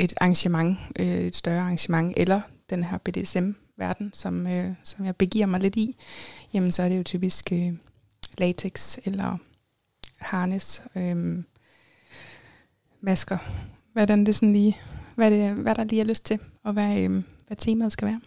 et 0.01 0.15
arrangement, 0.21 0.79
øh, 0.99 1.07
et 1.07 1.37
større 1.37 1.61
arrangement, 1.61 2.15
eller 2.17 2.41
den 2.71 2.85
her 2.85 2.99
BDSM-verden, 2.99 4.11
som, 4.15 4.47
øh, 4.47 4.71
som 4.85 5.05
jeg 5.05 5.17
begiver 5.17 5.47
mig 5.47 5.61
lidt 5.61 5.77
i, 5.77 5.97
jamen 6.55 6.73
så 6.73 6.83
er 6.83 6.89
det 6.89 6.99
jo 6.99 7.03
typisk 7.03 7.53
øh, 7.53 7.73
latex 8.39 8.99
eller 9.05 9.37
harness, 10.19 10.83
øh, 10.97 11.43
masker, 13.01 13.39
hvordan 13.93 14.27
det 14.27 14.35
sådan 14.35 14.53
lige, 14.53 14.79
hvad, 15.15 15.31
det, 15.31 15.55
hvad 15.55 15.75
der 15.75 15.85
lige 15.85 16.01
er 16.01 16.07
lyst 16.07 16.25
til, 16.25 16.39
og 16.63 16.73
hvad, 16.73 16.99
øh, 16.99 17.23
hvad 17.47 17.57
temaet 17.57 17.93
skal 17.93 18.09
være. 18.09 18.21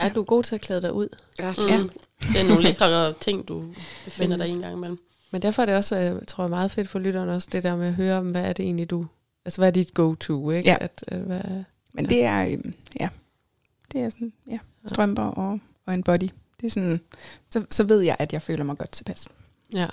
Er 0.00 0.08
du 0.12 0.22
god 0.22 0.42
til 0.42 0.54
at 0.54 0.60
klæde 0.60 0.82
dig 0.82 0.92
ud? 0.92 1.08
Ja, 1.38 1.54
Mm. 1.58 1.66
Ja. 1.68 1.76
Det 2.20 2.40
er 2.40 2.48
nogle 2.48 2.62
lækre 2.62 3.12
ting, 3.12 3.48
du 3.48 3.64
befinder 4.04 4.36
Men- 4.36 4.40
dig 4.40 4.48
i 4.48 4.52
en 4.52 4.60
gang 4.60 4.72
imellem. 4.76 4.98
Men 5.30 5.42
derfor 5.42 5.62
er 5.62 5.66
det 5.66 5.74
også, 5.76 5.96
jeg 5.96 6.20
tror 6.28 6.44
jeg, 6.44 6.50
meget 6.50 6.70
fedt 6.70 6.88
for 6.88 6.98
lytterne 6.98 7.32
også, 7.32 7.48
det 7.52 7.62
der 7.62 7.76
med 7.76 7.86
at 7.86 7.94
høre, 7.94 8.18
om, 8.18 8.30
hvad 8.30 8.44
er 8.44 8.52
det 8.52 8.64
egentlig 8.64 8.90
du... 8.90 9.06
Altså, 9.44 9.60
hvad 9.60 9.68
er 9.68 9.72
dit 9.72 9.94
go-to, 9.94 10.50
ikke? 10.50 10.68
Ja. 10.70 10.76
At, 10.80 11.04
at, 11.08 11.18
hvad, 11.20 11.42
Men 11.92 12.04
Ja. 12.04 12.08
det 12.08 12.24
er, 12.24 12.42
øh, 12.46 12.72
ja, 13.00 13.08
det 13.92 14.00
er 14.00 14.10
sådan, 14.10 14.32
ja, 14.50 14.58
strømper 14.86 15.22
og, 15.22 15.60
og 15.86 15.94
en 15.94 16.02
body. 16.02 16.28
Det 16.60 16.66
er 16.66 16.70
sådan, 16.70 17.00
så, 17.50 17.64
så 17.70 17.84
ved 17.84 18.00
jeg, 18.00 18.16
at 18.18 18.32
jeg 18.32 18.42
føler 18.42 18.64
mig 18.64 18.78
godt 18.78 18.92
tilpas. 18.92 19.28
ja. 19.72 19.86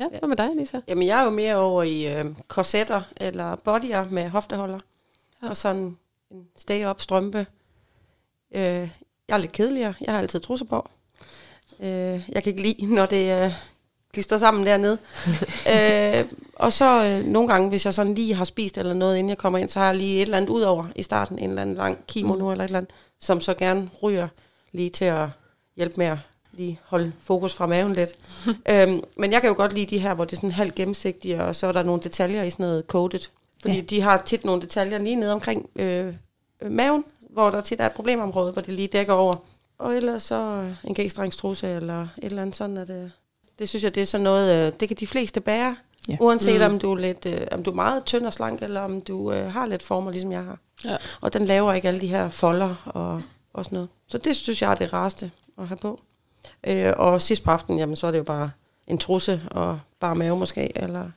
Ja, 0.00 0.06
hvad 0.18 0.28
med 0.28 0.36
dig, 0.36 0.46
Anissa? 0.50 0.80
Jamen, 0.88 1.06
jeg 1.06 1.20
er 1.20 1.24
jo 1.24 1.30
mere 1.30 1.56
over 1.56 1.82
i 1.82 2.18
øh, 2.18 2.24
korsetter 2.48 3.02
eller 3.16 3.56
bodyer 3.56 4.04
med 4.10 4.28
hofteholder. 4.28 4.78
Ja. 5.42 5.46
Ja. 5.46 5.50
Og 5.50 5.56
sådan 5.56 5.96
en 6.30 6.44
stay-up 6.56 7.00
strømpe. 7.00 7.46
Øh, 8.54 8.88
jeg 9.28 9.34
er 9.34 9.38
lidt 9.38 9.52
kedeligere. 9.52 9.94
Jeg 10.00 10.14
har 10.14 10.20
altid 10.20 10.40
trusser 10.40 10.66
på. 10.66 10.88
Øh, 11.80 11.88
jeg 12.28 12.42
kan 12.42 12.46
ikke 12.46 12.62
lide, 12.62 12.94
når 12.94 13.06
det 13.06 13.44
øh, 13.44 13.52
klister 14.12 14.38
sammen 14.38 14.66
dernede. 14.66 14.98
øh, 15.74 16.24
og 16.54 16.72
så 16.72 17.04
øh, 17.04 17.26
nogle 17.26 17.48
gange, 17.48 17.68
hvis 17.68 17.84
jeg 17.84 17.94
sådan 17.94 18.14
lige 18.14 18.34
har 18.34 18.44
spist 18.44 18.78
eller 18.78 18.94
noget, 18.94 19.16
inden 19.16 19.28
jeg 19.28 19.38
kommer 19.38 19.58
ind, 19.58 19.68
så 19.68 19.78
har 19.78 19.86
jeg 19.86 19.96
lige 19.96 20.16
et 20.16 20.22
eller 20.22 20.36
andet 20.36 20.50
ud 20.50 20.62
over 20.62 20.84
i 20.96 21.02
starten. 21.02 21.38
En 21.38 21.48
eller 21.48 21.62
anden 21.62 21.76
lang 21.76 21.98
kimono 22.08 22.44
mm. 22.44 22.50
eller 22.50 22.64
et 22.64 22.68
eller 22.68 22.78
andet, 22.78 22.92
som 23.20 23.40
så 23.40 23.54
gerne 23.54 23.90
ryger 24.02 24.28
lige 24.72 24.90
til 24.90 25.04
at 25.04 25.28
hjælpe 25.76 25.94
med 25.96 26.06
at 26.06 26.18
lige 26.52 26.80
holde 26.84 27.12
fokus 27.20 27.54
fra 27.54 27.66
maven 27.66 27.92
lidt. 27.92 28.10
øhm, 28.70 29.02
men 29.16 29.32
jeg 29.32 29.40
kan 29.40 29.48
jo 29.48 29.56
godt 29.56 29.72
lide 29.72 29.86
de 29.86 29.98
her, 29.98 30.14
hvor 30.14 30.24
det 30.24 30.32
er 30.32 30.36
sådan 30.36 30.50
halvt 30.50 30.74
gennemsigtige, 30.74 31.44
og 31.44 31.56
så 31.56 31.66
er 31.66 31.72
der 31.72 31.82
nogle 31.82 32.02
detaljer 32.02 32.42
i 32.42 32.50
sådan 32.50 32.66
noget 32.66 32.84
coated. 32.88 33.20
Fordi 33.62 33.74
Ja. 33.74 33.80
de 33.80 34.00
har 34.00 34.16
tit 34.16 34.44
nogle 34.44 34.62
detaljer 34.62 34.98
lige 34.98 35.16
nede 35.16 35.32
omkring 35.32 35.70
øh, 35.76 36.14
øh, 36.62 36.70
maven, 36.70 37.04
hvor 37.34 37.50
der 37.50 37.60
tit 37.60 37.80
er 37.80 37.86
et 37.86 37.92
problemområde, 37.92 38.52
hvor 38.52 38.62
det 38.62 38.74
lige 38.74 38.88
dækker 38.88 39.12
over. 39.12 39.34
Og 39.78 39.96
ellers 39.96 40.22
så 40.22 40.34
øh, 40.34 40.74
en 40.84 40.96
g-strengstrusse 40.98 41.66
eller 41.66 42.02
et 42.02 42.08
eller 42.22 42.42
andet 42.42 42.56
sådan, 42.56 42.76
at 42.76 42.90
øh, 42.90 43.10
det 43.58 43.68
synes 43.68 43.84
jeg, 43.84 43.94
det 43.94 44.00
er 44.00 44.06
sådan 44.06 44.24
noget, 44.24 44.66
øh, 44.66 44.72
det 44.80 44.88
kan 44.88 44.96
de 45.00 45.06
fleste 45.06 45.40
bære. 45.40 45.76
Ja. 46.08 46.16
Uanset 46.20 46.60
Mm. 46.60 46.66
om 46.74 46.78
du 46.78 46.92
er 46.92 46.96
lidt, 46.98 47.26
øh, 47.26 47.40
om 47.52 47.62
du 47.62 47.70
er 47.70 47.74
meget 47.74 48.04
tynd 48.04 48.26
og 48.26 48.32
slank, 48.32 48.62
eller 48.62 48.80
om 48.80 49.00
du 49.00 49.32
øh, 49.32 49.52
har 49.52 49.66
lidt 49.66 49.82
former, 49.82 50.10
ligesom 50.10 50.32
jeg 50.32 50.44
har. 50.44 50.58
Ja. 50.84 50.96
Og 51.20 51.32
den 51.32 51.44
laver 51.44 51.72
ikke 51.72 51.88
alle 51.88 52.00
de 52.00 52.06
her 52.06 52.28
folder 52.30 52.74
og, 52.84 53.22
og 53.52 53.64
sådan 53.64 53.76
noget. 53.76 53.88
Så 54.06 54.18
det 54.18 54.36
synes 54.36 54.62
jeg 54.62 54.70
er 54.70 54.74
det 54.74 54.92
rareste 54.92 55.30
at 55.58 55.68
have 55.68 55.76
på. 55.76 56.00
Øh, 56.66 56.92
og 56.96 57.22
sidst 57.22 57.44
på 57.44 57.50
aftenen, 57.50 57.78
jamen, 57.78 57.96
så 57.96 58.06
er 58.06 58.10
det 58.10 58.18
jo 58.18 58.22
bare 58.24 58.50
en 58.86 58.98
trusse 58.98 59.42
og 59.50 59.80
bare 60.00 60.14
mave 60.14 60.38
måske, 60.38 60.72
eller 60.78 61.10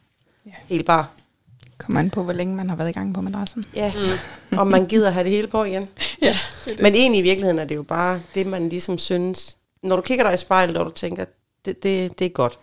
ja. 0.46 0.52
helt 0.66 0.86
bare. 0.86 1.06
Kommer 1.78 2.00
an 2.00 2.10
på, 2.10 2.24
hvor 2.24 2.34
længe 2.34 2.56
man 2.56 2.70
har 2.70 2.76
været 2.76 2.90
i 2.90 2.92
gang 2.92 3.14
på 3.14 3.22
madrassen. 3.22 3.66
Ja, 3.76 3.94
Mm. 4.52 4.58
om 4.60 4.68
man 4.68 4.86
gider 4.86 5.10
have 5.10 5.24
det 5.24 5.32
hele 5.32 5.48
på 5.48 5.64
igen. 5.64 5.90
Ja, 6.22 6.36
Men 6.82 6.96
egentlig 6.96 7.20
i 7.20 7.22
virkeligheden 7.22 7.60
er 7.60 7.66
det 7.66 7.76
jo 7.76 7.84
bare 7.84 8.22
det, 8.36 8.48
man 8.48 8.70
ligesom 8.70 8.98
synes. 8.98 9.58
Når 9.84 9.96
du 9.96 10.02
kigger 10.02 10.24
dig 10.26 10.34
i 10.34 10.38
spejlet, 10.38 10.78
og 10.78 10.86
du 10.86 10.92
tænker, 10.92 11.26
det, 11.66 11.84
det, 11.84 12.20
det 12.20 12.26
er 12.26 12.30
godt. 12.30 12.60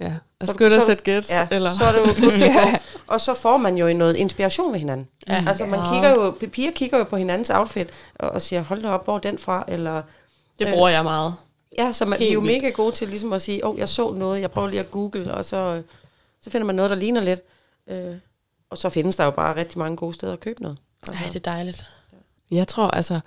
Ja, 0.00 0.12
og 0.40 0.46
Så- 0.46 0.52
skynd 0.52 0.70
dig 0.72 0.80
så- 0.80 0.86
sæt 0.86 1.04
gæt, 1.04 1.30
Ja, 1.30 1.46
eller? 1.50 1.70
så 1.70 1.84
er 1.84 1.92
det 1.92 1.98
jo 1.98 2.04
good 2.28 2.40
to 2.40 2.46
go. 2.70 2.76
Og 3.06 3.20
så 3.20 3.34
får 3.34 3.56
man 3.56 3.76
jo 3.76 3.92
noget 3.94 4.16
inspiration 4.16 4.72
ved 4.72 4.78
hinanden. 4.78 5.08
Ja. 5.28 5.44
Altså 5.48 5.66
man 5.66 5.80
Ja. 5.80 5.92
kigger 5.92 6.10
jo, 6.10 6.30
piger 6.52 6.70
kigger 6.72 6.98
jo 6.98 7.04
på 7.04 7.16
hinandens 7.16 7.50
outfit, 7.50 7.88
og, 8.14 8.30
og 8.30 8.42
siger, 8.42 8.62
hold 8.62 8.82
da 8.82 8.88
op, 8.88 9.04
hvor 9.04 9.14
er 9.14 9.18
den 9.20 9.38
fra? 9.38 9.64
Eller, 9.68 10.02
Det 10.58 10.68
bruger 10.72 10.88
jeg 10.88 11.04
meget. 11.04 11.34
ja, 11.78 11.92
så 11.92 12.04
man, 12.04 12.18
vi 12.18 12.28
er 12.28 12.32
jo 12.32 12.40
mega 12.40 12.68
gode 12.68 12.92
til 12.92 13.08
ligesom 13.08 13.32
at 13.32 13.42
sige, 13.42 13.64
åh, 13.66 13.70
oh, 13.74 13.78
jeg 13.78 13.88
så 13.88 14.12
noget, 14.12 14.40
jeg 14.40 14.50
prøver 14.50 14.68
lige 14.68 14.80
at 14.80 14.90
google, 14.90 15.34
og 15.34 15.44
så, 15.44 15.56
øh, 15.56 15.82
så 16.42 16.50
finder 16.50 16.66
man 16.66 16.74
noget, 16.74 16.90
der 16.90 16.96
ligner 16.96 17.20
lidt. 17.20 17.40
Øh, 17.90 18.14
og 18.70 18.78
så 18.78 18.88
findes 18.88 19.16
der 19.16 19.24
jo 19.24 19.30
bare 19.30 19.56
rigtig 19.56 19.78
mange 19.78 19.96
gode 19.96 20.14
steder 20.14 20.32
at 20.32 20.40
købe 20.40 20.62
noget. 20.62 20.78
Altså, 21.06 21.24
Ej, 21.24 21.28
det 21.28 21.36
er 21.36 21.52
dejligt. 21.52 21.84
Jeg 22.50 22.68
tror 22.68 22.88
altså, 22.88 23.20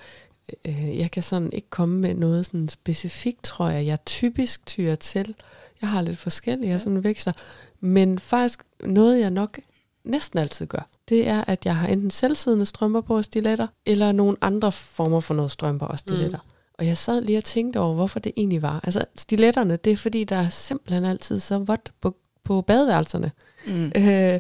øh, 0.66 0.98
jeg 0.98 1.12
kan 1.12 1.24
sådan 1.24 1.54
ikke 1.54 1.70
komme 1.70 2.00
med 2.00 2.14
noget 2.14 2.46
sådan 2.46 2.70
specifikt, 2.70 3.44
tror 3.44 3.70
jeg. 3.70 3.86
Jeg 3.86 4.06
typisk 4.06 4.66
tyrer 4.66 4.96
til. 4.96 5.36
Jeg 5.82 5.90
har 5.90 6.02
lidt 6.02 6.18
forskellige, 6.18 6.70
jeg 6.70 6.82
sådan 6.82 7.04
veksler. 7.04 7.34
Men 7.80 8.20
faktisk 8.20 8.64
noget, 8.84 9.20
jeg 9.20 9.32
nok 9.32 9.60
næsten 10.04 10.40
altid 10.40 10.66
gør, 10.66 10.88
det 11.10 11.28
er, 11.28 11.44
at 11.48 11.66
jeg 11.66 11.76
har 11.76 11.88
enten 11.88 12.12
selvsiddende 12.12 12.66
strømper 12.66 13.02
på 13.02 13.18
og 13.18 13.26
stiletter, 13.26 13.68
eller 13.86 14.12
nogle 14.12 14.38
andre 14.42 14.72
former 14.72 15.20
for 15.20 15.34
noget 15.34 15.52
strømper 15.52 15.86
og 15.86 16.00
stiletter. 16.00 16.38
Mm. 16.38 16.52
Og 16.74 16.88
jeg 16.88 16.98
sad 16.98 17.22
lige 17.22 17.38
og 17.38 17.44
tænkte 17.44 17.80
over, 17.80 17.94
hvorfor 17.94 18.20
det 18.20 18.32
egentlig 18.38 18.62
var. 18.62 18.80
Altså, 18.84 19.06
stiletterne, 19.16 19.76
det 19.76 19.92
er 19.94 19.98
fordi, 19.98 20.24
der 20.24 20.36
er 20.36 20.50
simpelthen 20.50 21.06
altid 21.06 21.40
så 21.40 21.58
vådt 21.58 21.92
på, 22.02 22.16
på 22.44 22.62
badeværelserne. 22.62 23.32
Mm. 23.68 23.92
Øh, 23.96 24.40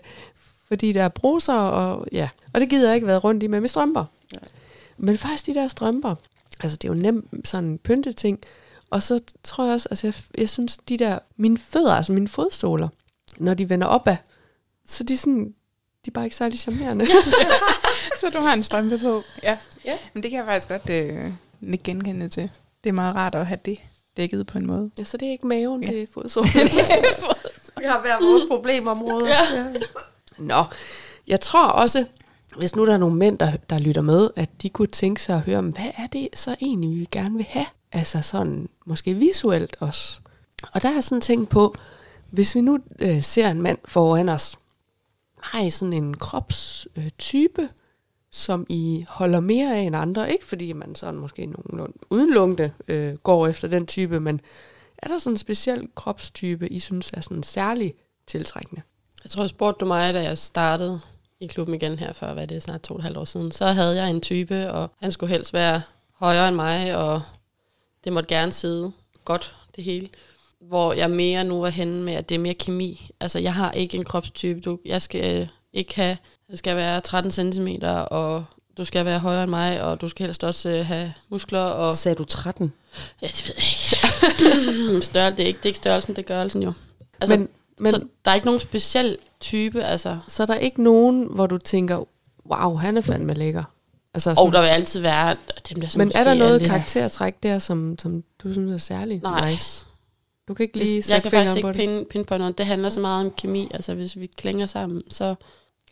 fordi 0.71 0.91
der 0.91 1.03
er 1.03 1.09
bruser, 1.09 1.53
og 1.53 2.05
ja. 2.11 2.29
Og 2.53 2.61
det 2.61 2.69
gider 2.69 2.87
jeg 2.87 2.95
ikke 2.95 3.07
være 3.07 3.17
rundt 3.17 3.43
i 3.43 3.47
med 3.47 3.59
mine 3.59 3.67
strømper. 3.67 4.05
Men 4.97 5.17
faktisk 5.17 5.45
de 5.45 5.53
der 5.53 5.67
strømper, 5.67 6.15
altså 6.59 6.77
det 6.77 6.89
er 6.89 6.93
jo 6.93 6.99
nemt 7.01 7.47
sådan 7.47 7.69
en 7.69 7.77
pynteting. 7.77 8.39
Og 8.89 9.03
så 9.03 9.19
tror 9.43 9.63
jeg 9.65 9.73
også, 9.73 9.87
altså 9.91 10.07
jeg, 10.07 10.13
jeg 10.37 10.49
synes, 10.49 10.77
de 10.77 10.97
der, 10.97 11.19
mine 11.37 11.57
fødder, 11.57 11.93
altså 11.93 12.11
mine 12.11 12.27
fodstoler, 12.27 12.87
når 13.37 13.53
de 13.53 13.69
vender 13.69 13.87
opad, 13.87 14.15
så 14.87 15.03
de 15.03 15.17
sådan, 15.17 15.45
de 16.05 16.09
er 16.09 16.11
bare 16.11 16.23
ikke 16.23 16.35
særlig 16.35 16.59
charmerende. 16.59 17.07
Så 18.19 18.29
du 18.29 18.39
har 18.39 18.53
en 18.53 18.63
strømpe 18.63 18.97
på. 18.97 19.21
Ja. 19.43 19.57
Ja. 19.85 19.97
Men 20.13 20.23
det 20.23 20.31
kan 20.31 20.37
jeg 20.37 20.45
faktisk 20.45 20.67
godt 20.67 20.89
øh, 20.89 21.31
ikke 21.71 21.83
genkende 21.83 22.29
til. 22.29 22.49
Det 22.83 22.89
er 22.89 22.93
meget 22.93 23.15
rart 23.15 23.35
at 23.35 23.47
have 23.47 23.59
det 23.65 23.77
dækket 24.17 24.47
på 24.47 24.57
en 24.57 24.65
måde. 24.65 24.91
ja, 24.97 25.03
så 25.03 25.17
det 25.17 25.27
er 25.27 25.31
ikke 25.31 25.47
maven, 25.47 25.83
Ja. 25.83 25.89
det 25.91 26.01
er 26.03 26.07
fodsolen. 26.13 26.49
Vi 27.79 27.85
har 27.85 28.01
hver 28.01 28.25
vores 28.31 28.43
problemområde. 28.49 29.27
Ja. 29.27 29.67
Nå, 30.37 30.63
jeg 31.27 31.41
tror 31.41 31.67
også, 31.67 32.05
hvis 32.57 32.75
nu 32.75 32.85
der 32.85 32.93
er 32.93 32.97
nogle 32.97 33.15
mænd, 33.15 33.39
der, 33.39 33.51
der 33.69 33.79
lytter 33.79 34.01
med, 34.01 34.29
at 34.35 34.49
de 34.61 34.69
kunne 34.69 34.87
tænke 34.87 35.21
sig 35.21 35.35
at 35.35 35.41
høre, 35.41 35.61
hvad 35.61 35.91
er 35.97 36.07
det 36.07 36.29
så 36.33 36.55
egentlig, 36.61 36.99
vi 36.99 37.07
gerne 37.11 37.35
vil 37.35 37.45
have? 37.49 37.65
Altså 37.91 38.21
sådan, 38.21 38.69
måske 38.85 39.13
visuelt 39.13 39.77
også. 39.79 40.21
Og 40.73 40.81
der 40.81 40.87
har 40.87 40.95
jeg 40.95 41.03
sådan 41.03 41.21
tænkt 41.21 41.49
på, 41.49 41.75
hvis 42.29 42.55
vi 42.55 42.61
nu 42.61 42.79
øh, 42.99 43.23
ser 43.23 43.49
en 43.49 43.61
mand 43.61 43.77
foran 43.85 44.29
os, 44.29 44.57
har 45.41 45.61
I 45.61 45.69
sådan 45.69 45.93
en 45.93 46.17
kropstype, 46.17 47.01
øh, 47.01 47.09
type, 47.17 47.69
som 48.31 48.65
I 48.69 49.05
holder 49.09 49.39
mere 49.39 49.75
af 49.75 49.81
end 49.81 49.95
andre? 49.95 50.31
Ikke 50.31 50.45
fordi 50.45 50.73
man 50.73 50.95
sådan 50.95 51.19
måske 51.19 51.45
nogenlunde 51.45 51.97
udenlukkende 52.09 52.71
øh, 52.87 53.17
går 53.17 53.47
efter 53.47 53.67
den 53.67 53.87
type, 53.87 54.19
men 54.19 54.41
er 54.97 55.07
der 55.07 55.17
sådan 55.17 55.33
en 55.33 55.37
speciel 55.37 55.87
kropstype, 55.95 56.69
I 56.69 56.79
synes 56.79 57.11
er 57.13 57.21
sådan 57.21 57.43
særlig 57.43 57.93
tiltrækkende? 58.27 58.81
Jeg 59.23 59.31
tror, 59.31 59.47
spurgte 59.47 59.79
du 59.79 59.85
mig, 59.85 60.13
da 60.13 60.21
jeg 60.23 60.37
startede 60.37 60.99
i 61.39 61.47
klubben 61.47 61.75
igen 61.75 61.99
her 61.99 62.13
for, 62.13 62.25
hvad 62.33 62.47
det 62.47 62.57
er, 62.57 62.61
snart 62.61 62.81
to 62.81 62.93
og 62.93 62.97
et 62.99 63.03
halvt 63.03 63.17
år 63.17 63.25
siden. 63.25 63.51
Så 63.51 63.67
havde 63.67 64.01
jeg 64.01 64.09
en 64.09 64.21
type, 64.21 64.71
og 64.71 64.91
han 65.01 65.11
skulle 65.11 65.33
helst 65.33 65.53
være 65.53 65.81
højere 66.19 66.47
end 66.47 66.55
mig, 66.55 66.95
og 66.95 67.21
det 68.03 68.13
måtte 68.13 68.29
gerne 68.29 68.51
sidde 68.51 68.91
godt, 69.25 69.55
det 69.75 69.83
hele. 69.83 70.09
Hvor 70.59 70.93
jeg 70.93 71.09
mere 71.09 71.43
nu 71.43 71.63
er 71.63 71.69
henne 71.69 72.03
med, 72.03 72.13
at 72.13 72.29
det 72.29 72.35
er 72.35 72.39
mere 72.39 72.53
kemi. 72.53 73.09
Altså, 73.19 73.39
jeg 73.39 73.53
har 73.53 73.71
ikke 73.71 73.97
en 73.97 74.03
kropstype. 74.03 74.59
Du, 74.61 74.79
jeg 74.85 75.01
skal 75.01 75.41
øh, 75.41 75.47
ikke 75.73 75.95
have, 75.95 76.17
jeg 76.49 76.57
skal 76.57 76.75
være 76.75 77.01
13 77.01 77.31
cm, 77.31 77.67
og 78.11 78.45
du 78.77 78.85
skal 78.85 79.05
være 79.05 79.19
højere 79.19 79.43
end 79.43 79.49
mig, 79.49 79.81
og 79.83 80.01
du 80.01 80.07
skal 80.07 80.25
helst 80.25 80.43
også 80.43 80.69
øh, 80.69 80.85
have 80.85 81.13
muskler. 81.29 81.59
Og, 81.59 81.93
Sagde 81.95 82.15
du 82.15 82.23
13? 82.23 82.73
ja, 83.21 83.27
det 83.27 83.47
ved 83.47 83.55
jeg 83.57 83.65
ikke. 83.67 85.05
Størrelse, 85.05 85.37
det 85.37 85.43
er 85.43 85.47
ikke, 85.47 85.57
det 85.57 85.65
er 85.65 85.69
ikke 85.69 85.77
størrelsen, 85.77 86.15
det 86.15 86.21
er 86.21 86.27
gørelsen 86.27 86.63
jo. 86.63 86.73
Altså, 87.21 87.37
Men- 87.37 87.49
men, 87.79 87.91
så 87.91 88.03
der 88.25 88.31
er 88.31 88.35
ikke 88.35 88.45
nogen 88.47 88.59
speciel 88.59 89.17
type, 89.39 89.83
altså. 89.83 90.17
Så 90.27 90.43
er 90.43 90.47
der 90.47 90.55
ikke 90.55 90.83
nogen, 90.83 91.27
hvor 91.31 91.47
du 91.47 91.57
tænker, 91.57 92.07
wow, 92.51 92.75
han 92.75 92.97
er 92.97 93.01
fandme 93.01 93.33
lækker. 93.33 93.63
Altså, 94.13 94.29
Og 94.29 94.35
sådan, 94.35 94.53
der 94.53 94.61
vil 94.61 94.67
altid 94.67 94.99
være 95.01 95.35
dem, 95.69 95.81
der 95.81 95.87
så 95.87 95.97
men 95.97 96.11
er 96.15 96.23
der 96.23 96.33
noget 96.35 96.61
lidt- 96.61 96.71
karaktertræk 96.71 97.43
der, 97.43 97.59
som, 97.59 97.95
som 97.99 98.23
du 98.43 98.53
synes 98.53 98.71
er 98.71 98.77
særligt 98.77 99.23
Nej. 99.23 99.51
nice? 99.51 99.85
Du 100.47 100.53
kan 100.53 100.63
ikke 100.63 100.77
lige 100.77 100.89
Det, 100.89 100.95
jeg 100.95 101.03
sætte 101.03 101.21
kan 101.21 101.31
faktisk 101.31 101.53
fingeren 101.53 101.75
på 101.75 101.81
ikke 101.81 101.93
det. 101.99 102.07
pin, 102.07 102.09
pinpointe 102.09 102.39
noget. 102.39 102.57
Det 102.57 102.65
handler 102.65 102.89
så 102.89 102.99
meget 102.99 103.25
om 103.25 103.31
kemi. 103.31 103.67
Altså, 103.73 103.93
hvis 103.95 104.19
vi 104.19 104.25
klinger 104.25 104.65
sammen, 104.65 105.01
så, 105.11 105.35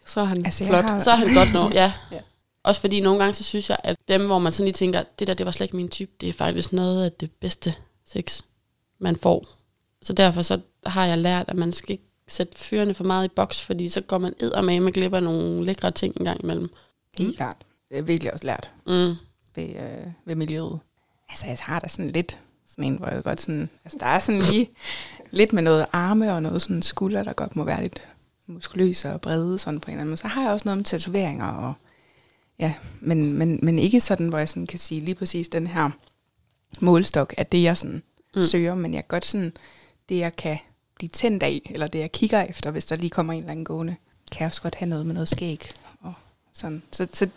Så 0.05 0.19
er 0.21 0.25
han 0.25 0.45
Altså, 0.45 0.63
jeg 0.63 0.71
flot. 0.71 0.83
har- 0.85 0.99
så 0.99 1.11
er 1.11 1.15
han 1.15 1.27
godt 1.35 1.53
nok. 1.53 1.73
Ja. 1.81 1.93
Ja. 2.11 2.19
Også 2.63 2.81
fordi 2.81 2.99
nogle 3.01 3.19
gange, 3.19 3.33
så 3.33 3.43
synes 3.43 3.69
jeg, 3.69 3.77
at 3.83 3.97
dem, 4.07 4.25
hvor 4.25 4.39
man 4.39 4.51
sådan 4.51 4.65
lige 4.65 4.73
tænker, 4.73 5.03
det 5.19 5.27
der, 5.27 5.33
det 5.33 5.45
var 5.45 5.51
slet 5.51 5.65
ikke 5.65 5.75
min 5.75 5.89
type, 5.89 6.11
det 6.21 6.29
er 6.29 6.33
faktisk 6.33 6.73
noget 6.73 7.05
af 7.05 7.11
det 7.11 7.31
bedste 7.31 7.73
sex, 8.05 8.41
man 8.99 9.15
får. 9.15 9.45
Så 10.01 10.13
derfor 10.13 10.41
så 10.41 10.59
har 10.85 11.05
jeg 11.05 11.17
lært, 11.17 11.45
at 11.49 11.55
man 11.55 11.71
skal 11.71 11.91
ikke 11.91 12.03
sætte 12.27 12.57
fyrene 12.57 12.93
for 12.93 13.03
meget 13.03 13.25
i 13.25 13.31
boks, 13.35 13.63
fordi 13.63 13.89
så 13.89 14.01
går 14.01 14.17
man 14.17 14.33
eddermame 14.39 14.79
med 14.85 14.93
glip 14.93 15.13
af 15.13 15.23
nogle 15.23 15.65
lækre 15.65 15.91
ting 15.91 16.17
en 16.19 16.25
gang 16.25 16.43
imellem. 16.43 16.69
Helt 17.17 17.37
klart. 17.37 17.57
Det 17.89 17.97
er 17.97 18.01
virkelig 18.01 18.33
også 18.33 18.45
lært 18.45 18.71
Mm. 18.87 19.13
ved, 19.55 19.69
øh, 19.75 20.07
ved 20.25 20.35
miljøet. 20.35 20.79
Altså, 21.29 21.45
jeg 21.45 21.57
har 21.61 21.79
da 21.79 21.87
sådan 21.87 22.11
lidt 22.11 22.39
sådan 22.67 22.83
en, 22.83 22.97
hvor 22.97 23.07
jeg 23.07 23.23
godt 23.23 23.41
sådan... 23.41 23.69
Altså, 23.85 23.97
der 23.99 24.05
er 24.05 24.19
sådan 24.19 24.41
lige 24.41 24.69
lidt 25.31 25.53
med 25.53 25.63
noget 25.63 25.85
arme 25.91 26.33
og 26.33 26.43
noget 26.43 26.61
sådan 26.61 26.81
skulder, 26.81 27.23
der 27.23 27.33
godt 27.33 27.55
må 27.55 27.63
være 27.63 27.81
lidt 27.81 28.07
muskuløse 28.47 29.13
og 29.13 29.21
brede 29.21 29.57
sådan 29.59 29.79
på 29.79 29.87
en 29.87 29.91
eller 29.91 30.01
anden 30.01 30.09
måde. 30.09 30.17
Så 30.17 30.27
har 30.27 30.41
jeg 30.41 30.51
også 30.51 30.65
noget 30.65 30.77
med 30.77 30.85
tatoveringer 30.85 31.47
og... 31.47 31.73
Ja, 32.59 32.73
men, 32.99 33.33
men, 33.33 33.59
men 33.63 33.79
ikke 33.79 33.99
sådan, 34.01 34.27
hvor 34.27 34.37
jeg 34.37 34.49
sådan 34.49 34.67
kan 34.67 34.79
sige 34.79 35.01
lige 35.01 35.15
præcis 35.15 35.49
den 35.49 35.67
her 35.67 35.89
målstok, 36.79 37.33
at 37.37 37.51
det 37.51 37.63
jeg 37.63 37.77
sådan 37.77 38.03
mm. 38.35 38.41
Søger, 38.41 38.75
men 38.75 38.93
jeg 38.93 39.07
godt 39.07 39.25
sådan, 39.25 39.53
det 40.09 40.17
jeg 40.17 40.35
kan 40.35 40.57
blive 40.99 41.09
tændt 41.09 41.43
af, 41.43 41.61
eller 41.73 41.87
det 41.87 41.99
jeg 41.99 42.11
kigger 42.11 42.41
efter, 42.41 42.71
hvis 42.71 42.85
der 42.85 42.95
lige 42.95 43.09
kommer 43.09 43.33
en 43.33 43.39
eller 43.39 43.51
anden 43.51 43.65
gående, 43.65 43.95
kan 44.31 44.39
jeg 44.39 44.45
også 44.47 44.61
godt 44.61 44.75
have 44.75 44.89
noget 44.89 45.05
med 45.05 45.13
noget 45.13 45.29
skæg. 45.29 45.69
Og 46.01 46.13
sådan. 46.53 46.81
Så, 46.91 47.07
så 47.13 47.27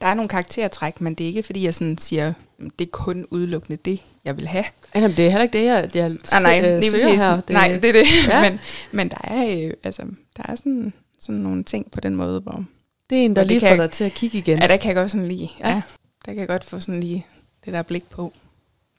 der 0.00 0.06
er 0.06 0.14
nogle 0.14 0.28
karaktertræk, 0.28 1.00
men 1.00 1.14
det 1.14 1.24
er 1.24 1.28
ikke 1.28 1.42
fordi, 1.42 1.64
jeg 1.64 1.74
sådan 1.74 1.98
siger, 1.98 2.32
"Mm, 2.58 2.70
det 2.70 2.84
er 2.86 2.90
kun 2.90 3.26
udelukkende 3.30 3.78
det, 3.84 4.02
jeg 4.24 4.36
vil 4.36 4.48
have. 4.48 4.64
Jamen, 4.94 5.10
det 5.16 5.26
er 5.26 5.30
heller 5.30 5.42
ikke 5.42 5.58
det, 5.58 5.64
jeg, 5.64 5.90
jeg 5.94 6.04
Ah, 6.32 6.42
nej, 6.42 6.60
øh, 6.64 6.78
lige 6.78 6.90
søger 6.90 7.04
præcis. 7.04 7.24
her. 7.24 7.40
Det, 7.40 7.50
nej, 7.50 7.68
det 7.82 7.84
er 7.88 7.92
det. 7.92 8.06
Ja. 8.28 8.42
Ja. 8.42 8.50
men, 8.50 8.60
men 8.92 9.08
der 9.08 9.16
er, 9.24 9.66
øh, 9.66 9.72
altså, 9.84 10.02
der 10.36 10.42
er 10.48 10.54
sådan, 10.56 10.92
sådan 11.20 11.40
nogle 11.40 11.64
ting 11.64 11.90
på 11.90 12.00
den 12.00 12.14
måde, 12.16 12.40
hvor 12.40 12.64
det 13.10 13.18
er 13.18 13.24
en, 13.24 13.36
der 13.36 13.42
det 13.42 13.48
lige 13.48 13.60
får 13.60 13.76
dig 13.76 13.90
til 13.90 14.04
at 14.04 14.12
kigge 14.12 14.38
igen. 14.38 14.58
ja, 14.58 14.66
der 14.66 14.76
kan 14.76 14.88
jeg 14.88 14.96
godt 14.96 15.10
sådan 15.10 15.28
lige, 15.28 15.52
Ja. 15.60 15.68
ja. 15.68 15.74
ja, 15.74 15.82
der 16.26 16.32
kan 16.32 16.38
jeg 16.40 16.48
godt 16.48 16.64
få 16.64 16.80
sådan 16.80 17.00
lige 17.00 17.26
det 17.64 17.72
der 17.72 17.82
blik 17.82 18.10
på. 18.10 18.32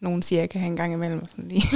Nogen 0.02 0.22
siger, 0.22 0.40
jeg 0.42 0.50
kan 0.50 0.62
have 0.62 0.70
en 0.70 0.78
gang 0.78 0.94
imellem. 0.94 1.26
Sådan 1.30 1.48
lige. 1.48 1.64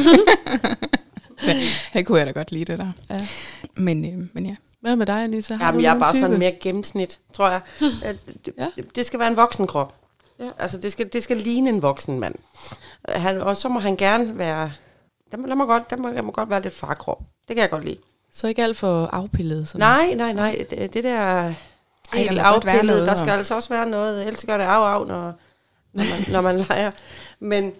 så, 1.45 1.51
her 1.91 2.03
kunne 2.03 2.17
jeg 2.19 2.27
da 2.27 2.31
godt 2.31 2.51
lide 2.51 2.65
det 2.65 2.79
der. 2.79 2.91
Ja. 3.09 3.27
Men, 3.75 4.05
øh, 4.05 4.27
men 4.34 4.45
ja. 4.45 4.55
Hvad 4.81 4.95
med 4.95 5.05
dig, 5.05 5.23
Anissa? 5.23 5.55
Har 5.55 5.65
Jamen, 5.65 5.79
du 5.79 5.84
jeg 5.84 5.95
er 5.95 5.99
bare 5.99 6.13
type? 6.13 6.19
sådan 6.19 6.39
mere 6.39 6.51
gennemsnit, 6.61 7.19
tror 7.34 7.49
jeg. 7.49 7.61
At 8.05 8.15
det, 8.45 8.53
Ja. 8.57 8.67
det, 8.75 8.95
det 8.95 9.05
skal 9.05 9.19
være 9.19 9.27
en 9.27 9.38
voksen 9.38 9.67
krop. 9.67 9.95
Ja. 10.39 10.49
Altså, 10.59 10.77
det 10.77 10.91
skal, 10.91 11.09
det 11.13 11.23
skal 11.23 11.38
ligne 11.38 11.69
en 11.69 11.81
voksen 11.81 12.19
mand. 12.19 12.36
Han, 13.09 13.41
og 13.41 13.57
så 13.57 13.69
må 13.69 13.79
han 13.79 13.95
gerne 13.95 14.38
være... 14.38 14.71
Der 15.31 15.38
må, 15.38 15.47
der 15.47 15.55
må, 15.55 15.65
godt, 15.65 15.89
der 15.89 15.97
må, 15.97 16.09
der 16.09 16.21
må 16.21 16.31
godt 16.31 16.49
være 16.49 16.61
lidt 16.61 16.73
farkrop. 16.73 17.19
Det 17.47 17.55
kan 17.55 17.61
jeg 17.61 17.69
godt 17.69 17.86
lide. 17.86 17.97
Så 18.34 18.47
ikke 18.47 18.63
alt 18.63 18.77
for 18.77 19.05
afpillet? 19.05 19.67
Sådan. 19.67 19.79
Nej, 19.79 20.13
nej, 20.13 20.34
nej. 20.34 20.65
Det, 20.69 20.93
det 20.93 21.03
der 21.03 21.17
Ej, 21.17 21.53
helt 22.13 22.29
der 22.31 22.51
godt 22.53 22.65
være 22.65 22.73
afpillet, 22.75 22.95
noget, 22.95 23.07
der 23.07 23.15
skal 23.15 23.29
og- 23.31 23.38
altså 23.38 23.55
også 23.55 23.69
være 23.69 23.89
noget. 23.89 24.27
Ellers 24.27 24.43
gør 24.47 24.57
det 24.57 24.63
af 24.63 24.93
af, 24.95 25.07
når, 25.07 25.34
når, 25.93 26.03
man, 26.03 26.31
når 26.31 26.41
man 26.41 26.57
leger. 26.69 26.91
Men, 27.39 27.71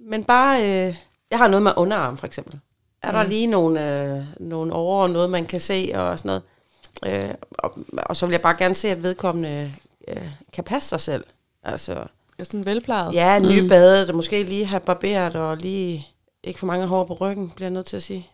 men 0.00 0.24
bare... 0.24 0.60
Øh, 0.88 0.96
jeg 1.30 1.38
har 1.38 1.48
noget 1.48 1.62
med 1.62 1.72
underarm, 1.76 2.16
for 2.16 2.26
eksempel. 2.26 2.60
Er 3.04 3.12
der 3.12 3.22
Mm. 3.22 3.28
lige 3.28 3.46
nogle, 3.46 4.02
øh, 4.16 4.22
nogle 4.40 4.72
over 4.72 5.02
og 5.02 5.10
noget, 5.10 5.30
man 5.30 5.46
kan 5.46 5.60
se 5.60 5.90
og 5.94 6.18
sådan 6.18 6.28
noget. 6.28 7.24
Øh, 7.24 7.34
og, 7.50 7.78
og 8.06 8.16
så 8.16 8.26
vil 8.26 8.32
jeg 8.32 8.42
bare 8.42 8.56
gerne 8.58 8.74
se, 8.74 8.88
at 8.88 9.02
vedkommende 9.02 9.74
øh, 10.08 10.28
kan 10.52 10.64
passe 10.64 10.88
sig 10.88 11.00
selv. 11.00 11.24
Altså, 11.62 11.92
Er 12.38 12.44
sådan 12.44 12.66
velplejet? 12.66 13.14
ja, 13.14 13.38
Mm. 13.38 13.44
nybadet, 13.48 14.08
og 14.10 14.16
måske 14.16 14.42
lige 14.42 14.64
have 14.64 14.80
barberet, 14.80 15.34
og 15.36 15.56
lige 15.56 16.06
ikke 16.44 16.58
for 16.58 16.66
mange 16.66 16.86
hår 16.86 17.04
på 17.04 17.14
ryggen, 17.14 17.50
bliver 17.50 17.66
jeg 17.66 17.72
nødt 17.74 17.86
til 17.86 17.96
at 17.96 18.02
sige. 18.02 18.28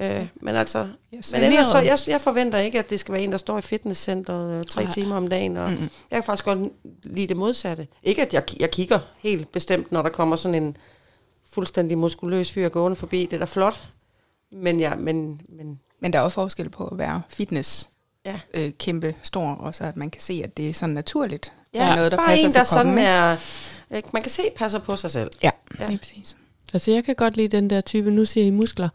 Øh, 0.00 0.26
men 0.34 0.54
altså, 0.56 0.78
Jeg 1.12 1.20
men 1.32 1.42
ellers, 1.42 1.66
så, 1.66 1.78
jeg, 1.78 1.98
jeg 2.06 2.20
forventer 2.20 2.58
ikke, 2.58 2.78
at 2.78 2.90
det 2.90 3.00
skal 3.00 3.12
være 3.12 3.22
en, 3.22 3.32
der 3.32 3.38
står 3.38 3.58
i 3.58 3.62
fitnesscenteret 3.62 4.58
øh, 4.58 4.64
tre 4.64 4.82
Nej. 4.82 4.92
timer 4.92 5.16
om 5.16 5.28
dagen. 5.28 5.56
Og 5.56 5.70
Mm-mm. 5.70 5.80
Jeg 6.10 6.16
kan 6.16 6.22
faktisk 6.22 6.44
godt 6.44 6.58
lide 7.02 7.26
det 7.26 7.36
modsatte. 7.36 7.86
Ikke, 8.02 8.22
at 8.22 8.34
jeg, 8.34 8.42
jeg 8.60 8.70
kigger 8.70 8.98
helt 9.18 9.52
bestemt, 9.52 9.92
når 9.92 10.02
der 10.02 10.08
kommer 10.08 10.36
sådan 10.36 10.62
en 10.62 10.76
fuldstændig 11.52 11.98
muskuløs 11.98 12.52
fyr 12.52 12.68
gående 12.68 12.96
forbi. 12.96 13.24
Det 13.24 13.32
er 13.32 13.38
da 13.38 13.44
flot. 13.44 13.88
Men 14.52 14.80
ja, 14.80 14.94
men, 14.94 15.40
men 15.48 15.80
Men 16.00 16.12
der 16.12 16.18
er 16.18 16.22
også 16.22 16.34
forskel 16.34 16.68
på 16.70 16.84
at 16.86 16.98
være 16.98 17.22
fitness 17.28 17.88
Ja. 18.24 18.40
øh, 18.54 18.70
kæmpe 18.78 19.14
stor, 19.22 19.46
og 19.48 19.74
så 19.74 19.84
at 19.84 19.96
man 19.96 20.10
kan 20.10 20.22
se, 20.22 20.40
at 20.44 20.56
det 20.56 20.68
er 20.70 20.74
sådan 20.74 20.94
naturligt. 20.94 21.52
ja, 21.74 21.78
Det 21.82 21.86
er 21.90 21.96
noget, 21.96 22.10
der 22.12 22.16
bare 22.18 22.26
passer 22.28 22.46
en, 22.46 22.52
til 22.52 22.58
der 22.58 22.64
sådan 22.64 22.84
kroppen, 22.86 22.98
ikke? 22.98 23.08
er... 23.08 23.36
Ikke? 23.96 24.08
Man 24.12 24.22
kan 24.22 24.30
se, 24.30 24.42
passer 24.56 24.78
på 24.78 24.96
sig 24.96 25.10
selv. 25.10 25.30
Ja, 25.42 25.50
Ja. 25.80 25.86
lige 25.88 25.98
præcis. 25.98 26.36
Altså, 26.72 26.90
jeg 26.90 27.04
kan 27.04 27.14
godt 27.14 27.36
lide 27.36 27.48
den 27.56 27.70
der 27.70 27.80
type, 27.80 28.10
nu 28.10 28.24
siger 28.24 28.46
I 28.46 28.50
muskler, 28.50 28.88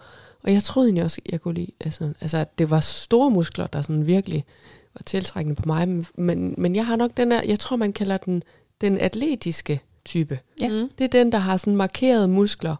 og 0.43 0.53
jeg 0.53 0.64
troede 0.64 0.88
egentlig 0.88 1.03
også, 1.03 1.22
jeg 1.32 1.41
kunne 1.41 1.53
lide, 1.53 1.72
altså, 1.80 2.14
altså 2.22 2.38
at 2.38 2.60
det 2.60 2.70
var 2.70 2.80
store 2.80 3.32
muskler, 3.32 3.68
der 3.68 3.82
sådan 3.82 4.08
virkelig 4.08 4.45
var 4.93 5.01
tiltrækkende 5.06 5.56
på 5.56 5.64
mig, 5.66 5.88
men- 5.89 6.08
men, 6.18 6.56
men 6.58 6.76
jeg 6.76 6.86
har 6.86 6.95
nok 6.95 7.12
den 7.18 7.32
der, 7.32 7.41
jeg 7.43 7.60
tror, 7.60 7.76
man 7.76 7.93
kalder 7.93 8.18
den 8.18 8.43
den 8.82 8.97
atletiske 8.97 9.82
type. 10.06 10.39
Ja. 10.62 10.70
Mm. 10.70 10.89
Det 10.97 11.03
er 11.03 11.08
den, 11.08 11.32
der 11.32 11.38
har 11.38 11.58
sådan 11.58 11.76
markerede 11.76 12.28
muskler. 12.28 12.76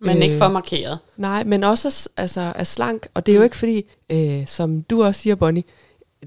Men 0.00 0.16
Øh. 0.16 0.22
ikke 0.22 0.38
for 0.38 0.48
markeret. 0.48 0.98
Nej, 1.16 1.44
men 1.44 1.64
også 1.64 1.88
er, 2.16 2.20
altså, 2.20 2.52
er 2.56 2.64
slank, 2.64 3.08
og 3.14 3.26
det 3.26 3.32
er 3.32 3.36
jo 3.36 3.42
ikke 3.42 3.56
fordi, 3.56 3.84
øh, 4.10 4.46
som 4.46 4.82
du 4.82 5.04
også 5.04 5.20
siger, 5.20 5.34
Bonnie, 5.34 5.62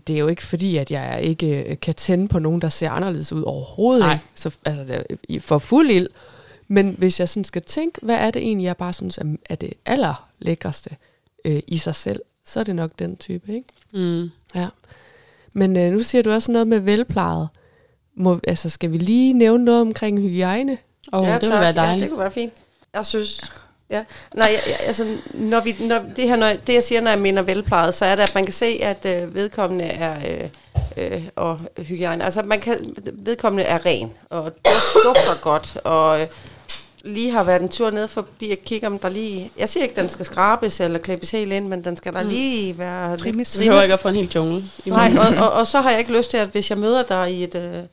det 0.07 0.15
er 0.15 0.19
jo 0.19 0.27
ikke 0.27 0.43
fordi, 0.43 0.77
at 0.77 0.91
jeg 0.91 1.19
ikke 1.23 1.69
øh, 1.71 1.79
kan 1.79 1.93
tænde 1.95 2.27
på 2.27 2.39
nogen, 2.39 2.61
der 2.61 2.69
ser 2.69 2.89
anderledes 2.89 3.33
ud 3.33 3.41
overhovedet. 3.43 3.99
Nej. 4.05 4.13
Ikke? 4.13 4.25
Så, 4.35 4.57
altså, 4.65 5.03
i- 5.29 5.39
for 5.39 5.57
fuld 5.57 5.89
ild. 5.91 6.07
Men 6.67 6.95
hvis 6.97 7.19
jeg 7.19 7.29
sådan 7.29 7.43
skal 7.43 7.61
tænke, 7.61 7.99
hvad 8.03 8.15
er 8.15 8.31
det 8.31 8.41
egentlig, 8.41 8.65
jeg 8.65 8.77
bare 8.77 8.93
synes 8.93 9.17
er, 9.17 9.35
er 9.49 9.55
det 9.55 9.73
allerlækreste 9.85 10.89
øh, 11.45 11.59
i 11.67 11.77
sig 11.77 11.95
selv, 11.95 12.19
så 12.45 12.59
er 12.59 12.63
det 12.63 12.75
nok 12.75 12.91
den 12.99 13.17
type, 13.17 13.53
ikke? 13.53 13.67
Mm. 13.93 14.29
Ja. 14.55 14.67
Men 15.53 15.77
øh, 15.77 15.91
nu 15.91 16.03
siger 16.03 16.21
du 16.21 16.31
også 16.31 16.51
noget 16.51 16.67
med 16.67 16.79
velplejet. 16.79 17.47
Må, 18.15 18.39
altså, 18.47 18.69
skal 18.69 18.91
vi 18.91 18.97
lige 18.97 19.33
nævne 19.33 19.65
noget 19.65 19.81
omkring 19.81 20.19
hygiejne? 20.19 20.77
Oh, 21.11 21.27
ja, 21.27 21.33
det 21.33 21.41
ville 21.41 21.53
tak. 21.55 21.61
være 21.61 21.67
Ja, 21.67 21.87
dejligt. 21.87 22.01
det 22.01 22.09
kunne 22.09 22.19
være 22.19 22.31
fint. 22.31 22.53
Jeg 22.93 23.05
synes... 23.05 23.51
Ja. 23.89 24.03
Nej, 24.35 24.47
jeg, 24.47 24.59
jeg, 24.67 24.75
altså, 24.87 25.17
når 25.33 25.59
vi, 25.59 25.75
når 25.79 25.99
det, 26.15 26.27
her, 26.29 26.35
når, 26.35 26.47
jeg- 26.47 26.59
det 26.67 26.73
jeg 26.73 26.83
siger, 26.83 27.01
når 27.01 27.11
jeg 27.11 27.19
mener 27.19 27.41
velplejet, 27.41 27.93
så 27.93 28.05
er 28.05 28.15
det, 28.15 28.23
at 28.23 28.35
man 28.35 28.45
kan 28.45 28.53
se, 28.53 28.79
at 28.81 29.05
øh, 29.05 29.35
vedkommende 29.35 29.85
er 29.85 30.15
øh, 30.41 30.49
øh, 31.13 31.23
og 31.35 31.59
hygiejne. 31.77 32.23
Altså, 32.25 32.41
man 32.41 32.59
kan, 32.59 32.95
vedkommende 33.13 33.63
er 33.63 33.85
ren 33.85 34.11
og 34.29 34.43
duft, 34.65 35.05
dufter 35.05 35.41
godt, 35.41 35.77
og 35.83 36.21
øh, 36.21 36.27
lige 37.03 37.31
har 37.31 37.43
været 37.43 37.61
en 37.61 37.69
tur 37.69 37.91
ned 37.91 38.07
forbi 38.07 38.51
og 38.51 38.57
kigge, 38.65 38.87
om 38.87 38.99
der 38.99 39.09
lige... 39.09 39.51
Jeg 39.57 39.69
siger 39.69 39.83
ikke, 39.83 39.95
at 39.95 40.01
den 40.01 40.09
skal 40.09 40.25
skrabes 40.25 40.79
eller 40.79 40.99
klippes 40.99 41.31
helt 41.31 41.51
ind, 41.53 41.67
men 41.67 41.83
den 41.83 41.97
skal 41.97 42.13
der 42.13 42.23
Mm. 42.23 42.29
lige 42.29 42.77
være... 42.77 43.17
Trimmes. 43.17 43.53
Du 43.53 43.59
behøver 43.59 43.81
ikke 43.81 43.93
at 43.93 43.99
få 43.99 44.07
en 44.07 44.15
hel 44.15 44.31
jungle. 44.35 44.63
Nej, 44.85 45.11
og, 45.19 45.45
og, 45.47 45.51
og 45.53 45.67
så 45.67 45.81
har 45.81 45.89
jeg 45.89 45.99
ikke 45.99 46.17
lyst 46.17 46.29
til, 46.29 46.37
at 46.37 46.47
hvis 46.47 46.69
jeg 46.69 46.77
møder 46.77 47.03
dig 47.03 47.31
i, 47.33 47.43
et, 47.43 47.55
øh, 47.55 47.83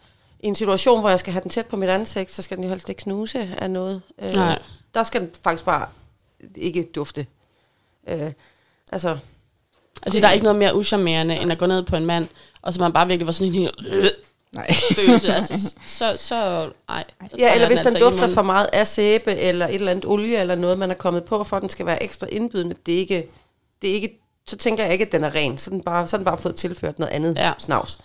i 0.41 0.47
en 0.47 0.55
situation, 0.55 1.01
hvor 1.01 1.09
jeg 1.09 1.19
skal 1.21 1.33
have 1.33 1.43
den 1.43 1.51
tæt 1.51 1.67
på 1.67 1.77
mit 1.77 1.89
ansigt, 1.89 2.33
så 2.33 2.43
skal 2.43 2.57
den 2.57 2.65
jo 2.65 2.71
helst 2.71 2.89
ikke 2.89 3.03
snuse 3.03 3.49
af 3.59 3.71
noget. 3.71 4.03
Øh, 4.23 4.33
Nej. 4.35 4.59
Der 4.95 5.03
skal 5.03 5.21
den 5.21 5.31
faktisk 5.43 5.65
bare 5.65 5.89
ikke 6.55 6.83
dufte. 6.95 7.27
Øh, 8.09 8.33
altså, 8.93 9.19
Altså, 10.03 10.21
der 10.21 10.29
er 10.29 10.33
ikke 10.33 10.45
noget 10.45 10.59
mere 10.59 10.77
uschammerende, 10.77 11.37
end 11.37 11.53
at 11.53 11.59
gå 11.59 11.67
ned 11.67 11.83
på 11.83 11.97
en 11.97 12.07
mand, 12.07 12.29
og 12.63 12.75
så 12.75 12.81
man 12.81 12.93
bare 12.93 13.07
virkelig 13.07 13.27
var 13.27 13.33
sådan 13.33 13.53
en 13.53 13.61
helt 13.61 13.87
øh, 13.89 14.11
Nej. 14.53 14.73
følelse. 14.73 15.35
altså, 15.35 15.75
så, 15.99 16.15
så, 16.17 16.71
ej. 16.89 17.05
ja, 17.39 17.55
eller 17.55 17.67
hvis 17.67 17.79
den 17.79 17.87
altså 17.87 18.05
dufter 18.05 18.29
for 18.29 18.43
meget 18.43 18.67
af 18.73 18.87
sæbe, 18.87 19.37
eller 19.37 19.67
et 19.67 19.75
eller 19.75 19.91
andet 19.91 20.05
olie, 20.05 20.39
eller 20.39 20.55
noget, 20.55 20.79
man 20.79 20.91
er 20.91 20.95
kommet 20.95 21.25
på, 21.25 21.45
for 21.45 21.57
at 21.57 21.61
den 21.61 21.71
skal 21.71 21.87
være 21.87 22.03
ekstra 22.03 22.27
indbydende, 22.33 22.77
det 22.87 22.95
er 22.95 22.99
ikke, 22.99 23.29
det 23.83 23.91
er 23.91 23.95
ikke 23.95 24.21
så 24.47 24.57
tænker 24.57 24.85
jeg 24.85 24.93
ikke, 24.93 25.07
at 25.07 25.13
den 25.13 25.25
er 25.25 25.35
ren. 25.35 25.59
Så 25.59 25.71
er 25.71 25.73
den 25.73 25.83
bare, 25.83 26.07
så 26.07 26.17
er 26.17 26.19
den 26.19 26.25
bare 26.25 26.39
fået 26.39 26.55
tilført 26.55 26.99
noget 26.99 27.13
andet 27.13 27.37
ja. 27.37 27.53
snavs. 27.59 28.01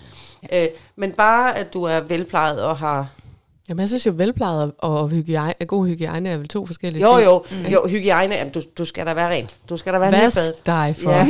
Øh, 0.54 0.68
men 0.96 1.12
bare, 1.12 1.58
at 1.58 1.74
du 1.74 1.84
er 1.84 2.00
velplejet 2.00 2.64
og 2.64 2.78
har 2.78 3.08
Jamen, 3.70 3.80
jeg 3.82 3.88
synes 3.88 4.06
jo, 4.06 4.14
velplejet 4.16 4.72
og, 4.78 5.10
hygiejne, 5.10 5.54
god 5.68 5.88
hygiejne 5.88 6.30
er 6.30 6.38
vel 6.38 6.48
to 6.48 6.66
forskellige 6.66 7.04
Jo, 7.08 7.16
ting. 7.18 7.26
jo, 7.26 7.44
mm. 7.52 7.66
jo, 7.74 7.88
hygiejne, 7.88 8.36
jamen, 8.36 8.54
du, 8.54 8.62
du 8.78 8.86
skal 8.86 9.06
da 9.06 9.14
være 9.14 9.30
ren. 9.30 9.50
Du 9.70 9.78
skal 9.78 9.94
da 9.94 9.98
være 10.00 10.12
Vask 10.12 10.36
nybadet. 10.38 10.66
dig 10.66 10.96
for 11.04 11.12
Ja, 11.12 11.26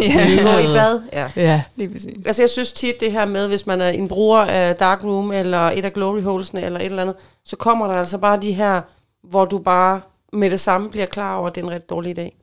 gå 0.54 0.58
i 0.70 0.74
bad, 0.74 1.02
ja. 1.14 1.32
Ja, 1.36 1.64
Lige 1.76 1.90
præcis. 1.94 2.14
Altså, 2.26 2.42
jeg 2.42 2.50
synes 2.50 2.72
tit 2.72 3.00
det 3.00 3.12
her 3.12 3.26
med, 3.26 3.48
hvis 3.48 3.66
man 3.66 3.82
er 3.82 3.90
en 3.90 4.08
bruger 4.08 4.40
af 4.40 4.76
Dark 4.76 5.04
Room, 5.04 5.32
eller 5.32 5.60
et 5.60 5.86
af 5.86 5.94
Glory 5.94 6.22
Holesene, 6.22 6.62
eller 6.62 6.80
et 6.80 6.86
eller 6.86 7.02
andet, 7.02 7.16
så 7.46 7.56
kommer 7.56 7.88
der 7.88 7.94
altså 7.94 8.18
bare 8.18 8.42
de 8.42 8.54
her, 8.54 8.82
hvor 9.30 9.46
du 9.46 9.60
bare 9.60 10.02
med 10.34 10.50
det 10.50 10.60
samme 10.60 10.90
bliver 10.90 11.06
klar 11.06 11.36
over, 11.38 11.48
at 11.48 11.56
det 11.56 11.62
er 11.62 11.66
en 11.66 11.72
rigtig 11.72 11.90
dårlig 11.90 12.16
dag. 12.16 12.38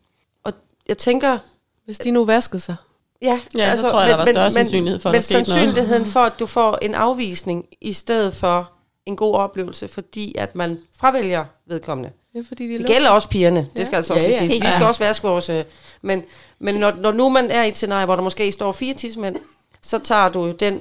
Og 0.44 0.52
jeg 0.88 0.98
tænker, 0.98 1.38
hvis 1.84 1.98
de 1.98 2.10
nu 2.10 2.24
vaskede 2.24 2.60
sig. 2.62 2.76
ja, 3.22 3.40
Ja, 3.56 3.76
så 3.76 3.88
tror 3.88 4.00
jeg, 4.00 4.08
der 4.10 4.16
var 4.16 4.26
større 4.26 4.50
sandsynlighed 4.50 5.00
for, 5.00 5.08
at 5.08 5.12
men 5.12 5.16
der 5.16 5.22
skete 5.22 5.34
noget. 5.34 5.46
sandsynligheden 5.46 6.06
for, 6.06 6.20
at 6.20 6.32
du 6.38 6.46
får 6.46 6.78
en 6.82 6.94
afvisning, 6.94 7.64
i 7.80 7.92
stedet 7.92 8.34
for 8.34 8.70
en 9.06 9.16
god 9.16 9.34
oplevelse, 9.34 9.88
fordi 9.88 10.34
at 10.38 10.54
man 10.54 10.78
fravælger 10.96 11.44
vedkommende. 11.66 12.10
Ja, 12.34 12.40
fordi 12.48 12.68
de 12.72 12.78
Det 12.78 12.86
gælder 12.86 13.10
også 13.10 13.28
pigerne, 13.28 13.68
det 13.76 13.86
skal 13.86 13.96
altså 13.96 14.12
også 14.14 14.24
Ja, 14.24 14.30
ja, 14.30 14.36
ja. 14.36 14.42
ja, 14.42 14.48
sige. 14.48 14.60
Vi 14.60 14.66
Ja. 14.66 14.72
skal 14.72 14.86
også 14.86 15.04
vaske 15.04 15.26
vores... 15.28 15.48
Øh, 15.48 15.64
men 16.02 16.22
men 16.58 16.74
når, 16.74 16.92
når 16.92 17.12
nu 17.12 17.28
man 17.28 17.50
er 17.50 17.64
i 17.64 17.68
et 17.68 17.76
scenarie, 17.76 18.04
hvor 18.06 18.16
der 18.16 18.22
måske 18.22 18.52
står 18.52 18.72
fire 18.72 18.94
tidsmænd, 18.94 19.36
så 19.82 19.98
tager 19.98 20.28
du 20.28 20.46
jo 20.46 20.52
den 20.52 20.80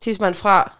tidsmand 0.00 0.34
fra, 0.34 0.76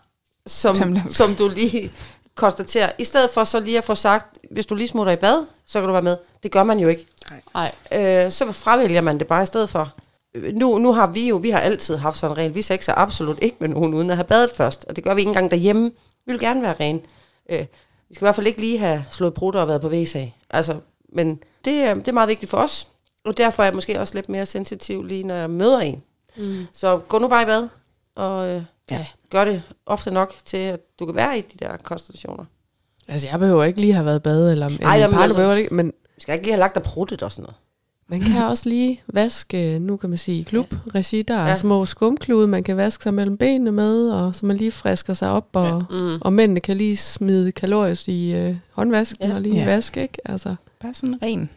som, 0.47 0.77
Som- 0.77 0.99
som 1.11 1.35
du 1.35 1.49
lige 1.49 1.93
konstaterer. 2.35 2.91
I 2.99 3.05
stedet 3.05 3.31
for 3.31 3.45
så 3.45 3.61
lige 3.61 3.79
at 3.79 3.85
få 3.85 3.95
sagt, 3.95 4.39
hvis 4.51 4.67
du 4.67 4.75
lige 4.75 4.89
smutter 4.89 5.13
i 5.13 5.17
bad, 5.17 5.45
så 5.67 5.81
kan 5.81 5.87
du 5.87 5.93
være 5.93 6.03
med. 6.03 6.17
Det 6.43 6.51
gør 6.53 6.63
man 6.63 6.79
jo 6.79 6.89
ikke. 6.89 7.07
Nej. 7.55 7.73
Øh, 7.93 8.31
så 8.33 8.53
fravælger 8.53 9.01
man 9.01 9.19
det 9.19 9.27
bare 9.27 9.43
i 9.43 9.47
stedet 9.47 9.69
for. 9.71 9.93
Øh, 10.35 10.55
Nu, 10.55 10.79
nu 10.79 10.93
har 10.93 11.07
vi 11.07 11.29
jo, 11.29 11.37
vi 11.37 11.51
har 11.51 11.59
altid 11.59 11.97
haft 11.97 12.19
sådan 12.19 12.33
en 12.35 12.39
regel. 12.39 12.55
Vi 12.55 12.63
sexer 12.63 12.95
absolut 12.97 13.39
ikke 13.43 13.57
med 13.59 13.69
nogen, 13.69 13.95
uden 13.95 14.11
at 14.11 14.17
have 14.17 14.25
badet 14.27 14.51
først. 14.57 14.85
Og 14.89 14.97
det 14.97 15.05
gør 15.05 15.15
vi 15.15 15.21
ikke 15.21 15.29
engang 15.29 15.51
derhjemme. 15.51 15.91
Vi 16.27 16.33
vil 16.33 16.41
gerne 16.41 16.63
være 16.63 16.75
rene. 16.81 17.01
Øh, 17.51 17.67
vi 18.09 18.15
skal 18.15 18.25
i 18.25 18.27
hvert 18.27 18.35
fald 18.35 18.47
ikke 18.47 18.61
lige 18.61 18.79
have 18.79 19.05
slået 19.11 19.35
prutter 19.35 19.61
og 19.61 19.69
været 19.69 19.81
på 19.81 19.89
WC. 19.89 20.31
Altså, 20.51 20.77
men 21.09 21.41
det, 21.65 21.73
er- 21.75 21.95
det 21.95 22.09
er 22.09 22.13
meget 22.13 22.29
vigtigt 22.29 22.51
for 22.51 22.59
os. 22.59 22.89
Og 23.25 23.37
derfor 23.37 23.63
er 23.63 23.67
jeg 23.67 23.75
måske 23.75 24.01
også 24.01 24.15
lidt 24.15 24.29
mere 24.29 24.47
sensitiv 24.47 25.03
lige, 25.03 25.25
når 25.25 25.35
jeg 25.35 25.51
møder 25.51 25.79
en. 25.81 26.03
Mm. 26.37 26.67
Så 26.73 26.99
gå 26.99 27.19
nu 27.19 27.29
bare 27.29 27.43
i 27.43 27.47
bad, 27.47 27.69
og 28.15 28.49
øh, 28.49 28.63
Ja. 28.91 29.07
gør 29.31 29.45
det 29.45 29.63
ofte 29.87 30.11
nok 30.11 30.35
til, 30.45 30.57
at 30.57 30.81
du 30.99 31.07
kan 31.07 31.15
være 31.15 31.39
i 31.39 31.41
de 31.41 31.65
der 31.65 31.77
konstellationer. 31.77 32.45
Altså, 33.09 33.29
jeg 33.29 33.39
behøver 33.39 33.65
ikke 33.65 33.81
lige 33.81 33.93
have 33.93 34.07
været 34.07 34.17
i 34.17 34.23
bad, 34.23 34.51
eller, 34.53 34.67
eller 34.67 34.87
Ej, 34.87 34.95
en 34.95 35.01
jamen, 35.01 35.13
partner 35.13 35.23
altså- 35.23 35.39
behøver 35.39 35.55
ikke, 35.55 35.75
men 35.75 35.93
Vi 36.17 36.21
skal 36.21 36.33
ikke 36.33 36.45
lige 36.47 36.53
have 36.53 36.59
lagt 36.61 36.75
dig 36.75 36.83
pruttet 36.83 37.23
og 37.23 37.33
sådan 37.33 37.43
noget. 37.43 37.57
Man 38.09 38.21
kan 38.21 38.43
også 38.51 38.69
lige 38.69 39.03
vaske, 39.07 39.79
nu 39.79 39.97
kan 39.97 40.09
man 40.11 40.19
sige, 40.19 40.41
i 40.41 40.43
klubregi, 40.43 41.23
der 41.23 41.35
er 41.37 41.49
Ja. 41.49 41.57
små 41.57 41.87
skumklude, 41.87 42.49
man 42.49 42.63
kan 42.65 42.77
vaske 42.77 43.03
sig 43.03 43.15
mellem 43.15 43.37
benene 43.37 43.73
med, 43.73 44.11
og 44.11 44.35
så 44.35 44.47
man 44.47 44.57
lige 44.57 44.71
frisker 44.71 45.15
sig 45.15 45.31
op, 45.31 45.49
og, 45.53 45.85
Mm. 45.91 46.19
og 46.21 46.33
mændene 46.33 46.61
kan 46.61 46.77
lige 46.77 46.97
smide 46.97 47.53
kalorier 47.53 48.05
i 48.07 48.33
øh, 48.35 48.57
håndvasken 48.73 49.29
Ja. 49.29 49.35
og 49.35 49.41
lige 49.41 49.55
Ja. 49.57 49.65
vaske, 49.65 50.03
ikke? 50.03 50.19
Altså, 50.31 50.55
Bare 50.81 50.95
sådan 50.95 51.23
ren. 51.23 51.51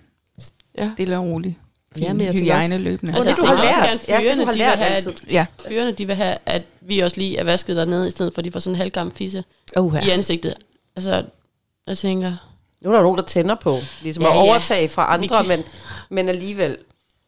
ja. 0.78 0.90
Stille 0.94 1.18
og 1.18 1.26
roligt. 1.26 1.56
Ja, 2.02 2.14
men 2.14 2.26
jeg 2.26 2.34
hygiejne 2.34 2.78
løbende. 2.78 3.14
Altså, 3.16 3.30
det, 3.30 3.38
du 3.40 3.46
har 3.46 3.54
også 3.54 3.64
lært. 3.64 3.76
gerne, 3.76 4.00
Ja, 4.08 4.16
det, 4.16 4.22
fyrene, 4.24 4.42
du 4.42 4.46
har 4.46 4.52
de 4.52 4.58
lært 4.58 4.78
vil 4.78 4.84
have- 4.86 4.96
altid. 4.96 5.14
Ja. 5.32 5.46
Fyrene, 5.68 5.92
de 5.92 6.06
vil 6.08 6.16
have, 6.16 6.38
at 6.46 6.64
vi 6.82 7.00
også 7.00 7.18
lige 7.18 7.38
er 7.38 7.44
vasket 7.44 7.76
dernede, 7.76 8.08
i 8.08 8.12
stedet 8.12 8.34
for, 8.34 8.40
at 8.42 8.46
de 8.46 8.52
får 8.52 8.60
sådan 8.60 8.76
en 8.76 8.78
halvgammel 8.78 9.16
fisse 9.16 9.44
ja. 9.76 10.06
i 10.06 10.10
ansigtet. 10.10 10.54
Altså, 10.96 11.24
jeg 11.88 11.98
tænker, 11.98 12.34
Nu 12.82 12.90
er 12.90 12.94
der 12.96 13.02
nogen, 13.02 13.18
der 13.18 13.24
tænder 13.24 13.56
på, 13.56 13.80
ligesom 14.02 14.24
Ja, 14.24 14.30
ja, 14.30 14.36
ja. 14.36 14.42
at 14.44 14.48
overtage 14.50 14.90
fra 14.90 15.18
Vi 15.18 15.24
andre, 15.24 15.44
men, 15.44 15.64
men 16.10 16.30
alligevel. 16.30 16.78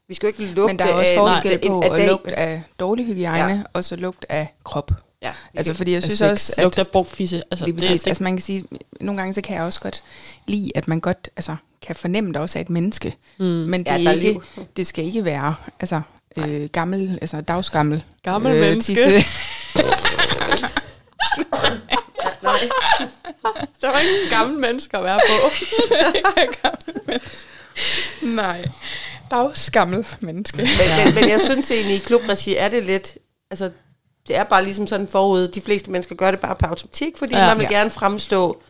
Vi 0.08 0.14
skal 0.14 0.28
jo 0.28 0.34
ikke 0.39 0.54
lugte 0.54 0.74
Men 0.74 0.80
der 0.80 0.86
er 0.86 0.93
også 0.93 1.12
af, 1.12 1.18
forskel 1.18 1.52
af- 1.52 1.62
på 1.68 1.80
at 1.80 1.91
dag. 1.91 2.08
lugte 2.08 2.36
af 2.39 2.62
dårlig 2.80 3.06
hygiejne, 3.06 3.54
Ja. 3.54 3.62
og 3.74 3.84
så 3.84 3.95
lugt 3.95 4.26
af 4.30 4.54
krop. 4.64 4.91
Ja, 5.22 5.32
Altså 5.56 5.74
fordi 5.74 5.93
jeg 5.93 6.04
synes 6.04 6.20
sex. 6.20 6.32
også, 6.32 6.54
at 6.58 6.64
lugter 6.64 6.84
brugt 6.84 7.10
fisse. 7.10 7.41
Altså, 7.52 7.66
Lige 7.66 7.76
det, 7.76 7.84
præcis. 7.84 8.02
det, 8.02 8.08
Altså 8.08 8.24
man 8.24 8.36
kan 8.38 8.41
sige, 8.43 8.64
nogle 9.02 9.22
gange 9.22 9.34
så 9.34 9.41
kan 9.41 9.56
jeg 9.56 9.64
også 9.64 9.82
godt 9.82 10.04
lide, 10.47 10.72
at 10.76 10.88
man 10.88 11.00
godt 11.00 11.30
altså, 11.36 11.56
kan 11.82 11.95
fornemme 11.95 12.34
det 12.34 12.41
også 12.41 12.58
af 12.60 12.62
et 12.62 12.70
menneske. 12.70 13.16
mm. 13.39 13.45
Men 13.45 13.84
det, 13.84 13.88
Ja, 13.91 13.95
ja, 13.95 14.04
der 14.04 14.10
er 14.10 14.14
er 14.14 14.20
ikke, 14.20 14.39
det 14.78 14.88
skal 14.88 15.06
ikke 15.06 15.26
være 15.26 15.56
altså, 15.80 16.02
øh, 16.38 16.70
gammel, 16.70 17.18
altså 17.22 17.41
dagsgammel. 17.41 18.04
Gammel 18.24 18.60
menneske. 18.60 18.95
tisse. 18.95 19.80
Der 23.81 23.87
var 23.87 23.99
ikke 23.99 24.29
gamle 24.35 24.57
mennesker 24.59 24.97
at 24.97 25.03
være 25.03 25.19
på. 25.29 25.49
Nej, 28.27 28.65
dagsgammel 29.31 30.07
menneske. 30.19 30.57
men, 30.57 30.67
men, 31.05 31.15
men 31.15 31.29
jeg 31.29 31.39
synes 31.41 31.71
egentlig, 31.71 31.95
i 31.95 31.99
klubregi 31.99 32.55
er 32.55 32.69
det 32.69 32.83
lidt... 32.83 33.17
Altså, 33.51 33.71
det 34.27 34.35
er 34.37 34.43
bare 34.43 34.63
ligesom 34.63 34.87
sådan 34.87 35.07
forud. 35.07 35.47
De 35.47 35.61
fleste 35.61 35.91
mennesker 35.91 36.15
gør 36.15 36.31
det 36.31 36.39
bare 36.39 36.55
på 36.55 36.65
automatik, 36.65 37.17
fordi 37.17 37.35
Ja. 37.35 37.47
man 37.47 37.57
vil 37.59 37.67
Ja. 37.71 37.77
gerne 37.77 37.89
fremstå 37.89 38.61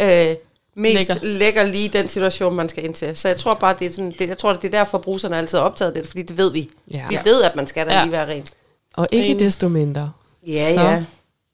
øh, 0.00 0.34
mest 0.76 1.08
Lækker. 1.08 1.14
lækker. 1.26 1.62
lige 1.64 1.84
i 1.84 1.88
den 1.88 2.08
situation, 2.08 2.54
man 2.54 2.68
skal 2.68 2.84
ind 2.84 2.94
til. 2.94 3.16
Så 3.16 3.28
jeg 3.28 3.36
tror 3.36 3.54
bare, 3.54 3.76
det 3.78 3.86
er, 3.86 3.90
sådan, 3.90 4.14
det, 4.18 4.28
jeg 4.28 4.38
tror, 4.38 4.52
det 4.52 4.64
er 4.64 4.78
derfor, 4.78 4.98
bruserne 4.98 5.34
er 5.34 5.38
altid 5.38 5.58
optaget 5.58 5.90
af 5.92 6.02
det, 6.02 6.08
fordi 6.08 6.22
det 6.22 6.38
ved 6.38 6.52
vi. 6.52 6.70
Ja. 6.90 7.06
Vi 7.08 7.18
ved, 7.24 7.42
at 7.42 7.56
man 7.56 7.66
skal 7.66 7.86
da 7.86 7.94
Ja. 7.94 8.02
lige 8.02 8.12
være 8.12 8.26
ren. 8.28 8.46
Og 8.94 9.06
ikke 9.12 9.26
Enig. 9.26 9.38
desto 9.40 9.68
mindre 9.68 10.12
Ja, 10.46 10.74
Så- 10.74 10.80
ja. 10.80 11.02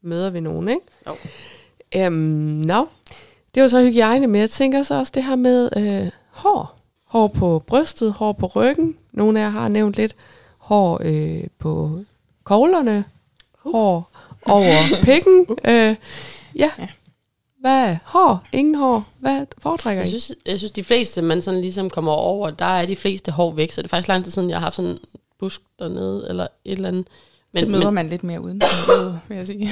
møder 0.02 0.30
vi 0.30 0.40
nogen, 0.40 0.68
ikke? 0.68 0.80
Jo. 1.06 1.16
Øhm, 1.96 2.12
no. 2.12 2.84
Det 3.54 3.62
var 3.62 3.68
så 3.68 3.82
hygiejne, 3.84 4.26
men 4.26 4.40
jeg 4.40 4.50
tænker 4.50 4.82
så 4.82 4.94
også 4.94 5.12
det 5.14 5.24
her 5.24 5.36
med 5.36 5.70
øh, 5.76 6.10
hår. 6.30 6.76
Hår 7.04 7.26
på 7.26 7.62
brystet, 7.66 8.12
hår 8.12 8.32
på 8.32 8.46
ryggen. 8.46 8.96
Nogle 9.12 9.40
af 9.40 9.44
jer 9.44 9.50
har 9.50 9.68
nævnt 9.68 9.96
lidt. 9.96 10.14
Hår 10.58 11.00
øh, 11.04 11.44
på 11.58 12.00
koglerne. 12.44 13.04
Hår 13.58 14.10
over 14.46 14.72
pikken. 15.02 15.46
Øh, 15.64 15.96
ja. 16.56 16.70
Ja. 16.78 16.88
Hvad? 17.60 17.96
Hår? 18.04 18.42
Ingen 18.52 18.74
hår? 18.74 19.04
Hvad 19.18 19.46
foretrækker 19.58 20.02
Jeg 20.02 20.06
I? 20.06 20.10
synes, 20.20 20.32
jeg 20.46 20.58
synes, 20.58 20.72
de 20.72 20.84
fleste, 20.84 21.22
man 21.22 21.42
sådan 21.42 21.60
ligesom 21.60 21.90
kommer 21.90 22.12
over, 22.12 22.50
der 22.50 22.64
er 22.64 22.86
de 22.86 22.96
fleste 22.96 23.32
hår 23.32 23.52
væk, 23.52 23.70
så 23.72 23.82
det 23.82 23.86
er 23.86 23.88
faktisk 23.88 24.08
lang 24.08 24.24
tid 24.24 24.30
siden, 24.32 24.50
jeg 24.50 24.58
har 24.58 24.64
haft 24.64 24.76
sådan 24.76 24.90
en 24.90 24.98
busk 25.38 25.60
dernede, 25.78 26.26
eller 26.28 26.46
et 26.64 26.72
eller 26.72 26.88
andet. 26.88 27.06
Men, 27.54 27.62
det 27.62 27.70
møder 27.70 27.84
men, 27.84 27.94
man 27.94 28.08
lidt 28.08 28.24
mere 28.24 28.40
uden, 28.40 28.62
vil 29.28 29.36
jeg 29.36 29.46
sige. 29.46 29.70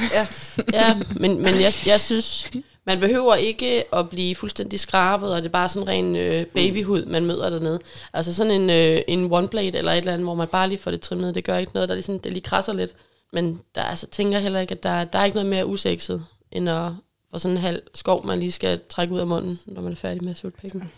ja, 0.72 0.96
men, 1.16 1.42
men 1.42 1.60
jeg, 1.60 1.72
jeg 1.86 2.00
synes, 2.00 2.50
man 2.86 3.00
behøver 3.00 3.34
ikke 3.34 3.94
at 3.94 4.08
blive 4.08 4.34
fuldstændig 4.34 4.80
skrabet, 4.80 5.34
og 5.34 5.36
det 5.36 5.48
er 5.48 5.52
bare 5.52 5.68
sådan 5.68 5.88
ren 5.88 6.16
øh, 6.16 6.46
babyhud, 6.46 7.04
man 7.04 7.26
møder 7.26 7.50
dernede. 7.50 7.80
Altså 8.12 8.34
sådan 8.34 8.52
en, 8.52 8.70
øh, 8.70 9.02
en 9.08 9.32
one 9.32 9.48
blade 9.48 9.78
eller 9.78 9.92
et 9.92 9.98
eller 9.98 10.12
andet, 10.12 10.26
hvor 10.26 10.34
man 10.34 10.48
bare 10.48 10.68
lige 10.68 10.78
får 10.78 10.90
det 10.90 11.00
trimmet, 11.00 11.34
det 11.34 11.44
gør 11.44 11.56
ikke 11.56 11.72
noget, 11.74 11.88
der 11.88 11.94
ligesom, 11.94 12.18
det 12.18 12.32
lige 12.32 12.42
krasser 12.42 12.72
lidt. 12.72 12.94
Men 13.32 13.60
der 13.74 13.82
altså, 13.82 14.06
tænker 14.06 14.38
heller 14.38 14.60
ikke, 14.60 14.72
at 14.72 14.82
der, 14.82 15.04
der 15.04 15.18
er 15.18 15.24
ikke 15.24 15.34
noget 15.34 15.50
mere 15.50 15.66
usekset, 15.66 16.24
end 16.52 16.70
at 16.70 16.90
få 17.30 17.38
sådan 17.38 17.56
en 17.56 17.62
halv 17.62 17.82
skov, 17.94 18.26
man 18.26 18.38
lige 18.38 18.52
skal 18.52 18.80
trække 18.88 19.14
ud 19.14 19.18
af 19.20 19.26
munden, 19.26 19.60
når 19.66 19.82
man 19.82 19.92
er 19.92 19.96
færdig 19.96 20.24
med 20.24 20.30
at 20.30 20.38
sutte 20.38 20.60
pikken. 20.60 20.90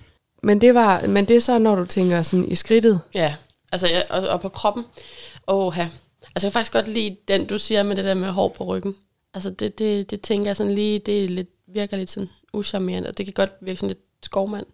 Men 0.42 0.60
det, 0.60 0.74
var, 0.74 1.06
men 1.06 1.24
det 1.24 1.36
er 1.36 1.40
så, 1.40 1.58
når 1.58 1.74
du 1.74 1.84
tænker 1.84 2.22
sådan 2.22 2.48
i 2.48 2.54
skridtet. 2.54 3.00
Ja, 3.14 3.34
altså 3.72 3.88
ja, 3.88 4.02
og, 4.10 4.28
og 4.28 4.40
på 4.40 4.48
kroppen. 4.48 4.84
Åh, 5.48 5.76
Altså 6.34 6.46
jeg 6.46 6.52
kan 6.52 6.58
faktisk 6.58 6.72
godt 6.72 6.88
lide 6.88 7.16
den, 7.28 7.46
du 7.46 7.58
siger 7.58 7.82
med 7.82 7.96
det 7.96 8.04
der 8.04 8.14
med 8.14 8.28
hår 8.28 8.48
på 8.48 8.64
ryggen. 8.64 8.96
Altså 9.34 9.50
det, 9.50 9.78
det, 9.78 10.10
det 10.10 10.20
tænker 10.20 10.48
jeg 10.48 10.56
sådan 10.56 10.74
lige, 10.74 10.98
det 10.98 11.24
er 11.24 11.28
lidt, 11.28 11.48
virker 11.66 11.96
lidt 11.96 12.10
sådan 12.10 12.28
uschammerende, 12.52 13.08
og 13.08 13.18
det 13.18 13.26
kan 13.26 13.32
godt 13.32 13.50
virke 13.60 13.76
sådan 13.76 13.88
lidt 13.88 13.98
skovmand. 14.22 14.66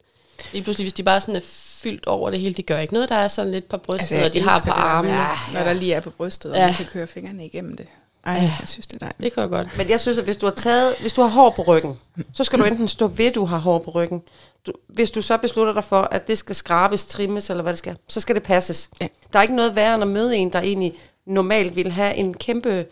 Lige 0.52 0.62
pludselig, 0.62 0.84
hvis 0.84 0.92
de 0.92 1.02
bare 1.02 1.20
sådan 1.20 1.36
er 1.36 1.40
fyldt 1.82 2.06
over 2.06 2.30
det 2.30 2.40
hele, 2.40 2.54
det 2.54 2.66
gør 2.66 2.78
ikke 2.78 2.94
noget. 2.94 3.08
Der 3.08 3.14
er 3.14 3.28
sådan 3.28 3.52
lidt 3.52 3.68
på 3.68 3.76
brystet, 3.76 4.16
altså, 4.16 4.26
og 4.26 4.34
de 4.34 4.40
har 4.40 4.62
på 4.64 4.70
armene. 4.70 5.18
Når 5.54 5.61
der 5.64 5.72
lige 5.72 5.94
er 5.94 6.00
på 6.00 6.11
brystet, 6.11 6.52
og 6.52 6.58
Ja. 6.58 6.66
man 6.66 6.74
kan 6.74 6.86
køre 6.86 7.06
fingrene 7.06 7.46
igennem 7.46 7.76
det. 7.76 7.86
Ej, 8.24 8.34
Ja. 8.34 8.40
jeg 8.61 8.68
synes, 8.68 8.86
det 8.86 8.94
er 8.94 8.98
dejligt. 8.98 9.18
Det 9.22 9.32
kan 9.32 9.40
jeg 9.40 9.50
godt. 9.50 9.78
Men 9.78 9.88
jeg 9.90 10.00
synes, 10.00 10.18
at 10.18 10.24
hvis 10.24 10.36
du 10.36 10.46
har 10.46 10.52
taget, 10.54 10.94
hvis 11.00 11.12
du 11.12 11.20
har 11.22 11.28
hår 11.28 11.50
på 11.50 11.62
ryggen, 11.62 11.98
så 12.32 12.44
skal 12.44 12.58
du 12.58 12.64
enten 12.64 12.88
stå 12.88 13.06
ved, 13.06 13.26
at 13.26 13.34
du 13.34 13.44
har 13.44 13.58
hår 13.58 13.78
på 13.78 13.90
ryggen. 13.90 14.22
Du, 14.66 14.72
hvis 14.88 15.11
du 15.11 15.22
så 15.22 15.36
beslutter 15.36 15.72
dig 15.72 15.84
for, 15.84 16.00
at 16.02 16.28
det 16.28 16.38
skal 16.38 16.56
skrabes, 16.56 17.04
trimmes, 17.04 17.50
eller 17.50 17.62
hvad 17.62 17.72
det 17.72 17.78
skal, 17.78 17.96
så 18.08 18.20
skal 18.20 18.34
det 18.34 18.42
passes. 18.42 18.90
Ja. 19.00 19.06
Der 19.32 19.38
er 19.38 19.42
ikke 19.42 19.56
noget 19.56 19.74
værre 19.76 19.94
end 19.94 20.02
at 20.02 20.08
møde 20.08 20.36
en, 20.36 20.52
der 20.52 20.61
egentlig 20.61 20.94
normalt 21.31 21.76
vil 21.76 21.93
have 21.93 22.14
en 22.14 22.35
kæmpe, 22.35 22.87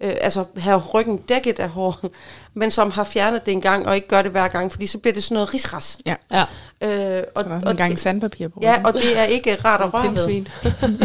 øh, 0.00 0.14
altså 0.20 0.44
have 0.56 0.78
ryggen 0.78 1.16
dækket 1.16 1.58
af 1.60 1.68
hår, 1.68 2.00
men 2.54 2.70
som 2.70 2.90
har 2.90 3.04
fjernet 3.04 3.46
det 3.46 3.52
en 3.52 3.60
gang, 3.60 3.86
og 3.86 3.94
ikke 3.96 4.08
gør 4.08 4.22
det 4.22 4.30
hver 4.30 4.48
gang, 4.48 4.70
fordi 4.72 4.86
så 4.86 4.98
bliver 4.98 5.14
det 5.14 5.22
sådan 5.22 5.34
noget 5.34 5.54
risras. 5.54 5.98
Ja. 6.06 6.14
Ja. 6.32 6.44
Øh, 6.80 7.24
og, 7.34 7.42
Så 7.42 7.48
der 7.48 7.54
er 7.54 7.60
sådan 7.60 7.70
en 7.70 7.76
gang 7.76 7.98
sandpapir 7.98 8.48
på 8.48 8.58
Ja, 8.62 8.82
og 8.84 8.94
det 8.94 9.18
er 9.18 9.24
ikke 9.24 9.54
rart 9.64 9.80
at 9.80 9.92
røre 9.94 10.10
ved. 10.10 10.44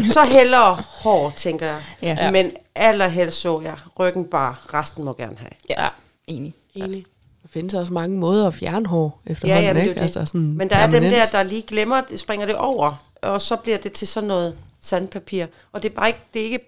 Så 0.13 0.19
hellere 0.31 0.77
hår, 0.87 1.33
tænker 1.35 1.65
jeg. 1.65 1.81
Ja. 2.01 2.17
Ja. 2.19 2.31
Men 2.31 2.51
allerhelst 2.75 3.37
så 3.41 3.61
jeg 3.63 3.75
ryggen 3.99 4.25
bare, 4.25 4.55
resten 4.73 5.03
må 5.03 5.13
gerne 5.13 5.37
have. 5.37 5.51
Ja, 5.69 5.87
Enig. 6.27 6.53
enig. 6.75 7.05
Der 7.43 7.47
findes 7.53 7.73
også 7.73 7.93
mange 7.93 8.17
måder 8.17 8.47
at 8.47 8.53
fjerne 8.53 8.85
hår 8.87 9.21
Ja, 9.27 9.31
efterhånden, 9.31 9.63
ja, 9.63 9.73
men, 9.73 9.75
det 9.75 9.81
er 9.81 9.89
ikke? 9.89 9.91
jo 9.91 9.95
det. 9.95 10.01
Altså 10.01 10.25
sådan 10.25 10.53
men 10.57 10.69
der 10.69 10.75
er 10.75 10.81
dem 10.83 10.91
permanent. 10.91 11.15
der, 11.31 11.37
der 11.37 11.43
lige 11.43 11.61
glemmer, 11.61 12.01
springer 12.15 12.45
det 12.45 12.55
over, 12.55 13.03
og 13.21 13.41
så 13.41 13.55
bliver 13.55 13.77
det 13.77 13.91
til 13.93 14.07
sådan 14.07 14.27
noget 14.27 14.55
sandpapir. 14.81 15.45
Og 15.73 15.83
det 15.83 15.91
er 15.91 15.95
bare 15.95 16.07
ikke, 16.07 16.19
det 16.33 16.39
er 16.41 16.45
ikke, 16.45 16.59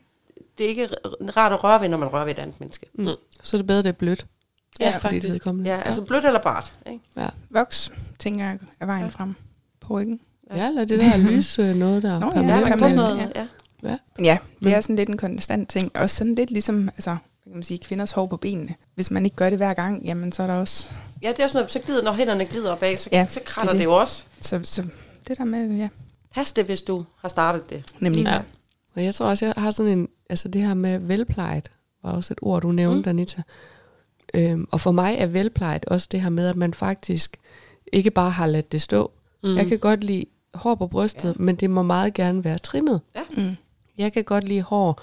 det 0.57 0.65
er 0.65 0.69
ikke 0.69 0.89
rart 1.37 1.51
at 1.53 1.63
røre 1.63 1.81
ved, 1.81 1.89
når 1.89 1.97
man 1.97 2.07
rører 2.13 2.25
ved 2.25 2.31
et 2.33 2.39
andet 2.39 2.59
menneske. 2.59 2.85
Mm. 2.93 3.07
Så 3.41 3.57
er 3.57 3.59
det 3.59 3.67
bedre, 3.67 3.83
det 3.83 3.89
er 3.89 3.91
blødt. 3.93 4.25
Ja, 4.79 4.91
dit 4.91 5.01
faktisk. 5.01 5.27
vedkommende. 5.27 5.69
Ja, 5.69 5.81
altså 5.81 6.01
blødt 6.01 6.25
eller 6.25 6.41
bart. 6.41 6.73
Ikke? 6.87 6.99
Ja. 7.17 7.27
Voks, 7.49 7.91
tænker 8.19 8.45
jeg, 8.45 8.57
er 8.79 8.85
vejen 8.85 9.11
frem 9.11 9.33
på 9.81 9.93
ryggen. 9.99 10.19
ja, 10.55 10.67
eller 10.67 10.85
det 10.85 11.01
der 11.01 11.17
lys 11.31 11.59
øh, 11.59 11.75
noget 11.75 12.03
der. 12.03 12.19
Nå, 12.19 12.31
ja, 12.35 12.41
Ja, 12.41 12.59
man 12.69 12.79
kan 12.79 12.95
noget. 12.95 13.17
Ja. 13.17 13.27
ja. 13.35 13.97
Ja, 14.19 14.37
det 14.59 14.67
Mm. 14.67 14.73
er 14.73 14.81
sådan 14.81 14.95
lidt 14.95 15.09
en 15.09 15.17
konstant 15.17 15.69
ting. 15.69 15.91
Også 15.97 16.15
sådan 16.15 16.35
lidt 16.35 16.51
ligesom, 16.51 16.89
altså, 16.89 17.09
hvad 17.09 17.51
kan 17.51 17.53
man 17.53 17.63
sige, 17.63 17.77
kvinders 17.77 18.11
hår 18.11 18.25
på 18.27 18.37
benene. 18.37 18.75
Hvis 18.95 19.11
man 19.11 19.25
ikke 19.25 19.35
gør 19.35 19.49
det 19.49 19.59
hver 19.59 19.73
gang, 19.73 20.03
jamen 20.05 20.31
så 20.31 20.43
er 20.43 20.47
der 20.47 20.53
også... 20.53 20.89
ja, 21.21 21.29
det 21.29 21.39
er 21.39 21.47
sådan 21.47 21.57
noget, 21.57 21.71
så 21.71 21.79
glider, 21.79 22.03
når 22.03 22.11
hænderne 22.11 22.45
glider 22.45 22.71
opad, 22.71 22.97
så, 22.97 23.09
Ja, 23.11 23.17
ja, 23.19 23.27
så 23.27 23.39
kratter 23.45 23.71
det 23.71 23.79
det, 23.79 23.85
er 23.85 23.89
det 23.89 23.95
jo 23.95 23.99
også. 24.01 24.23
Så, 24.41 24.59
så 24.63 24.83
det 25.27 25.37
der 25.37 25.43
med, 25.45 25.67
ja, 25.77 25.89
Pas 26.33 26.51
det, 26.51 26.65
hvis 26.65 26.81
du 26.81 27.05
har 27.21 27.29
startet 27.29 27.69
det. 27.69 27.83
nemlig. 27.99 28.23
Ja. 28.25 28.39
Og 28.95 29.03
jeg 29.03 29.15
tror 29.15 29.25
også, 29.25 29.45
jeg 29.45 29.53
har 29.57 29.71
sådan 29.71 29.91
en, 29.99 30.07
altså 30.33 30.47
det 30.47 30.61
her 30.61 30.73
med 30.73 30.99
velplejet, 30.99 31.71
var 32.03 32.11
også 32.11 32.33
et 32.33 32.39
ord, 32.41 32.61
du 32.61 32.71
nævnte, 32.71 33.11
mm. 33.11 33.17
Anita. 33.17 33.41
Øhm, 34.33 34.67
og 34.71 34.81
for 34.81 34.91
mig 34.91 35.15
er 35.17 35.25
velplejet 35.25 35.85
også 35.85 36.07
det 36.11 36.21
her 36.21 36.29
med, 36.29 36.47
at 36.47 36.55
man 36.55 36.73
faktisk 36.73 37.37
ikke 37.93 38.11
bare 38.11 38.31
har 38.31 38.45
ladt 38.45 38.71
det 38.71 38.81
stå. 38.81 39.11
Mm. 39.43 39.55
Jeg 39.55 39.67
kan 39.67 39.79
godt 39.79 40.03
lide 40.03 40.25
hår 40.53 40.75
på 40.75 40.87
brystet, 40.87 41.29
ja. 41.29 41.43
men 41.43 41.55
det 41.55 41.69
må 41.69 41.81
meget 41.81 42.13
gerne 42.13 42.43
være 42.43 42.57
trimmet. 42.57 43.01
Mm. 43.37 43.55
Jeg 43.97 44.13
kan 44.13 44.23
godt 44.23 44.43
lide 44.43 44.61
hår 44.61 45.01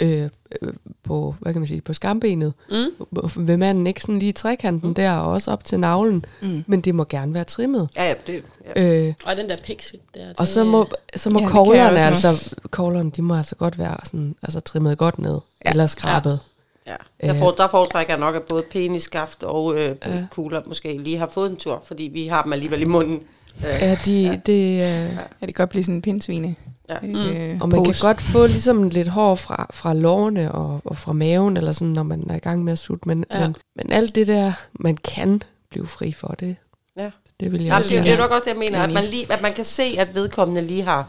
øh, 0.00 0.28
øh, 0.62 0.72
på, 1.02 1.34
hvad 1.40 1.52
kan 1.52 1.60
man 1.60 1.66
sige, 1.68 1.80
på 1.80 1.92
skambenet. 1.92 2.52
Mm. 2.70 3.46
Ved 3.48 3.56
manden 3.56 3.86
ikke 3.86 4.00
sådan 4.00 4.18
lige 4.18 4.32
trekanten 4.32 4.88
mm. 4.88 4.94
der, 4.94 5.12
og 5.12 5.30
også 5.32 5.50
op 5.50 5.64
til 5.64 5.80
navlen. 5.80 6.24
Mm. 6.42 6.64
Men 6.66 6.80
det 6.80 6.94
må 6.94 7.04
gerne 7.04 7.34
være 7.34 7.44
trimmet. 7.44 7.88
Ja, 7.96 8.08
ja, 8.08 8.14
det, 8.26 8.42
ja. 8.76 8.82
Øh, 9.06 9.14
Og 9.26 9.36
den 9.36 9.48
der 9.48 9.56
pixel 9.56 9.98
der. 10.14 10.20
og 10.38 10.48
så 10.48 10.64
må, 10.64 10.86
så 11.16 11.30
må 11.30 11.38
Ja, 11.38 11.44
ja, 11.44 11.50
koglerne, 11.50 12.00
altså, 12.00 12.50
koglerne, 12.70 13.10
de 13.10 13.22
må 13.22 13.34
altså 13.36 13.54
godt 13.56 13.78
være 13.78 13.96
sådan, 14.04 14.34
altså 14.42 14.60
trimmet 14.60 14.98
godt 14.98 15.18
ned. 15.18 15.38
Ja. 15.64 15.70
Eller 15.70 15.86
skrabet. 15.86 16.40
Ja, 16.86 16.96
der, 17.26 17.34
Øh. 17.34 17.38
for, 17.38 17.50
der 17.50 17.68
foretrækker 17.68 18.12
jeg 18.12 18.20
nok, 18.20 18.34
at 18.36 18.42
både 18.42 18.62
penisskaft 18.70 19.42
og 19.42 19.74
øh, 19.74 19.96
Ja. 20.06 20.26
kugler 20.30 20.62
måske 20.66 20.98
lige 20.98 21.18
har 21.18 21.26
fået 21.32 21.50
en 21.50 21.56
tur, 21.56 21.82
fordi 21.86 22.10
vi 22.12 22.26
har 22.26 22.42
dem 22.42 22.52
alligevel 22.52 22.80
i 22.82 22.84
munden. 22.84 23.22
Øh, 23.58 23.64
Ja, 23.64 23.98
de, 24.06 24.22
ja. 24.22 24.36
det, 24.46 24.72
øh, 24.72 24.78
Ja, 24.78 25.06
det 25.06 25.18
kan 25.40 25.52
godt 25.54 25.70
blive 25.70 25.82
sådan 25.84 25.94
en 25.94 26.02
pindsvine. 26.02 26.54
Ja. 26.90 27.52
Øh, 27.52 27.58
og 27.60 27.68
man 27.68 27.84
kan 27.84 27.94
godt 28.02 28.20
få 28.20 28.46
ligesom 28.46 28.88
lidt 28.88 29.08
hår 29.08 29.34
fra, 29.34 29.66
fra 29.74 29.94
lårene 29.94 30.52
og, 30.52 30.80
og 30.84 30.96
fra 30.96 31.12
maven, 31.12 31.56
eller 31.56 31.72
sådan, 31.72 31.88
når 31.92 32.02
man 32.02 32.26
er 32.30 32.34
i 32.36 32.38
gang 32.38 32.64
med 32.64 32.72
at 32.72 32.78
sutte. 32.78 33.08
Men, 33.08 33.24
Ja. 33.30 33.40
men, 33.40 33.56
men 33.76 33.92
alt 33.92 34.14
det 34.14 34.26
der, 34.26 34.52
man 34.72 34.96
kan 34.96 35.42
blive 35.70 35.86
fri 35.86 36.12
for, 36.12 36.28
det, 36.40 36.56
Ja. 36.96 37.10
det 37.40 37.52
vil 37.52 37.62
jeg 37.62 37.68
Ja, 37.72 37.76
også 37.78 37.94
det, 37.94 38.04
det 38.04 38.12
er 38.12 38.18
nok 38.18 38.30
også 38.30 38.42
det, 38.44 38.50
jeg 38.50 38.58
mener, 38.58 38.82
at 38.82 38.92
man, 38.92 39.04
lige, 39.04 39.32
at 39.32 39.42
man 39.42 39.52
kan 39.52 39.64
se, 39.64 39.82
at 39.98 40.14
vedkommende 40.14 40.62
lige 40.62 40.82
har, 40.82 41.06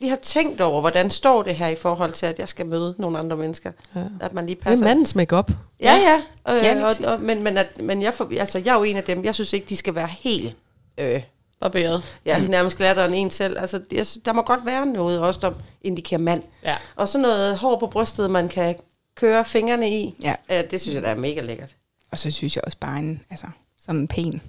lige 0.00 0.10
har 0.10 0.18
tænkt 0.22 0.60
over, 0.60 0.80
hvordan 0.80 1.10
står 1.10 1.42
det 1.42 1.54
her 1.54 1.68
i 1.68 1.74
forhold 1.74 2.12
til, 2.12 2.26
at 2.26 2.38
jeg 2.38 2.48
skal 2.48 2.66
møde 2.66 2.94
nogle 2.98 3.18
andre 3.18 3.36
mennesker. 3.36 3.72
Ja. 3.96 4.00
At 4.20 4.34
man 4.34 4.46
lige 4.46 4.54
Det 4.54 4.60
er 4.60 4.64
passer. 4.70 4.84
mandens 4.84 5.14
makeup. 5.14 5.50
Ja, 5.82 5.94
ja. 5.94 6.54
Øh, 6.54 6.60
Ja, 6.64 6.84
og, 6.86 6.94
og, 7.14 7.20
men 7.20 7.42
men, 7.42 7.56
at, 7.58 7.82
men 7.82 8.02
jeg, 8.02 8.14
får, 8.14 8.28
altså, 8.40 8.58
jeg 8.64 8.72
er 8.74 8.78
jo 8.78 8.82
en 8.84 8.96
af 8.96 9.04
dem, 9.04 9.24
jeg 9.24 9.34
synes 9.34 9.52
ikke, 9.52 9.66
de 9.68 9.76
skal 9.76 9.94
være 9.94 10.08
helt... 10.20 10.56
Øh, 11.00 11.22
Barberet. 11.60 12.02
ja, 12.26 12.38
nærmest 12.38 12.76
glattere 12.76 13.06
end 13.06 13.14
en 13.14 13.30
selv. 13.30 13.58
Altså, 13.58 13.80
jeg, 13.92 14.06
der 14.24 14.32
må 14.32 14.42
godt 14.42 14.66
være 14.66 14.86
noget 14.86 15.20
også, 15.20 15.40
der 15.42 15.52
indikerer 15.82 16.20
mand. 16.20 16.42
Ja. 16.64 16.76
Og 16.96 17.08
sådan 17.08 17.22
noget 17.22 17.58
hår 17.58 17.78
på 17.78 17.86
brystet, 17.86 18.30
man 18.30 18.48
kan 18.48 18.74
køre 19.16 19.44
fingrene 19.44 19.90
i. 20.00 20.14
Ja, 20.22 20.34
Ja, 20.50 20.62
det 20.62 20.80
synes 20.80 20.94
jeg, 20.94 21.02
der 21.02 21.08
er 21.08 21.16
mega 21.16 21.40
lækkert. 21.40 21.74
og 22.10 22.18
så 22.18 22.30
synes 22.30 22.56
jeg 22.56 22.64
også 22.64 22.78
bare 22.80 22.98
en, 22.98 23.22
altså, 23.30 23.46
sådan 23.86 24.00
en 24.00 24.08
pæn, 24.08 24.40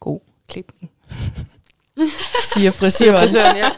god 0.00 0.20
klipning. 0.48 0.90
Siger 2.54 2.70
frisøren. 2.70 3.22
Frisøren, 3.28 3.56
ja. 3.56 3.70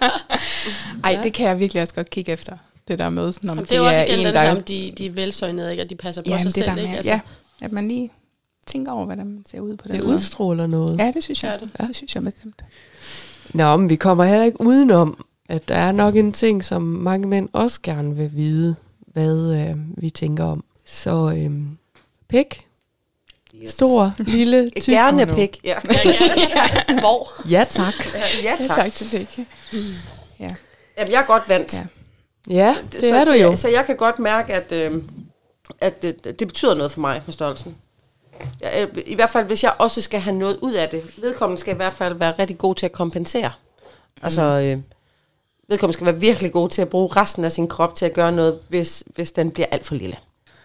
Ej, 1.04 1.20
det 1.22 1.32
kan 1.32 1.46
jeg 1.48 1.58
virkelig 1.58 1.82
også 1.82 1.94
godt 1.94 2.10
kigge 2.10 2.32
efter. 2.32 2.56
Det 2.88 2.98
der 2.98 3.10
med, 3.10 3.32
sådan, 3.32 3.50
om 3.50 3.56
Jamen, 3.56 3.68
det 3.68 3.74
er 3.74 3.78
jo 3.78 3.86
også 3.86 4.00
igen 4.04 4.18
en, 4.18 4.26
der... 4.26 4.32
der, 4.32 4.50
om 4.56 4.62
de, 4.62 4.92
de 4.98 5.06
er 5.06 5.10
velsøgnede, 5.10 5.70
ikke? 5.70 5.82
og 5.82 5.90
de 5.90 5.94
passer 5.96 6.22
på 6.22 6.28
Jamen, 6.28 6.40
sig 6.40 6.54
det 6.56 6.64
selv. 6.64 6.66
der 6.66 6.76
ikke? 6.76 6.88
med, 6.88 6.96
Altså, 6.96 7.12
ja, 7.12 7.20
at 7.62 7.72
man 7.72 7.88
lige 7.88 8.10
tænker 8.66 8.92
over, 8.92 9.04
hvordan 9.04 9.26
man 9.26 9.44
ser 9.50 9.60
ud 9.60 9.76
på 9.76 9.88
den 9.88 9.96
Det 9.96 10.04
måde. 10.04 10.14
udstråler 10.14 10.66
noget. 10.66 10.98
Ja, 10.98 11.10
det 11.14 11.22
synes 11.24 11.42
jeg. 11.42 11.50
Gør 11.60 11.66
det. 11.66 11.70
Ja. 11.80 11.84
det 11.86 11.96
synes 11.96 12.14
jeg 12.14 12.22
bestemt. 12.24 12.64
Nå, 13.54 13.76
men 13.76 13.88
vi 13.88 13.96
kommer 13.96 14.24
heller 14.24 14.44
ikke 14.44 14.60
udenom, 14.60 15.24
at 15.48 15.68
der 15.68 15.74
er 15.74 15.92
nok 15.92 16.16
en 16.16 16.32
ting, 16.32 16.64
som 16.64 16.82
mange 16.82 17.28
mænd 17.28 17.48
også 17.52 17.80
gerne 17.82 18.16
vil 18.16 18.30
vide, 18.34 18.76
hvad 19.06 19.54
øh, 19.54 19.76
vi 20.02 20.10
tænker 20.10 20.44
om. 20.44 20.64
Så 20.84 21.34
øh, 21.36 21.50
pik, 22.28 22.60
Yes. 23.62 23.70
stor, 23.70 24.14
lille, 24.18 24.70
tyk. 24.80 24.92
Gerne 24.94 25.26
pik. 25.26 25.60
Ja. 25.64 25.74
Hvor? 27.00 27.48
Ja, 27.50 27.64
tak. 27.70 27.94
ja, 28.14 28.20
Ja, 28.42 28.66
tak. 28.66 28.76
tak 28.76 28.92
til 28.94 29.06
begge. 29.12 29.46
Ja. 30.40 30.48
Jamen, 30.98 31.12
jeg 31.12 31.20
er 31.22 31.26
godt 31.26 31.48
vant. 31.48 31.72
Ja. 31.74 31.84
Ja, 32.50 32.74
det 32.92 33.00
så, 33.00 33.14
er 33.14 33.24
du 33.24 33.30
så, 33.30 33.36
jo. 33.42 33.50
Jeg, 33.50 33.58
så 33.58 33.68
jeg 33.68 33.84
kan 33.86 33.96
godt 33.96 34.18
mærke, 34.18 34.54
at, 34.54 34.72
øh, 34.72 35.02
at 35.80 35.94
øh, 36.02 36.14
det 36.24 36.48
betyder 36.48 36.74
noget 36.74 36.92
for 36.92 37.00
mig 37.00 37.22
med 37.26 37.32
størrelsen. 37.32 37.74
Jeg, 38.60 38.88
øh, 38.96 39.02
I 39.06 39.14
hvert 39.14 39.30
fald, 39.30 39.46
hvis 39.46 39.64
jeg 39.64 39.72
også 39.78 40.02
skal 40.02 40.20
have 40.20 40.36
noget 40.36 40.58
ud 40.62 40.72
af 40.72 40.88
det. 40.88 41.02
Vedkommende 41.22 41.60
skal 41.60 41.74
i 41.74 41.76
hvert 41.76 41.92
fald 41.92 42.14
være 42.14 42.34
rigtig 42.38 42.58
god 42.58 42.74
til 42.74 42.86
at 42.86 42.92
kompensere. 42.92 43.52
Altså, 44.22 44.42
øh, 44.42 44.82
vedkommende 45.68 45.92
skal 45.92 46.06
være 46.06 46.20
virkelig 46.20 46.52
god 46.52 46.68
til 46.68 46.82
at 46.82 46.88
bruge 46.88 47.08
resten 47.16 47.44
af 47.44 47.52
sin 47.52 47.68
krop 47.68 47.94
til 47.94 48.04
at 48.04 48.12
gøre 48.12 48.32
noget, 48.32 48.58
hvis, 48.68 49.04
hvis 49.14 49.32
den 49.32 49.50
bliver 49.50 49.66
alt 49.70 49.86
for 49.86 49.94
lille. 49.94 50.16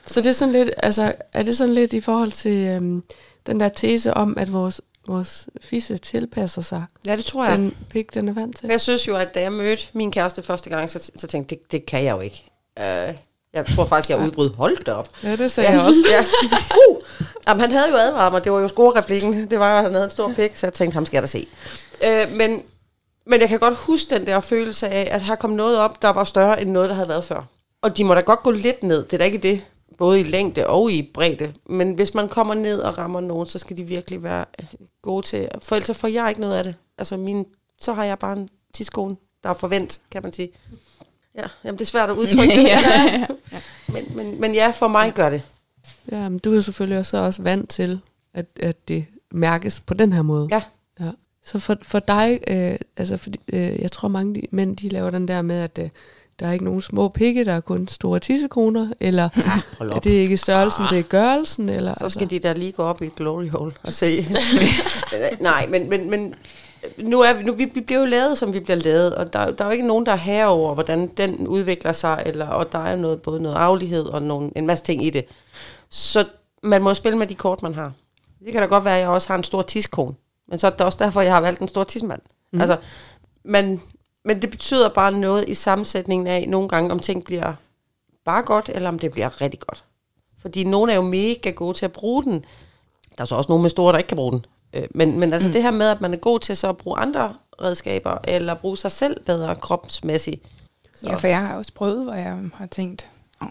Så 0.07 0.21
det 0.21 0.27
er 0.29 0.33
sådan 0.33 0.51
lidt, 0.51 0.71
altså, 0.77 1.13
er 1.33 1.43
det 1.43 1.57
sådan 1.57 1.73
lidt 1.73 1.93
i 1.93 2.01
forhold 2.01 2.31
til 2.31 2.67
øhm, 2.67 3.03
den 3.47 3.59
der 3.59 3.69
tese 3.69 4.13
om, 4.13 4.37
at 4.37 4.53
vores, 4.53 4.81
vores 5.07 5.47
fisse 5.61 5.97
tilpasser 5.97 6.61
sig 6.61 6.85
Ja, 7.05 7.15
det 7.15 7.25
tror 7.25 7.49
ja. 7.49 7.55
den 7.55 7.77
pik, 7.89 8.13
den 8.13 8.27
er 8.27 8.33
vant 8.33 8.57
til? 8.57 8.69
Jeg 8.69 8.81
synes 8.81 9.07
jo, 9.07 9.15
at 9.15 9.35
da 9.35 9.41
jeg 9.41 9.51
mødte 9.51 9.83
min 9.93 10.11
kæreste 10.11 10.41
første 10.41 10.69
gang, 10.69 10.89
så, 10.89 11.11
så 11.15 11.27
tænkte 11.27 11.53
jeg, 11.53 11.59
det, 11.59 11.71
det 11.71 11.85
kan 11.85 12.03
jeg 12.03 12.11
jo 12.15 12.19
ikke. 12.19 12.45
Uh, 12.79 13.15
jeg 13.53 13.65
tror 13.65 13.85
faktisk, 13.85 14.09
jeg 14.09 14.19
udbrød. 14.19 14.53
Hold 14.53 14.83
da 14.83 14.93
op. 14.93 15.07
Ja, 15.23 15.35
det 15.35 15.51
sagde 15.51 15.71
jeg 15.71 15.81
også. 15.81 15.99
ja. 16.13 16.19
Uh, 16.89 17.03
jamen, 17.47 17.61
han 17.61 17.71
havde 17.71 17.89
jo 17.89 17.95
advaret 17.95 18.31
mig. 18.33 18.43
Det 18.43 18.51
var 18.51 18.59
jo 18.59 18.67
score-replikken. 18.67 19.49
Det 19.51 19.59
var 19.59 19.77
jo, 19.77 19.83
han 19.83 19.93
havde 19.93 20.05
en 20.05 20.11
stor 20.11 20.33
pik, 20.35 20.55
så 20.55 20.65
jeg 20.65 20.73
tænkte, 20.73 20.93
ham 20.93 21.05
skal 21.05 21.15
jeg 21.17 21.23
da 21.23 21.27
se. 21.27 21.47
Uh, 22.03 22.37
men, 22.37 22.61
men 23.25 23.41
jeg 23.41 23.49
kan 23.49 23.59
godt 23.59 23.75
huske 23.75 24.15
den 24.15 24.27
der 24.27 24.39
følelse 24.39 24.87
af, 24.87 25.07
at 25.11 25.21
her 25.21 25.35
kom 25.35 25.49
noget 25.49 25.79
op, 25.79 26.01
der 26.01 26.09
var 26.09 26.23
større 26.23 26.61
end 26.61 26.71
noget, 26.71 26.89
der 26.89 26.95
havde 26.95 27.09
været 27.09 27.23
før. 27.23 27.43
Og 27.81 27.97
de 27.97 28.03
må 28.03 28.13
da 28.13 28.19
godt 28.19 28.43
gå 28.43 28.51
lidt 28.51 28.83
ned. 28.83 29.03
Det 29.03 29.13
er 29.13 29.17
da 29.17 29.23
ikke 29.23 29.37
det. 29.37 29.61
Både 29.97 30.19
i 30.19 30.23
længde 30.23 30.67
og 30.67 30.91
i 30.91 31.11
bredde. 31.13 31.53
Men 31.65 31.93
hvis 31.93 32.13
man 32.13 32.29
kommer 32.29 32.53
ned 32.53 32.79
og 32.79 32.97
rammer 32.97 33.19
nogen, 33.19 33.47
så 33.47 33.59
skal 33.59 33.77
de 33.77 33.83
virkelig 33.83 34.23
være 34.23 34.45
øh, 34.59 34.67
gode 35.01 35.25
til. 35.25 35.49
For 35.63 35.75
ellers 35.75 35.97
får 35.97 36.07
jeg 36.07 36.29
ikke 36.29 36.41
noget 36.41 36.55
af 36.55 36.63
det. 36.63 36.75
Altså, 36.97 37.17
min, 37.17 37.45
så 37.79 37.93
har 37.93 38.03
jeg 38.03 38.19
bare 38.19 38.37
en 38.37 38.49
tidskone, 38.73 39.15
der 39.43 39.49
er 39.49 39.53
forvent, 39.53 40.01
kan 40.11 40.23
man 40.23 40.33
sige. 40.33 40.51
Ja, 41.39 41.47
jamen 41.63 41.79
det 41.79 41.85
er 41.85 41.89
svært 41.89 42.09
at 42.09 42.15
udtrykke 42.15 42.55
det. 42.55 42.69
Ja. 42.69 43.25
men, 43.87 44.03
men, 44.15 44.41
men 44.41 44.53
ja, 44.53 44.71
for 44.71 44.87
mig 44.87 45.13
gør 45.15 45.29
det. 45.29 45.41
Ja, 46.11 46.29
men 46.29 46.39
du 46.39 46.55
er 46.55 46.61
selvfølgelig 46.61 46.99
også, 46.99 47.17
også 47.17 47.41
vant 47.41 47.69
til, 47.69 47.99
at, 48.33 48.45
at 48.59 48.87
det 48.87 49.05
mærkes 49.31 49.79
på 49.79 49.93
den 49.93 50.13
her 50.13 50.21
måde. 50.21 50.47
Ja. 50.51 50.61
ja. 50.99 51.11
Så 51.45 51.59
for, 51.59 51.77
for 51.81 51.99
dig, 51.99 52.39
øh, 52.47 52.75
altså 52.97 53.17
fordi, 53.17 53.39
øh, 53.53 53.81
jeg 53.81 53.91
tror 53.91 54.07
mange 54.07 54.35
de, 54.35 54.41
mænd, 54.51 54.77
de 54.77 54.89
laver 54.89 55.09
den 55.09 55.27
der 55.27 55.41
med, 55.41 55.55
at 55.61 55.79
øh, 55.81 55.89
der 56.39 56.47
er 56.47 56.51
ikke 56.51 56.65
nogen 56.65 56.81
små 56.81 57.07
pikke, 57.07 57.45
der 57.45 57.53
er 57.53 57.59
kun 57.59 57.87
store 57.87 58.19
tissekoner, 58.19 58.93
eller 58.99 59.29
hold 59.77 59.91
er 59.91 59.99
det 59.99 60.11
ikke 60.11 60.37
størrelsen, 60.37 60.85
det 60.89 60.99
er 60.99 61.03
gørelsen, 61.03 61.69
eller 61.69 61.93
Så 61.99 62.09
skal 62.09 62.29
de 62.29 62.39
da 62.39 62.53
lige 62.53 62.71
gå 62.71 62.83
op 62.83 63.01
i 63.01 63.05
et 63.05 63.15
glory 63.15 63.49
hole 63.49 63.71
og 63.83 63.93
se. 63.93 64.25
Nej, 65.39 65.67
men, 65.67 65.89
men, 65.89 66.09
men 66.09 66.35
nu 66.97 67.21
er 67.21 67.33
vi, 67.33 67.43
nu, 67.43 67.53
vi, 67.53 67.65
vi 67.65 67.81
bliver 67.81 67.99
jo 67.99 68.05
lavet, 68.05 68.37
som 68.37 68.53
vi 68.53 68.59
bliver 68.59 68.77
lavet, 68.77 69.15
og 69.15 69.33
der, 69.33 69.51
der 69.51 69.63
er 69.63 69.67
jo 69.67 69.71
ikke 69.71 69.87
nogen, 69.87 70.05
der 70.05 70.11
er 70.11 70.15
herover, 70.15 70.73
hvordan 70.73 71.07
den 71.07 71.47
udvikler 71.47 71.93
sig, 71.93 72.23
eller, 72.25 72.47
og 72.47 72.71
der 72.71 72.79
er 72.79 72.91
jo 72.91 73.01
noget, 73.01 73.21
både 73.21 73.41
noget 73.41 73.55
aflighed 73.55 74.05
og 74.05 74.21
nogle, 74.21 74.51
en 74.55 74.67
masse 74.67 74.85
ting 74.85 75.05
i 75.05 75.09
det. 75.09 75.25
Så 75.89 76.25
man 76.63 76.83
må 76.83 76.93
spille 76.93 77.17
med 77.17 77.27
de 77.27 77.35
kort, 77.35 77.63
man 77.63 77.73
har. 77.73 77.91
Det 78.45 78.51
kan 78.51 78.61
da 78.61 78.67
godt 78.67 78.85
være, 78.85 78.95
at 78.95 79.01
jeg 79.01 79.09
også 79.09 79.27
har 79.27 79.37
en 79.37 79.43
stor 79.43 79.61
tiskone, 79.61 80.15
men 80.47 80.59
så 80.59 80.67
er 80.67 80.71
det 80.71 80.81
også 80.81 81.03
derfor, 81.03 81.21
jeg 81.21 81.33
har 81.33 81.41
valgt 81.41 81.61
en 81.61 81.67
stor 81.67 81.83
tismand. 81.83 82.21
Mm. 82.51 82.61
Altså, 82.61 82.77
men, 83.43 83.81
men 84.25 84.41
det 84.41 84.49
betyder 84.49 84.89
bare 84.89 85.11
noget 85.11 85.49
i 85.49 85.53
sammensætningen 85.53 86.27
af 86.27 86.45
nogle 86.47 86.69
gange, 86.69 86.91
om 86.91 86.99
ting 86.99 87.25
bliver 87.25 87.53
bare 88.25 88.43
godt, 88.43 88.69
eller 88.73 88.89
om 88.89 88.99
det 88.99 89.11
bliver 89.11 89.41
rigtig 89.41 89.59
godt. 89.59 89.83
Fordi 90.41 90.63
nogle 90.63 90.91
er 90.91 90.95
jo 90.95 91.01
mega 91.01 91.49
gode 91.49 91.77
til 91.77 91.85
at 91.85 91.91
bruge 91.91 92.23
den. 92.23 92.45
Der 93.17 93.21
er 93.21 93.25
så 93.25 93.35
også 93.35 93.49
nogle 93.49 93.61
med 93.61 93.69
store, 93.69 93.91
der 93.91 93.97
ikke 93.97 94.07
kan 94.07 94.17
bruge 94.17 94.31
den. 94.31 94.45
Øh, 94.73 94.83
Men, 94.95 95.19
men 95.19 95.33
altså 95.33 95.47
mm. 95.47 95.53
det 95.53 95.61
her 95.63 95.71
med, 95.71 95.87
at 95.89 96.01
man 96.01 96.13
er 96.13 96.17
god 96.17 96.39
til 96.39 96.57
så 96.57 96.69
at 96.69 96.77
bruge 96.77 96.97
andre 96.99 97.35
redskaber, 97.61 98.17
eller 98.27 98.53
bruge 98.53 98.77
sig 98.77 98.91
selv 98.91 99.23
bedre 99.23 99.55
kropsmæssigt. 99.55 100.45
Ja, 101.03 101.15
for 101.15 101.27
jeg 101.27 101.47
har 101.47 101.55
også 101.55 101.73
prøvet, 101.73 102.03
hvor 102.03 102.13
jeg 102.13 102.39
har 102.53 102.65
tænkt, 102.65 103.09
oh, 103.41 103.47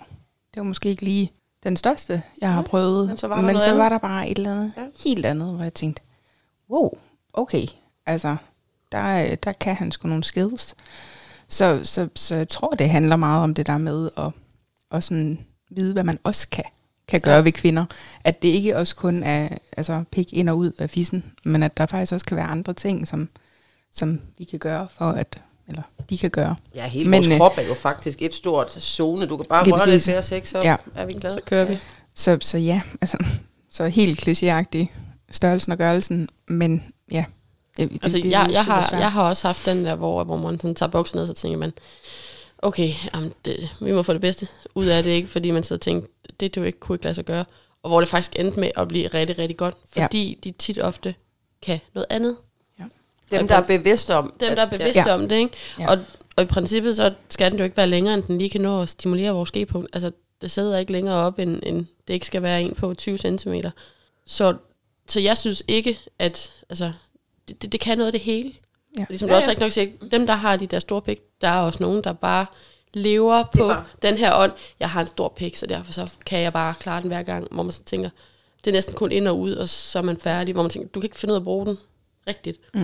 det 0.55 0.57
var 0.57 0.63
måske 0.63 0.89
ikke 0.89 1.03
lige 1.05 1.33
den 1.65 1.77
største, 1.77 2.23
jeg 2.41 2.53
har 2.53 2.63
prøvet. 2.63 3.09
men 3.09 3.17
så 3.17 3.27
var 3.29 3.37
der 3.37 3.43
men 3.43 3.61
så 3.61 3.75
var 3.75 3.89
der 3.89 3.99
bare 3.99 4.29
et 4.29 4.39
eller 4.39 4.53
andet 4.53 4.73
Ja. 4.77 4.87
helt 5.05 5.27
andet, 5.27 5.55
hvor 5.55 5.63
jeg 5.63 5.75
tænkte, 5.75 6.03
wow, 6.71 6.91
okay, 7.33 7.67
altså, 8.07 8.37
der, 8.93 9.35
der 9.35 9.53
kan 9.53 9.77
han 9.77 9.91
sgu 9.93 10.09
nogle 10.09 10.25
skills. 10.25 10.75
Så, 11.49 11.81
så, 11.85 12.09
så 12.15 12.37
jeg 12.37 12.49
tror, 12.49 12.71
det 12.71 12.91
handler 12.91 13.17
meget 13.17 13.43
om 13.43 13.55
det 13.55 13.67
der 13.67 13.79
med 13.79 14.11
at, 14.17 14.31
at 14.91 15.05
sådan 15.05 15.47
vide, 15.71 15.93
hvad 15.93 16.05
man 16.05 16.19
også 16.25 16.49
kan, 16.49 16.65
kan 17.09 17.21
gøre 17.21 17.35
ja. 17.37 17.41
ved 17.43 17.53
kvinder. 17.53 17.85
At 18.25 18.43
det 18.43 18.49
ikke 18.49 18.77
også 18.77 18.97
kun 18.97 19.23
er 19.23 19.49
altså, 19.77 20.05
pik 20.13 20.33
ind 20.33 20.49
og 20.49 20.59
ud 20.59 20.73
af 20.79 20.91
fissen, 20.91 21.25
men 21.45 21.63
at 21.63 21.77
der 21.77 21.87
faktisk 21.87 22.13
også 22.13 22.27
kan 22.27 22.37
være 22.37 22.47
andre 22.47 22.73
ting, 22.73 23.09
som, 23.09 23.29
som 23.95 24.21
vi 24.39 24.45
kan 24.45 24.59
gøre 24.59 24.87
for 24.99 25.05
at, 25.05 25.39
eller 25.69 25.83
de 26.11 26.19
kan 26.19 26.31
gøre. 26.31 26.57
Ja, 26.75 26.87
hele 26.89 27.11
Men, 27.11 27.17
vores 27.19 27.27
øh, 27.33 27.39
krop 27.39 27.59
er 27.59 27.63
jo 27.63 27.75
faktisk 27.75 28.23
et 28.23 28.35
stort 28.35 28.73
zone. 28.73 29.27
Du 29.27 29.37
kan 29.37 29.47
bare 29.49 29.65
røre 29.71 29.91
lidt 29.91 30.09
ved 30.09 30.19
os, 30.19 30.31
ikke? 30.31 30.49
Så 30.49 30.59
Ja. 30.59 30.77
er 30.95 31.07
vi 31.07 31.13
glade. 31.13 31.35
Så 31.35 31.41
kører 31.47 31.65
vi. 31.65 31.79
Så, 32.15 32.39
så 32.41 32.59
ja, 32.59 32.81
altså, 33.01 33.19
så 33.71 33.87
helt 33.87 34.29
klichéagtig 34.29 34.87
størrelsen 35.31 35.73
og 35.73 35.79
gørelsen, 35.79 36.29
men 36.49 36.85
ja. 37.11 37.25
Det, 37.77 37.91
det, 37.91 37.99
Altså, 38.03 38.19
det, 38.19 38.31
jeg, 38.31 38.43
er 38.47 38.51
jeg, 38.51 38.65
super 38.65 38.75
har, 38.75 38.89
svært. 38.89 39.01
jeg 39.01 39.13
har 39.13 39.23
også 39.23 39.49
haft 39.49 39.67
den 39.67 39.85
der, 39.85 39.95
hvor, 39.95 40.25
hvor 40.25 40.37
man 40.37 40.61
sådan 40.61 40.75
tager 40.75 40.91
buksen 40.91 41.19
ned, 41.19 41.27
så 41.27 41.35
tænker 41.35 41.59
man, 41.59 41.73
okay, 42.63 42.93
jamen 43.15 43.33
det, 43.45 43.69
vi 43.81 43.93
må 43.93 44.03
få 44.03 44.13
det 44.13 44.21
bedste 44.21 44.49
ud 44.75 44.87
af 44.87 45.03
det, 45.03 45.11
ikke? 45.11 45.29
Fordi 45.29 45.51
man 45.51 45.63
sidder 45.63 45.79
og 45.79 45.81
tænker, 45.81 46.09
det, 46.41 46.55
det 46.55 46.57
jo 46.57 46.63
ikke 46.67 46.79
kunne 46.79 46.97
ikke 46.97 47.05
lade 47.05 47.15
sig 47.15 47.25
gøre. 47.25 47.45
Og 47.83 47.91
hvor 47.91 48.01
det 48.01 48.09
faktisk 48.09 48.39
endte 48.39 48.61
med 48.61 48.71
at 48.77 48.89
blive 48.89 49.09
rigtig, 49.09 49.39
rigtig 49.39 49.57
godt, 49.57 49.75
Ja. 49.97 50.05
fordi 50.05 50.39
de 50.45 50.51
tit 50.51 50.79
ofte 50.79 51.15
kan 51.63 51.81
noget 51.95 52.07
andet. 52.11 52.37
Dem, 53.31 53.49
der 53.49 53.57
er 53.57 53.65
bevidste 53.79 54.15
om. 54.15 54.33
Dem, 54.41 54.55
der 54.57 54.63
er 54.63 54.71
bevidste 54.71 55.03
Ja. 55.07 55.15
om 55.15 55.29
det, 55.29 55.37
ikke? 55.37 55.57
Ja. 55.79 55.91
Og, 55.91 55.99
og 56.37 56.43
i 56.43 56.47
princippet, 56.47 56.97
så 56.97 57.15
skal 57.29 57.51
den 57.51 57.59
jo 57.59 57.65
ikke 57.65 57.77
være 57.77 57.87
længere, 57.87 58.15
end 58.15 58.23
den 58.23 58.39
lige 58.39 58.51
kan 58.51 58.61
nå 58.61 58.83
at 58.83 58.89
stimulere 58.89 59.33
vores 59.33 59.51
G-punkt. 59.51 59.89
Altså, 59.93 60.11
det 60.41 60.51
sidder 60.51 60.79
ikke 60.79 60.93
længere 60.93 61.15
op, 61.17 61.39
end, 61.39 61.61
end 61.63 61.87
det 62.09 62.15
ikke 62.15 62.27
skal 62.27 62.43
være 62.43 62.63
en 62.63 62.75
på 62.75 62.95
20 62.95 63.19
cm. 63.19 63.55
Så, 64.27 64.57
så 65.09 65.21
jeg 65.21 65.39
synes 65.39 65.63
ikke, 65.69 65.99
at 66.19 66.51
altså, 66.69 66.93
det, 67.49 67.63
det, 67.63 67.73
det 67.73 67.81
kan 67.81 67.99
noget 67.99 68.09
af 68.09 68.13
det 68.13 68.21
hele. 68.21 68.53
Ja. 68.99 69.07
Ligesom 69.09 69.29
du 69.29 69.35
også 69.35 69.49
rigtig 69.49 69.65
nok 69.65 69.73
siger, 69.73 69.91
dem, 70.11 70.27
der 70.27 70.35
har 70.35 70.57
de 70.57 70.67
der 70.67 70.79
store 70.79 71.03
pik, 71.03 71.21
der 71.41 71.49
er 71.49 71.61
også 71.61 71.83
nogen, 71.83 72.05
der 72.05 72.13
bare 72.13 72.47
lever 72.95 73.45
på 73.57 73.69
bare- 73.69 73.85
den 74.03 74.15
her 74.15 74.35
ånd. 74.35 74.53
Jeg 74.81 74.89
har 74.91 75.01
en 75.01 75.07
stor 75.07 75.33
pik, 75.37 75.57
så 75.57 75.67
derfor 75.67 75.93
så 75.93 76.11
kan 76.27 76.41
jeg 76.41 76.53
bare 76.53 76.75
klare 76.81 77.01
den 77.01 77.09
hver 77.09 77.23
gang, 77.23 77.47
hvor 77.51 77.63
man 77.63 77.73
så 77.73 77.83
tænker, 77.85 78.11
det 78.65 78.71
er 78.71 78.75
næsten 78.75 78.95
kun 78.95 79.13
ind 79.13 79.29
og 79.29 79.39
ud, 79.39 79.53
og 79.53 79.69
så 79.69 79.99
er 79.99 80.03
man 80.03 80.17
færdig, 80.23 80.53
hvor 80.53 80.63
man 80.63 80.71
tænker, 80.71 80.89
du 80.89 81.01
kan 81.01 81.07
ikke 81.07 81.19
finde 81.19 81.33
ud 81.33 81.37
af 81.37 81.41
at 81.41 81.45
bruge 81.45 81.67
den 81.67 81.79
rigtigt. 82.29 82.59
Ej, 82.75 82.81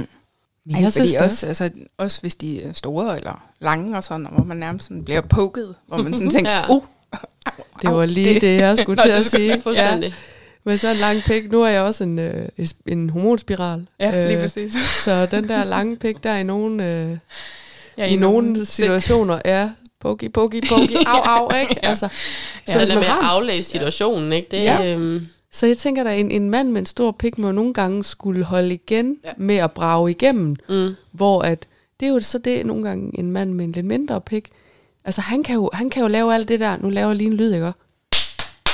Jeg 0.67 0.77
synes 0.93 0.95
fordi 0.97 1.09
det. 1.11 1.21
også, 1.21 1.47
altså, 1.47 1.71
også 1.99 2.21
hvis 2.21 2.35
de 2.35 2.63
er 2.63 2.73
store 2.73 3.17
eller 3.17 3.45
lange 3.61 3.97
og 3.97 4.05
sådan, 4.05 4.27
hvor 4.33 4.45
man 4.45 4.57
nærmest 4.57 4.87
sådan 4.87 5.05
bliver 5.05 5.21
poket, 5.21 5.75
hvor 5.87 5.97
man 5.97 6.15
sådan 6.15 6.31
tænker, 6.31 6.51
Ja. 6.61 6.71
uh, 6.71 6.83
Det 7.83 7.91
var 7.91 8.07
lige 8.07 8.41
det, 8.41 8.57
jeg 8.59 8.79
skulle 8.83 9.03
til 9.03 9.11
at 9.11 9.25
sige. 9.25 9.63
Ja. 9.77 10.01
Men 10.67 10.79
så 10.79 10.89
en 10.89 10.97
lang 10.97 11.23
pik. 11.23 11.53
Nu 11.53 11.63
er 11.63 11.69
jeg 11.69 11.83
også 11.83 12.05
en, 12.05 12.19
øh, 12.19 12.49
en 12.87 13.11
hormonspiral. 13.11 13.87
ja, 14.01 14.27
lige 14.27 14.37
Øh, 14.37 14.43
præcis. 14.43 14.73
Så 15.05 15.27
den 15.27 15.49
der 15.49 15.65
lange 15.65 15.97
pik, 15.97 16.23
der 16.25 16.31
er 16.31 16.39
i 16.39 16.43
nogle, 16.43 16.87
øh, 16.87 17.19
Ja, 17.99 18.07
i 18.07 18.17
nogle 18.17 18.65
situationer 18.67 19.39
er 19.45 19.71
pokey, 20.01 20.33
pokey, 20.33 20.69
pokey, 20.69 20.97
au, 21.07 21.21
au, 21.23 21.51
ikke? 21.61 21.77
Ja. 21.83 21.89
Altså, 21.89 22.09
Så 22.67 22.73
så, 22.73 22.79
det 22.81 22.91
er 22.91 22.95
med 22.95 23.03
at 23.03 23.11
aflæse 23.23 23.71
situationen, 23.71 24.33
ikke? 24.33 24.49
Det, 24.51 24.57
Ja. 24.63 24.83
ja. 24.83 24.95
øhm, 24.95 25.27
så 25.53 25.67
jeg 25.67 25.79
tænker, 25.79 26.05
at 26.05 26.21
en, 26.21 26.31
en 26.31 26.51
mand 26.51 26.71
med 26.71 26.81
en 26.81 26.87
stor 26.87 27.11
pik 27.13 27.39
må 27.39 27.53
nogle 27.53 27.75
gange 27.75 28.05
skulle 28.05 28.45
holde 28.45 28.75
igen 28.75 29.17
ja. 29.25 29.31
med 29.37 29.57
at 29.57 29.73
brage 29.73 30.11
igennem, 30.11 30.57
mm. 30.69 30.89
hvor 31.13 31.43
at, 31.43 31.67
det 32.01 32.07
er 32.09 32.11
jo 32.13 32.21
så 32.21 32.39
det 32.39 32.67
nogle 32.67 32.85
gange 32.89 33.19
en 33.19 33.31
mand 33.33 33.53
med 33.53 33.65
en 33.65 33.73
lidt 33.73 33.87
mindre 33.87 34.21
pik. 34.21 34.49
Altså 35.05 35.21
han 35.21 35.43
kan 35.43 35.55
jo, 35.55 35.71
han 35.73 35.91
kan 35.91 36.03
jo 36.03 36.09
lave 36.09 36.35
alt 36.35 36.49
det 36.49 36.61
der, 36.61 36.77
nu 36.77 36.89
laver 36.91 37.09
jeg 37.09 37.17
lige 37.17 37.27
en 37.31 37.35
lyd, 37.37 37.53
ikke? 37.55 37.73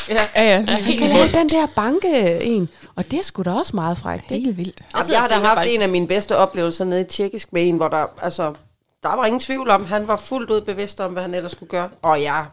Ja. 0.08 0.14
Ja, 0.36 0.42
ja. 0.42 0.48
Ja, 0.50 0.64
Han 0.66 0.82
helt 0.82 0.98
kan 1.00 1.10
i 1.10 1.12
lave 1.12 1.28
den 1.32 1.48
der 1.48 1.66
banke 1.76 2.38
en, 2.42 2.68
og 2.96 3.10
det 3.10 3.18
er 3.18 3.22
sgu 3.22 3.42
da 3.42 3.50
også 3.50 3.76
meget 3.76 3.98
frækt. 3.98 4.30
ikke? 4.30 4.44
Helt 4.44 4.56
vildt. 4.58 4.78
Sidder 4.78 5.12
jeg 5.12 5.20
har 5.20 5.28
da 5.28 5.34
tænker 5.34 5.48
haft 5.48 5.58
faktisk- 5.58 5.74
en 5.76 5.82
af 5.82 5.88
mine 5.88 6.06
bedste 6.06 6.36
oplevelser 6.36 6.84
nede 6.84 7.00
i 7.00 7.04
tjekkisk 7.04 7.52
med 7.52 7.68
en, 7.68 7.76
hvor 7.76 7.88
der, 7.88 8.06
altså, 8.22 8.52
der 9.02 9.16
var 9.16 9.26
ingen 9.26 9.40
tvivl 9.40 9.70
om, 9.70 9.84
han 9.84 10.08
var 10.08 10.16
fuldt 10.16 10.50
ud 10.50 10.60
bevidst 10.60 11.00
om, 11.00 11.12
hvad 11.12 11.22
han 11.22 11.34
ellers 11.34 11.52
skulle 11.52 11.70
gøre. 11.70 11.88
Og 12.02 12.20
ja, 12.20 12.44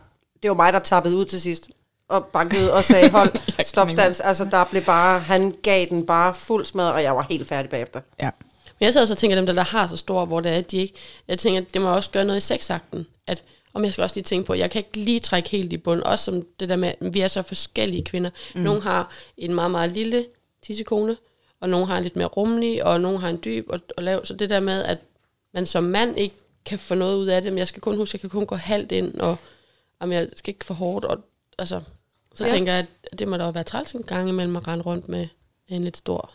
det 0.44 0.50
var 0.50 0.56
mig, 0.56 0.74
der 0.74 0.80
tappede 0.80 1.16
ud 1.16 1.26
til 1.26 1.42
sidst 1.42 1.70
og 2.10 2.26
bankede 2.26 2.74
og 2.74 2.84
sagde, 2.84 3.10
hold, 3.10 3.30
stop 3.66 3.90
stands. 3.90 4.20
Altså, 4.20 4.46
der 4.46 4.64
blev 4.64 4.82
bare, 4.82 5.20
han 5.20 5.56
gav 5.64 5.86
den 5.90 6.06
bare 6.06 6.34
fuld 6.34 6.66
smad, 6.66 6.90
og 6.90 7.04
jeg 7.04 7.16
var 7.16 7.26
helt 7.30 7.48
færdig 7.48 7.70
bagefter. 7.70 8.02
Ja. 8.20 8.30
Men 8.80 8.86
jeg 8.86 8.94
sidder 8.94 9.04
også 9.04 9.14
og 9.14 9.18
tænker, 9.18 9.36
dem 9.36 9.46
der, 9.46 9.54
der 9.54 9.64
har 9.64 9.88
så 9.88 9.98
store, 9.98 10.26
hvor 10.26 10.40
det 10.40 10.52
er, 10.52 10.56
at 10.56 10.72
de 10.72 10.78
ikke... 10.78 10.94
Jeg 11.28 11.38
tænker, 11.38 11.62
at 11.62 11.74
det 11.74 11.82
må 11.82 11.96
også 11.96 12.12
gøre 12.12 12.26
noget 12.26 12.38
i 12.38 12.42
sexakten. 12.42 13.08
At, 13.28 13.44
om 13.74 13.84
jeg 13.84 13.94
skal 13.94 14.02
også 14.02 14.16
lige 14.16 14.24
tænke 14.24 14.48
på, 14.48 14.54
at 14.54 14.60
jeg 14.60 14.72
kan 14.72 14.80
ikke 14.80 14.98
lige 14.98 15.20
trække 15.20 15.50
helt 15.50 15.74
i 15.74 15.78
bund. 15.78 16.02
Også 16.02 16.26
som 16.26 16.46
det 16.60 16.70
der 16.70 16.76
med, 16.76 16.88
at 17.02 17.14
vi 17.14 17.20
er 17.20 17.28
så 17.28 17.42
forskellige 17.42 18.04
kvinder. 18.04 18.30
Mm. 18.56 18.62
Nogle 18.62 18.82
har 18.82 19.12
en 19.38 19.54
meget, 19.54 19.72
meget 19.72 19.92
lille 19.92 20.26
tissekone, 20.64 21.18
og 21.62 21.70
nogle 21.70 21.86
har 21.86 21.98
en 21.98 22.04
lidt 22.04 22.16
mere 22.16 22.28
rummelig, 22.28 22.84
og 22.84 23.02
nogle 23.02 23.20
har 23.20 23.30
en 23.30 23.40
dyb 23.46 23.66
og, 23.70 23.80
og 23.98 24.04
lav. 24.04 24.26
Så 24.26 24.34
det 24.34 24.50
der 24.50 24.60
med, 24.60 24.84
at 24.84 24.98
man 25.58 25.66
som 25.66 25.84
mand 25.84 26.18
ikke 26.18 26.36
kan 26.66 26.80
få 26.80 26.96
noget 26.96 27.16
ud 27.18 27.26
af 27.28 27.42
det, 27.42 27.52
men 27.52 27.58
jeg 27.60 27.68
skal 27.68 27.82
kun 27.82 27.98
huske, 27.98 28.10
at 28.10 28.14
jeg 28.14 28.22
kan 28.32 28.40
kun 28.40 28.46
gå 28.46 28.56
halvt 28.56 28.92
ind, 28.92 29.14
og 29.20 29.38
om 30.00 30.12
jeg 30.12 30.28
skal 30.36 30.54
ikke 30.54 30.66
for 30.66 30.74
hårdt. 30.74 31.06
Og, 31.06 31.18
altså, 31.58 31.82
så 32.34 32.46
Ja. 32.46 32.50
tænker 32.52 32.74
jeg, 32.74 32.86
at 33.12 33.20
det 33.20 33.28
må 33.28 33.38
da 33.38 33.52
være 33.52 33.64
træls 33.64 33.92
en 33.92 34.04
gang 34.04 34.30
imellem 34.30 34.56
at 34.56 34.68
rende 34.68 34.84
rundt 34.86 35.10
med 35.10 35.28
en 35.68 35.84
lidt 35.84 35.98
stor 35.98 36.32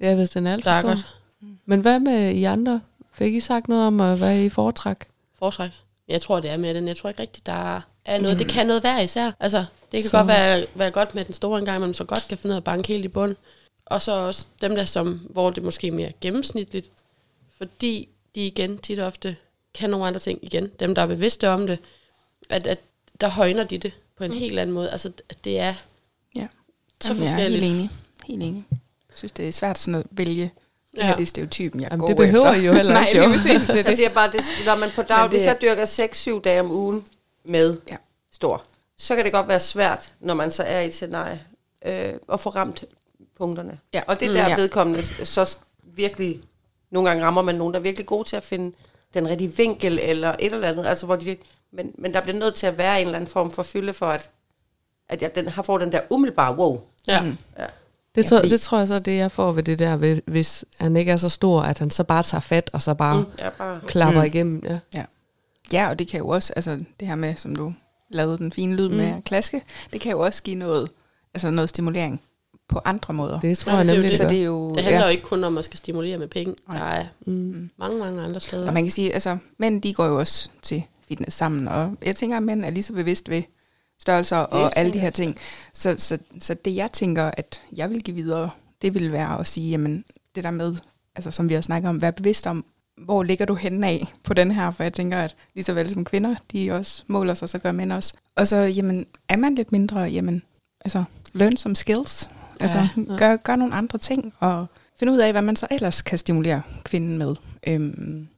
Ja, 0.00 0.14
hvis 0.14 0.30
den 0.30 0.46
er 0.46 0.52
alt 0.52 0.66
er 0.66 0.80
stor. 0.80 0.88
godt. 0.88 1.18
Men 1.64 1.80
hvad 1.80 2.00
med 2.00 2.32
I 2.34 2.44
andre? 2.44 2.80
Fik 3.12 3.34
I 3.34 3.40
sagt 3.40 3.68
noget 3.68 3.86
om, 3.86 3.96
hvad 3.96 4.40
I 4.40 4.48
foretræk? 4.48 4.96
foretræk. 5.38 5.70
Jeg 6.08 6.20
tror, 6.22 6.40
det 6.40 6.50
er 6.50 6.56
med 6.56 6.74
den. 6.74 6.88
Jeg 6.88 6.96
tror 6.96 7.08
ikke 7.08 7.22
rigtigt, 7.22 7.46
der 7.46 7.80
er 8.04 8.20
noget. 8.20 8.38
Det 8.38 8.48
kan 8.48 8.66
noget 8.66 8.82
hver 8.82 9.00
især. 9.00 9.30
Altså, 9.40 9.64
det 9.92 10.02
kan 10.02 10.10
så. 10.10 10.16
godt 10.16 10.28
være, 10.28 10.66
være 10.74 10.90
godt 10.90 11.14
med 11.14 11.24
den 11.24 11.34
store 11.34 11.58
engang, 11.58 11.80
men 11.80 11.94
så 11.94 12.04
godt 12.04 12.26
kan 12.28 12.38
finde 12.38 12.52
ud 12.52 12.54
af 12.54 12.60
at 12.60 12.64
banke 12.64 12.88
helt 12.88 13.04
i 13.04 13.08
bund. 13.08 13.36
Og 13.86 14.02
så 14.02 14.12
også 14.12 14.46
dem 14.60 14.74
der, 14.76 14.84
som, 14.84 15.12
hvor 15.30 15.50
det 15.50 15.62
måske 15.62 15.86
er 15.88 15.92
mere 15.92 16.12
gennemsnitligt, 16.20 16.90
fordi 17.58 18.08
de 18.34 18.46
igen 18.46 18.78
tit 18.78 18.98
og 18.98 19.06
ofte 19.06 19.36
kan 19.74 19.90
nogle 19.90 20.06
andre 20.06 20.20
ting 20.20 20.38
igen. 20.42 20.70
Dem, 20.80 20.94
der 20.94 21.02
er 21.02 21.06
bevidste 21.06 21.48
om 21.48 21.66
det, 21.66 21.78
at, 22.50 22.66
at 22.66 22.78
der 23.20 23.28
højner 23.28 23.64
de 23.64 23.78
det 23.78 23.92
på 24.16 24.24
en 24.24 24.30
mm. 24.30 24.36
helt 24.38 24.58
anden 24.58 24.74
måde. 24.74 24.90
Altså, 24.90 25.12
at 25.28 25.36
det 25.44 25.60
er 25.60 25.74
Ja. 26.36 26.46
så 27.00 27.08
Jamen, 27.08 27.22
jeg 27.22 27.28
er 27.30 27.34
forskelligt. 27.34 27.62
helt 27.62 27.74
enig. 27.74 27.90
Helt 28.26 28.42
enig. 28.42 28.64
Jeg 28.70 29.16
synes, 29.16 29.32
det 29.32 29.48
er 29.48 29.52
svært 29.52 29.78
sådan 29.78 29.94
at 30.00 30.06
vælge. 30.10 30.52
Ja. 30.96 31.00
Det 31.00 31.06
her 31.08 31.16
det 31.16 31.22
er 31.22 31.26
stereotypen, 31.26 31.80
jeg 31.80 31.88
Jamen, 31.90 32.00
går 32.00 32.06
det 32.08 32.16
behøver 32.16 32.50
efter. 32.50 32.62
I 32.62 32.66
jo 32.66 32.72
heller 32.72 32.92
Nej, 33.00 33.08
ikke, 33.08 33.20
præcis. 33.26 33.66
Det 33.66 33.70
er 33.70 33.74
Jeg 33.76 33.86
det. 33.86 33.96
siger 33.96 34.08
bare, 34.08 34.32
det, 34.32 34.40
når 34.66 34.74
man 34.76 34.90
på 34.90 35.02
dag, 35.02 35.22
det 35.22 35.30
hvis 35.30 35.44
jeg 35.44 35.58
dyrker 35.62 35.86
6-7 36.38 36.40
dage 36.42 36.60
om 36.60 36.70
ugen 36.70 37.04
med 37.44 37.76
Ja. 37.88 37.96
stor, 38.32 38.62
så 38.98 39.16
kan 39.16 39.24
det 39.24 39.32
godt 39.32 39.48
være 39.48 39.60
svært, 39.60 40.12
når 40.20 40.34
man 40.34 40.50
så 40.50 40.62
er 40.62 40.80
i 40.80 40.86
et 40.86 40.94
scenarie, 40.94 41.40
øh, 41.86 42.12
at 42.32 42.40
få 42.40 42.50
ramt 42.50 42.84
punkterne. 43.38 43.78
Ja. 43.94 44.02
Og 44.06 44.20
det 44.20 44.26
er 44.26 44.30
Mm, 44.30 44.34
der 44.36 44.48
ja. 44.48 44.56
vedkommende 44.56 45.02
så 45.26 45.56
virkelig, 45.82 46.40
nogle 46.94 47.08
gange 47.08 47.24
rammer 47.24 47.42
man 47.42 47.54
nogen, 47.54 47.74
der 47.74 47.80
er 47.80 47.82
virkelig 47.82 48.06
gode 48.06 48.28
til 48.28 48.36
at 48.36 48.42
finde 48.42 48.76
den 49.14 49.28
rigtige 49.28 49.56
vinkel, 49.56 49.98
eller 50.02 50.28
et 50.38 50.52
eller 50.54 50.68
andet, 50.68 50.86
altså 50.86 51.06
hvor 51.06 51.16
de 51.16 51.24
virkelig, 51.24 51.50
men, 51.72 51.92
men 51.98 52.14
der 52.14 52.20
bliver 52.20 52.38
nødt 52.38 52.54
til 52.54 52.66
at 52.66 52.78
være 52.78 53.00
en 53.00 53.06
eller 53.06 53.18
anden 53.18 53.30
form 53.30 53.50
for 53.50 53.62
fylde 53.62 53.92
for, 53.92 54.06
at, 54.06 54.30
at 55.08 55.22
jeg 55.22 55.34
den, 55.34 55.48
har 55.48 55.62
får 55.62 55.78
den 55.78 55.92
der 55.92 56.00
umiddelbare 56.10 56.56
wow. 56.56 56.80
Ja. 57.06 57.20
Mm. 57.20 57.36
Ja. 57.58 57.64
Det, 58.14 58.22
Ja, 58.24 58.28
tror, 58.28 58.38
det 58.38 58.60
tror 58.60 58.78
jeg 58.78 58.88
så, 58.88 58.98
det 58.98 59.16
jeg 59.16 59.32
får 59.32 59.52
ved 59.52 59.62
det 59.62 59.78
der, 59.78 60.20
hvis 60.26 60.64
han 60.78 60.96
ikke 60.96 61.12
er 61.12 61.16
så 61.16 61.28
stor, 61.28 61.62
at 61.62 61.78
han 61.78 61.90
så 61.90 62.04
bare 62.04 62.22
tager 62.22 62.40
fat, 62.40 62.70
og 62.72 62.82
så 62.82 62.94
bare 62.94 63.20
mm. 63.20 63.26
Ja, 63.38 63.48
bare, 63.48 63.80
klapper 63.86 64.20
Mm. 64.20 64.26
igennem. 64.26 64.62
Ja. 64.94 65.04
Ja, 65.72 65.88
og 65.88 65.98
det 65.98 66.08
kan 66.08 66.20
jo 66.20 66.28
også, 66.28 66.52
altså 66.56 66.78
det 67.00 67.08
her 67.08 67.14
med, 67.14 67.36
som 67.36 67.56
du 67.56 67.74
lavede 68.10 68.38
den 68.38 68.52
fine 68.52 68.76
lyd 68.76 68.88
mm. 68.88 68.94
med 68.94 69.04
at 69.06 69.24
klaske, 69.24 69.62
det 69.92 70.00
kan 70.00 70.12
jo 70.12 70.20
også 70.20 70.42
give 70.42 70.56
noget, 70.56 70.90
altså 71.34 71.50
noget 71.50 71.70
stimulering 71.70 72.20
på 72.68 72.80
andre 72.84 73.14
måder. 73.14 73.40
Det 73.40 73.58
tror 73.58 73.72
Ja, 73.72 73.76
jeg 73.78 73.86
det 73.86 73.94
nemlig, 73.94 74.10
det. 74.10 74.18
så 74.18 74.22
det 74.24 74.30
det 74.30 74.40
er 74.40 74.44
jo... 74.44 74.74
Det 74.74 74.84
handler 74.84 75.02
jo 75.04 75.10
ikke 75.10 75.22
kun 75.22 75.44
om 75.44 75.58
at 75.58 75.64
skal 75.64 75.76
stimulere 75.78 76.18
med 76.18 76.28
penge. 76.28 76.54
Der 76.66 76.72
Nej. 76.72 77.00
er 77.00 77.06
Mm. 77.26 77.70
mange, 77.78 77.98
mange 77.98 78.22
andre 78.22 78.40
steder. 78.40 78.66
Og 78.66 78.74
man 78.74 78.82
kan 78.84 78.90
sige, 78.92 79.12
altså, 79.14 79.36
mænd 79.58 79.82
de 79.82 79.94
går 79.94 80.06
jo 80.06 80.18
også 80.18 80.48
til 80.62 80.82
fitness 81.08 81.36
sammen, 81.36 81.68
og 81.68 81.96
jeg 82.02 82.16
tænker, 82.16 82.36
at 82.36 82.42
mænd 82.42 82.64
er 82.64 82.70
lige 82.70 82.82
så 82.82 82.92
bevidst 82.92 83.30
ved 83.30 83.42
størrelser 84.00 84.36
og 84.36 84.76
alle 84.78 84.92
de 84.92 84.98
her 84.98 85.10
ting. 85.10 85.36
Så, 85.74 85.94
så, 85.98 86.18
så 86.40 86.54
det 86.54 86.76
jeg 86.76 86.90
tænker, 86.92 87.30
at 87.36 87.60
jeg 87.76 87.90
vil 87.90 88.02
give 88.02 88.16
videre, 88.16 88.50
det 88.82 88.94
vil 88.94 89.12
være 89.12 89.40
at 89.40 89.46
sige, 89.46 89.70
jamen 89.70 90.04
det 90.34 90.44
der 90.44 90.50
med, 90.50 90.74
altså 91.16 91.30
som 91.30 91.48
vi 91.48 91.54
har 91.54 91.60
snakket 91.60 91.88
om, 91.88 92.02
være 92.02 92.12
bevidst 92.12 92.46
om, 92.46 92.64
hvor 92.98 93.22
ligger 93.22 93.44
du 93.44 93.54
henne 93.54 93.86
af 93.88 94.14
på 94.24 94.34
den 94.34 94.50
her, 94.50 94.70
for 94.70 94.82
jeg 94.82 94.92
tænker, 94.92 95.18
at 95.18 95.36
lige 95.54 95.64
så 95.64 95.72
vel 95.74 95.90
som 95.92 96.04
kvinder, 96.04 96.34
de 96.52 96.72
også 96.72 97.02
måler 97.06 97.34
sig, 97.34 97.48
så 97.48 97.58
gør 97.58 97.72
mænd 97.72 97.92
også. 97.92 98.14
Og 98.36 98.46
så, 98.46 98.56
jamen, 98.56 99.06
er 99.28 99.36
man 99.36 99.54
lidt 99.54 99.72
mindre, 99.72 99.98
jamen, 100.00 100.42
altså, 100.84 101.04
learn 101.32 101.56
some 101.56 101.76
skills. 101.76 102.28
Altså, 102.60 102.78
Ja, 102.96 103.16
gør, 103.16 103.36
gør 103.36 103.56
nogle 103.56 103.74
andre 103.74 103.98
ting, 103.98 104.34
og 104.38 104.66
finde 104.98 105.12
ud 105.12 105.18
af, 105.18 105.32
hvad 105.32 105.42
man 105.42 105.56
så 105.56 105.66
ellers 105.70 106.02
kan 106.02 106.18
stimulere 106.18 106.62
kvinden 106.84 107.18
med. 107.18 107.34
Øhm, 107.66 108.28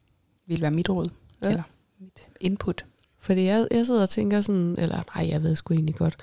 vil 0.47 0.60
være 0.60 0.70
mit 0.70 0.88
råd, 0.90 1.09
Ja. 1.44 1.48
eller 1.48 1.62
mit 2.01 2.18
input. 2.40 2.84
Fordi 3.20 3.44
jeg, 3.44 3.68
jeg 3.70 3.86
sidder 3.86 4.02
og 4.02 4.10
tænker 4.10 4.40
sådan, 4.40 4.74
eller 4.78 5.02
nej, 5.16 5.28
jeg 5.28 5.43
ved 5.43 5.56
sgu 5.56 5.74
egentlig 5.74 5.94
godt, 5.94 6.16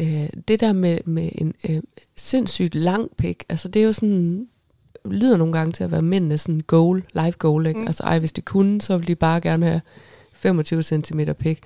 øh, 0.00 0.28
det 0.48 0.60
der 0.60 0.72
med, 0.72 0.98
med 1.04 1.30
en 1.34 1.54
øh, 1.68 1.82
sindssygt 2.16 2.74
lang 2.74 3.10
pik, 3.18 3.44
altså 3.48 3.68
det 3.68 3.82
er 3.82 3.86
jo 3.86 3.92
sådan, 3.92 4.46
lyder 5.04 5.36
nogle 5.36 5.52
gange 5.52 5.72
til 5.72 5.84
at 5.84 5.90
være 5.90 6.02
mændenes 6.02 6.40
sådan 6.40 6.60
goal, 6.60 7.04
life 7.14 7.38
goal, 7.38 7.66
ikke? 7.66 7.80
Mm. 7.80 7.86
Altså 7.86 8.02
ej, 8.02 8.18
hvis 8.18 8.32
de 8.32 8.40
kunne, 8.40 8.80
så 8.80 8.96
ville 8.96 9.08
de 9.08 9.14
bare 9.14 9.40
gerne 9.40 9.66
have 9.66 9.80
25 10.32 10.82
cm 10.82 11.20
pik. 11.38 11.60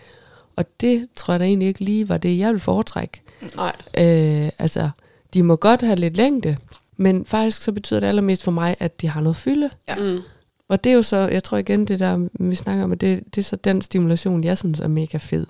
Og 0.56 0.64
det 0.80 1.08
tror 1.16 1.32
jeg 1.34 1.40
da 1.40 1.44
egentlig 1.44 1.68
ikke 1.68 1.84
lige 1.84 2.08
var 2.08 2.18
det, 2.18 2.38
jeg 2.38 2.48
ville 2.48 2.60
foretrække. 2.60 3.20
Nej, 3.56 3.76
Øh, 3.98 4.50
altså, 4.58 4.90
de 5.34 5.42
må 5.42 5.56
godt 5.56 5.82
have 5.82 5.96
lidt 5.96 6.16
længde, 6.16 6.56
men 6.96 7.26
faktisk 7.26 7.62
så 7.62 7.72
betyder 7.72 8.00
det 8.00 8.06
allermest 8.06 8.42
for 8.42 8.50
mig, 8.50 8.76
at 8.80 9.00
de 9.00 9.08
har 9.08 9.20
noget 9.20 9.36
fylde. 9.36 9.70
Ja. 9.88 9.96
mm. 9.96 10.20
Og 10.68 10.84
det 10.84 10.90
er 10.92 10.96
jo 10.96 11.02
så, 11.02 11.16
jeg 11.16 11.44
tror 11.44 11.56
igen, 11.58 11.84
det 11.84 12.00
der, 12.00 12.28
vi 12.40 12.54
snakker 12.54 12.84
om, 12.84 12.92
at 12.92 13.00
det, 13.00 13.22
det 13.34 13.38
er 13.40 13.44
så 13.44 13.56
den 13.56 13.80
stimulation, 13.82 14.44
jeg 14.44 14.58
synes 14.58 14.80
er 14.80 14.88
mega 14.88 15.18
fed. 15.18 15.46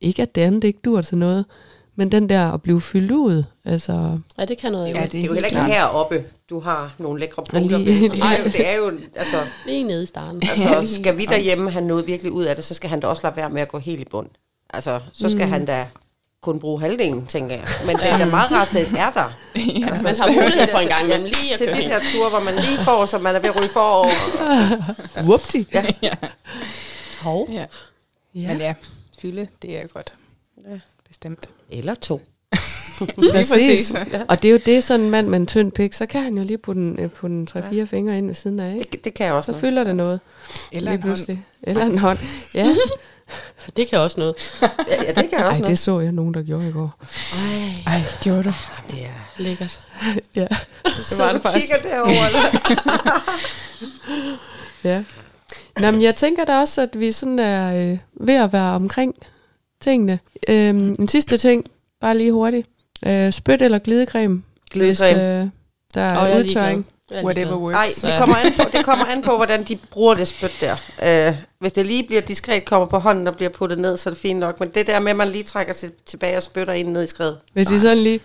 Ikke 0.00 0.22
at 0.22 0.34
det 0.34 0.40
andet 0.42 0.64
ikke 0.64 0.78
dur 0.84 1.00
til 1.00 1.18
noget, 1.18 1.44
men 1.96 2.12
den 2.12 2.28
der 2.28 2.52
at 2.52 2.62
blive 2.62 2.80
fyldt 2.80 3.10
ud, 3.10 3.44
altså, 3.64 4.18
ja, 4.38 4.44
det 4.44 4.58
kan 4.58 4.72
noget 4.72 4.90
jo. 4.90 4.94
Ja, 4.94 4.98
Ja, 5.00 5.04
det 5.04 5.12
Det 5.12 5.20
er 5.20 5.24
jo 5.26 5.32
heller 5.32 5.48
ikke 5.48 5.62
heroppe, 5.62 6.24
du 6.50 6.60
har 6.60 6.94
nogle 6.98 7.20
lækre 7.20 7.42
punkter. 7.50 7.78
lige- 7.78 8.10
Det 8.10 8.18
er 8.24 8.38
jo, 8.38 8.44
det 8.44 8.68
er 8.72 8.76
jo 8.76 8.92
altså, 9.16 9.36
Lige 9.66 9.82
nede 9.82 10.02
i 10.02 10.06
starten. 10.06 10.42
altså, 10.72 10.94
skal 10.94 11.16
vi 11.18 11.24
derhjemme 11.24 11.70
have 11.70 11.84
noget 11.84 12.06
virkelig 12.06 12.32
ud 12.32 12.44
af 12.44 12.56
det, 12.56 12.64
så 12.64 12.74
skal 12.74 12.90
han 12.90 13.00
da 13.00 13.06
også 13.06 13.20
lade 13.24 13.36
være 13.36 13.50
med 13.50 13.62
at 13.62 13.68
gå 13.68 13.78
helt 13.78 14.00
i 14.00 14.04
bund. 14.10 14.28
Altså, 14.70 15.00
så 15.12 15.28
skal 15.30 15.44
mm. 15.46 15.52
han 15.52 15.64
da 15.64 15.86
kun 16.42 16.60
bruge 16.60 16.80
halvdelen, 16.80 17.26
tænker 17.26 17.56
jeg. 17.56 17.64
Men 17.86 17.96
det 17.96 18.10
er 18.10 18.18
da 18.18 18.24
meget 18.24 18.52
rart, 18.52 18.68
det 18.72 18.88
er 18.98 19.10
der. 19.12 19.32
ja. 19.80 19.86
Altså, 19.88 20.02
Man 20.02 20.14
så 20.14 20.22
har 20.22 20.32
mulighed 20.32 20.68
for 20.68 20.78
en 20.78 20.88
gang 20.88 21.04
imellem 21.04 21.24
lige 21.40 21.52
at 21.52 21.58
Til 21.58 21.66
køre 21.66 21.76
de 21.76 21.82
hen. 21.82 21.90
der 21.90 21.98
ture, 22.14 22.30
hvor 22.30 22.40
man 22.40 22.54
lige 22.54 22.78
får, 22.84 23.06
som 23.06 23.20
man 23.20 23.34
er 23.34 23.40
ved 23.40 23.48
at 23.48 23.56
ryge 23.56 23.68
forover. 23.68 24.08
whoopty. 25.28 25.56
ja. 26.02 26.10
Hov. 27.20 27.48
ja. 27.52 27.64
Ja. 28.34 28.48
Men 28.48 28.58
ja, 28.58 28.74
fylde, 29.20 29.46
det 29.62 29.78
er 29.82 29.86
godt. 29.86 30.12
Ja. 30.70 30.78
Bestemt. 31.08 31.48
Eller 31.70 31.94
to. 31.94 32.20
Præcis. 33.32 33.94
Ja. 33.94 34.20
Og 34.28 34.42
det 34.42 34.48
er 34.48 34.52
jo 34.52 34.60
det, 34.66 34.84
sådan 34.84 35.00
en 35.00 35.10
mand 35.10 35.28
med 35.28 35.40
en 35.40 35.46
tynd 35.46 35.72
pik, 35.72 35.92
så 35.92 36.06
kan 36.06 36.22
han 36.22 36.36
jo 36.38 36.44
lige 36.44 36.58
putte 36.58 36.80
en, 36.80 36.98
øh, 37.00 37.10
putte 37.10 37.34
en 37.36 37.48
3-4 37.56 37.74
ja. 37.74 37.84
fingre 37.84 38.18
ind 38.18 38.26
ved 38.26 38.34
siden 38.34 38.60
af, 38.60 38.74
ikke? 38.74 38.88
Det, 38.92 39.04
det 39.04 39.14
kan 39.14 39.26
jeg 39.26 39.34
også 39.34 39.46
Så 39.46 39.52
noget. 39.52 39.60
fylder 39.60 39.84
det 39.84 39.96
noget. 39.96 40.20
Eller 40.72 40.90
lige 40.90 40.94
en 40.98 41.02
hånd. 41.02 41.14
pludselig. 41.16 41.44
Eller 41.62 41.84
en 41.86 41.98
hånd. 41.98 42.18
Ja, 42.54 42.76
Det 43.76 43.88
kan 43.88 43.98
også 43.98 44.20
noget. 44.20 44.34
Ja, 44.62 44.68
ja, 44.88 45.08
det 45.08 45.14
kan 45.14 45.28
jeg 45.32 45.38
Ej, 45.38 45.44
også 45.44 45.54
det 45.56 45.62
noget. 45.62 45.78
så 45.78 46.00
jeg 46.00 46.12
nogen, 46.12 46.34
der 46.34 46.42
gjorde 46.42 46.68
i 46.68 46.72
går. 46.72 46.94
Ej, 47.86 47.94
Ej, 47.94 48.02
gjorde 48.22 48.42
du? 48.42 48.52
Det 48.90 49.04
er... 49.04 49.42
lækkert. 49.42 49.80
Ja, 50.36 50.46
Det 50.84 51.18
var 51.18 51.32
det 51.32 51.42
faktisk. 51.42 51.66
kigger 51.66 51.90
derovre. 51.90 52.12
eller? 52.12 53.38
ja. 54.90 55.04
Nå, 55.80 55.90
men 55.90 56.02
jeg 56.02 56.16
tænker 56.16 56.44
da 56.44 56.58
også, 56.58 56.80
at 56.82 57.00
vi 57.00 57.12
sådan 57.12 57.38
er 57.38 57.90
øh, 57.92 57.98
ved 58.20 58.34
at 58.34 58.52
være 58.52 58.74
omkring 58.74 59.14
tingene. 59.80 60.18
Øhm, 60.48 60.96
en 60.98 61.08
sidste 61.08 61.36
ting, 61.36 61.64
bare 62.00 62.18
lige 62.18 62.32
hurtigt. 62.32 62.68
Øh, 63.06 63.32
spyt 63.32 63.62
eller 63.62 63.78
glidecreme, 63.78 64.42
Glidecreme. 64.70 65.12
hvis 65.12 65.22
øh, 65.44 65.48
der 65.94 66.00
er 66.02 66.26
er 66.26 66.38
udtørring. 66.38 66.86
Er 67.12 67.24
Whatever 67.24 67.56
works. 67.56 68.02
Nej, 68.02 68.12
det 68.12 68.18
kommer, 68.18 68.36
an 68.36 68.52
på, 68.56 68.62
det 68.76 68.84
kommer 68.84 69.04
an 69.04 69.22
på, 69.22 69.36
hvordan 69.36 69.64
de 69.64 69.76
bruger 69.90 70.14
det 70.14 70.28
spyt 70.28 70.52
der. 70.60 70.76
Øh, 71.28 71.36
hvis 71.58 71.72
det 71.72 71.86
lige 71.86 72.02
bliver 72.06 72.22
diskret, 72.22 72.64
kommer 72.64 72.86
på 72.86 72.98
hånden 72.98 73.26
og 73.26 73.36
bliver 73.36 73.48
puttet 73.50 73.78
ned, 73.78 73.96
så 73.96 74.08
er 74.08 74.12
det 74.12 74.20
fint 74.20 74.38
nok. 74.40 74.60
Men 74.60 74.68
det 74.74 74.86
der 74.86 74.98
med, 75.00 75.10
at 75.10 75.16
man 75.16 75.28
lige 75.28 75.44
trækker 75.44 75.72
sig 75.72 75.90
tilbage 76.06 76.36
og 76.36 76.42
spytter 76.42 76.72
ind 76.72 76.88
ned 76.88 77.02
i 77.02 77.06
skredet. 77.06 77.38
Hvis 77.52 77.66
de 77.66 77.80
sådan 77.80 77.98
lige... 77.98 78.20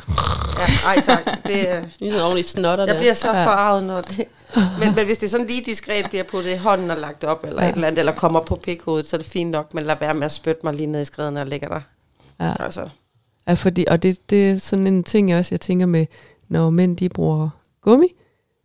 Ja, 0.59 0.63
ej 0.87 1.01
tak. 1.03 1.25
Det, 1.43 1.67
øh, 1.77 1.83
Lige 1.99 2.11
sådan 2.11 2.23
ordentligt 2.25 2.49
snotter 2.49 2.85
jeg 2.85 2.93
der. 2.95 2.99
bliver 3.01 3.13
så 3.13 3.27
Ja. 3.33 3.45
forarvet, 3.45 3.83
når 3.83 4.01
det... 4.01 4.25
Men, 4.79 4.95
men 4.95 5.05
hvis 5.05 5.17
det 5.17 5.29
sådan 5.29 5.47
lige 5.47 5.61
diskret 5.65 6.05
bliver 6.09 6.23
puttet 6.23 6.53
i 6.53 6.57
hånden 6.57 6.91
og 6.91 6.97
lagt 6.97 7.23
op, 7.23 7.43
eller 7.47 7.63
Ja. 7.63 7.69
et 7.69 7.75
eller 7.75 7.87
andet, 7.87 7.99
eller 7.99 8.11
kommer 8.11 8.39
på 8.39 8.55
pikhovedet, 8.55 9.07
så 9.07 9.15
er 9.15 9.17
det 9.17 9.27
fint 9.29 9.51
nok, 9.51 9.73
men 9.73 9.83
lad 9.83 9.95
være 9.99 10.13
med 10.13 10.25
at 10.25 10.31
spytte 10.31 10.61
mig 10.63 10.73
lige 10.73 10.87
ned 10.87 11.01
i 11.01 11.05
skredet, 11.05 11.33
når 11.33 11.39
jeg 11.41 11.47
ligger 11.47 11.67
der. 11.67 11.79
Ja. 12.39 12.53
Altså, 12.59 12.89
Ja, 13.47 13.53
fordi, 13.53 13.85
og 13.87 14.03
det, 14.03 14.29
det 14.29 14.49
er 14.49 14.57
sådan 14.57 14.87
en 14.87 15.03
ting, 15.03 15.29
jeg 15.29 15.37
også 15.39 15.49
jeg 15.51 15.61
tænker 15.61 15.85
med, 15.85 16.05
når 16.49 16.69
mænd 16.69 16.97
de 16.97 17.09
bruger 17.09 17.49
gummi, 17.81 18.07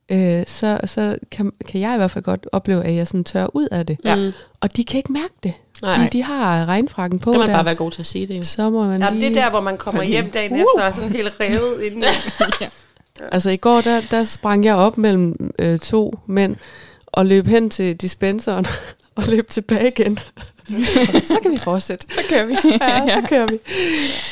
øh, 0.08 0.44
så, 0.46 0.80
så 0.86 1.16
kan, 1.30 1.52
kan 1.68 1.80
jeg 1.80 1.94
i 1.94 1.96
hvert 1.96 2.10
fald 2.10 2.24
godt 2.24 2.46
opleve, 2.52 2.84
at 2.84 2.94
jeg 2.94 3.06
sådan 3.06 3.24
tør 3.24 3.46
ud 3.56 3.68
af 3.70 3.86
det. 3.86 3.98
Ja. 4.04 4.30
Og 4.60 4.76
de 4.76 4.84
kan 4.84 4.98
ikke 4.98 5.12
mærke 5.12 5.34
det. 5.42 5.52
Nej, 5.82 5.96
De, 5.96 6.08
de 6.12 6.22
har 6.22 6.66
regnfrakken 6.66 7.18
på 7.18 7.32
skal 7.32 7.38
man 7.38 7.48
der. 7.48 7.54
bare 7.54 7.64
være 7.64 7.74
god 7.74 7.90
til 7.90 8.02
at 8.02 8.06
sige 8.06 8.26
det 8.26 8.38
jo. 8.38 8.44
Så 8.44 8.70
må 8.70 8.84
man 8.86 9.02
ja, 9.02 9.10
lige... 9.10 9.28
det 9.30 9.38
er 9.38 9.42
der, 9.42 9.50
hvor 9.50 9.60
man 9.60 9.76
kommer 9.76 10.02
hjem 10.02 10.30
dagen 10.30 10.52
Uh! 10.52 10.58
efter, 10.58 10.88
og 10.88 10.94
sådan 10.94 11.12
helt 11.12 11.32
revet 11.40 11.82
inden. 11.82 12.04
Altså 13.32 13.50
i 13.50 13.56
går, 13.56 13.80
der, 13.80 14.00
der 14.10 14.24
sprang 14.24 14.64
jeg 14.64 14.74
op 14.74 14.98
mellem 14.98 15.50
øh, 15.58 15.78
to 15.78 16.18
mænd, 16.26 16.56
og 17.06 17.26
løb 17.26 17.46
hen 17.46 17.70
til 17.70 17.96
dispenseren, 17.96 18.66
og 19.16 19.22
løb 19.28 19.48
tilbage 19.48 19.88
igen. 19.88 20.18
så 21.32 21.38
kan 21.42 21.50
vi 21.52 21.58
fortsætte. 21.58 22.06
Så 22.14 22.20
kører 22.28 22.44
vi. 22.46 22.56
Ja, 22.80 23.06
så 23.06 23.22
kører 23.28 23.46
vi. 23.46 23.58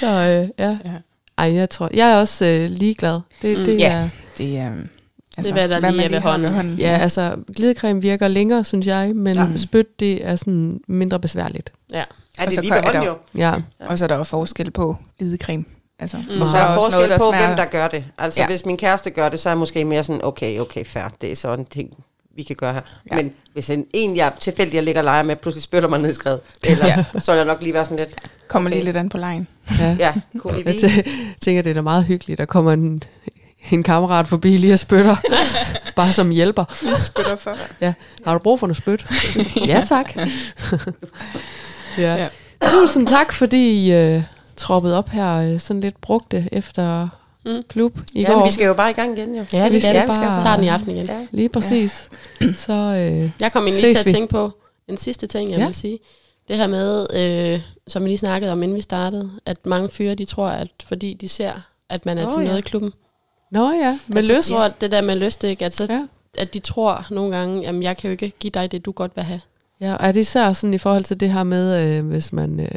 Så 0.00 0.06
øh, 0.06 0.48
ja. 0.66 0.78
Ja. 0.84 0.90
Ej, 1.38 1.54
jeg 1.54 1.70
tror, 1.70 1.90
jeg 1.94 2.10
er 2.10 2.16
også 2.16 2.44
øh, 2.44 2.70
ligeglad. 2.70 3.20
Det, 3.42 3.58
Mm. 3.58 3.64
det 3.64 3.78
Ja. 3.78 3.92
er, 3.92 4.08
Det. 4.38 4.66
Um, 4.68 4.88
Det 5.36 5.48
er, 5.48 5.52
hvad 5.52 5.68
der 5.68 5.90
lige 5.90 6.04
er 6.04 6.08
ved 6.08 6.18
har 6.20 6.52
hånden. 6.54 6.78
ja, 6.78 6.98
altså 6.98 7.36
glidecreme 7.56 8.02
virker 8.02 8.28
længere, 8.28 8.64
synes 8.64 8.86
jeg, 8.86 9.12
men 9.16 9.36
ja. 9.36 9.44
Ja. 9.44 9.56
spyt, 9.56 10.00
det 10.00 10.26
er 10.26 10.36
sådan 10.36 10.80
mindre 10.88 11.20
besværligt. 11.20 11.72
Ja. 11.92 11.98
Ja, 11.98 12.04
Og 12.38 12.44
det 12.46 12.52
så 12.54 12.60
er 12.60 12.62
lige 12.62 12.72
ved 12.74 12.80
hånden 12.82 13.02
der- 13.02 13.08
jo. 13.08 13.16
Ja, 13.36 13.54
Og 13.88 13.98
så 13.98 14.04
er 14.04 14.08
der 14.08 14.16
jo 14.16 14.22
forskel 14.24 14.70
på 14.70 14.96
glidecreme. 15.18 15.64
Altså, 15.98 16.16
Mm. 16.16 16.42
Og 16.42 16.46
så 16.48 16.56
der 16.56 16.62
er 16.62 16.68
der 16.68 16.74
forskel 16.74 16.94
noget, 16.96 17.10
der 17.10 17.18
på, 17.18 17.24
smager- 17.30 17.46
hvem 17.46 17.56
der 17.56 17.64
gør 17.64 17.88
det. 17.88 18.04
Altså, 18.18 18.40
ja. 18.40 18.44
Ja. 18.44 18.48
hvis 18.48 18.66
min 18.66 18.76
kæreste 18.76 19.10
gør 19.10 19.28
det, 19.28 19.40
så 19.40 19.48
er 19.48 19.50
jeg 19.50 19.58
måske 19.58 19.84
mere 19.84 20.04
sådan, 20.04 20.24
okay, 20.24 20.58
okay, 20.58 20.84
fair. 20.84 21.04
Det 21.20 21.32
er 21.32 21.36
sådan 21.36 21.58
en 21.58 21.64
ting, 21.64 22.04
vi 22.36 22.42
kan 22.42 22.56
gøre 22.56 22.72
her. 22.72 22.80
Ja. 23.10 23.16
Ja. 23.16 23.22
Men 23.22 23.32
hvis 23.52 23.70
en, 23.70 23.84
en 23.94 24.16
jeg 24.16 24.32
tilfældig, 24.40 24.74
jeg 24.74 24.82
ligger 24.82 25.00
og 25.00 25.04
leger 25.04 25.22
med, 25.22 25.36
pludselig 25.36 25.62
spytter 25.62 25.88
mig 25.88 25.98
ned 26.00 26.10
i 26.10 26.14
skrevet, 26.14 26.40
eller, 26.66 26.86
ja. 26.86 27.04
Ja. 27.14 27.20
så 27.20 27.32
vil 27.32 27.36
jeg 27.36 27.46
nok 27.46 27.62
lige 27.62 27.74
være 27.74 27.84
sådan 27.84 27.98
lidt, 27.98 28.14
Kommer 28.48 28.70
Okay. 28.70 28.76
lige 28.76 28.84
lidt 28.84 28.96
an 28.96 29.08
på 29.08 29.18
lejen. 29.18 29.46
ja. 29.78 29.96
ja, 29.98 30.12
kunne 30.38 30.64
vi 30.64 30.78
Jeg 30.82 31.04
tænker, 31.40 31.62
det 31.62 31.70
er 31.70 31.74
da 31.74 31.80
meget 31.82 32.04
hyggeligt. 32.04 32.38
Der 32.38 32.44
kommer 32.44 32.72
en, 32.72 33.00
en 33.70 33.82
kammerat 33.82 34.28
forbi 34.28 34.56
lige 34.56 34.72
og 34.72 34.78
spytter. 34.78 35.16
Bare 35.96 36.12
som 36.12 36.30
hjælper. 36.30 36.64
Spytter 36.96 37.36
for. 37.36 37.56
Ja. 37.80 37.92
Har 38.24 38.32
du 38.32 38.38
brug 38.38 38.60
for 38.60 38.66
noget 38.66 38.76
spyt? 38.76 39.06
ja, 39.66 39.84
tak. 39.88 40.16
ja. 41.98 42.14
Ja. 42.16 42.28
Tusind 42.68 43.06
tak, 43.06 43.32
fordi 43.32 43.86
I 43.86 43.92
øh, 43.92 44.22
troppede 44.56 44.98
op 44.98 45.08
her 45.08 45.36
øh, 45.36 45.60
sådan 45.60 45.80
lidt 45.80 46.00
brugte 46.00 46.48
efter 46.52 47.08
Mm. 47.44 47.62
klub 47.68 47.98
i 48.14 48.20
Ja, 48.22 48.32
går. 48.32 48.46
vi 48.46 48.52
skal 48.52 48.64
jo 48.66 48.74
bare 48.74 48.90
i 48.90 48.92
gang 48.92 49.18
igen, 49.18 49.34
jo. 49.36 49.44
Ja, 49.52 49.64
det 49.64 49.72
Vi 49.74 49.80
skal 49.80 49.92
skal 49.94 50.02
vi. 50.02 50.06
bare- 50.06 50.32
Så 50.40 50.42
tager 50.44 50.56
den 50.56 50.64
i 50.64 50.68
aften 50.68 50.90
igen. 50.90 51.06
Ja. 51.06 51.26
Lige 51.30 51.48
præcis. 51.48 52.08
Så 52.66 52.72
øh, 52.72 53.30
Jeg 53.40 53.52
kom 53.52 53.66
Ses 53.68 53.80
lige 53.82 53.94
til 53.94 54.04
vi. 54.04 54.10
at 54.10 54.14
tænke 54.14 54.30
på 54.30 54.50
en 54.88 54.96
sidste 54.96 55.26
ting, 55.26 55.50
jeg 55.50 55.58
Ja. 55.58 55.64
vil 55.66 55.74
sige. 55.74 55.98
Det 56.48 56.56
her 56.56 56.66
med, 56.66 57.06
øh, 57.14 57.60
som 57.88 58.02
vi 58.04 58.08
lige 58.08 58.18
snakkede 58.18 58.52
om, 58.52 58.62
inden 58.62 58.76
vi 58.76 58.80
startede, 58.80 59.30
at 59.46 59.56
mange 59.66 59.88
fyre, 59.88 60.14
de 60.14 60.24
tror, 60.24 60.48
at 60.48 60.68
fordi 60.88 61.14
de 61.14 61.28
ser, 61.28 61.52
at 61.90 62.06
man 62.06 62.18
er 62.18 62.26
Åh, 62.26 62.32
til 62.32 62.40
ja. 62.40 62.46
noget 62.46 62.58
i 62.58 62.62
klubben. 62.62 62.92
Nå 63.50 63.70
ja, 63.72 63.98
med 64.08 64.16
altså, 64.16 64.32
lyst. 64.36 64.50
Jeg 64.50 64.56
tror, 64.58 64.64
at 64.66 64.80
det 64.80 64.90
der 64.90 65.00
med 65.00 65.16
lyst, 65.16 65.44
ikke? 65.44 65.64
At, 65.64 65.74
så, 65.76 65.86
Ja. 65.90 66.06
at 66.38 66.54
de 66.54 66.58
tror 66.58 67.06
nogle 67.10 67.36
gange, 67.36 67.60
jamen 67.62 67.82
jeg 67.82 67.96
kan 67.96 68.08
jo 68.08 68.12
ikke 68.12 68.32
give 68.40 68.50
dig 68.50 68.72
det, 68.72 68.84
du 68.84 68.92
godt 68.92 69.12
vil 69.16 69.24
have. 69.24 69.40
Ja, 69.80 69.94
og 69.94 70.06
er 70.06 70.12
det 70.12 70.20
især 70.20 70.52
sådan 70.52 70.74
i 70.74 70.78
forhold 70.78 71.04
til 71.04 71.20
det 71.20 71.32
her 71.32 71.42
med, 71.44 71.96
øh, 71.98 72.06
hvis 72.08 72.32
man 72.32 72.60
øh, 72.60 72.68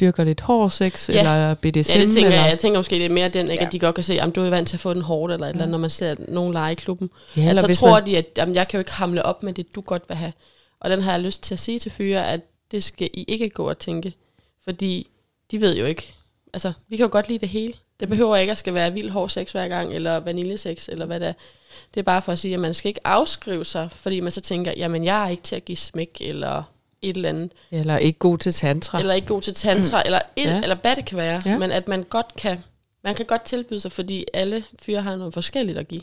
dyrker 0.00 0.24
lidt 0.24 0.40
hård 0.40 0.70
sex, 0.70 1.08
Ja. 1.10 1.18
eller 1.18 1.54
BDSM? 1.54 1.66
Ja, 1.68 1.80
det 2.04 2.12
tænker 2.12 2.20
eller? 2.24 2.40
jeg. 2.42 2.50
Jeg 2.50 2.58
tænker 2.58 2.78
måske 2.78 2.98
lidt 2.98 3.12
mere 3.12 3.28
den, 3.28 3.50
ikke, 3.50 3.62
Ja. 3.62 3.66
at 3.66 3.72
de 3.72 3.78
godt 3.78 3.94
kan 3.94 4.04
se, 4.04 4.20
at 4.20 4.34
du 4.36 4.40
er 4.42 4.50
vant 4.50 4.68
til 4.68 4.76
at 4.76 4.80
få 4.80 4.94
den 4.94 5.02
hårdt, 5.02 5.32
eller 5.32 5.46
et 5.46 5.50
eller 5.50 5.62
andet, 5.62 5.70
når 5.72 5.78
man 5.78 5.90
ser 5.90 6.14
nogen 6.28 6.52
lege 6.52 6.72
i 6.72 6.74
klubben. 6.74 7.10
Ja, 7.36 7.40
Ja, 7.42 7.48
eller 7.48 7.60
så 7.60 7.66
hvis 7.66 7.78
tror 7.78 7.90
man, 7.90 8.06
de, 8.06 8.18
at 8.18 8.26
jamen, 8.36 8.54
jeg 8.54 8.68
kan 8.68 8.78
jo 8.78 8.80
ikke 8.80 8.92
hamle 8.92 9.22
op 9.22 9.42
med 9.42 9.52
det, 9.52 9.74
du 9.74 9.80
godt 9.80 10.02
vil 10.08 10.16
have. 10.16 10.32
Og 10.80 10.90
den 10.90 11.02
har 11.02 11.12
jeg 11.12 11.20
lyst 11.20 11.42
til 11.42 11.54
at 11.54 11.58
sige 11.58 11.78
til 11.78 11.90
fyre, 11.92 12.26
at 12.32 12.40
det 12.70 12.84
skal 12.84 13.08
I 13.14 13.24
ikke 13.28 13.48
gå 13.48 13.68
og 13.68 13.78
tænke. 13.78 14.14
Fordi 14.64 15.06
de 15.50 15.60
ved 15.60 15.76
jo 15.76 15.84
ikke. 15.84 16.14
Altså, 16.54 16.72
vi 16.88 16.96
kan 16.96 17.04
jo 17.06 17.12
godt 17.12 17.28
lide 17.28 17.38
det 17.38 17.48
hele. 17.48 17.72
Det 18.00 18.08
behøver 18.08 18.36
ikke 18.36 18.50
at 18.50 18.58
skal 18.58 18.74
være 18.74 18.92
vild 18.92 19.10
hård 19.10 19.28
sex 19.28 19.52
hver 19.52 19.68
gang, 19.68 19.92
eller 19.94 20.16
vaniljesex, 20.20 20.88
eller 20.88 21.06
hvad 21.06 21.20
det 21.20 21.28
er. 21.28 21.32
Det 21.94 22.00
er 22.00 22.04
bare 22.04 22.22
for 22.22 22.32
at 22.32 22.38
sige, 22.38 22.54
at 22.54 22.60
man 22.60 22.74
skal 22.74 22.88
ikke 22.88 23.06
afskrive 23.06 23.64
sig, 23.64 23.88
fordi 23.94 24.20
man 24.20 24.32
så 24.32 24.40
tænker, 24.40 24.72
jamen 24.76 25.04
jeg 25.04 25.24
er 25.24 25.28
ikke 25.28 25.42
til 25.42 25.56
at 25.56 25.64
give 25.64 25.76
smæk, 25.76 26.16
eller 26.20 26.62
et 27.02 27.16
eller 27.16 27.28
andet, 27.28 27.52
eller 27.70 27.96
ikke 27.98 28.18
god 28.18 28.38
til 28.38 28.52
tantra. 28.54 28.98
eller 29.00 29.14
ikke 29.14 29.26
god 29.28 29.42
til 29.42 29.54
tantra, 29.54 30.02
eller, 30.04 30.20
et, 30.36 30.44
Ja. 30.44 30.60
eller 30.62 30.76
hvad 30.82 30.96
det 30.96 31.04
kan 31.04 31.18
være. 31.18 31.42
Ja. 31.46 31.58
Men 31.58 31.70
at 31.72 31.88
man 31.88 32.02
godt 32.02 32.26
kan 32.38 32.58
Man 33.04 33.14
kan 33.14 33.26
godt 33.26 33.42
tilbyde 33.42 33.80
sig, 33.80 33.92
fordi 33.92 34.24
alle 34.34 34.64
fyre 34.82 35.02
har 35.02 35.16
noget 35.16 35.34
forskelligt 35.34 35.78
at 35.78 35.88
give. 35.88 36.00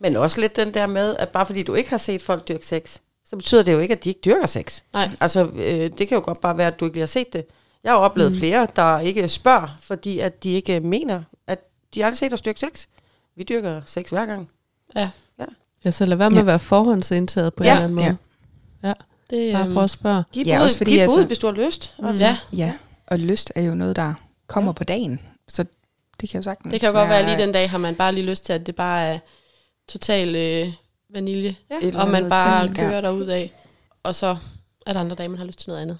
Men 0.00 0.16
også 0.16 0.40
lidt 0.40 0.56
den 0.56 0.74
der 0.74 0.86
med, 0.86 1.16
at 1.18 1.28
bare 1.28 1.46
fordi 1.46 1.62
du 1.62 1.74
ikke 1.74 1.90
har 1.90 1.98
set 1.98 2.22
folk 2.22 2.48
dyrke 2.48 2.66
sex, 2.66 2.98
så 3.24 3.36
betyder 3.36 3.62
det 3.62 3.72
jo 3.72 3.78
ikke, 3.78 3.92
at 3.92 4.04
de 4.04 4.08
ikke 4.08 4.20
dyrker 4.24 4.46
sex. 4.46 4.80
Nej. 4.92 5.10
Altså, 5.20 5.44
øh, 5.54 5.90
det 5.98 6.08
kan 6.08 6.10
jo 6.18 6.22
godt 6.24 6.40
bare 6.40 6.58
være, 6.58 6.66
at 6.66 6.80
du 6.80 6.84
ikke 6.84 6.94
lige 6.96 7.02
har 7.02 7.06
set 7.06 7.32
det. 7.32 7.44
Jeg 7.86 7.94
har 7.94 8.00
oplevet 8.00 8.32
mm. 8.32 8.38
flere, 8.38 8.66
der 8.76 8.98
ikke 8.98 9.28
spørger, 9.28 9.76
fordi 9.80 10.18
at 10.18 10.42
de 10.42 10.50
ikke 10.52 10.80
mener, 10.80 11.22
at 11.46 11.58
de 11.94 12.00
har 12.00 12.06
aldrig 12.06 12.18
set 12.18 12.32
os 12.32 12.40
dyrke 12.40 12.60
sex. 12.60 12.86
Vi 13.36 13.42
dyrker 13.44 13.82
sex 13.86 14.08
hver 14.10 14.26
gang. 14.26 14.50
Ja, 14.96 15.10
Ja, 15.84 15.90
så 15.90 16.06
lad 16.06 16.16
være 16.16 16.30
med 16.30 16.36
Ja. 16.36 16.40
at 16.40 16.46
være 16.46 16.58
forhåndsindtaget 16.58 17.54
på 17.54 17.64
Ja, 17.64 17.70
en 17.70 17.72
eller 17.72 17.84
anden 17.84 17.94
måde. 17.94 18.16
ja. 18.82 18.88
Ja, 18.88 18.94
det 19.30 19.52
bare 19.54 19.64
øhm, 19.64 19.74
prøv 19.74 19.84
at 19.84 19.90
spørge. 19.90 20.24
Giv 20.32 20.46
Ja, 20.46 20.54
ja, 20.54 20.62
også 20.62 20.74
ud, 20.74 20.78
fordi 20.78 20.90
giv 20.90 21.00
altså- 21.00 21.18
ud, 21.18 21.24
hvis 21.26 21.38
du 21.38 21.46
har 21.46 21.54
lyst. 21.54 21.94
Altså. 22.04 22.24
Ja, 22.24 22.36
Ja, 22.52 22.72
og 23.06 23.18
lyst 23.18 23.52
er 23.54 23.62
jo 23.62 23.74
noget, 23.74 23.96
der 23.96 24.14
kommer 24.46 24.68
ja. 24.68 24.72
på 24.72 24.84
dagen. 24.84 25.20
Så 25.48 25.64
det 26.20 26.28
kan 26.30 26.38
jo 26.38 26.42
sagtens 26.42 26.72
det 26.72 26.80
kan 26.80 26.88
jo 26.88 26.92
godt 26.98 27.08
være, 27.08 27.18
at 27.18 27.24
lige 27.24 27.38
den 27.38 27.52
dag 27.52 27.70
har 27.70 27.78
man 27.78 27.94
bare 27.94 28.12
lige 28.12 28.26
lyst 28.26 28.44
til, 28.44 28.52
at 28.52 28.66
det 28.66 28.74
bare 28.76 29.06
er 29.06 29.18
total 29.88 30.36
øh, 30.36 30.72
vanilje, 31.10 31.56
Ja. 31.70 32.00
Og 32.02 32.08
man 32.08 32.28
bare 32.28 32.74
kører 32.74 33.00
derud 33.00 33.26
af. 33.26 33.52
Og 34.02 34.14
så 34.14 34.36
er 34.86 34.92
der 34.92 35.00
andre 35.00 35.16
dage, 35.16 35.28
man 35.28 35.38
har 35.38 35.44
lyst 35.46 35.58
til 35.58 35.68
noget 35.70 35.82
andet. 35.82 35.98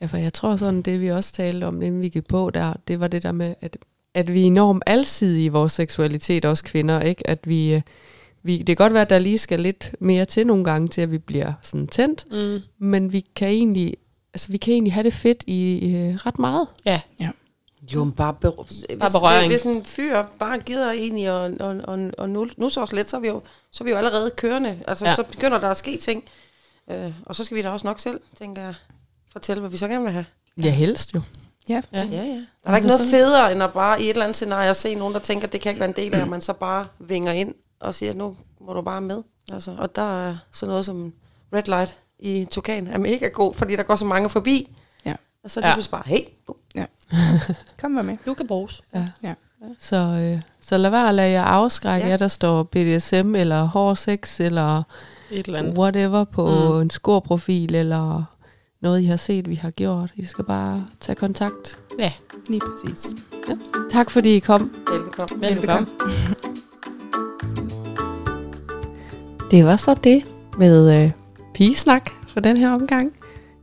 Ja, 0.00 0.06
for 0.06 0.16
jeg 0.16 0.32
tror 0.32 0.56
sådan, 0.56 0.82
det 0.82 1.00
vi 1.00 1.08
også 1.10 1.32
talte 1.32 1.64
om, 1.64 1.82
inden 1.82 2.00
vi 2.00 2.08
gik 2.08 2.26
på 2.26 2.50
der, 2.50 2.72
det 2.88 3.00
var 3.00 3.08
det 3.08 3.22
der 3.22 3.32
med, 3.32 3.54
at, 3.60 3.76
at 4.14 4.32
vi 4.32 4.42
er 4.42 4.46
enormt 4.46 4.82
alsidige 4.86 5.44
i 5.44 5.48
vores 5.48 5.72
seksualitet, 5.72 6.44
også 6.44 6.64
kvinder, 6.64 7.00
ikke? 7.00 7.26
At 7.30 7.38
vi, 7.48 7.74
øh, 7.74 7.80
vi, 8.42 8.58
det 8.58 8.66
kan 8.66 8.76
godt 8.76 8.92
være, 8.92 9.02
at 9.02 9.10
der 9.10 9.18
lige 9.18 9.38
skal 9.38 9.60
lidt 9.60 9.94
mere 10.00 10.24
til 10.24 10.46
nogle 10.46 10.64
gange, 10.64 10.88
til 10.88 11.00
at 11.00 11.10
vi 11.12 11.18
bliver 11.18 11.52
sådan 11.62 11.86
tændt, 11.86 12.26
Mm. 12.32 12.60
men 12.78 13.12
vi 13.12 13.24
kan 13.36 13.48
egentlig, 13.48 13.94
altså, 14.34 14.48
vi 14.48 14.56
kan 14.56 14.72
egentlig 14.72 14.92
have 14.92 15.04
det 15.04 15.14
fedt 15.14 15.44
i, 15.46 15.78
i 15.78 15.96
øh, 15.96 16.14
ret 16.14 16.38
meget. 16.38 16.66
Ja, 16.84 17.00
Jo, 17.94 18.04
men 18.04 18.12
bare, 18.12 18.34
ber- 18.34 18.62
hvis, 18.66 18.84
berøring. 19.12 19.52
Hvis 19.52 19.62
en 19.62 19.84
fyr 19.84 20.22
bare 20.38 20.58
gider 20.58 20.90
egentlig 20.90 21.30
og, 21.30 21.52
og, 21.60 21.80
og, 21.84 22.10
og 22.18 22.30
nu, 22.30 22.48
nu 22.56 22.68
så 22.68 22.80
os 22.82 22.92
lidt, 22.92 23.08
så 23.10 23.16
er, 23.16 23.20
vi 23.20 23.28
jo, 23.28 23.42
så 23.72 23.84
er 23.84 23.84
vi 23.84 23.90
jo 23.90 23.96
allerede 23.96 24.30
kørende. 24.36 24.78
Altså, 24.88 25.04
Ja. 25.04 25.10
ja. 25.10 25.16
så 25.16 25.22
begynder 25.22 25.58
der 25.58 25.68
at 25.68 25.76
ske 25.76 25.96
ting. 25.96 26.24
Øh, 26.90 27.12
og 27.26 27.34
så 27.36 27.44
skal 27.44 27.56
vi 27.56 27.62
da 27.62 27.70
også 27.70 27.86
nok 27.86 28.00
selv, 28.00 28.20
tænker 28.38 28.62
jeg, 28.62 28.74
fortælle, 29.38 29.60
hvad 29.60 29.70
vi 29.70 29.76
så 29.76 29.88
gerne 29.88 30.04
vil 30.04 30.12
have. 30.12 30.24
Ja, 30.62 30.70
helst 30.70 31.14
jo. 31.14 31.20
Ja, 31.68 31.82
ja. 31.92 32.04
Ja, 32.04 32.22
ja. 32.22 32.40
Der 32.64 32.70
er 32.70 32.76
ikke 32.76 32.88
noget 32.88 33.10
federe, 33.10 33.52
end 33.52 33.62
at 33.62 33.72
bare 33.72 34.00
i 34.00 34.04
et 34.04 34.10
eller 34.10 34.24
andet 34.24 34.36
scenarie 34.36 34.74
se 34.74 34.94
nogen, 34.94 35.14
der 35.14 35.20
tænker, 35.20 35.46
at 35.46 35.52
det 35.52 35.60
kan 35.60 35.70
ikke 35.70 35.80
være 35.80 35.88
en 35.88 35.96
del 35.96 36.14
af, 36.14 36.20
at 36.20 36.28
man 36.28 36.40
så 36.40 36.52
bare 36.52 36.86
vinger 36.98 37.32
ind 37.32 37.54
og 37.80 37.94
siger, 37.94 38.14
nu 38.14 38.36
må 38.60 38.72
du 38.72 38.82
bare 38.82 39.00
med. 39.00 39.22
Altså, 39.52 39.74
og 39.78 39.96
der 39.96 40.28
er 40.28 40.36
sådan 40.52 40.70
noget 40.70 40.84
som 40.84 41.12
red 41.54 41.62
light 41.66 41.96
i 42.18 42.46
Tukan 42.50 42.86
er 42.86 42.98
mega 42.98 43.28
god, 43.28 43.54
fordi 43.54 43.76
der 43.76 43.82
går 43.82 43.96
så 43.96 44.04
mange 44.04 44.28
forbi. 44.28 44.76
Ja. 45.04 45.14
Og 45.44 45.50
så 45.50 45.60
er 45.60 45.64
det 45.64 45.70
Ja. 45.70 45.76
ja. 45.76 45.90
bare, 45.90 46.02
hey, 46.06 46.20
bum. 46.46 46.56
kom 47.80 47.90
med 47.90 48.02
med. 48.02 48.16
Du 48.26 48.34
kan 48.34 48.46
bruges. 48.46 48.82
Ja. 48.94 49.06
Ja. 49.22 49.34
Så, 49.78 49.96
øh, 49.96 50.40
så 50.60 50.76
lad 50.76 50.90
være 50.90 51.08
at 51.08 51.14
lade 51.14 51.30
jer 51.30 51.42
afskrække, 51.42 52.04
ja. 52.04 52.06
Ja. 52.06 52.10
jer 52.10 52.16
der 52.16 52.28
står 52.28 52.62
BDSM, 52.62 53.34
eller 53.34 53.64
hård 53.64 53.96
sex, 53.96 54.40
eller 54.40 54.82
Et 55.30 55.46
eller 55.46 55.58
andet. 55.58 55.78
whatever 55.78 56.24
på 56.24 56.72
mm. 56.74 56.80
en 56.80 56.90
skorprofil, 56.90 57.74
eller 57.74 58.24
noget, 58.82 59.00
I 59.00 59.04
har 59.04 59.16
set, 59.16 59.48
vi 59.48 59.54
har 59.54 59.70
gjort. 59.70 60.10
I 60.16 60.24
skal 60.24 60.44
bare 60.44 60.86
tage 61.00 61.16
kontakt. 61.16 61.78
Ja, 61.98 62.12
Lige 62.48 62.60
præcis. 62.60 63.12
Tak 63.90 64.10
fordi 64.10 64.36
I 64.36 64.38
kom. 64.38 64.70
velbekomme. 64.90 65.46
velbekomme. 65.48 65.86
Det 69.50 69.64
var 69.64 69.76
så 69.76 69.94
det 70.04 70.24
med 70.58 71.04
øh, 71.04 71.10
pigesnak 71.54 72.10
for 72.28 72.40
den 72.40 72.56
her 72.56 72.72
omgang. 72.72 73.12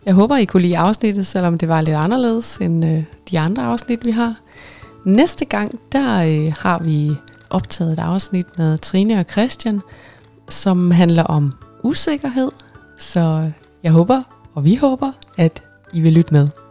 Jeg 0.06 0.14
håber, 0.14 0.38
I 0.38 0.46
kunne 0.46 0.62
lide 0.62 0.78
afsnittet, 0.78 1.28
selvom 1.28 1.58
det 1.58 1.68
var 1.70 1.82
lidt 1.82 1.96
anderledes 1.96 2.58
end 2.58 2.86
øh, 2.86 3.04
de 3.32 3.40
andre 3.40 3.64
afsnit, 3.64 4.06
vi 4.06 4.12
har. 4.12 4.36
Næste 5.06 5.46
gang, 5.46 5.80
der 5.92 6.24
øh, 6.24 6.54
har 6.60 6.80
vi 6.80 7.12
optaget 7.50 7.94
et 7.94 8.00
afsnit 8.00 8.58
med 8.58 8.78
Trine 8.78 9.20
og 9.20 9.26
Christian, 9.32 9.82
som 10.50 10.92
handler 10.92 11.24
om 11.24 11.54
usikkerhed. 11.84 12.52
Så 12.98 13.52
jeg 13.84 13.92
håber, 13.92 14.22
og 14.56 14.66
vi 14.66 14.76
håber, 14.76 15.12
at 15.38 15.64
I 15.94 16.02
vil 16.02 16.14
lytte 16.14 16.34
med. 16.34 16.65